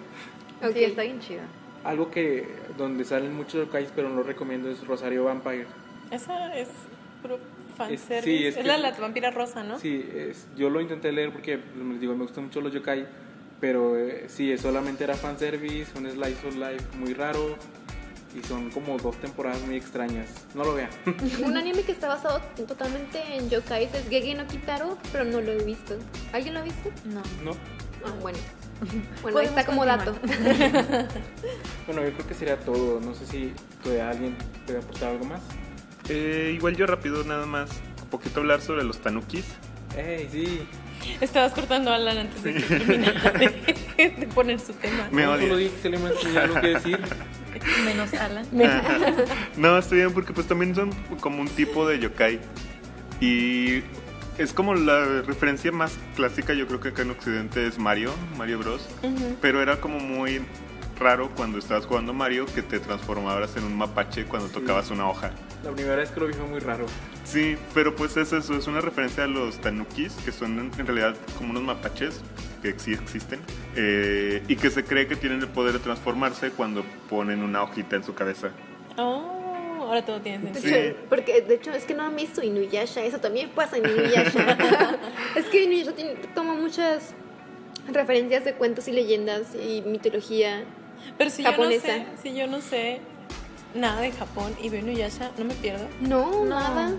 Ok. 0.63 0.71
Sí, 0.73 0.83
está 0.85 1.01
bien 1.03 1.19
chida. 1.19 1.43
Algo 1.83 2.09
que 2.11 2.47
donde 2.77 3.03
salen 3.05 3.33
muchos 3.35 3.65
yokais 3.65 3.89
pero 3.95 4.09
no 4.09 4.15
lo 4.15 4.23
recomiendo 4.23 4.69
es 4.69 4.85
Rosario 4.87 5.25
Vampire. 5.25 5.67
Esa 6.11 6.55
es 6.57 6.69
puro 7.21 7.39
Es- 7.89 8.01
fanservice. 8.01 8.23
sí, 8.23 8.45
es 8.47 8.55
es 8.57 8.61
que- 8.61 8.67
la, 8.67 8.77
la 8.77 8.91
vampira 8.91 9.31
rosa, 9.31 9.63
¿no? 9.63 9.79
Sí, 9.79 10.07
es- 10.13 10.47
yo 10.55 10.69
lo 10.69 10.81
intenté 10.81 11.11
leer 11.11 11.31
porque, 11.31 11.57
pues, 11.57 11.85
les 11.85 11.99
digo, 12.01 12.15
me 12.15 12.23
gustan 12.23 12.45
mucho 12.45 12.61
los 12.61 12.73
yokai, 12.73 13.05
pero 13.59 13.97
eh, 13.97 14.25
sí, 14.27 14.51
es- 14.51 14.61
solamente 14.61 15.03
era 15.03 15.15
fanservice, 15.15 15.97
un 15.97 16.09
slice 16.09 16.47
of 16.47 16.55
life 16.55 16.83
muy 16.97 17.13
raro 17.13 17.57
y 18.37 18.45
son 18.45 18.69
como 18.71 18.97
dos 18.97 19.15
temporadas 19.17 19.61
muy 19.61 19.77
extrañas. 19.77 20.29
No 20.53 20.63
lo 20.63 20.73
vean. 20.75 20.89
Un 21.43 21.57
anime 21.57 21.81
que 21.83 21.91
está 21.93 22.07
basado 22.07 22.39
totalmente 22.67 23.19
en 23.35 23.49
yokais 23.49 23.91
es 23.95 24.07
Gege 24.09 24.35
no 24.35 24.45
Kitaro, 24.47 24.97
pero 25.11 25.23
no 25.23 25.41
lo 25.41 25.51
he 25.53 25.63
visto. 25.63 25.97
¿Alguien 26.33 26.53
lo 26.53 26.59
ha 26.59 26.63
visto? 26.63 26.89
No. 27.05 27.21
¿No? 27.43 27.51
Ah, 28.05 28.13
bueno. 28.21 28.37
Bueno, 29.23 29.39
ahí 29.39 29.47
está 29.47 29.65
como 29.65 29.83
dato. 29.85 30.13
Bueno, 31.87 32.03
yo 32.03 32.11
creo 32.13 32.27
que 32.27 32.33
sería 32.33 32.57
todo. 32.59 32.99
No 32.99 33.15
sé 33.15 33.25
si 33.25 33.53
todavía 33.81 34.09
alguien 34.09 34.35
puede 34.65 34.79
aportar 34.79 35.11
algo 35.11 35.25
más. 35.25 35.41
Eh, 36.09 36.53
igual 36.55 36.75
yo 36.75 36.85
rápido 36.85 37.23
nada 37.23 37.45
más, 37.45 37.69
un 38.01 38.09
poquito 38.09 38.39
hablar 38.39 38.61
sobre 38.61 38.83
los 38.83 38.99
tanukis. 38.99 39.45
¡Ey, 39.95 40.27
sí! 40.31 40.67
Estabas 41.21 41.53
cortando 41.53 41.91
a 41.91 41.95
Alan 41.95 42.17
antes 42.17 42.43
de 42.43 42.53
que 42.53 42.61
terminara 42.61 43.31
de, 43.31 43.49
de 44.17 44.27
poner 44.27 44.59
su 44.59 44.73
tema. 44.73 45.07
Me 45.11 45.25
odia. 45.27 45.43
solo 45.43 45.57
dije 45.57 45.75
que 45.75 45.81
se 45.81 45.89
le 45.89 46.39
algo 46.39 46.61
que 46.61 46.67
decir. 46.67 46.99
Menos 47.85 48.13
Alan. 48.13 48.45
No, 49.57 49.77
estoy 49.77 49.99
bien 49.99 50.13
porque 50.13 50.33
pues 50.33 50.47
también 50.47 50.75
son 50.75 50.91
como 51.19 51.41
un 51.41 51.47
tipo 51.49 51.87
de 51.87 51.99
yokai. 51.99 52.39
Y 53.19 53.81
es 54.37 54.53
como 54.53 54.75
la 54.75 55.21
referencia 55.21 55.71
más 55.71 55.97
clásica, 56.15 56.53
yo 56.53 56.67
creo 56.67 56.79
que 56.79 56.89
acá 56.89 57.01
en 57.01 57.11
Occidente 57.11 57.65
es 57.65 57.79
Mario, 57.79 58.13
Mario 58.37 58.59
Bros. 58.59 58.87
Pero 59.41 59.61
era 59.61 59.81
como 59.81 59.99
muy 59.99 60.41
raro 60.99 61.29
cuando 61.35 61.57
estabas 61.59 61.85
jugando 61.85 62.13
Mario 62.13 62.45
que 62.45 62.61
te 62.61 62.79
transformaras 62.79 63.55
en 63.57 63.63
un 63.63 63.77
mapache 63.77 64.25
cuando 64.25 64.49
tocabas 64.49 64.89
una 64.91 65.09
hoja. 65.09 65.31
La 65.63 65.71
primera 65.71 65.95
vez 65.95 66.11
que 66.11 66.19
lo 66.19 66.27
vi 66.27 66.33
fue 66.33 66.45
muy 66.45 66.59
raro. 66.59 66.85
Sí, 67.23 67.57
pero 67.73 67.95
pues 67.95 68.15
es 68.17 68.31
eso, 68.33 68.55
es 68.55 68.67
una 68.67 68.81
referencia 68.81 69.23
a 69.25 69.27
los 69.27 69.59
tanukis, 69.59 70.13
que 70.25 70.31
son 70.31 70.59
en, 70.59 70.85
realidad 70.87 71.15
como 71.37 71.51
unos 71.51 71.63
mapaches 71.63 72.21
que 72.61 72.77
sí 72.79 72.93
existen, 72.93 73.39
eh, 73.75 74.43
y 74.47 74.55
que 74.55 74.69
se 74.69 74.83
cree 74.83 75.07
que 75.07 75.15
tienen 75.15 75.41
el 75.41 75.47
poder 75.47 75.73
de 75.73 75.79
transformarse 75.79 76.51
cuando 76.51 76.83
ponen 77.09 77.43
una 77.43 77.63
hojita 77.63 77.95
en 77.97 78.03
su 78.03 78.13
cabeza. 78.13 78.49
Oh, 78.97 79.85
ahora 79.87 80.03
todo 80.05 80.21
tiene 80.21 80.51
De 80.51 80.59
sentido. 80.59 80.75
Sí. 80.75 80.95
porque 81.09 81.41
de 81.41 81.55
hecho 81.55 81.71
es 81.71 81.83
que 81.85 81.93
no 81.93 82.03
han 82.03 82.15
visto 82.15 82.41
Inuyasha, 82.41 83.03
eso 83.03 83.19
también 83.19 83.49
pasa 83.49 83.77
en 83.77 83.85
Inuyasha. 83.89 84.57
es 85.35 85.45
que 85.45 85.63
Inuyasha 85.63 85.93
tiene- 85.93 86.15
toma 86.33 86.53
muchas 86.53 87.13
referencias 87.91 88.43
de 88.45 88.53
cuentos 88.53 88.87
y 88.87 88.91
leyendas 88.91 89.53
y 89.55 89.81
mitología. 89.85 90.63
Pero 91.17 91.29
si 91.29 91.43
yo, 91.43 91.51
no 91.57 91.69
sé, 91.69 92.05
si 92.21 92.33
yo 92.35 92.47
no 92.47 92.61
sé 92.61 92.99
nada 93.75 94.01
de 94.01 94.11
Japón 94.11 94.53
y 94.61 94.69
veo 94.69 94.81
Inuyasha, 94.81 95.31
no 95.37 95.45
me 95.45 95.53
pierdo. 95.55 95.87
No, 96.01 96.43
No. 96.43 96.45
nada. 96.45 96.93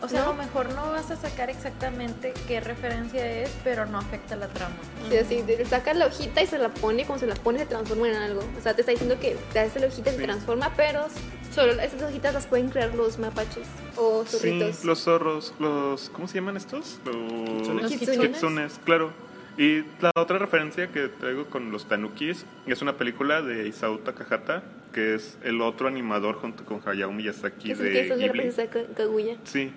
O 0.00 0.08
sea, 0.08 0.20
¿No? 0.20 0.26
a 0.26 0.28
lo 0.30 0.34
mejor 0.40 0.72
no 0.76 0.90
vas 0.92 1.10
a 1.10 1.16
sacar 1.16 1.50
exactamente 1.50 2.32
qué 2.46 2.60
referencia 2.60 3.26
es, 3.42 3.50
pero 3.64 3.84
no 3.84 3.98
afecta 3.98 4.36
la 4.36 4.46
trama. 4.46 4.76
Sí, 5.10 5.16
así, 5.16 5.42
te 5.42 5.64
saca 5.64 5.92
la 5.92 6.06
hojita 6.06 6.40
y 6.40 6.46
se 6.46 6.56
la 6.58 6.68
pone, 6.68 7.02
y 7.02 7.04
cuando 7.04 7.18
se 7.18 7.26
la 7.26 7.34
pone 7.34 7.58
se 7.58 7.66
transforma 7.66 8.08
en 8.08 8.14
algo. 8.14 8.42
O 8.56 8.62
sea, 8.62 8.74
te 8.74 8.82
está 8.82 8.92
diciendo 8.92 9.18
que 9.18 9.36
te 9.52 9.58
hace 9.58 9.80
la 9.80 9.88
hojita 9.88 10.10
y 10.10 10.12
se 10.12 10.18
Sí. 10.20 10.24
transforma, 10.24 10.72
pero 10.76 11.06
Solo 11.52 11.72
esas 11.82 12.00
hojitas 12.00 12.32
las 12.32 12.46
pueden 12.46 12.70
crear 12.70 12.94
los 12.94 13.18
mapaches 13.18 13.66
o 13.98 14.24
Sí, 14.26 14.38
zorritos. 14.38 14.84
los 14.86 15.00
zorros, 15.00 15.52
los... 15.58 16.08
¿Cómo 16.08 16.26
se 16.26 16.36
llaman 16.36 16.56
estos? 16.56 16.98
Los, 17.04 17.68
Los 17.82 17.90
kitsunes. 17.92 18.30
kitsunes, 18.30 18.80
claro. 18.86 19.10
Y 19.58 19.84
la 20.00 20.10
otra 20.16 20.38
referencia 20.38 20.86
que 20.88 21.08
traigo 21.08 21.46
con 21.46 21.70
los 21.70 21.86
tanukis 21.86 22.46
es 22.66 22.80
una 22.82 22.94
película 22.96 23.42
de 23.42 23.68
Isao 23.68 23.98
Takahata, 23.98 24.62
que 24.92 25.14
es 25.14 25.36
el 25.44 25.60
otro 25.60 25.88
animador 25.88 26.36
junto 26.36 26.64
con 26.64 26.80
Hayao 26.86 27.12
Miyazaki 27.12 27.72
es 27.72 27.78
de 27.78 27.92
que 27.92 28.08
la 28.08 28.16
Ghibli. 28.16 28.50
Ka- 28.52 28.94
Kaguya. 28.96 29.36
Sí. 29.44 29.70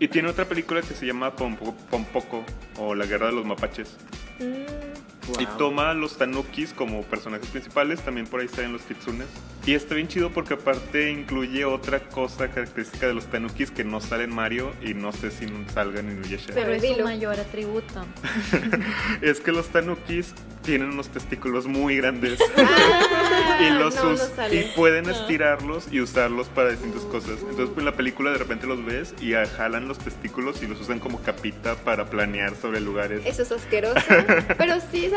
Y 0.00 0.08
tiene 0.08 0.28
otra 0.28 0.46
película 0.46 0.80
que 0.80 0.94
se 0.94 1.06
llama 1.06 1.34
Pompo- 1.36 1.76
Pompoco 1.90 2.44
o 2.78 2.94
La 2.94 3.06
Guerra 3.06 3.26
de 3.26 3.32
los 3.34 3.44
Mapaches. 3.44 3.96
Mm, 4.40 5.13
Y 5.38 5.46
Wow. 5.46 5.56
toma 5.58 5.90
a 5.90 5.94
los 5.94 6.16
tanukis 6.18 6.72
como 6.72 7.02
personajes 7.02 7.48
principales, 7.48 8.00
también 8.00 8.26
por 8.26 8.40
ahí 8.40 8.48
salen 8.48 8.72
los 8.72 8.82
kitsunes. 8.82 9.26
Y 9.66 9.72
está 9.74 9.94
bien 9.94 10.08
chido 10.08 10.30
porque 10.30 10.54
aparte 10.54 11.10
incluye 11.10 11.64
otra 11.64 12.00
cosa 12.00 12.48
característica 12.50 13.06
de 13.06 13.14
los 13.14 13.26
tanukis 13.26 13.70
que 13.70 13.82
no 13.84 14.00
sale 14.00 14.24
en 14.24 14.34
Mario 14.34 14.72
y 14.82 14.92
no 14.94 15.12
sé 15.12 15.30
si 15.30 15.46
salgan 15.72 16.10
en 16.10 16.18
Inuyasha. 16.18 16.52
Pero 16.54 16.72
es 16.74 16.82
su 16.96 17.02
mayor 17.02 17.40
atributo. 17.40 18.04
Es 19.22 19.40
que 19.40 19.52
los 19.52 19.68
tanukis 19.68 20.34
tienen 20.62 20.90
unos 20.90 21.08
testículos 21.08 21.66
muy 21.66 21.96
grandes 21.96 22.38
Ah, 22.56 23.58
y 23.60 23.70
los 23.70 23.94
no, 23.96 24.12
no 24.14 24.54
y 24.54 24.64
pueden 24.74 25.08
estirarlos 25.08 25.86
y 25.92 26.00
usarlos 26.00 26.48
para 26.48 26.70
distintas 26.70 27.02
cosas. 27.02 27.38
Entonces, 27.40 27.66
pues 27.68 27.78
en 27.78 27.84
la 27.84 27.92
película 27.92 28.30
de 28.32 28.38
repente 28.38 28.66
los 28.66 28.84
ves 28.84 29.14
y 29.20 29.34
ah, 29.34 29.46
jalan 29.46 29.86
los 29.86 29.98
testículos 29.98 30.62
y 30.62 30.66
los 30.66 30.80
usan 30.80 30.98
como 30.98 31.22
capita 31.22 31.76
para 31.76 32.06
planear 32.06 32.56
sobre 32.56 32.80
lugares. 32.80 33.22
Eso 33.24 33.42
es 33.42 33.52
asqueroso. 33.52 34.00
Pero 34.58 34.74
sí, 34.90 35.08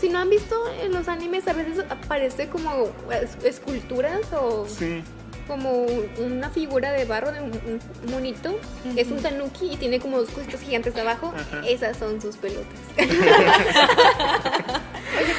si 0.00 0.08
no 0.08 0.18
han 0.20 0.30
visto 0.30 0.56
en 0.82 0.92
los 0.92 1.08
animes, 1.08 1.46
a 1.48 1.52
veces 1.52 1.84
aparece 1.90 2.48
como 2.48 2.88
es- 3.10 3.36
esculturas 3.44 4.20
o 4.32 4.66
Sí. 4.68 5.02
como 5.46 5.86
una 6.18 6.50
figura 6.50 6.92
de 6.92 7.04
barro 7.04 7.30
de 7.32 7.40
un, 7.40 7.80
monito. 8.10 8.58
Es 8.96 9.08
un 9.08 9.22
tanuki 9.22 9.72
y 9.72 9.76
tiene 9.76 10.00
como 10.00 10.18
dos 10.18 10.28
cositas 10.30 10.60
gigantes 10.60 10.96
abajo. 10.96 11.32
Esas 11.66 11.96
son 11.96 12.20
sus 12.20 12.36
pelotas. 12.36 12.66
Oye, 12.98 13.08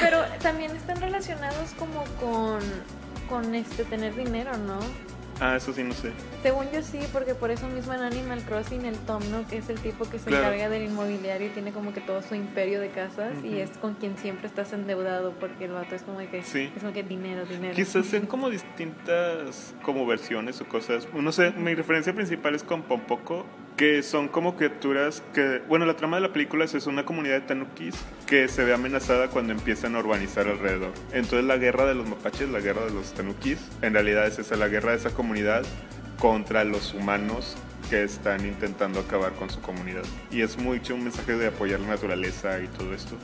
pero 0.00 0.24
también 0.42 0.74
están 0.74 1.00
relacionados 1.00 1.70
como 1.78 2.04
con, 2.20 2.58
con 3.28 3.54
este 3.54 3.84
tener 3.84 4.14
dinero, 4.16 4.56
¿no? 4.56 4.78
Ah, 5.40 5.56
eso 5.56 5.72
sí, 5.72 5.82
no 5.84 5.94
sé. 5.94 6.12
Según 6.42 6.66
yo 6.72 6.82
sí, 6.82 6.98
porque 7.12 7.34
por 7.34 7.50
eso 7.50 7.68
mismo 7.68 7.92
en 7.94 8.00
Animal 8.02 8.40
Crossing 8.42 8.84
el 8.84 8.96
Tom, 8.98 9.22
¿no? 9.30 9.46
Que 9.48 9.58
es 9.58 9.68
el 9.68 9.78
tipo 9.80 10.04
que 10.10 10.18
se 10.18 10.26
Claro. 10.30 10.46
encarga 10.46 10.68
del 10.68 10.84
inmobiliario 10.84 11.46
y 11.46 11.50
tiene 11.50 11.72
como 11.72 11.92
que 11.92 12.00
todo 12.00 12.22
su 12.22 12.34
imperio 12.34 12.80
de 12.80 12.88
casas 12.90 13.34
y 13.44 13.48
Ujú. 13.48 13.56
es 13.58 13.70
con 13.78 13.94
quien 13.94 14.16
siempre 14.18 14.46
estás 14.48 14.72
endeudado 14.72 15.32
porque 15.38 15.66
el 15.66 15.72
vato 15.72 15.94
es 15.94 16.02
como 16.02 16.18
que 16.18 16.42
Sí. 16.42 16.70
es 16.74 16.82
como 16.82 16.92
que 16.92 17.02
dinero, 17.02 17.46
dinero. 17.46 17.74
Quizás 17.74 18.06
sean 18.06 18.26
como 18.26 18.50
distintas 18.50 19.74
como 19.82 20.06
versiones 20.06 20.60
o 20.60 20.66
cosas. 20.68 21.06
No 21.14 21.32
sé, 21.32 21.52
mi 21.52 21.74
referencia 21.74 22.12
principal 22.14 22.54
es 22.54 22.62
con 22.62 22.82
Pompoco, 22.82 23.46
que 23.78 24.02
son 24.02 24.26
como 24.26 24.56
criaturas 24.56 25.22
que... 25.32 25.62
Bueno, 25.68 25.86
la 25.86 25.94
trama 25.94 26.16
de 26.16 26.22
la 26.22 26.32
película 26.32 26.64
es, 26.64 26.74
es 26.74 26.88
una 26.88 27.04
comunidad 27.04 27.36
de 27.36 27.40
tanukis 27.42 27.94
que 28.26 28.48
se 28.48 28.64
ve 28.64 28.74
amenazada 28.74 29.28
cuando 29.28 29.52
empiezan 29.52 29.94
a 29.94 30.00
urbanizar 30.00 30.48
alrededor. 30.48 30.92
Entonces 31.12 31.44
la 31.44 31.56
guerra 31.58 31.86
de 31.86 31.94
los 31.94 32.08
mapaches, 32.08 32.48
la 32.50 32.58
guerra 32.58 32.84
de 32.84 32.90
los 32.90 33.14
tanukis, 33.14 33.58
en 33.80 33.94
realidad 33.94 34.26
es 34.26 34.40
esa, 34.40 34.56
la 34.56 34.66
guerra 34.66 34.90
de 34.90 34.98
esa 34.98 35.10
comunidad 35.10 35.64
contra 36.18 36.64
los 36.64 36.92
humanos 36.92 37.56
que 37.88 38.02
están 38.02 38.44
intentando 38.44 38.98
acabar 38.98 39.32
con 39.34 39.48
su 39.48 39.60
comunidad. 39.60 40.02
Y 40.32 40.42
es 40.42 40.58
mucho 40.58 40.96
un 40.96 41.04
mensaje 41.04 41.36
de 41.36 41.46
apoyar 41.46 41.78
la 41.78 41.86
naturaleza 41.86 42.60
y 42.60 42.66
todo 42.66 42.92
esto. 42.92 43.14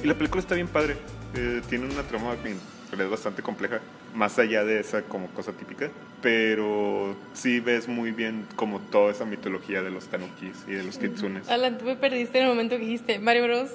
Y 0.00 0.06
la 0.06 0.14
película 0.14 0.40
está 0.40 0.54
bien 0.54 0.68
padre. 0.68 0.96
Eh, 1.34 1.60
tiene 1.68 1.86
una 1.86 2.04
trama 2.04 2.36
que 2.40 2.54
es 3.02 3.10
bastante 3.10 3.42
compleja, 3.42 3.80
más 4.14 4.38
allá 4.38 4.64
de 4.64 4.80
esa 4.80 5.02
como 5.02 5.28
cosa 5.28 5.52
típica. 5.52 5.90
Pero 6.22 7.16
sí 7.32 7.60
ves 7.60 7.88
muy 7.88 8.12
bien 8.12 8.46
como 8.56 8.80
toda 8.80 9.10
esa 9.10 9.24
mitología 9.24 9.82
de 9.82 9.90
los 9.90 10.06
tanukis 10.06 10.64
y 10.66 10.72
de 10.72 10.84
los 10.84 10.98
kitsunes. 10.98 11.48
Alan, 11.48 11.78
tú 11.78 11.84
me 11.84 11.96
perdiste 11.96 12.38
en 12.38 12.44
el 12.44 12.50
momento 12.50 12.76
que 12.76 12.82
dijiste 12.82 13.18
Mario 13.18 13.44
Bros, 13.44 13.70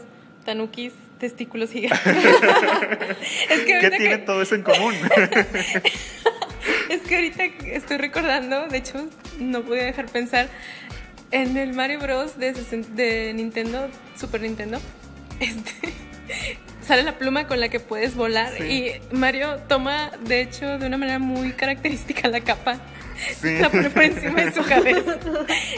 Tanukis, 0.45 0.93
testículos 1.19 1.71
gigantes. 1.71 2.01
es 3.49 3.59
que 3.61 3.79
¿Qué 3.79 3.89
tiene 3.89 4.09
que, 4.09 4.17
todo 4.19 4.41
eso 4.41 4.55
en 4.55 4.63
común? 4.63 4.93
es 6.89 7.01
que 7.01 7.15
ahorita 7.15 7.43
estoy 7.65 7.97
recordando, 7.97 8.67
de 8.67 8.77
hecho, 8.77 9.07
no 9.39 9.61
podía 9.61 9.83
dejar 9.83 10.07
pensar 10.07 10.49
en 11.31 11.57
el 11.57 11.73
Mario 11.73 11.99
Bros 11.99 12.39
de, 12.39 12.53
de 12.53 13.33
Nintendo, 13.33 13.89
Super 14.15 14.41
Nintendo. 14.41 14.79
Este 15.39 15.93
sale 16.89 17.03
la 17.03 17.17
pluma 17.17 17.47
con 17.47 17.59
la 17.61 17.69
que 17.69 17.79
puedes 17.79 18.15
volar 18.15 18.51
Sí. 18.57 18.63
y 19.11 19.15
Mario 19.15 19.57
toma, 19.69 20.11
de 20.25 20.41
hecho, 20.41 20.77
de 20.77 20.87
una 20.87 20.97
manera 20.97 21.19
muy 21.19 21.53
característica 21.53 22.27
la 22.27 22.41
capa. 22.41 22.77
Sí. 23.41 23.57
La 23.59 23.69
pone 23.69 23.89
por 23.89 24.03
encima 24.03 24.41
de 24.41 24.51
su 24.53 24.63
cabeza. 24.67 25.17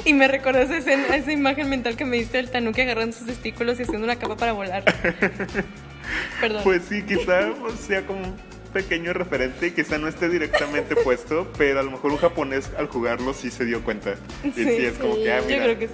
Y 0.05 0.13
me 0.13 0.27
recordó 0.27 0.59
esa, 0.61 0.77
escena- 0.77 1.15
esa 1.15 1.31
imagen 1.31 1.69
mental 1.69 1.95
que 1.97 2.05
me 2.05 2.17
diste 2.17 2.37
del 2.37 2.49
tanuki 2.49 2.81
agarrando 2.81 3.15
sus 3.15 3.27
testículos 3.27 3.79
y 3.79 3.83
haciendo 3.83 4.05
una 4.05 4.15
capa 4.17 4.35
para 4.37 4.53
volar. 4.53 4.83
Perdón. 6.41 6.61
Pues 6.63 6.83
sí, 6.89 7.03
quizá 7.03 7.51
pues, 7.59 7.75
sea 7.79 8.05
como 8.05 8.19
un 8.21 8.35
pequeño 8.73 9.11
referente 9.13 9.67
y 9.67 9.71
quizá 9.71 9.97
no 9.97 10.07
esté 10.07 10.29
directamente 10.29 10.95
puesto, 11.03 11.51
pero 11.57 11.79
a 11.79 11.83
lo 11.83 11.91
mejor 11.91 12.11
un 12.11 12.17
japonés 12.17 12.69
al 12.77 12.87
jugarlo 12.87 13.33
sí 13.33 13.49
se 13.51 13.65
dio 13.65 13.83
cuenta. 13.83 14.15
Y 14.43 14.51
sí, 14.51 14.63
Sí, 14.63 14.85
es 14.85 14.93
como 14.97 15.15
sí, 15.15 15.23
que, 15.23 15.31
ah, 15.33 15.39
yo 15.41 15.47
mira. 15.47 15.63
creo 15.63 15.79
que 15.79 15.87
sí. 15.87 15.93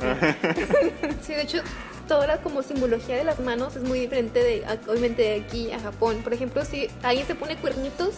Sí, 1.21 1.33
de 1.33 1.41
hecho, 1.41 1.61
toda 2.07 2.27
la 2.27 2.37
como 2.37 2.63
simbología 2.63 3.15
de 3.17 3.23
las 3.23 3.39
manos 3.39 3.75
es 3.75 3.83
muy 3.83 3.99
diferente 3.99 4.39
de 4.43 4.63
obviamente 4.87 5.21
de 5.23 5.35
aquí 5.41 5.71
a 5.71 5.79
Japón. 5.79 6.21
Por 6.23 6.33
ejemplo, 6.33 6.63
si 6.65 6.87
alguien 7.03 7.27
se 7.27 7.35
pone 7.35 7.55
cuernitos, 7.57 8.15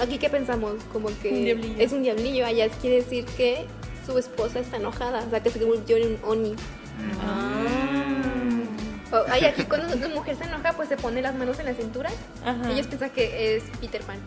aquí 0.00 0.18
qué 0.18 0.28
pensamos, 0.30 0.74
como 0.92 1.08
que 1.22 1.54
Un 1.54 1.80
es 1.80 1.92
un 1.92 2.02
diablillo, 2.02 2.44
allá 2.46 2.68
quiere 2.80 2.96
decir 2.96 3.24
que 3.36 3.66
su 4.06 4.16
esposa 4.18 4.60
está 4.60 4.76
enojada, 4.76 5.24
o 5.26 5.30
sea, 5.30 5.42
que 5.42 5.50
se 5.50 5.58
convirtió 5.60 5.96
en 5.96 6.06
un 6.06 6.18
oni. 6.24 6.54
O- 9.10 9.24
ay, 9.30 9.44
aquí 9.46 9.62
cuando 9.64 9.94
la 9.96 10.08
mujer 10.08 10.36
se 10.36 10.44
enoja, 10.44 10.72
pues 10.74 10.88
se 10.90 10.96
pone 10.96 11.22
las 11.22 11.34
manos 11.34 11.58
en 11.58 11.64
la 11.66 11.74
cintura. 11.74 12.10
Ajá. 12.44 12.70
Ellos 12.70 12.86
piensan 12.86 13.10
que 13.10 13.56
es 13.56 13.64
Peter 13.80 14.02
Pan. 14.02 14.18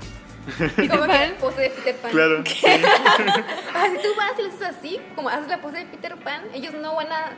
como 0.90 1.04
que 1.04 1.08
la 1.08 1.38
pose 1.40 1.62
de 1.62 1.70
Peter 1.70 1.96
Pan. 1.98 2.12
Claro. 2.12 2.44
Ah, 3.74 3.88
si 3.90 3.98
tú 4.02 4.10
vas 4.18 4.32
y 4.38 4.42
le 4.42 4.48
haces 4.50 4.62
así, 4.78 5.00
como 5.16 5.30
haces 5.30 5.48
la 5.48 5.62
pose 5.62 5.78
de 5.78 5.86
Peter 5.86 6.16
Pan, 6.18 6.42
ellos 6.54 6.74
no 6.74 6.96
van 6.96 7.12
a 7.12 7.32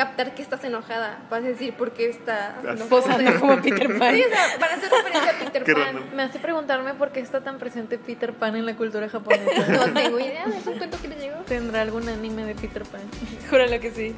captar 0.00 0.34
que 0.34 0.40
estás 0.42 0.64
enojada. 0.64 1.18
Vas 1.28 1.40
a 1.44 1.46
decir 1.48 1.74
por 1.74 1.92
qué 1.92 2.08
estás 2.08 2.54
Así. 2.64 2.84
Posando 2.88 3.38
como 3.38 3.60
Peter 3.60 3.98
Pan. 3.98 4.14
Sí, 4.14 4.22
o 4.24 4.28
sea, 4.30 4.46
van 4.58 4.70
a 4.70 4.74
hacer 4.74 4.90
referencia 4.90 5.30
a 5.30 5.38
Peter 5.44 5.62
Qué 5.64 5.72
Pan. 5.74 5.82
random. 5.84 6.04
Me 6.14 6.22
hace 6.22 6.38
preguntarme 6.38 6.94
por 6.94 7.12
qué 7.12 7.20
está 7.20 7.42
tan 7.42 7.58
presente 7.58 7.98
Peter 7.98 8.32
Pan 8.32 8.56
en 8.56 8.64
la 8.64 8.74
cultura 8.76 9.08
japonesa. 9.08 9.66
No 9.70 9.92
tengo 9.92 10.18
idea, 10.18 10.44
es 10.58 10.66
un 10.66 10.78
cuento 10.78 10.96
que 11.02 11.08
les 11.08 11.20
llegó. 11.20 11.36
¿Tendrá 11.42 11.82
algún 11.82 12.08
anime 12.08 12.44
de 12.46 12.54
Peter 12.54 12.82
Pan? 12.84 13.02
Júralo 13.50 13.78
que 13.78 13.90
sí. 13.90 14.14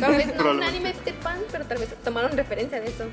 Tal 0.00 0.16
vez 0.16 0.34
no 0.36 0.50
un 0.52 0.62
anime 0.62 0.88
de 0.92 0.94
Peter 1.00 1.14
Pan, 1.14 1.38
pero 1.50 1.64
tal 1.64 1.78
vez 1.78 1.92
tomaron 2.04 2.36
referencia 2.36 2.80
de 2.80 2.86
eso. 2.88 3.04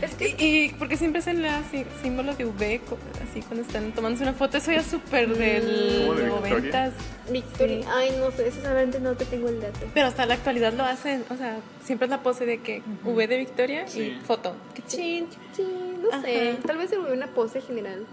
Es 0.00 0.14
que 0.14 0.34
Y, 0.38 0.64
y 0.64 0.68
porque 0.78 0.96
siempre 0.96 1.20
hacen 1.20 1.42
la 1.42 1.62
sí- 1.70 1.84
símbolo 2.02 2.34
de 2.34 2.46
V, 2.46 2.80
así 3.28 3.42
cuando 3.42 3.62
están 3.66 3.92
tomándose 3.92 4.22
una 4.24 4.32
foto, 4.32 4.56
eso 4.56 4.72
ya 4.72 4.78
es 4.80 4.86
súper 4.86 5.28
del 5.28 5.62
¿Cómo 6.06 6.14
de 6.14 6.24
Victoria? 6.24 6.28
noventas. 6.28 6.92
Victoria. 7.30 7.82
Sí. 7.82 7.88
Ay, 7.92 8.16
no 8.18 8.30
sé, 8.30 8.48
eso 8.48 8.60
solamente 8.62 9.00
no 9.00 9.14
te 9.14 9.24
tengo 9.24 9.48
el 9.48 9.60
dato. 9.60 9.80
Pero 9.92 10.06
hasta 10.06 10.24
la 10.26 10.34
actualidad 10.34 10.72
lo 10.72 10.84
hacen, 10.84 11.24
o 11.28 11.36
sea, 11.36 11.56
siempre 11.84 12.06
es 12.06 12.10
la 12.10 12.22
pose 12.22 12.46
de 12.46 12.58
que 12.58 12.82
V 13.04 13.26
de 13.26 13.36
Victoria 13.38 13.86
Sí. 13.86 14.16
y 14.20 14.20
foto. 14.24 14.54
Que 14.74 14.82
chin. 14.82 15.26
Sí, 15.54 15.64
no 16.02 16.20
sé. 16.22 16.56
Tal 16.66 16.76
vez 16.78 16.90
se 16.90 16.96
volvió 16.98 17.14
una 17.14 17.28
pose 17.28 17.60
general. 17.60 18.04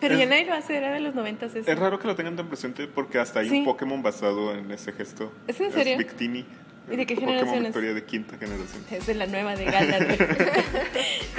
Pero 0.00 0.14
Es- 0.14 0.20
ya 0.20 0.26
nadie 0.26 0.44
lo 0.46 0.54
hace, 0.54 0.76
era 0.76 0.92
de 0.92 1.00
los 1.00 1.14
noventas 1.14 1.54
eso. 1.56 1.68
Es 1.70 1.78
raro 1.78 1.98
que 1.98 2.06
lo 2.06 2.14
tengan 2.14 2.36
tan 2.36 2.46
presente 2.48 2.86
porque 2.86 3.18
hasta 3.18 3.40
hay 3.40 3.48
Sí. 3.48 3.58
un 3.58 3.64
Pokémon 3.64 4.02
basado 4.02 4.54
en 4.54 4.70
ese 4.70 4.92
gesto. 4.92 5.32
¿Es 5.48 5.60
en 5.60 5.72
serio? 5.72 5.98
Victini. 5.98 6.44
¿Y 6.90 6.96
de 6.96 7.04
qué 7.04 7.14
Pokémon 7.16 7.34
generación 7.34 7.58
es? 7.66 7.68
Victoria 7.74 7.94
de 7.94 8.04
quinta 8.04 8.38
generación. 8.38 8.82
Es 8.90 9.06
de 9.06 9.14
la 9.14 9.26
nueva 9.26 9.56
de 9.56 9.64
Galar. 9.64 10.06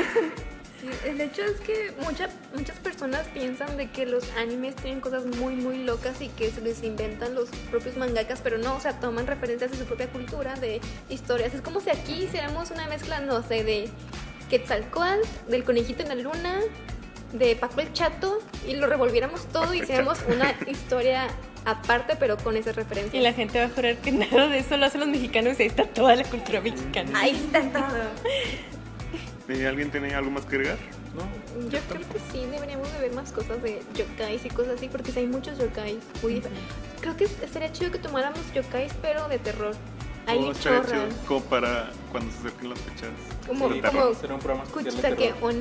El 1.05 1.21
hecho 1.21 1.41
es 1.43 1.59
que 1.61 1.93
mucha- 2.03 2.29
muchas 2.53 2.77
personas 2.79 3.25
piensan 3.33 3.77
de 3.77 3.89
que 3.89 4.05
los 4.05 4.23
animes 4.37 4.75
tienen 4.75 4.99
cosas 4.99 5.25
muy, 5.25 5.55
muy 5.55 5.83
locas 5.83 6.21
y 6.21 6.27
que 6.29 6.51
se 6.51 6.61
les 6.61 6.83
inventan 6.83 7.35
los 7.35 7.49
propios 7.71 7.95
mangakas, 7.97 8.41
pero 8.43 8.57
no, 8.57 8.75
o 8.75 8.79
sea, 8.81 8.99
toman 8.99 9.25
referencias 9.27 9.71
de 9.71 9.77
su 9.77 9.85
propia 9.85 10.07
cultura, 10.09 10.55
de 10.55 10.81
historias. 11.09 11.53
Es 11.53 11.61
como 11.61 11.79
si 11.79 11.89
aquí 11.89 12.23
hiciéramos 12.23 12.71
una 12.71 12.87
mezcla, 12.87 13.19
no 13.21 13.41
sé, 13.43 13.63
de 13.63 13.89
Quetzalcoatl, 14.49 15.21
del 15.47 15.63
conejito 15.63 16.01
en 16.03 16.09
la 16.09 16.15
luna, 16.15 16.59
de 17.33 17.55
Paco 17.55 17.79
el 17.81 17.93
Chato, 17.93 18.39
y 18.67 18.75
lo 18.75 18.87
revolviéramos 18.87 19.45
todo 19.47 19.73
y 19.73 19.79
hiciéramos 19.81 20.19
una 20.27 20.53
historia 20.67 21.27
aparte, 21.65 22.15
pero 22.19 22.35
con 22.37 22.57
esas 22.57 22.75
referencias. 22.75 23.13
y 23.13 23.19
la 23.19 23.33
gente 23.33 23.59
va 23.59 23.65
a 23.65 23.69
jurar 23.69 23.97
que 23.97 24.11
nada 24.11 24.47
de 24.47 24.59
eso 24.59 24.75
lo 24.77 24.85
hacen 24.85 24.99
los 25.01 25.09
mexicanos 25.09 25.59
y 25.59 25.63
ahí 25.63 25.67
está 25.69 25.85
toda 25.85 26.15
la 26.15 26.23
cultura 26.23 26.59
mexicana. 26.61 27.11
Ahí 27.19 27.35
está 27.35 27.61
todo. 27.71 28.03
¿Y 29.49 29.65
¿Alguien 29.65 29.89
tiene 29.89 30.13
algo 30.13 30.29
más 30.29 30.45
que 30.45 30.57
agregar? 30.57 30.77
¿no? 31.15 31.69
Yo 31.69 31.79
creo 31.89 32.01
que 32.01 32.19
sí, 32.31 32.45
deberíamos 32.45 32.91
de 32.93 32.99
ver 32.99 33.13
más 33.13 33.31
cosas 33.31 33.61
de 33.63 33.81
yokais 33.95 34.45
y 34.45 34.49
cosas 34.49 34.75
así, 34.75 34.89
porque 34.89 35.11
sí 35.11 35.19
hay 35.19 35.27
muchos 35.27 35.57
yokais 35.57 35.97
muy. 36.21 36.41
Creo 37.01 37.17
que 37.17 37.27
sería 37.27 37.71
chido 37.71 37.91
que 37.91 37.97
tomáramos 37.97 38.39
yokais, 38.53 38.93
pero 39.01 39.27
de 39.27 39.39
terror. 39.39 39.75
Hay 40.27 40.37
Oh, 40.37 40.53
Como 41.25 41.41
para 41.45 41.89
cuando 42.11 42.31
se 42.31 42.39
acerquen 42.39 42.69
las 42.69 42.79
fechas. 42.79 43.09
Como, 43.47 43.69
terror. 43.69 43.91
como 43.91 44.13
Será 44.13 44.33
un 44.35 44.39
programa 44.39 44.67
especial 44.67 44.95
de 44.95 45.01
terror. 45.01 45.53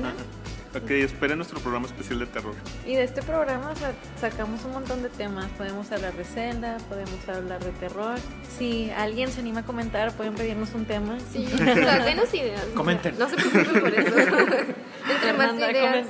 Ok, 0.75 0.91
esperen 0.91 1.37
nuestro 1.37 1.59
programa 1.59 1.87
especial 1.87 2.19
de 2.19 2.27
terror. 2.27 2.53
Y 2.85 2.95
de 2.95 3.03
este 3.03 3.23
programa 3.23 3.71
o 3.71 3.75
sea, 3.75 3.91
sacamos 4.19 4.63
un 4.65 4.73
montón 4.73 5.01
de 5.01 5.09
temas. 5.09 5.47
Podemos 5.57 5.91
hablar 5.91 6.13
de 6.13 6.23
Zelda, 6.23 6.77
podemos 6.87 7.27
hablar 7.27 7.63
de 7.63 7.71
terror. 7.71 8.19
Si 8.57 8.91
alguien 8.91 9.31
se 9.31 9.39
anima 9.39 9.61
a 9.61 9.63
comentar, 9.63 10.11
pueden 10.13 10.35
pedirnos 10.35 10.73
un 10.75 10.85
tema. 10.85 11.17
Sí, 11.31 11.47
o 11.51 11.57
sea, 11.57 12.05
denos 12.05 12.31
ideas. 12.33 12.63
Comenten. 12.75 13.17
No 13.17 13.27
se 13.27 13.35
preocupen 13.35 13.81
por 13.81 13.93
eso. 13.93 14.15
entre 15.09 15.33
más 15.33 15.53
ideas, 15.55 16.07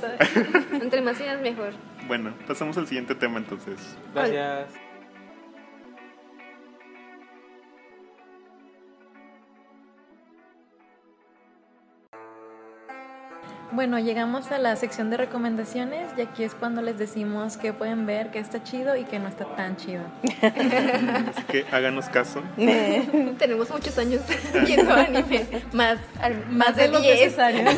entre 0.72 1.00
más 1.00 1.20
ideas 1.20 1.40
mejor. 1.40 1.72
Bueno, 2.06 2.34
pasamos 2.46 2.76
al 2.76 2.86
siguiente 2.86 3.14
tema 3.14 3.38
entonces. 3.38 3.78
Gracias. 4.12 4.79
Bueno, 13.72 14.00
llegamos 14.00 14.50
a 14.50 14.58
la 14.58 14.74
sección 14.74 15.10
de 15.10 15.16
recomendaciones 15.16 16.10
y 16.16 16.22
aquí 16.22 16.42
es 16.42 16.54
cuando 16.54 16.82
les 16.82 16.98
decimos 16.98 17.56
que 17.56 17.72
pueden 17.72 18.04
ver, 18.04 18.30
que 18.32 18.40
está 18.40 18.62
chido 18.64 18.96
y 18.96 19.04
que 19.04 19.20
no 19.20 19.28
está 19.28 19.44
tan 19.54 19.76
chido. 19.76 20.02
Así 20.24 21.42
que 21.48 21.64
háganos 21.70 22.08
caso. 22.08 22.42
Tenemos 22.56 23.70
muchos 23.70 23.96
años 23.98 24.22
viendo 24.66 24.92
anime. 24.92 25.46
Más, 25.72 25.98
al- 26.20 26.46
más, 26.50 26.74
de, 26.74 26.88
los 26.88 27.00
10. 27.00 27.20
necesarios. 27.20 27.74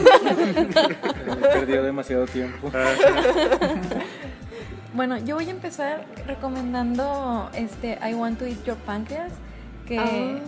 Hemos 1.26 1.38
perdido 1.48 1.82
demasiado 1.82 2.26
tiempo. 2.26 2.70
Ah, 2.74 2.94
Bueno, 4.94 5.18
yo 5.18 5.36
voy 5.36 5.46
a 5.48 5.50
empezar 5.50 6.04
recomendando 6.26 7.50
este 7.54 7.98
I 8.06 8.14
Want 8.14 8.38
to 8.38 8.46
Eat 8.46 8.64
Your 8.64 8.76
Pancreas, 8.76 9.32
que 9.86 9.98
Ah. 9.98 10.38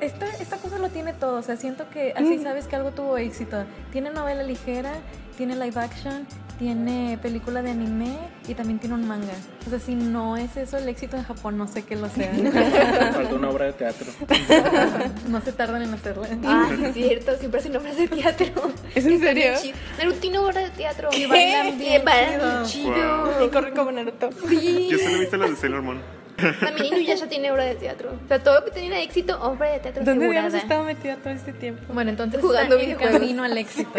Esta, 0.00 0.26
esta 0.36 0.56
cosa 0.56 0.78
lo 0.78 0.88
tiene 0.88 1.12
todo, 1.12 1.38
o 1.38 1.42
sea, 1.42 1.56
siento 1.56 1.88
que 1.90 2.12
así 2.16 2.38
sabes 2.42 2.66
que 2.66 2.76
algo 2.76 2.92
tuvo 2.92 3.16
éxito. 3.18 3.64
Tiene 3.92 4.10
novela 4.10 4.42
ligera, 4.42 4.92
tiene 5.36 5.54
live 5.56 5.80
action, 5.80 6.26
tiene 6.58 7.18
película 7.20 7.62
de 7.62 7.70
anime 7.70 8.16
y 8.48 8.54
también 8.54 8.78
tiene 8.78 8.94
un 8.94 9.06
manga. 9.06 9.34
O 9.66 9.70
sea, 9.70 9.78
si 9.78 9.94
no 9.94 10.36
es 10.36 10.56
eso 10.56 10.78
el 10.78 10.88
éxito 10.88 11.16
en 11.16 11.24
Japón, 11.24 11.58
no 11.58 11.66
sé 11.66 11.84
qué 11.84 11.96
lo 11.96 12.08
sea. 12.08 12.32
Falta 13.12 13.34
una 13.34 13.50
obra 13.50 13.66
de 13.66 13.72
teatro. 13.74 14.06
no 15.28 15.40
se 15.40 15.52
tardan 15.52 15.82
en 15.82 15.94
hacerla. 15.94 16.28
Ah, 16.44 16.70
es 16.82 16.94
cierto, 16.94 17.36
siempre 17.36 17.60
hacen 17.60 17.76
obras 17.76 17.96
de 17.96 18.08
teatro. 18.08 18.70
¿Es 18.94 19.04
en 19.04 19.20
serio? 19.20 19.52
Naruto 19.98 20.18
tiene 20.18 20.38
obra 20.38 20.62
de 20.62 20.70
teatro. 20.70 21.10
Y 21.12 21.26
bailan 21.26 21.78
bien 21.78 22.04
bailan 22.04 22.64
chido. 22.64 22.94
chido. 22.94 23.44
Y 23.44 23.48
corre 23.50 23.72
como 23.72 23.92
Naruto. 23.92 24.30
Sí. 24.48 24.88
yo 24.90 24.98
solo 24.98 25.16
he 25.16 25.20
visto 25.20 25.36
las 25.36 25.50
de 25.50 25.56
Sailor 25.56 25.82
Moon. 25.82 26.15
También 26.60 26.86
Inuyasha 26.94 27.28
tiene 27.28 27.50
obra 27.50 27.64
de 27.64 27.74
teatro. 27.76 28.10
O 28.24 28.28
sea, 28.28 28.42
todo 28.42 28.60
lo 28.60 28.64
que 28.64 28.70
tenía 28.72 29.00
éxito, 29.02 29.40
obra 29.42 29.70
de 29.72 29.78
teatro 29.80 30.04
¿Dónde 30.04 30.24
asegurada. 30.26 30.46
habíamos 30.46 30.62
estado 30.62 30.84
metida 30.84 31.16
todo 31.16 31.32
este 31.32 31.52
tiempo? 31.52 31.92
Bueno, 31.92 32.10
entonces 32.10 32.40
Jugando 32.40 32.76
está 32.76 32.82
en 32.84 32.96
videojuegos. 32.98 33.20
camino 33.20 33.44
al 33.44 33.58
éxito. 33.58 33.90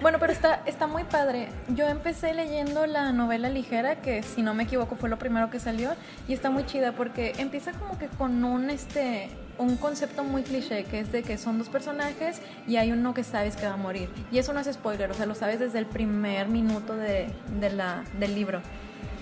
bueno, 0.00 0.18
pero 0.18 0.32
está, 0.32 0.62
está 0.66 0.86
muy 0.86 1.04
padre. 1.04 1.48
Yo 1.68 1.86
empecé 1.88 2.34
leyendo 2.34 2.86
la 2.86 3.12
novela 3.12 3.48
ligera, 3.48 3.96
que 3.96 4.22
si 4.22 4.42
no 4.42 4.54
me 4.54 4.64
equivoco 4.64 4.96
fue 4.96 5.08
lo 5.08 5.18
primero 5.18 5.50
que 5.50 5.60
salió, 5.60 5.92
y 6.28 6.32
está 6.32 6.50
muy 6.50 6.64
chida 6.66 6.92
porque 6.92 7.32
empieza 7.38 7.72
como 7.72 7.98
que 7.98 8.06
con 8.08 8.42
un 8.44 8.70
este 8.70 9.28
un 9.58 9.76
concepto 9.78 10.22
muy 10.22 10.42
cliché, 10.42 10.84
que 10.84 11.00
es 11.00 11.10
de 11.12 11.22
que 11.22 11.38
son 11.38 11.56
dos 11.56 11.70
personajes 11.70 12.42
y 12.68 12.76
hay 12.76 12.92
uno 12.92 13.14
que 13.14 13.24
sabes 13.24 13.56
que 13.56 13.66
va 13.66 13.72
a 13.72 13.76
morir. 13.78 14.10
Y 14.30 14.36
eso 14.38 14.52
no 14.52 14.60
es 14.60 14.66
spoiler, 14.70 15.10
o 15.10 15.14
sea, 15.14 15.24
lo 15.24 15.34
sabes 15.34 15.58
desde 15.60 15.78
el 15.78 15.86
primer 15.86 16.48
minuto 16.48 16.94
de, 16.94 17.28
de 17.58 17.70
la, 17.70 18.04
del 18.18 18.34
libro. 18.34 18.60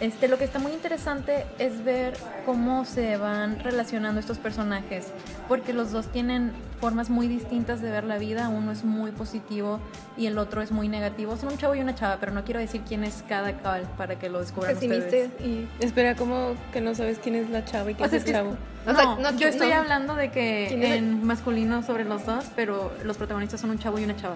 Este, 0.00 0.28
lo 0.28 0.38
que 0.38 0.44
está 0.44 0.58
muy 0.58 0.72
interesante 0.72 1.44
es 1.58 1.84
ver 1.84 2.14
cómo 2.44 2.84
se 2.84 3.16
van 3.16 3.60
relacionando 3.60 4.18
estos 4.20 4.38
personajes, 4.38 5.06
porque 5.48 5.72
los 5.72 5.92
dos 5.92 6.08
tienen 6.08 6.52
formas 6.80 7.10
muy 7.10 7.28
distintas 7.28 7.80
de 7.80 7.90
ver 7.90 8.04
la 8.04 8.18
vida, 8.18 8.48
uno 8.48 8.72
es 8.72 8.84
muy 8.84 9.12
positivo 9.12 9.78
y 10.16 10.26
el 10.26 10.36
otro 10.38 10.62
es 10.62 10.72
muy 10.72 10.88
negativo. 10.88 11.36
Son 11.36 11.50
un 11.52 11.58
chavo 11.58 11.74
y 11.76 11.80
una 11.80 11.94
chava, 11.94 12.18
pero 12.18 12.32
no 12.32 12.44
quiero 12.44 12.60
decir 12.60 12.82
quién 12.86 13.04
es 13.04 13.24
cada 13.28 13.52
cual 13.54 13.82
para 13.96 14.18
que 14.18 14.28
lo 14.28 14.40
descubran 14.40 14.74
ustedes. 14.74 15.30
y... 15.40 15.66
Espera, 15.80 16.16
¿cómo 16.16 16.54
que 16.72 16.80
no 16.80 16.94
sabes 16.94 17.18
quién 17.22 17.36
es 17.36 17.48
la 17.50 17.64
chava 17.64 17.90
y 17.90 17.94
quién 17.94 18.06
O 18.06 18.10
sea, 18.10 18.18
es 18.18 18.26
el 18.26 18.32
chavo? 18.32 18.56
O 18.86 18.92
no, 18.92 18.96
sea, 18.98 19.04
no- 19.32 19.38
yo 19.38 19.48
estoy 19.48 19.70
no. 19.70 19.76
hablando 19.76 20.14
de 20.16 20.30
que 20.30 20.66
¿Quién 20.68 20.82
es 20.82 20.90
el- 20.90 20.98
en 20.98 21.24
masculino 21.24 21.82
sobre 21.82 22.04
los 22.04 22.26
dos, 22.26 22.44
pero 22.56 22.92
los 23.04 23.16
protagonistas 23.16 23.60
son 23.60 23.70
un 23.70 23.78
chavo 23.78 23.98
y 23.98 24.04
una 24.04 24.16
chava. 24.16 24.34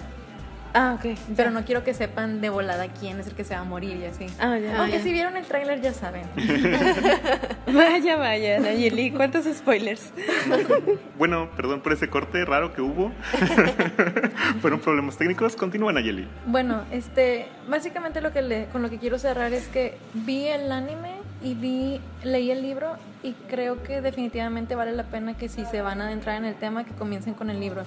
Ah, 0.79 0.97
ok. 0.97 1.19
Pero 1.35 1.51
no 1.51 1.65
quiero 1.65 1.83
que 1.83 1.93
sepan 1.93 2.41
de 2.41 2.51
volada 2.51 2.87
quién 2.87 3.19
es 3.19 3.27
el 3.27 3.35
que 3.35 3.43
se 3.43 3.53
va 3.53 3.63
a 3.63 3.65
morir 3.65 3.97
y 3.97 4.05
así. 4.05 4.27
Ah, 4.39 4.57
ya. 4.59 4.79
Aunque 4.79 4.99
ya. 4.99 5.03
si 5.03 5.13
vieron 5.13 5.37
el 5.37 5.45
tráiler 5.45 5.81
ya 5.81 5.93
saben. 5.93 6.23
Vaya, 7.67 8.17
vaya, 8.17 8.61
Nayeli, 8.61 9.11
¿cuántos 9.11 9.45
spoilers? 9.45 10.13
Bueno, 11.19 11.51
perdón 11.57 11.81
por 11.81 11.93
ese 11.93 12.09
corte 12.09 12.45
raro 12.45 12.73
que 12.73 12.81
hubo. 12.81 13.13
Fueron 14.63 14.81
problemas 14.81 15.19
técnicos. 15.19 15.55
Continúa, 15.57 15.93
Nayeli. 15.93 16.27
Bueno, 16.47 16.85
este, 16.93 17.47
básicamente 17.69 18.21
lo 18.21 18.33
que 18.33 18.43
le, 18.43 18.67
con 18.67 18.83
lo 18.83 18.89
que 18.89 18.99
quiero 18.99 19.19
cerrar 19.19 19.53
es 19.53 19.67
que 19.69 19.97
vi 20.15 20.47
el 20.47 20.71
anime 20.73 21.17
y 21.43 21.55
vi, 21.55 22.01
leí 22.23 22.51
el 22.51 22.63
libro 22.63 22.97
y 23.23 23.33
creo 23.49 23.83
que 23.83 24.01
definitivamente 24.01 24.75
vale 24.75 24.93
la 24.93 25.05
pena 25.05 25.37
que 25.37 25.49
si 25.49 25.65
se 25.67 25.83
van 25.83 26.01
a 26.01 26.07
adentrar 26.07 26.37
en 26.37 26.45
el 26.45 26.55
tema 26.55 26.85
que 26.85 26.93
comiencen 26.93 27.35
con 27.35 27.51
el 27.51 27.61
libro, 27.61 27.83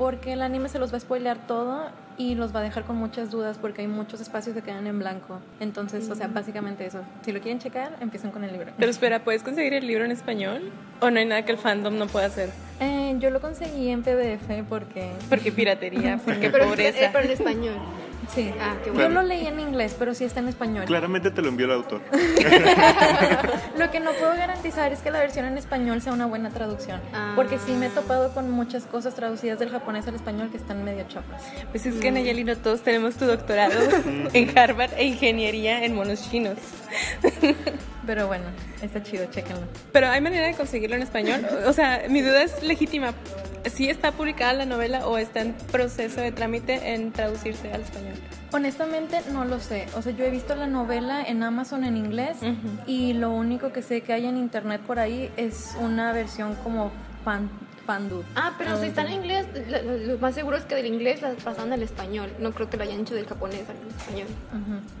porque 0.00 0.32
el 0.32 0.40
anime 0.40 0.70
se 0.70 0.78
los 0.78 0.94
va 0.94 0.96
a 0.96 1.00
spoilear 1.00 1.36
todo 1.46 1.90
y 2.16 2.34
los 2.34 2.54
va 2.56 2.60
a 2.60 2.62
dejar 2.62 2.84
con 2.84 2.96
muchas 2.96 3.30
dudas 3.30 3.58
porque 3.60 3.82
hay 3.82 3.86
muchos 3.86 4.18
espacios 4.22 4.56
que 4.56 4.62
quedan 4.62 4.86
en 4.86 4.98
blanco. 4.98 5.40
Entonces, 5.60 6.08
o 6.08 6.14
sea, 6.14 6.26
básicamente 6.26 6.86
eso. 6.86 7.02
Si 7.20 7.32
lo 7.32 7.40
quieren 7.42 7.58
checar, 7.58 7.94
empiecen 8.00 8.30
con 8.30 8.42
el 8.42 8.50
libro. 8.50 8.72
Pero 8.78 8.90
espera, 8.90 9.22
¿puedes 9.24 9.42
conseguir 9.42 9.74
el 9.74 9.86
libro 9.86 10.06
en 10.06 10.10
español? 10.10 10.72
¿O 11.02 11.10
no 11.10 11.18
hay 11.18 11.26
nada 11.26 11.44
que 11.44 11.52
el 11.52 11.58
fandom 11.58 11.98
no 11.98 12.06
pueda 12.06 12.24
hacer? 12.24 12.48
Eh, 12.80 13.14
yo 13.18 13.28
lo 13.28 13.42
conseguí 13.42 13.90
en 13.90 14.02
PDF 14.02 14.64
porque 14.70 15.10
Porque 15.28 15.52
piratería, 15.52 16.18
porque 16.24 16.48
Pero, 16.50 16.64
pobreza. 16.68 16.98
eh, 17.04 17.10
pero 17.12 17.26
en 17.26 17.30
español. 17.32 17.74
Sí. 18.34 18.52
Ah, 18.60 18.76
qué 18.82 18.88
Yo 18.88 18.94
bueno. 18.94 19.20
lo 19.20 19.22
leí 19.22 19.46
en 19.46 19.60
inglés, 19.60 19.94
pero 19.98 20.14
sí 20.14 20.24
está 20.24 20.40
en 20.40 20.48
español. 20.48 20.84
Claramente 20.84 21.30
te 21.30 21.42
lo 21.42 21.48
envió 21.48 21.66
el 21.66 21.72
autor. 21.72 22.00
Lo 23.78 23.90
que 23.90 24.00
no 24.00 24.12
puedo 24.12 24.34
garantizar 24.36 24.92
es 24.92 25.00
que 25.00 25.10
la 25.10 25.20
versión 25.20 25.46
en 25.46 25.58
español 25.58 26.02
sea 26.02 26.12
una 26.12 26.26
buena 26.26 26.50
traducción. 26.50 27.00
Ah. 27.12 27.32
Porque 27.36 27.58
sí 27.58 27.72
me 27.72 27.86
he 27.86 27.90
topado 27.90 28.32
con 28.34 28.50
muchas 28.50 28.84
cosas 28.84 29.14
traducidas 29.14 29.58
del 29.58 29.70
japonés 29.70 30.06
al 30.08 30.14
español 30.14 30.50
que 30.50 30.56
están 30.56 30.84
medio 30.84 31.04
chafas. 31.08 31.42
Pues 31.70 31.86
es 31.86 31.96
que 31.96 32.10
Nayeli 32.10 32.44
no 32.44 32.56
todos 32.56 32.82
tenemos 32.82 33.16
tu 33.16 33.26
doctorado 33.26 33.78
en 34.32 34.58
Harvard 34.58 34.92
e 34.96 35.04
ingeniería 35.04 35.84
en 35.84 35.94
monos 35.94 36.28
chinos. 36.30 36.58
Pero 38.06 38.26
bueno, 38.26 38.44
está 38.82 39.02
chido, 39.02 39.26
chéquenlo. 39.26 39.62
Pero 39.92 40.08
hay 40.08 40.20
manera 40.20 40.46
de 40.46 40.54
conseguirlo 40.54 40.96
en 40.96 41.02
español. 41.02 41.46
O 41.66 41.72
sea, 41.72 42.02
mi 42.08 42.22
duda 42.22 42.42
es 42.42 42.62
legítima. 42.62 43.12
¿Sí 43.66 43.90
está 43.90 44.12
publicada 44.12 44.52
la 44.54 44.64
novela 44.66 45.06
o 45.06 45.18
está 45.18 45.40
en 45.42 45.52
proceso 45.70 46.20
de 46.20 46.32
trámite 46.32 46.94
en 46.94 47.12
traducirse 47.12 47.72
al 47.72 47.82
español? 47.82 48.14
Honestamente 48.52 49.20
no 49.32 49.44
lo 49.44 49.60
sé. 49.60 49.86
O 49.96 50.02
sea, 50.02 50.12
yo 50.12 50.24
he 50.24 50.30
visto 50.30 50.54
la 50.56 50.66
novela 50.66 51.22
en 51.22 51.42
Amazon 51.42 51.84
en 51.84 51.96
inglés 51.96 52.38
Ujú. 52.38 52.68
y 52.86 53.12
lo 53.12 53.30
único 53.30 53.72
que 53.72 53.82
sé 53.82 54.00
que 54.00 54.12
hay 54.12 54.26
en 54.26 54.36
internet 54.36 54.80
por 54.80 54.98
ahí 54.98 55.30
es 55.36 55.76
una 55.80 56.12
versión 56.12 56.54
como 56.64 56.90
fan, 57.24 57.50
fandub. 57.86 58.24
Ah, 58.34 58.52
pero 58.58 58.78
si 58.80 58.86
están 58.86 59.06
en 59.08 59.14
inglés, 59.14 59.29
lo, 59.70 60.18
más 60.18 60.34
seguro 60.34 60.56
es 60.56 60.64
que 60.64 60.74
del 60.74 60.86
inglés 60.86 61.22
las 61.22 61.34
pasan 61.42 61.72
al 61.72 61.82
español. 61.82 62.30
No 62.38 62.52
creo 62.52 62.68
que 62.68 62.76
lo 62.76 62.82
hayan 62.82 63.00
hecho 63.00 63.14
del 63.14 63.26
japonés 63.26 63.64
al 63.68 63.76
español. 63.88 64.28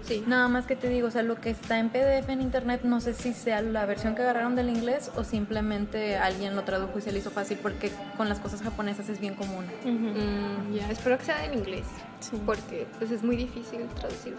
Sí. 0.04 0.24
Nada 0.26 0.48
más 0.48 0.66
que 0.66 0.76
te 0.76 0.88
digo, 0.88 1.08
o 1.08 1.10
sea, 1.10 1.22
lo 1.22 1.40
que 1.40 1.50
está 1.50 1.78
en 1.78 1.90
PDF 1.90 2.28
en 2.28 2.40
internet 2.40 2.82
no 2.84 3.00
sé 3.00 3.14
si 3.14 3.32
sea 3.32 3.62
la 3.62 3.86
versión 3.86 4.14
que 4.14 4.22
agarraron 4.22 4.56
del 4.56 4.68
inglés 4.68 5.10
o 5.16 5.24
simplemente 5.24 6.16
alguien 6.16 6.56
lo 6.56 6.62
tradujo 6.64 6.98
y 6.98 7.02
se 7.02 7.12
le 7.12 7.18
hizo 7.18 7.30
fácil 7.30 7.58
porque 7.60 7.90
con 8.16 8.28
las 8.28 8.38
cosas 8.40 8.62
japonesas 8.62 9.08
es 9.08 9.20
bien 9.20 9.34
común. 9.34 9.66
Mm, 9.84 10.74
ya, 10.74 10.90
espero 10.90 11.18
que 11.18 11.24
sea 11.24 11.44
en 11.44 11.54
inglés. 11.54 11.86
Sí. 12.20 12.36
Porque 12.44 12.86
pues, 12.98 13.10
es 13.10 13.22
muy 13.22 13.36
difícil 13.36 13.80
traducir. 13.98 14.36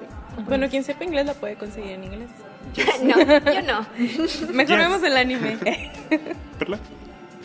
Bueno, 0.47 0.69
quien 0.69 0.83
sepa 0.83 1.03
inglés 1.03 1.25
la 1.25 1.33
puede 1.33 1.55
conseguir 1.55 1.91
en 1.91 2.03
inglés. 2.03 2.29
no, 3.03 3.17
yo 3.51 3.61
no. 3.61 3.85
Mejor 4.53 4.77
Yes. 4.77 4.87
vemos 4.87 5.03
el 5.03 5.17
anime. 5.17 5.57
¿Perla? 6.59 6.79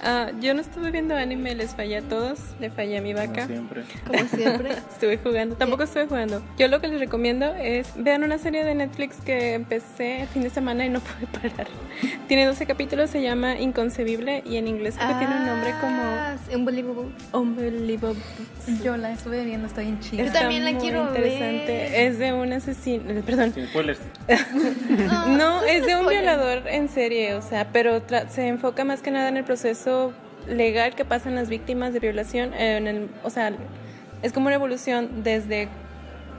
Ah, 0.05 0.31
yo 0.41 0.55
no 0.55 0.61
estuve 0.61 0.91
viendo 0.91 1.17
anime, 1.17 1.55
les 1.55 1.75
fallé 1.75 1.97
a 1.99 2.03
todos, 2.03 2.39
le 2.61 2.71
fallé 2.71 2.99
a 2.99 3.01
mi 3.03 3.15
Como 3.15 3.27
vaca. 3.27 3.47
siempre. 3.47 3.83
Como 4.07 4.25
siempre. 4.37 4.71
Estuve 4.73 5.19
jugando, 5.19 5.57
tampoco 5.57 5.83
estuve 5.85 6.07
jugando. 6.07 6.43
Yo 6.59 6.69
lo 6.69 6.81
que 6.81 6.89
les 6.89 7.01
recomiendo 7.01 7.47
es 7.55 7.89
vean 7.97 8.23
una 8.25 8.39
serie 8.39 8.65
de 8.65 8.75
Netflix 8.75 9.17
que 9.25 9.55
empecé 9.55 10.23
el 10.23 10.29
fin 10.29 10.43
de 10.43 10.51
semana 10.51 10.85
y 10.85 10.89
no 10.91 11.01
pude 11.01 11.27
parar. 11.27 11.67
Tiene 12.29 12.45
12 12.47 12.67
capítulos, 12.67 13.11
se 13.11 13.23
llama 13.23 13.59
Inconcebible 13.59 14.43
y 14.45 14.57
en 14.57 14.69
inglés 14.69 14.97
creo 14.97 15.09
que 15.09 15.15
tiene 15.25 15.35
un 15.37 15.47
nombre 15.47 15.71
como 15.81 15.97
Ah, 16.03 16.37
Unbelievable. 16.55 17.11
Unbelievable. 17.33 18.21
Yo 18.85 18.97
la 18.97 19.13
estuve 19.13 19.45
viendo, 19.45 19.67
está 19.67 19.81
bien 19.81 19.99
chida. 20.01 20.25
Yo 20.25 20.33
también 20.33 20.65
la 20.65 20.73
muy 20.73 20.81
quiero 20.81 21.03
interesante. 21.09 21.67
ver. 21.73 21.95
Es 21.95 22.19
de 22.19 22.33
un 22.33 22.53
asesino, 22.53 23.11
eh, 23.13 23.23
perdón. 23.25 23.53
Sin 23.55 23.67
spoilers. 23.69 24.01
No, 25.29 25.63
es 25.65 25.85
de 25.87 25.97
un 25.97 26.07
violador 26.07 26.67
en 26.69 26.89
serie, 26.89 27.35
o 27.35 27.43
sea, 27.43 27.69
pero 27.73 28.05
tra- 28.07 28.29
se 28.29 28.47
enfoca 28.49 28.85
más 28.85 29.03
que 29.03 29.11
nada 29.11 29.29
en 29.29 29.37
el 29.37 29.45
proceso 29.45 29.86
legal 30.49 30.95
que 30.95 31.05
pasan 31.05 31.35
las 31.35 31.49
víctimas 31.49 31.93
de 31.93 32.01
violación, 32.01 32.55
en 32.55 32.87
el, 32.87 33.11
o 33.25 33.31
sea, 33.31 33.53
es 34.23 34.33
como 34.33 34.47
una 34.47 34.57
evolución 34.57 35.23
desde 35.23 35.69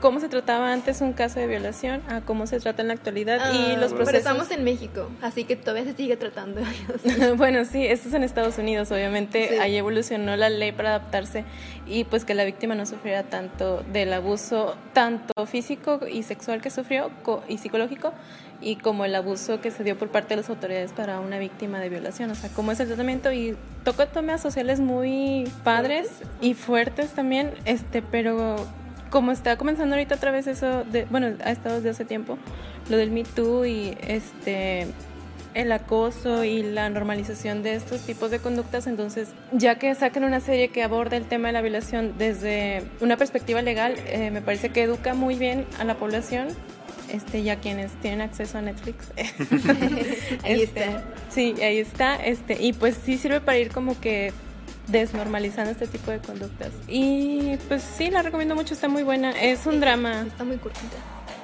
cómo 0.00 0.20
se 0.20 0.28
trataba 0.28 0.72
antes 0.72 1.00
un 1.00 1.12
caso 1.12 1.40
de 1.40 1.46
violación 1.46 2.02
a 2.08 2.20
cómo 2.20 2.46
se 2.46 2.60
trata 2.60 2.82
en 2.82 2.88
la 2.88 2.94
actualidad 2.94 3.52
y 3.52 3.72
Ah, 3.72 3.76
los 3.78 3.92
Pero 3.92 4.04
procesos. 4.04 4.18
estamos 4.18 4.50
en 4.50 4.64
México, 4.64 5.08
así 5.22 5.44
que 5.44 5.56
todavía 5.56 5.84
se 5.84 5.96
sigue 5.96 6.16
tratando. 6.16 6.60
bueno, 7.36 7.64
sí, 7.64 7.86
esto 7.86 8.08
es 8.08 8.14
en 8.14 8.22
Estados 8.24 8.58
Unidos, 8.58 8.90
obviamente 8.92 9.48
Sí. 9.48 9.54
ahí 9.56 9.76
evolucionó 9.76 10.36
la 10.36 10.48
ley 10.50 10.72
para 10.72 10.90
adaptarse 10.96 11.44
y 11.86 12.04
pues 12.04 12.24
que 12.24 12.34
la 12.34 12.44
víctima 12.44 12.74
no 12.74 12.86
sufriera 12.86 13.22
tanto 13.24 13.82
del 13.92 14.12
abuso, 14.12 14.76
tanto 14.92 15.32
físico 15.46 16.00
y 16.10 16.22
sexual 16.22 16.60
que 16.60 16.70
sufrió 16.70 17.10
co- 17.22 17.42
y 17.48 17.58
psicológico, 17.58 18.12
y 18.60 18.76
como 18.76 19.04
el 19.04 19.14
abuso 19.14 19.60
que 19.60 19.70
se 19.70 19.84
dio 19.84 19.96
por 19.96 20.08
parte 20.08 20.30
de 20.30 20.36
las 20.42 20.50
autoridades 20.50 20.92
para 20.92 21.20
una 21.20 21.38
víctima 21.38 21.78
de 21.78 21.88
violación, 21.88 22.30
o 22.30 22.34
sea, 22.34 22.50
cómo 22.50 22.72
es 22.72 22.80
el 22.80 22.88
tratamiento 22.88 23.30
y 23.32 23.56
toca 23.84 24.06
temas 24.06 24.40
sociales 24.42 24.80
muy 24.80 25.44
padres 25.62 26.08
y 26.40 26.54
fuertes 26.54 27.10
también, 27.10 27.52
este, 27.66 28.02
pero 28.02 28.56
como 29.10 29.32
está 29.32 29.56
comenzando 29.56 29.94
ahorita 29.94 30.14
otra 30.16 30.30
vez 30.30 30.46
eso, 30.46 30.84
de, 30.84 31.04
bueno, 31.06 31.28
ha 31.44 31.50
estado 31.50 31.76
desde 31.76 31.90
hace 31.90 32.04
tiempo, 32.04 32.38
lo 32.88 32.96
del 32.96 33.10
Me 33.10 33.24
Too 33.24 33.66
y 33.66 33.96
este 34.06 34.86
el 35.54 35.72
acoso 35.72 36.44
y 36.44 36.62
la 36.62 36.88
normalización 36.90 37.62
de 37.64 37.74
estos 37.74 38.02
tipos 38.02 38.30
de 38.30 38.38
conductas, 38.38 38.86
entonces 38.86 39.30
ya 39.50 39.76
que 39.76 39.92
saquen 39.94 40.22
una 40.22 40.38
serie 40.40 40.68
que 40.68 40.82
aborda 40.84 41.16
el 41.16 41.24
tema 41.24 41.48
de 41.48 41.52
la 41.54 41.62
violación 41.62 42.14
desde 42.16 42.84
una 43.00 43.16
perspectiva 43.16 43.60
legal, 43.62 43.94
eh, 44.06 44.30
me 44.30 44.40
parece 44.40 44.68
que 44.68 44.82
educa 44.82 45.14
muy 45.14 45.34
bien 45.34 45.64
a 45.80 45.84
la 45.84 45.94
población, 45.96 46.48
este, 47.10 47.42
ya 47.42 47.56
quienes 47.56 47.90
tienen 48.02 48.20
acceso 48.20 48.58
a 48.58 48.62
Netflix. 48.62 49.10
Ahí 50.44 50.62
Este, 50.62 50.84
está. 50.84 51.04
Sí, 51.30 51.54
ahí 51.62 51.78
está, 51.78 52.16
este, 52.16 52.62
y 52.62 52.72
pues 52.74 52.96
sí 53.02 53.16
sirve 53.18 53.40
para 53.40 53.58
ir 53.58 53.70
como 53.70 53.98
que 54.00 54.32
desnormalizando 54.88 55.70
este 55.70 55.86
tipo 55.86 56.10
de 56.10 56.18
conductas. 56.18 56.70
Y 56.88 57.56
pues 57.68 57.82
sí, 57.82 58.10
la 58.10 58.22
recomiendo 58.22 58.54
mucho, 58.54 58.74
está 58.74 58.88
muy 58.88 59.02
buena. 59.02 59.30
Es 59.32 59.66
un 59.66 59.80
drama, 59.80 60.22
Está 60.26 60.44
muy 60.44 60.56
cortita. 60.56 60.96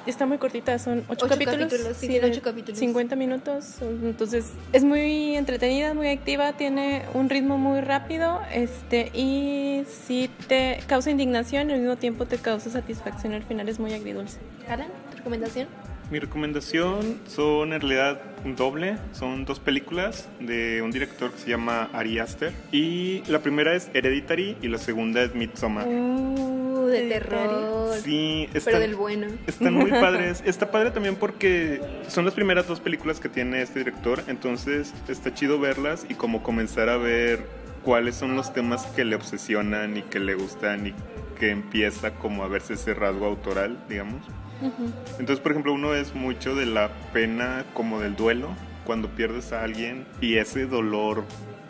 está 0.05 0.25
muy 0.25 0.37
cortita, 0.37 0.77
son 0.79 0.99
ocho, 1.07 1.25
Ocho 1.25 1.27
capítulos. 1.29 1.71
capítulos, 1.71 1.97
sí, 1.97 2.19
ocho 2.23 2.41
capítulos. 2.41 2.79
50 2.79 3.15
minutos, 3.15 3.75
entonces 3.81 4.45
es 4.73 4.83
muy 4.83 5.35
entretenida, 5.35 5.93
muy 5.95 6.09
activa, 6.09 6.53
tiene 6.53 7.03
un 7.13 7.29
ritmo 7.29 7.57
muy 7.57 7.81
rápido, 7.81 8.39
este, 8.53 9.09
y 9.13 9.83
sí 10.05 10.29
te 10.47 10.79
causa 10.87 11.09
indignación 11.09 11.69
y 11.69 11.73
al 11.73 11.79
mismo 11.79 11.95
tiempo 11.97 12.25
te 12.25 12.37
causa 12.37 12.69
satisfacción, 12.69 13.33
al 13.33 13.43
final 13.43 13.67
es 13.69 13.79
muy 13.79 13.93
agridulce. 13.93 14.37
Alan, 14.69 14.87
¿tu 15.11 15.17
recomendación? 15.17 15.67
Mi 16.11 16.19
recomendación 16.19 17.19
son 17.27 17.73
en 17.73 17.81
realidad 17.81 18.21
un 18.43 18.55
doble, 18.55 18.97
son 19.11 19.43
dos 19.43 19.59
películas 19.59 20.29
de 20.39 20.83
un 20.83 20.91
director 20.91 21.31
que 21.31 21.39
se 21.39 21.49
llama 21.49 21.89
Ari 21.93 22.19
Aster 22.19 22.53
y 22.71 23.23
la 23.27 23.39
primera 23.39 23.73
es 23.73 23.89
Hereditary 23.93 24.55
y 24.61 24.67
la 24.67 24.77
segunda 24.77 25.23
es 25.23 25.33
Midsommar. 25.33 25.87
Uh, 25.87 26.85
de 26.85 27.09
terror. 27.09 27.93
Sí, 28.03 28.47
Pero 28.53 28.59
están, 28.59 28.79
del 28.81 28.95
bueno. 28.95 29.27
están 29.47 29.73
muy 29.73 29.89
padres. 29.89 30.43
Está 30.45 30.69
padre 30.69 30.91
también 30.91 31.15
porque 31.15 31.81
son 32.07 32.23
las 32.23 32.35
primeras 32.35 32.67
dos 32.67 32.79
películas 32.79 33.19
que 33.19 33.27
tiene 33.27 33.63
este 33.63 33.79
director, 33.79 34.21
entonces 34.27 34.93
está 35.07 35.33
chido 35.33 35.59
verlas 35.59 36.05
y 36.07 36.13
como 36.13 36.43
comenzar 36.43 36.89
a 36.89 36.97
ver 36.97 37.39
cuáles 37.83 38.15
son 38.15 38.35
los 38.35 38.53
temas 38.53 38.85
que 38.87 39.05
le 39.05 39.15
obsesionan 39.15 39.97
y 39.97 40.03
que 40.03 40.19
le 40.19 40.35
gustan 40.35 40.85
y 40.85 40.93
que 41.39 41.49
empieza 41.49 42.11
como 42.11 42.43
a 42.43 42.47
verse 42.47 42.75
ese 42.75 42.93
rasgo 42.93 43.25
autoral, 43.25 43.77
digamos. 43.89 44.21
Entonces, 45.19 45.39
por 45.39 45.51
ejemplo, 45.51 45.73
uno 45.73 45.93
es 45.93 46.13
mucho 46.15 46.55
de 46.55 46.65
la 46.65 46.89
pena 47.13 47.65
como 47.73 47.99
del 47.99 48.15
duelo, 48.15 48.49
cuando 48.85 49.09
pierdes 49.09 49.51
a 49.53 49.63
alguien 49.63 50.05
y 50.21 50.37
ese 50.37 50.65
dolor 50.65 51.23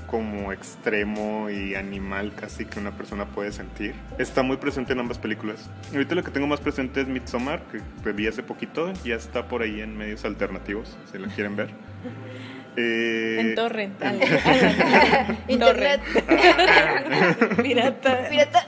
como 0.08 0.52
extremo 0.54 1.50
y 1.50 1.74
animal 1.76 2.32
casi 2.36 2.66
que 2.66 2.80
una 2.80 2.92
persona 2.92 3.26
puede 3.26 3.52
sentir. 3.52 3.96
Está 4.20 4.44
muy 4.44 4.58
presente 4.58 4.94
en 4.94 5.00
ambas 5.00 5.18
películas. 5.18 5.70
Ahorita 5.94 6.14
lo 6.16 6.24
que 6.24 6.32
tengo 6.32 6.46
más 6.48 6.60
presente 6.62 7.02
es 7.02 7.08
Midsommar, 7.08 7.62
que 8.04 8.12
vi 8.12 8.28
hace 8.28 8.44
poquito, 8.44 8.94
ya 9.04 9.16
está 9.16 9.48
por 9.48 9.62
ahí 9.64 9.82
en 9.82 9.98
medios 9.98 10.24
alternativos, 10.26 10.96
si 11.12 11.18
la 11.18 11.28
quieren 11.30 11.56
ver. 11.56 11.70
Eh, 12.78 13.38
En 13.40 13.56
Torrent. 13.56 14.02
en- 14.02 14.20
Internet. 15.48 16.02
Pirata. 17.64 18.28
Pirata. 18.30 18.68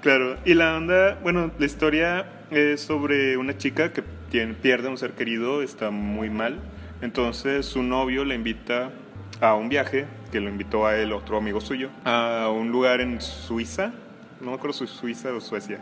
Claro, 0.00 0.36
y 0.44 0.54
la 0.54 0.76
onda, 0.76 1.18
bueno, 1.22 1.50
la 1.58 1.66
historia 1.66 2.26
es 2.50 2.80
sobre 2.80 3.36
una 3.36 3.56
chica 3.56 3.92
que 3.92 4.02
tiene, 4.30 4.54
pierde 4.54 4.88
a 4.88 4.90
un 4.90 4.98
ser 4.98 5.12
querido, 5.12 5.62
está 5.62 5.90
muy 5.90 6.30
mal. 6.30 6.60
Entonces 7.02 7.66
su 7.66 7.82
novio 7.82 8.24
le 8.24 8.34
invita 8.34 8.90
a 9.40 9.54
un 9.54 9.68
viaje, 9.68 10.06
que 10.32 10.40
lo 10.40 10.48
invitó 10.48 10.86
a 10.86 10.96
él 10.96 11.12
otro 11.12 11.36
amigo 11.36 11.60
suyo, 11.60 11.90
a 12.04 12.48
un 12.54 12.70
lugar 12.70 13.00
en 13.00 13.20
Suiza, 13.20 13.92
no 14.40 14.50
me 14.50 14.56
acuerdo 14.56 14.74
si 14.74 14.86
Suiza 14.86 15.32
o 15.32 15.40
Suecia. 15.40 15.78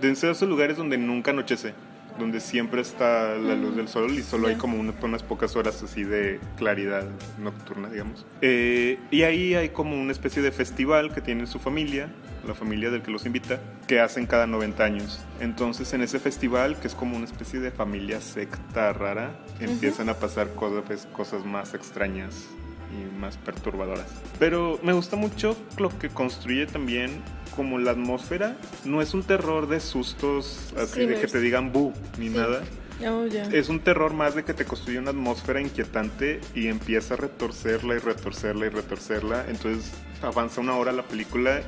De 0.00 0.10
esos 0.10 0.42
lugares 0.42 0.76
donde 0.76 0.98
nunca 0.98 1.30
anochece, 1.32 1.74
donde 2.18 2.40
siempre 2.40 2.80
está 2.80 3.34
la 3.36 3.54
luz 3.54 3.76
del 3.76 3.88
sol 3.88 4.10
y 4.12 4.22
solo 4.22 4.48
hay 4.48 4.56
como 4.56 4.78
una- 4.78 4.94
unas 5.02 5.22
pocas 5.22 5.56
horas 5.56 5.82
así 5.82 6.04
de 6.04 6.38
claridad 6.58 7.04
nocturna, 7.38 7.88
digamos. 7.88 8.24
Eh, 8.40 8.98
y 9.10 9.22
ahí 9.22 9.54
hay 9.54 9.70
como 9.70 10.00
una 10.00 10.12
especie 10.12 10.42
de 10.42 10.52
festival 10.52 11.12
que 11.14 11.20
tiene 11.20 11.46
su 11.46 11.58
familia, 11.58 12.08
la 12.46 12.54
familia 12.54 12.90
del 12.90 13.02
que 13.02 13.10
los 13.10 13.26
invita, 13.26 13.60
que 13.86 14.00
hacen 14.00 14.26
cada 14.26 14.46
90 14.46 14.84
años. 14.84 15.20
Entonces 15.40 15.92
en 15.92 16.02
ese 16.02 16.18
festival, 16.18 16.78
que 16.80 16.86
es 16.88 16.94
como 16.94 17.16
una 17.16 17.24
especie 17.26 17.60
de 17.60 17.70
familia 17.70 18.20
secta 18.20 18.92
rara, 18.92 19.38
empiezan 19.60 20.08
a 20.08 20.14
pasar 20.14 20.54
cosas, 20.54 20.82
pues, 20.86 21.06
cosas 21.12 21.44
más 21.44 21.74
extrañas 21.74 22.46
y 22.92 23.18
más 23.18 23.36
perturbadoras. 23.36 24.06
Pero 24.38 24.78
me 24.82 24.92
gusta 24.92 25.16
mucho 25.16 25.56
lo 25.78 25.88
que 25.98 26.08
construye 26.08 26.66
también 26.66 27.10
como 27.54 27.78
la 27.78 27.92
atmósfera. 27.92 28.56
No 28.84 29.02
es 29.02 29.14
un 29.14 29.22
terror 29.22 29.66
de 29.68 29.80
sustos 29.80 30.72
así 30.76 31.06
de 31.06 31.18
que 31.20 31.26
te 31.26 31.40
digan 31.40 31.72
bu 31.72 31.92
ni 32.18 32.28
Sí. 32.28 32.34
nada. 32.36 32.62
Oh, 33.06 33.26
ya. 33.26 33.42
Es 33.52 33.68
un 33.68 33.80
terror 33.80 34.14
más 34.14 34.34
de 34.34 34.42
que 34.44 34.54
te 34.54 34.64
construye 34.64 34.98
una 34.98 35.10
atmósfera 35.10 35.60
inquietante 35.60 36.40
y 36.54 36.68
empieza 36.68 37.12
a 37.12 37.16
retorcerla 37.18 37.94
y 37.94 37.98
retorcerla 37.98 38.66
y 38.66 38.68
retorcerla. 38.70 39.44
Entonces 39.48 39.92
avanza 40.22 40.62
una 40.62 40.76
hora 40.76 40.92
la 40.92 41.02
película 41.02 41.60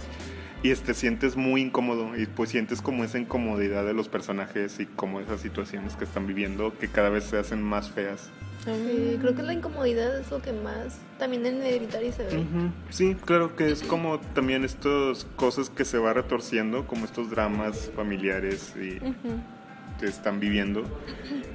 y 0.63 0.75
te 0.75 0.95
sientes 0.95 1.37
muy 1.37 1.63
incómodo 1.63 2.17
y 2.17 2.27
pues 2.27 2.51
sientes 2.51 2.83
como 2.83 3.05
esa 3.05 3.19
incomodidad 3.19 3.85
de 3.85 3.95
los 3.95 4.09
personajes 4.09 4.81
y 4.81 4.87
como 4.87 5.21
esas 5.21 5.41
situaciones 5.41 5.97
que 5.97 6.05
están 6.05 6.27
viviendo 6.27 6.77
que 6.77 6.89
cada 6.89 7.11
vez 7.11 7.25
se 7.25 7.39
hacen 7.39 7.63
más 7.63 7.91
feas. 7.91 8.31
Sí, 8.65 9.17
creo 9.21 9.35
que 9.35 9.43
la 9.43 9.55
incomodidad 9.55 10.19
es 10.19 10.31
lo 10.31 10.43
que 10.43 10.53
más 10.53 10.99
también 11.19 11.47
en 11.47 11.63
Hereditary 11.63 12.13
se 12.13 12.25
ve. 12.25 12.45
Sí, 12.91 13.17
claro 13.25 13.57
que 13.57 13.71
es 13.71 13.83
como 13.83 14.19
también 14.19 14.65
estas 14.65 15.25
cosas 15.37 15.71
que 15.71 15.85
se 15.85 15.99
va 15.99 16.13
retorciendo, 16.13 16.87
como 16.87 17.05
estos 17.05 17.31
dramas 17.31 17.91
familiares 17.95 18.75
y. 18.77 18.99
que 19.99 20.07
están 20.07 20.41
viviendo 20.41 20.85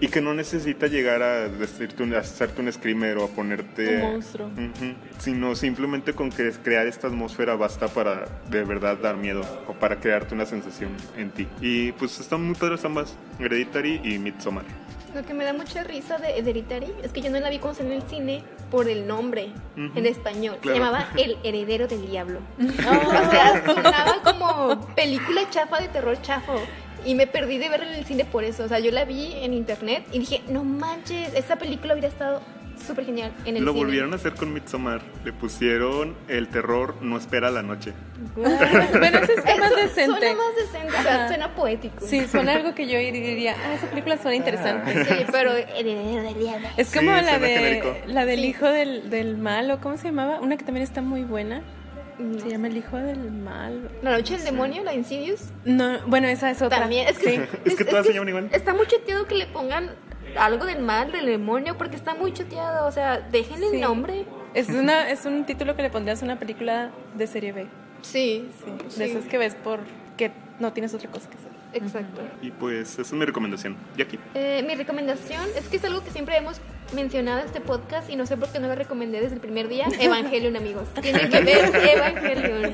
y 0.02 0.08
que 0.10 0.22
no 0.22 0.34
necesita 0.34 0.88
llegar 0.88 1.22
a, 1.22 1.48
decirte 1.48 2.04
un- 2.04 2.14
a 2.14 2.20
hacerte 2.20 2.62
un 2.62 2.72
screamer 2.72 3.18
o 3.18 3.26
a 3.26 3.28
ponerte 3.30 3.98
Un 4.04 4.12
monstruo. 4.14 4.48
Ujú. 4.48 4.94
sino 5.18 5.56
simplemente 5.56 6.14
con 6.14 6.30
que 6.30 6.52
crear 6.64 6.88
esta 6.88 7.08
atmósfera 7.08 7.56
basta 7.56 7.88
para 7.88 8.26
de 8.50 8.64
verdad 8.64 8.98
dar 8.98 9.16
miedo 9.18 9.42
o 9.68 9.74
para 9.74 10.00
crearte 10.00 10.36
una 10.36 10.46
sensación 10.46 10.92
en 11.18 11.32
ti 11.32 11.48
y 11.62 11.92
pues 11.94 12.20
están 12.20 12.44
muy 12.46 12.56
padres 12.56 12.84
ambas 12.86 13.16
Hereditary 13.40 14.02
y 14.04 14.20
Midsommar 14.20 14.66
Lo 15.16 15.24
que 15.24 15.34
me 15.34 15.44
da 15.46 15.54
mucha 15.54 15.84
risa 15.84 16.18
de 16.18 16.38
Hereditary 16.40 16.92
es 17.04 17.12
que 17.12 17.22
yo 17.22 17.30
no 17.30 17.40
la 17.40 17.50
vi 17.50 17.60
cuando 17.60 17.78
salió 17.78 17.94
en 17.94 18.02
el 18.02 18.10
cine 18.10 18.44
por 18.72 18.90
el 18.90 19.06
nombre 19.08 19.52
Ujú. 19.78 19.92
en 20.00 20.06
español. 20.08 20.58
Claro. 20.60 20.76
Se 20.78 20.84
llamaba 20.84 21.08
El 21.18 21.38
heredero 21.44 21.88
del 21.88 22.08
diablo. 22.10 22.40
O 22.60 23.32
sea, 23.32 23.64
sonaba 23.66 24.16
como 24.24 24.82
película 24.96 25.42
chafa 25.52 25.80
de 25.82 25.88
terror 25.90 26.20
chafo. 26.24 26.60
Y 27.06 27.16
me 27.16 27.28
perdí 27.28 27.58
de 27.58 27.70
verla 27.70 27.88
en 27.88 27.96
el 28.00 28.06
cine 28.06 28.26
por 28.26 28.44
eso. 28.44 28.64
O 28.64 28.68
sea, 28.68 28.80
yo 28.80 28.92
la 28.92 29.06
vi 29.06 29.34
en 29.42 29.54
internet 29.54 30.06
y 30.12 30.20
dije, 30.20 30.42
no 30.50 30.64
manches, 30.64 31.34
esta 31.36 31.58
película 31.58 31.94
hubiera 31.94 32.08
estado 32.08 32.42
súper 32.86 33.06
genial 33.06 33.32
en 33.46 33.56
el 33.58 33.64
lo 33.64 33.72
cine. 33.72 33.84
volvieron 33.86 34.12
a 34.14 34.16
hacer 34.18 34.34
con 34.34 34.52
Midsommar 34.52 35.02
le 35.24 35.32
pusieron 35.32 36.16
el 36.28 36.50
terror 36.50 36.96
no 37.02 37.18
espera 37.18 37.50
la 37.50 37.62
noche 37.62 37.94
Bueno, 38.36 39.20
eso 39.20 39.32
está 39.32 39.56
más 39.58 39.72
Eso 39.72 39.76
decente. 39.82 40.18
Suena 40.20 40.36
más 40.36 40.56
decente, 40.58 40.98
o 40.98 41.02
sea, 41.04 41.28
suena 41.30 41.56
poético. 41.56 42.06
Sí, 42.06 42.26
suena 42.28 42.54
algo 42.56 42.74
que 42.76 42.88
yo 42.88 42.98
diría, 42.98 43.56
ah, 43.58 43.74
esa 43.76 43.88
película 43.88 44.18
suena 44.18 44.36
interesante. 44.36 45.06
Sí, 45.06 45.26
pero 45.32 45.54
diablo. 45.54 46.68
Es 46.76 46.88
Sí, 46.90 46.98
como 46.98 47.12
la 47.12 47.22
suena 47.22 47.40
de 47.40 47.48
genérico. 47.54 47.96
la 48.08 48.26
del 48.26 48.40
Sí. 48.40 48.46
hijo 48.48 48.66
del, 48.68 49.10
del 49.10 49.38
mal, 49.38 49.70
o 49.72 49.80
cómo 49.80 49.96
se 49.98 50.06
llamaba, 50.06 50.40
una 50.42 50.58
que 50.58 50.66
también 50.66 50.84
está 50.84 51.02
muy 51.02 51.24
buena. 51.24 51.62
No. 52.20 52.40
Se 52.40 52.50
llama 52.50 52.68
El 52.68 52.78
hijo 52.78 52.98
del 52.98 53.32
mal. 53.32 53.90
La 54.02 54.12
noche 54.18 54.36
del 54.38 54.46
demonio, 54.46 54.84
la 54.84 54.94
Insidious. 54.94 55.52
No, 55.66 56.00
bueno, 56.08 56.28
esa 56.28 56.50
es 56.52 56.62
otra. 56.62 56.80
También, 56.80 57.08
es 57.08 57.18
que, 57.20 57.30
Sí. 57.38 57.42
Es 57.66 57.76
que 57.76 57.86
todas 57.86 58.06
se 58.06 58.14
llaman 58.14 58.30
igual. 58.30 58.50
Está 58.52 58.74
muy 58.74 58.88
choteado 58.88 59.26
que 59.26 59.36
le 59.36 59.48
pongan 59.48 59.92
algo 60.38 60.66
del 60.66 60.82
mal, 60.82 61.12
del 61.12 61.26
demonio, 61.26 61.78
porque 61.78 61.96
está 61.96 62.16
muy 62.16 62.34
choteado. 62.34 62.88
O 62.88 62.92
sea, 62.92 63.20
déjenle 63.20 63.70
Sí. 63.70 63.76
el 63.76 63.82
nombre. 63.82 64.26
Es 64.54 64.70
una 64.70 65.10
es 65.10 65.26
un 65.26 65.46
título 65.46 65.76
que 65.76 65.82
le 65.82 65.90
pondrías 65.90 66.22
a 66.22 66.26
una 66.26 66.38
película 66.40 66.92
de 67.16 67.28
serie 67.28 67.52
B. 67.54 67.68
Sí, 68.02 68.50
Sí, 68.90 69.00
de 69.00 69.06
esas 69.06 69.26
que 69.26 69.38
ves 69.38 69.56
porque 69.64 70.32
no 70.60 70.74
tienes 70.74 70.94
otra 70.94 71.10
cosa 71.10 71.30
que 71.30 71.38
hacer. 71.38 71.52
exacto. 71.74 72.22
y 72.42 72.52
pues 72.52 72.92
esa 72.94 73.02
es 73.02 73.14
mi 73.14 73.26
recomendación 73.26 73.76
y 73.98 74.02
aquí 74.04 74.20
Eh, 74.36 74.64
mi 74.68 74.76
recomendación 74.76 75.42
es 75.58 75.68
que 75.70 75.78
es 75.78 75.84
algo 75.86 76.04
que 76.04 76.12
siempre 76.12 76.36
hemos 76.38 76.60
mencionado 76.94 77.40
en 77.40 77.46
este 77.46 77.62
podcast 77.62 78.10
y 78.10 78.16
no 78.16 78.26
sé 78.26 78.38
por 78.38 78.50
qué 78.50 78.60
no 78.60 78.68
lo 78.68 78.76
recomendé 78.76 79.22
desde 79.22 79.36
el 79.36 79.42
primer 79.42 79.68
día. 79.68 79.88
Evangelion, 80.00 80.56
amigos. 80.56 80.88
Tienen 81.02 81.30
que 81.30 81.42
ver 81.42 81.76
Evangelion. 81.76 82.74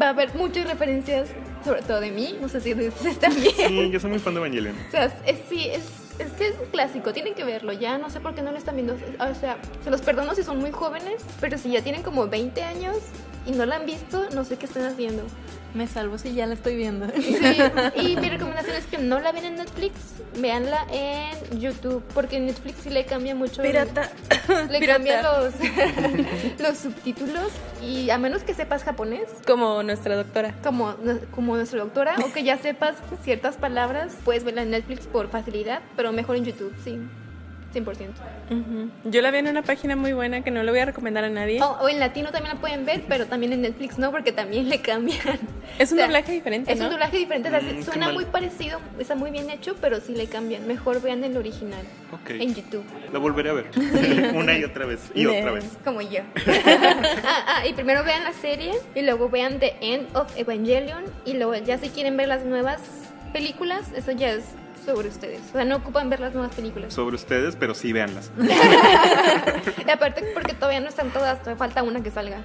va 0.00 0.06
a 0.06 0.08
haber 0.10 0.34
muchas 0.34 0.66
referencias, 0.66 1.28
sobre 1.64 1.82
todo 1.82 2.00
de 2.00 2.10
mí, 2.10 2.36
no 2.40 2.48
sé 2.48 2.60
si 2.60 2.74
de 2.74 2.88
ustedes 2.88 3.18
también. 3.18 3.54
Sí, 3.54 3.90
yo 3.90 4.00
soy 4.00 4.10
muy 4.10 4.18
fan 4.18 4.34
de 4.34 4.40
Evangelion. 4.40 4.74
O 4.88 4.90
sea, 4.90 5.04
es, 5.26 5.38
sí, 5.48 5.68
es, 5.68 5.84
es 6.18 6.32
que 6.32 6.48
es 6.48 6.58
un 6.58 6.66
clásico, 6.66 7.12
tienen 7.12 7.34
que 7.34 7.44
verlo 7.44 7.72
ya, 7.72 7.98
no 7.98 8.10
sé 8.10 8.20
por 8.20 8.34
qué 8.34 8.42
no 8.42 8.52
lo 8.52 8.58
están 8.58 8.76
viendo. 8.76 8.94
O 8.94 9.34
sea, 9.34 9.58
se 9.84 9.90
los 9.90 10.00
perdono 10.00 10.34
si 10.34 10.42
son 10.42 10.58
muy 10.58 10.72
jóvenes, 10.72 11.22
pero 11.40 11.58
si 11.58 11.70
ya 11.70 11.82
tienen 11.82 12.02
como 12.02 12.26
20 12.26 12.62
años 12.62 12.96
y 13.46 13.52
no 13.52 13.64
la 13.66 13.76
han 13.76 13.86
visto, 13.86 14.26
no 14.34 14.44
sé 14.44 14.56
qué 14.56 14.66
están 14.66 14.84
haciendo. 14.84 15.22
Me 15.74 15.86
salvo 15.86 16.16
si 16.16 16.32
ya 16.32 16.46
la 16.46 16.54
estoy 16.54 16.74
viendo. 16.74 17.06
Sí, 17.16 17.58
y 17.96 18.16
mi 18.16 18.28
recomendación 18.30 18.76
es 18.76 18.86
que 18.86 18.96
no 18.98 19.20
la 19.20 19.30
vean 19.32 19.44
en 19.44 19.56
Netflix, 19.56 19.94
véanla 20.38 20.86
en 20.90 21.60
YouTube, 21.60 22.02
porque 22.14 22.36
en 22.36 22.46
Netflix 22.46 22.76
sí 22.82 22.90
le 22.90 23.04
cambia 23.04 23.34
mucho. 23.34 23.62
el- 23.62 23.68
Pirata. 23.68 24.10
le 24.70 24.78
Pirata. 24.78 24.92
cambia 24.94 25.22
los, 25.22 25.54
los 26.58 26.78
subtítulos 26.78 27.50
y 27.82 28.08
a 28.10 28.16
menos 28.18 28.42
que 28.42 28.54
sepas 28.54 28.84
japonés, 28.84 29.28
Como 29.46 29.82
nuestra 29.82 30.16
doctora. 30.16 30.54
como, 30.62 30.94
como 31.34 31.56
nuestra 31.56 31.80
doctora, 31.80 32.14
o 32.24 32.32
que 32.32 32.42
ya 32.42 32.56
sepas 32.58 32.96
ciertas 33.22 33.56
palabras, 33.56 34.14
puedes 34.24 34.44
verla 34.44 34.62
en 34.62 34.70
Netflix 34.70 35.06
por 35.06 35.28
facilidad, 35.28 35.80
pero 35.94 36.10
mejor 36.12 36.36
en 36.36 36.44
YouTube, 36.46 36.74
sí. 36.82 36.98
100%. 37.76 38.08
Ujú. 38.50 38.90
Yo 39.04 39.22
la 39.22 39.30
vi 39.30 39.38
en 39.38 39.48
una 39.48 39.62
página 39.62 39.96
muy 39.96 40.12
buena 40.12 40.42
que 40.42 40.50
no 40.50 40.62
le 40.62 40.70
voy 40.70 40.80
a 40.80 40.84
recomendar 40.86 41.24
a 41.24 41.28
nadie. 41.30 41.60
O, 41.62 41.66
o 41.80 41.88
en 41.88 41.98
latino 42.00 42.30
también 42.30 42.54
la 42.54 42.60
pueden 42.60 42.86
ver, 42.86 43.02
pero 43.08 43.26
también 43.26 43.52
en 43.52 43.62
Netflix 43.62 43.98
no, 43.98 44.10
porque 44.10 44.32
también 44.32 44.68
le 44.68 44.80
cambian. 44.80 45.38
Es 45.78 45.90
un 45.92 45.98
O 45.98 45.98
sea, 45.98 46.06
doblaje 46.06 46.32
diferente, 46.32 46.72
Es 46.72 46.78
¿no? 46.78 46.84
un 46.86 46.90
doblaje 46.92 47.18
diferente, 47.18 47.48
o 47.48 47.50
sea, 47.50 47.60
Mm, 47.60 47.82
suena 47.82 48.12
muy 48.12 48.24
parecido, 48.24 48.80
está 48.98 49.14
muy 49.14 49.30
bien 49.30 49.50
hecho, 49.50 49.74
pero 49.80 50.00
sí 50.00 50.14
le 50.14 50.26
cambian. 50.26 50.66
Mejor 50.66 51.02
vean 51.02 51.22
el 51.24 51.36
original 51.36 51.82
Ok. 52.12 52.30
en 52.30 52.54
YouTube, 52.54 52.84
La 53.12 53.18
volveré 53.18 53.50
a 53.50 53.52
ver. 53.54 53.66
Una 54.34 54.56
y 54.56 54.64
otra 54.64 54.86
vez. 54.86 55.00
Y 55.14 55.26
otra 55.26 55.52
vez. 55.52 55.64
como 55.84 56.00
yo. 56.02 56.20
ah, 57.24 57.44
ah, 57.60 57.66
y 57.66 57.72
primero 57.74 58.04
vean 58.04 58.24
la 58.24 58.32
serie 58.32 58.72
y 58.94 59.02
luego 59.02 59.28
vean 59.28 59.58
The 59.58 59.76
End 59.80 60.16
of 60.16 60.34
Evangelion 60.36 61.04
y 61.24 61.34
luego 61.34 61.54
ya 61.56 61.78
si 61.78 61.88
quieren 61.90 62.16
ver 62.16 62.28
las 62.28 62.44
nuevas 62.44 62.80
películas, 63.32 63.90
eso 63.94 64.12
ya 64.12 64.30
es 64.30 64.44
sobre 64.86 65.08
ustedes. 65.08 65.40
O 65.50 65.52
sea, 65.52 65.64
no 65.64 65.76
ocupan 65.76 66.08
ver 66.08 66.20
las 66.20 66.32
nuevas 66.32 66.54
películas. 66.54 66.94
Sobre 66.94 67.16
ustedes, 67.16 67.56
pero 67.56 67.74
sí 67.74 67.92
véanlas. 67.92 68.30
Y 69.86 69.90
aparte 69.90 70.24
porque 70.32 70.54
todavía 70.54 70.80
no 70.80 70.88
están 70.88 71.10
todas, 71.10 71.40
todavía 71.40 71.58
falta 71.58 71.82
una 71.82 72.02
que 72.02 72.10
salga. 72.10 72.38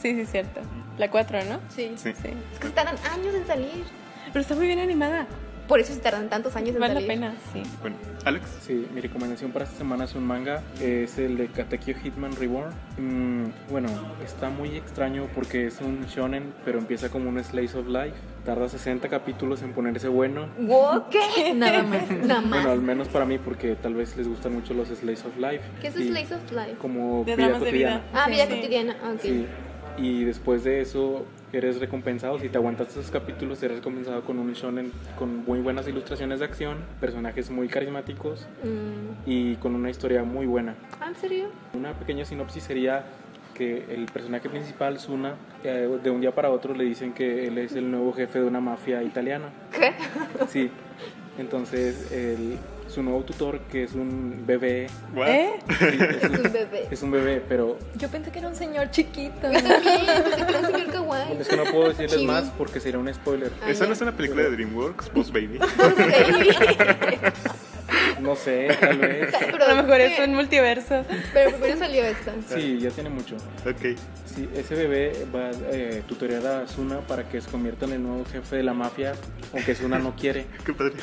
Sí, 0.00 0.14
sí, 0.14 0.26
cierto. 0.26 0.60
La 0.98 1.10
4, 1.10 1.44
¿no? 1.44 1.60
Sí. 1.74 1.92
Sí. 1.96 2.12
Sí. 2.22 2.28
Es 2.52 2.58
que 2.58 2.68
se 2.68 2.72
tardan 2.72 2.96
años 3.12 3.34
en 3.34 3.46
salir. 3.46 3.84
Pero 4.32 4.40
está 4.40 4.54
muy 4.54 4.66
bien 4.66 4.78
animada. 4.78 5.26
Por 5.68 5.80
eso 5.80 5.92
se 5.92 6.00
tardan 6.00 6.28
tantos 6.28 6.54
años 6.56 6.74
en 6.74 6.80
Vale 6.80 6.94
la 6.94 7.00
salir. 7.00 7.08
pena, 7.14 7.34
sí. 7.52 7.62
Bueno, 7.80 7.96
Alex. 8.24 8.44
Sí, 8.62 8.86
mi 8.94 9.00
recomendación 9.00 9.50
para 9.50 9.64
esta 9.64 9.76
semana 9.78 10.04
es 10.04 10.14
un 10.14 10.24
manga, 10.24 10.62
es 10.80 11.18
el 11.18 11.36
de 11.36 11.48
Katekyo 11.48 11.94
Hitman 11.94 12.36
Reborn. 12.36 12.70
Mm, 12.98 13.70
bueno, 13.70 13.88
está 14.24 14.48
muy 14.48 14.76
extraño 14.76 15.26
porque 15.34 15.66
es 15.66 15.80
un 15.80 16.06
shonen, 16.06 16.52
pero 16.64 16.78
empieza 16.78 17.08
como 17.08 17.28
un 17.28 17.42
slice 17.42 17.76
of 17.78 17.88
life. 17.88 18.14
Tarda 18.44 18.68
60 18.68 19.08
capítulos 19.08 19.62
en 19.62 19.72
ponerse 19.72 20.06
bueno. 20.08 20.46
Wow, 20.58 21.04
¿Qué? 21.10 21.52
Nada 21.54 21.82
más. 21.82 22.08
Nada 22.24 22.40
más. 22.40 22.50
Bueno, 22.50 22.70
al 22.70 22.80
menos 22.82 23.08
para 23.08 23.24
mí, 23.24 23.38
porque 23.38 23.74
tal 23.74 23.94
vez 23.94 24.16
les 24.16 24.28
gustan 24.28 24.54
mucho 24.54 24.72
los 24.72 24.88
slice 24.88 25.26
of 25.26 25.36
life. 25.36 25.64
¿Qué 25.80 25.88
es 25.88 25.94
Slice 25.94 26.34
of 26.34 26.52
Life? 26.52 26.76
Como 26.80 27.24
De 27.24 27.34
vida 27.34 27.58
cotidiana. 27.58 27.72
vida. 27.98 28.02
Ah, 28.14 28.24
Sí, 28.26 28.30
vida 28.32 28.48
cotidiana. 28.48 28.96
Ok. 29.14 29.20
Sí. 29.20 29.46
Y 29.98 30.24
después 30.24 30.62
de 30.62 30.80
eso 30.82 31.24
eres 31.52 31.78
recompensado, 31.80 32.38
si 32.38 32.48
te 32.48 32.58
aguantas 32.58 32.88
esos 32.90 33.10
capítulos, 33.10 33.62
eres 33.62 33.78
recompensado 33.78 34.22
con 34.22 34.38
un 34.38 34.52
shonen 34.52 34.92
con 35.18 35.44
muy 35.44 35.60
buenas 35.60 35.86
ilustraciones 35.88 36.40
de 36.40 36.44
acción, 36.44 36.76
personajes 37.00 37.50
muy 37.50 37.68
carismáticos 37.68 38.46
Mm. 38.64 39.28
y 39.30 39.54
con 39.56 39.74
una 39.74 39.90
historia 39.90 40.22
muy 40.24 40.46
buena. 40.46 40.74
Ah, 41.00 41.08
¿en 41.08 41.14
serio? 41.16 41.48
Una 41.74 41.92
pequeña 41.92 42.24
sinopsis 42.24 42.62
sería 42.64 43.04
que 43.54 43.86
el 43.94 44.04
personaje 44.06 44.50
principal, 44.50 44.98
Suna, 44.98 45.34
eh, 45.64 45.88
de 46.02 46.10
un 46.10 46.20
día 46.20 46.34
para 46.34 46.50
otro 46.50 46.74
le 46.74 46.84
dicen 46.84 47.12
que 47.14 47.46
él 47.46 47.56
es 47.56 47.74
el 47.74 47.90
nuevo 47.90 48.12
jefe 48.12 48.40
de 48.40 48.44
una 48.46 48.60
mafia 48.60 49.02
italiana. 49.02 49.46
¿Qué? 49.72 49.94
Sí. 50.48 50.70
Entonces, 51.38 52.12
el- 52.12 52.58
su 52.96 53.02
nuevo 53.02 53.22
tutor, 53.24 53.60
que 53.70 53.84
es 53.84 53.92
un 53.92 54.44
bebé, 54.46 54.86
What? 55.14 55.28
¿Eh? 55.28 55.50
sí, 55.68 55.84
es, 55.84 56.22
Es 56.24 56.30
un, 56.30 56.52
bebé. 56.52 56.88
es 56.90 57.02
un 57.02 57.10
bebé, 57.10 57.42
pero 57.46 57.78
Yo 57.96 58.08
pensé 58.08 58.30
que 58.30 58.38
era 58.38 58.48
un 58.48 58.54
señor 58.54 58.90
chiquito. 58.90 59.52
Yo 59.52 59.62
también, 59.62 59.82
pensé 60.24 60.46
que 60.46 60.50
era 60.50 60.60
un 60.60 60.66
señor 60.66 60.92
kawaii. 60.92 61.36
es 61.38 61.48
que 61.48 61.56
no 61.58 61.64
puedo 61.64 61.88
decirles 61.90 62.12
Chibi. 62.12 62.26
más 62.26 62.44
porque 62.56 62.80
sería 62.80 62.98
un 62.98 63.12
spoiler. 63.12 63.52
¿Esa 63.68 63.86
no 63.86 63.92
es 63.92 64.00
una 64.00 64.12
película 64.12 64.44
de 64.44 64.50
DreamWorks, 64.52 65.12
Boss 65.12 65.30
Baby? 65.30 65.58
No 68.26 68.34
sé, 68.34 68.76
tal 68.80 68.98
vez. 68.98 69.32
Pero, 69.38 69.64
A 69.64 69.74
lo 69.74 69.82
mejor 69.84 70.00
es 70.00 70.18
un 70.18 70.34
multiverso. 70.34 71.04
Pero 71.32 71.52
primero 71.52 71.78
salió 71.78 72.04
esta. 72.04 72.32
Sí, 72.48 72.78
ya 72.80 72.90
tiene 72.90 73.08
mucho. 73.08 73.36
Ok. 73.64 73.96
Sí, 74.24 74.48
ese 74.54 74.74
bebé 74.74 75.26
va 75.34 75.46
a 75.46 75.50
eh, 75.72 76.02
tutorear 76.06 76.44
a 76.44 76.66
Suna 76.66 76.98
para 77.00 77.28
que 77.28 77.40
se 77.40 77.48
convierta 77.48 77.86
en 77.86 77.92
el 77.92 78.02
nuevo 78.02 78.24
jefe 78.24 78.56
de 78.56 78.62
la 78.64 78.74
mafia, 78.74 79.14
aunque 79.54 79.74
Suna 79.74 79.98
no 79.98 80.14
quiere. 80.16 80.46
Qué 80.66 80.74
padre. 80.74 80.94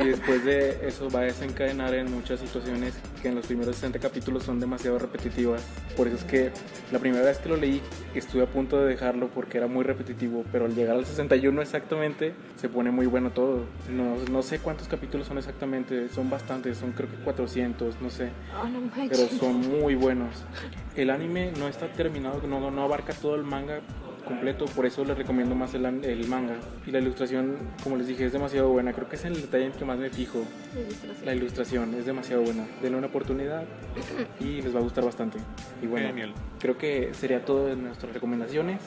Y 0.00 0.08
después 0.08 0.44
de 0.44 0.86
eso 0.86 1.10
va 1.10 1.20
a 1.20 1.24
desencadenar 1.24 1.92
en 1.94 2.10
muchas 2.10 2.40
situaciones 2.40 2.94
que 3.20 3.28
en 3.28 3.34
los 3.34 3.46
primeros 3.46 3.74
60 3.76 3.98
capítulos 3.98 4.44
son 4.44 4.60
demasiado 4.60 4.98
repetitivas. 4.98 5.62
Por 5.96 6.06
eso 6.06 6.16
es 6.16 6.24
que 6.24 6.50
la 6.92 6.98
primera 6.98 7.24
vez 7.24 7.38
que 7.38 7.48
lo 7.48 7.56
leí 7.56 7.82
estuve 8.14 8.44
a 8.44 8.46
punto 8.46 8.80
de 8.80 8.88
dejarlo 8.88 9.28
porque 9.28 9.58
era 9.58 9.66
muy 9.66 9.84
repetitivo, 9.84 10.44
pero 10.52 10.64
al 10.64 10.74
llegar 10.74 10.96
al 10.96 11.04
61 11.04 11.60
exactamente 11.60 12.32
se 12.56 12.68
pone 12.68 12.90
muy 12.90 13.06
bueno 13.06 13.32
todo. 13.32 13.64
No, 13.90 14.16
no 14.30 14.42
sé 14.42 14.60
cuántos 14.60 14.88
capítulos 14.88 15.26
son 15.26 15.36
exactamente, 15.36 16.08
son 16.08 16.30
bastantes, 16.52 16.78
son 16.78 16.92
creo 16.92 17.10
que 17.10 17.16
400, 17.16 18.00
no 18.00 18.10
sé. 18.10 18.30
Oh, 18.60 18.68
no 18.68 18.90
pero 18.94 19.28
son 19.28 19.60
muy 19.80 19.94
buenos. 19.94 20.44
El 20.96 21.10
anime 21.10 21.52
no 21.58 21.68
está 21.68 21.88
terminado, 21.88 22.42
no, 22.46 22.70
no 22.70 22.82
abarca 22.82 23.12
todo 23.12 23.34
el 23.34 23.42
manga 23.42 23.80
completo, 24.26 24.66
por 24.66 24.86
eso 24.86 25.04
les 25.04 25.18
recomiendo 25.18 25.54
más 25.54 25.74
el, 25.74 25.84
el 25.86 26.28
manga. 26.28 26.54
Y 26.86 26.90
la 26.90 27.00
ilustración, 27.00 27.56
como 27.82 27.96
les 27.96 28.06
dije, 28.06 28.24
es 28.26 28.32
demasiado 28.32 28.68
buena. 28.68 28.92
Creo 28.92 29.08
que 29.08 29.16
es 29.16 29.24
el 29.24 29.34
detalle 29.40 29.66
en 29.66 29.72
que 29.72 29.84
más 29.84 29.98
me 29.98 30.10
fijo. 30.10 30.44
La 31.24 31.34
ilustración 31.34 31.94
es 31.94 32.06
demasiado 32.06 32.42
buena. 32.42 32.66
Denle 32.80 32.98
una 32.98 33.08
oportunidad 33.08 33.64
y 34.40 34.62
les 34.62 34.74
va 34.74 34.78
a 34.78 34.82
gustar 34.82 35.04
bastante. 35.04 35.38
Y 35.82 35.86
bueno, 35.86 36.08
Genial. 36.08 36.34
creo 36.60 36.78
que 36.78 37.12
sería 37.14 37.44
todo 37.44 37.66
de 37.66 37.76
nuestras 37.76 38.12
recomendaciones. 38.12 38.80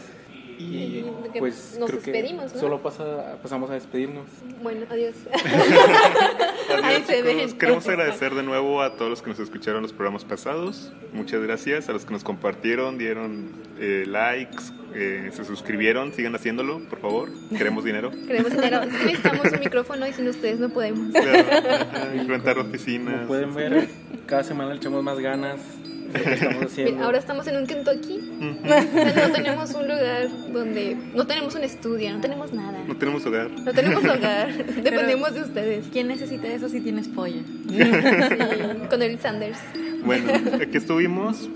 Y 0.57 1.03
que 1.34 1.40
pues 1.40 1.77
nos 1.80 1.90
creo 1.90 2.02
que 2.02 2.11
despedimos, 2.11 2.53
¿no? 2.53 2.60
solo 2.60 2.82
pasa, 2.82 3.38
pasamos 3.41 3.69
a 3.69 3.73
despedirnos. 3.73 4.26
Bueno, 4.61 4.86
adiós. 4.90 5.15
Adiós, 5.34 6.84
Ahí 6.84 7.03
se 7.03 7.18
chicos. 7.18 7.36
ven. 7.36 7.57
Queremos 7.57 7.88
agradecer 7.88 8.34
de 8.34 8.44
nuevo 8.44 8.82
a 8.82 8.95
todos 8.95 9.10
los 9.10 9.22
que 9.22 9.30
nos 9.30 9.40
escucharon 9.40 9.82
los 9.84 9.94
programas 9.94 10.26
pasados. 10.26 10.91
Muchas 11.14 11.41
gracias 11.41 11.90
a 11.90 11.94
los 11.94 12.06
que 12.06 12.14
nos 12.14 12.23
compartieron, 12.23 12.98
dieron 12.98 13.49
eh, 13.80 14.06
likes, 14.07 14.64
eh, 14.94 15.30
se 15.34 15.45
suscribieron. 15.45 16.14
Sigan 16.14 16.36
haciéndolo, 16.36 16.80
por 16.90 16.99
favor. 16.99 17.30
Queremos 17.49 17.84
dinero. 17.84 18.11
Queremos 18.27 18.52
dinero. 18.52 18.82
Es 18.84 18.94
que 18.94 19.06
necesitamos 19.06 19.52
un 19.52 19.60
micrófono 19.60 20.07
y 20.07 20.14
sin 20.14 20.27
ustedes 20.27 20.60
no 20.60 20.69
podemos. 20.69 21.11
Claro, 21.11 22.27
rentar 22.27 22.57
oficinas. 22.60 23.15
Como 23.15 23.27
pueden 23.27 23.53
ver, 23.53 23.90
cada 24.26 24.44
semana 24.44 24.72
le 24.72 24.77
echamos 24.77 25.03
más 25.03 25.19
ganas 25.19 25.60
lo 26.14 26.23
que 26.23 26.34
estamos 26.34 26.64
haciendo. 26.72 27.03
Ahora 27.03 27.18
estamos 27.19 27.48
en 27.48 27.57
un 27.57 27.68
Kentucky. 27.68 28.19
O 28.64 28.68
sea, 28.68 29.27
no 29.27 29.34
tenemos 29.34 29.73
un 29.73 29.84
lugar 29.88 30.27
donde. 30.53 30.98
No 31.14 31.26
tenemos 31.27 31.56
un 31.56 31.64
estudio, 31.64 32.11
no 32.14 32.22
tenemos 32.22 32.53
nada. 32.53 32.80
No 32.88 32.95
tenemos 32.95 33.26
hogar. 33.26 33.49
No 33.52 33.72
tenemos 33.73 34.03
hogar. 34.06 34.53
Dependemos 34.84 35.34
de 35.34 35.41
ustedes. 35.41 35.86
¿Quién 35.91 36.07
necesita 36.07 36.48
eso 36.48 36.69
si 36.69 36.80
tienes 36.82 37.07
polla? 37.07 37.41
Sí, 37.69 38.88
con 38.90 39.02
el 39.02 39.19
Sanders. 39.19 39.57
Bueno, 40.06 40.32
aquí 40.61 40.77
estuvimos. 40.77 41.49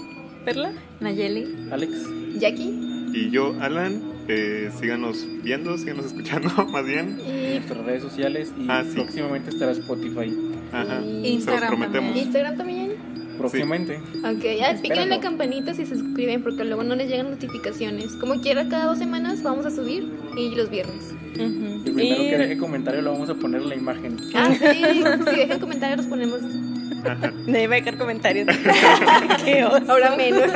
¿Perla? 0.46 0.72
Nayeli. 1.00 1.68
Alex. 1.72 1.92
Jackie. 2.40 3.10
Y 3.14 3.30
yo, 3.32 3.56
Alan. 3.60 4.02
Eh, 4.32 4.70
síganos 4.80 5.26
viendo, 5.44 5.76
síganos 5.80 6.06
escuchando, 6.06 6.50
más 6.72 6.86
bien. 6.86 7.20
Y 7.26 7.56
nuestras 7.56 7.84
redes 7.84 8.04
sociales 8.04 8.54
y 8.58 8.68
Ah, 8.70 8.84
sí. 8.88 8.94
próximamente 8.94 9.50
estará 9.50 9.72
Spotify. 9.72 10.32
Ajá. 10.72 11.02
Y 11.02 11.02
Se 11.02 11.18
los 11.22 11.26
Instagram 11.26 11.68
prometemos. 11.70 12.16
Instagram 12.16 12.58
también. 12.58 12.89
Próximamente. 13.40 14.00
Ok, 14.24 14.44
ya 14.60 14.76
piquen 14.82 15.00
en 15.04 15.10
la 15.10 15.20
campanita 15.20 15.74
si 15.74 15.86
se 15.86 15.96
suscriben 15.98 16.44
porque 16.44 16.64
luego 16.66 16.84
no 16.84 16.96
les 16.96 17.10
llegan 17.10 17.32
notificaciones. 17.32 18.14
Como 18.18 18.40
quiera, 18.42 18.68
cada 18.70 18.86
dos 18.88 18.98
semanas 19.00 19.42
vamos 19.42 19.66
a 19.66 19.72
subir 19.72 20.08
y 20.38 20.54
los 20.56 20.70
viernes. 20.70 21.14
Ujú. 21.36 21.82
El 21.86 21.94
primero 21.94 22.24
Y 22.24 22.30
que 22.30 22.38
deje 22.38 22.58
comentario 22.58 23.02
lo 23.02 23.14
vamos 23.14 23.30
a 23.30 23.36
poner 23.36 23.62
en 23.62 23.70
la 23.70 23.76
imagen. 23.76 24.18
Ah, 24.36 24.52
sí, 24.54 24.84
si 25.32 25.36
dejan 25.36 25.60
comentarios 25.60 25.98
los 25.98 26.08
ponemos 26.08 26.42
nadie 27.48 27.68
va 27.68 27.76
a 27.76 27.80
dejar 27.80 27.98
comentarios. 27.98 28.48
Qué 29.46 29.64
oso. 29.64 29.90
ahora 29.92 30.16
menos. 30.18 30.52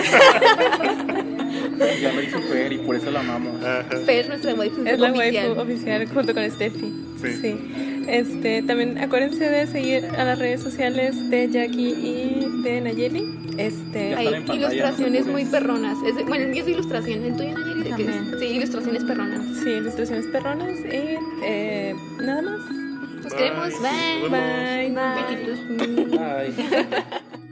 Ya 2.01 2.14
lo 2.14 2.22
hizo 2.22 2.39
Fer 2.41 2.73
y 2.73 2.77
por 2.80 2.95
eso 2.95 3.11
la 3.11 3.22
amamos. 3.22 3.64
Ajá. 3.64 3.84
Fer, 4.05 4.27
nuestra 4.27 4.53
waifu 4.53 4.85
Es 4.85 4.99
la 4.99 5.11
oficial. 5.11 5.47
waifu 5.47 5.61
oficial 5.61 6.07
junto 6.07 6.34
con 6.34 6.51
Steffi. 6.51 6.93
Sí. 7.22 7.55
Este, 8.07 8.61
también 8.63 8.97
acuérdense 8.97 9.49
de 9.49 9.67
seguir 9.67 10.05
a 10.17 10.23
las 10.23 10.39
redes 10.39 10.61
sociales 10.61 11.30
de 11.30 11.49
Jackie 11.49 11.89
y 11.89 12.61
de 12.63 12.81
Nayeli. 12.81 13.39
Este, 13.57 14.15
Hay 14.15 14.27
pantalla, 14.30 14.55
ilustraciones 14.67 15.25
no 15.27 15.31
muy 15.34 15.45
perronas. 15.45 15.97
Es 16.07 16.15
de- 16.15 16.23
bueno, 16.23 16.45
el 16.45 16.49
mío 16.51 16.59
es 16.61 16.65
de 16.65 16.71
ilustración. 16.73 17.23
¿El 17.23 17.35
tuyo, 17.35 17.57
Nayeli? 17.57 17.84
¿De 17.89 17.95
qué 17.95 18.03
es? 18.03 18.39
Sí, 18.39 18.45
ilustraciones 18.47 19.03
perronas. 19.03 19.41
sí, 19.63 19.69
ilustraciones 19.69 20.25
perronas 20.27 20.69
y 20.80 21.17
eh, 21.43 21.95
nada 22.21 22.41
más. 22.41 22.59
Los 23.23 23.34
queremos. 23.34 23.69
Bye. 23.81 24.30
Bye. 24.30 24.91
Bye. 24.91 25.45
Besitos. 25.45 26.19
Ay. 26.19 26.53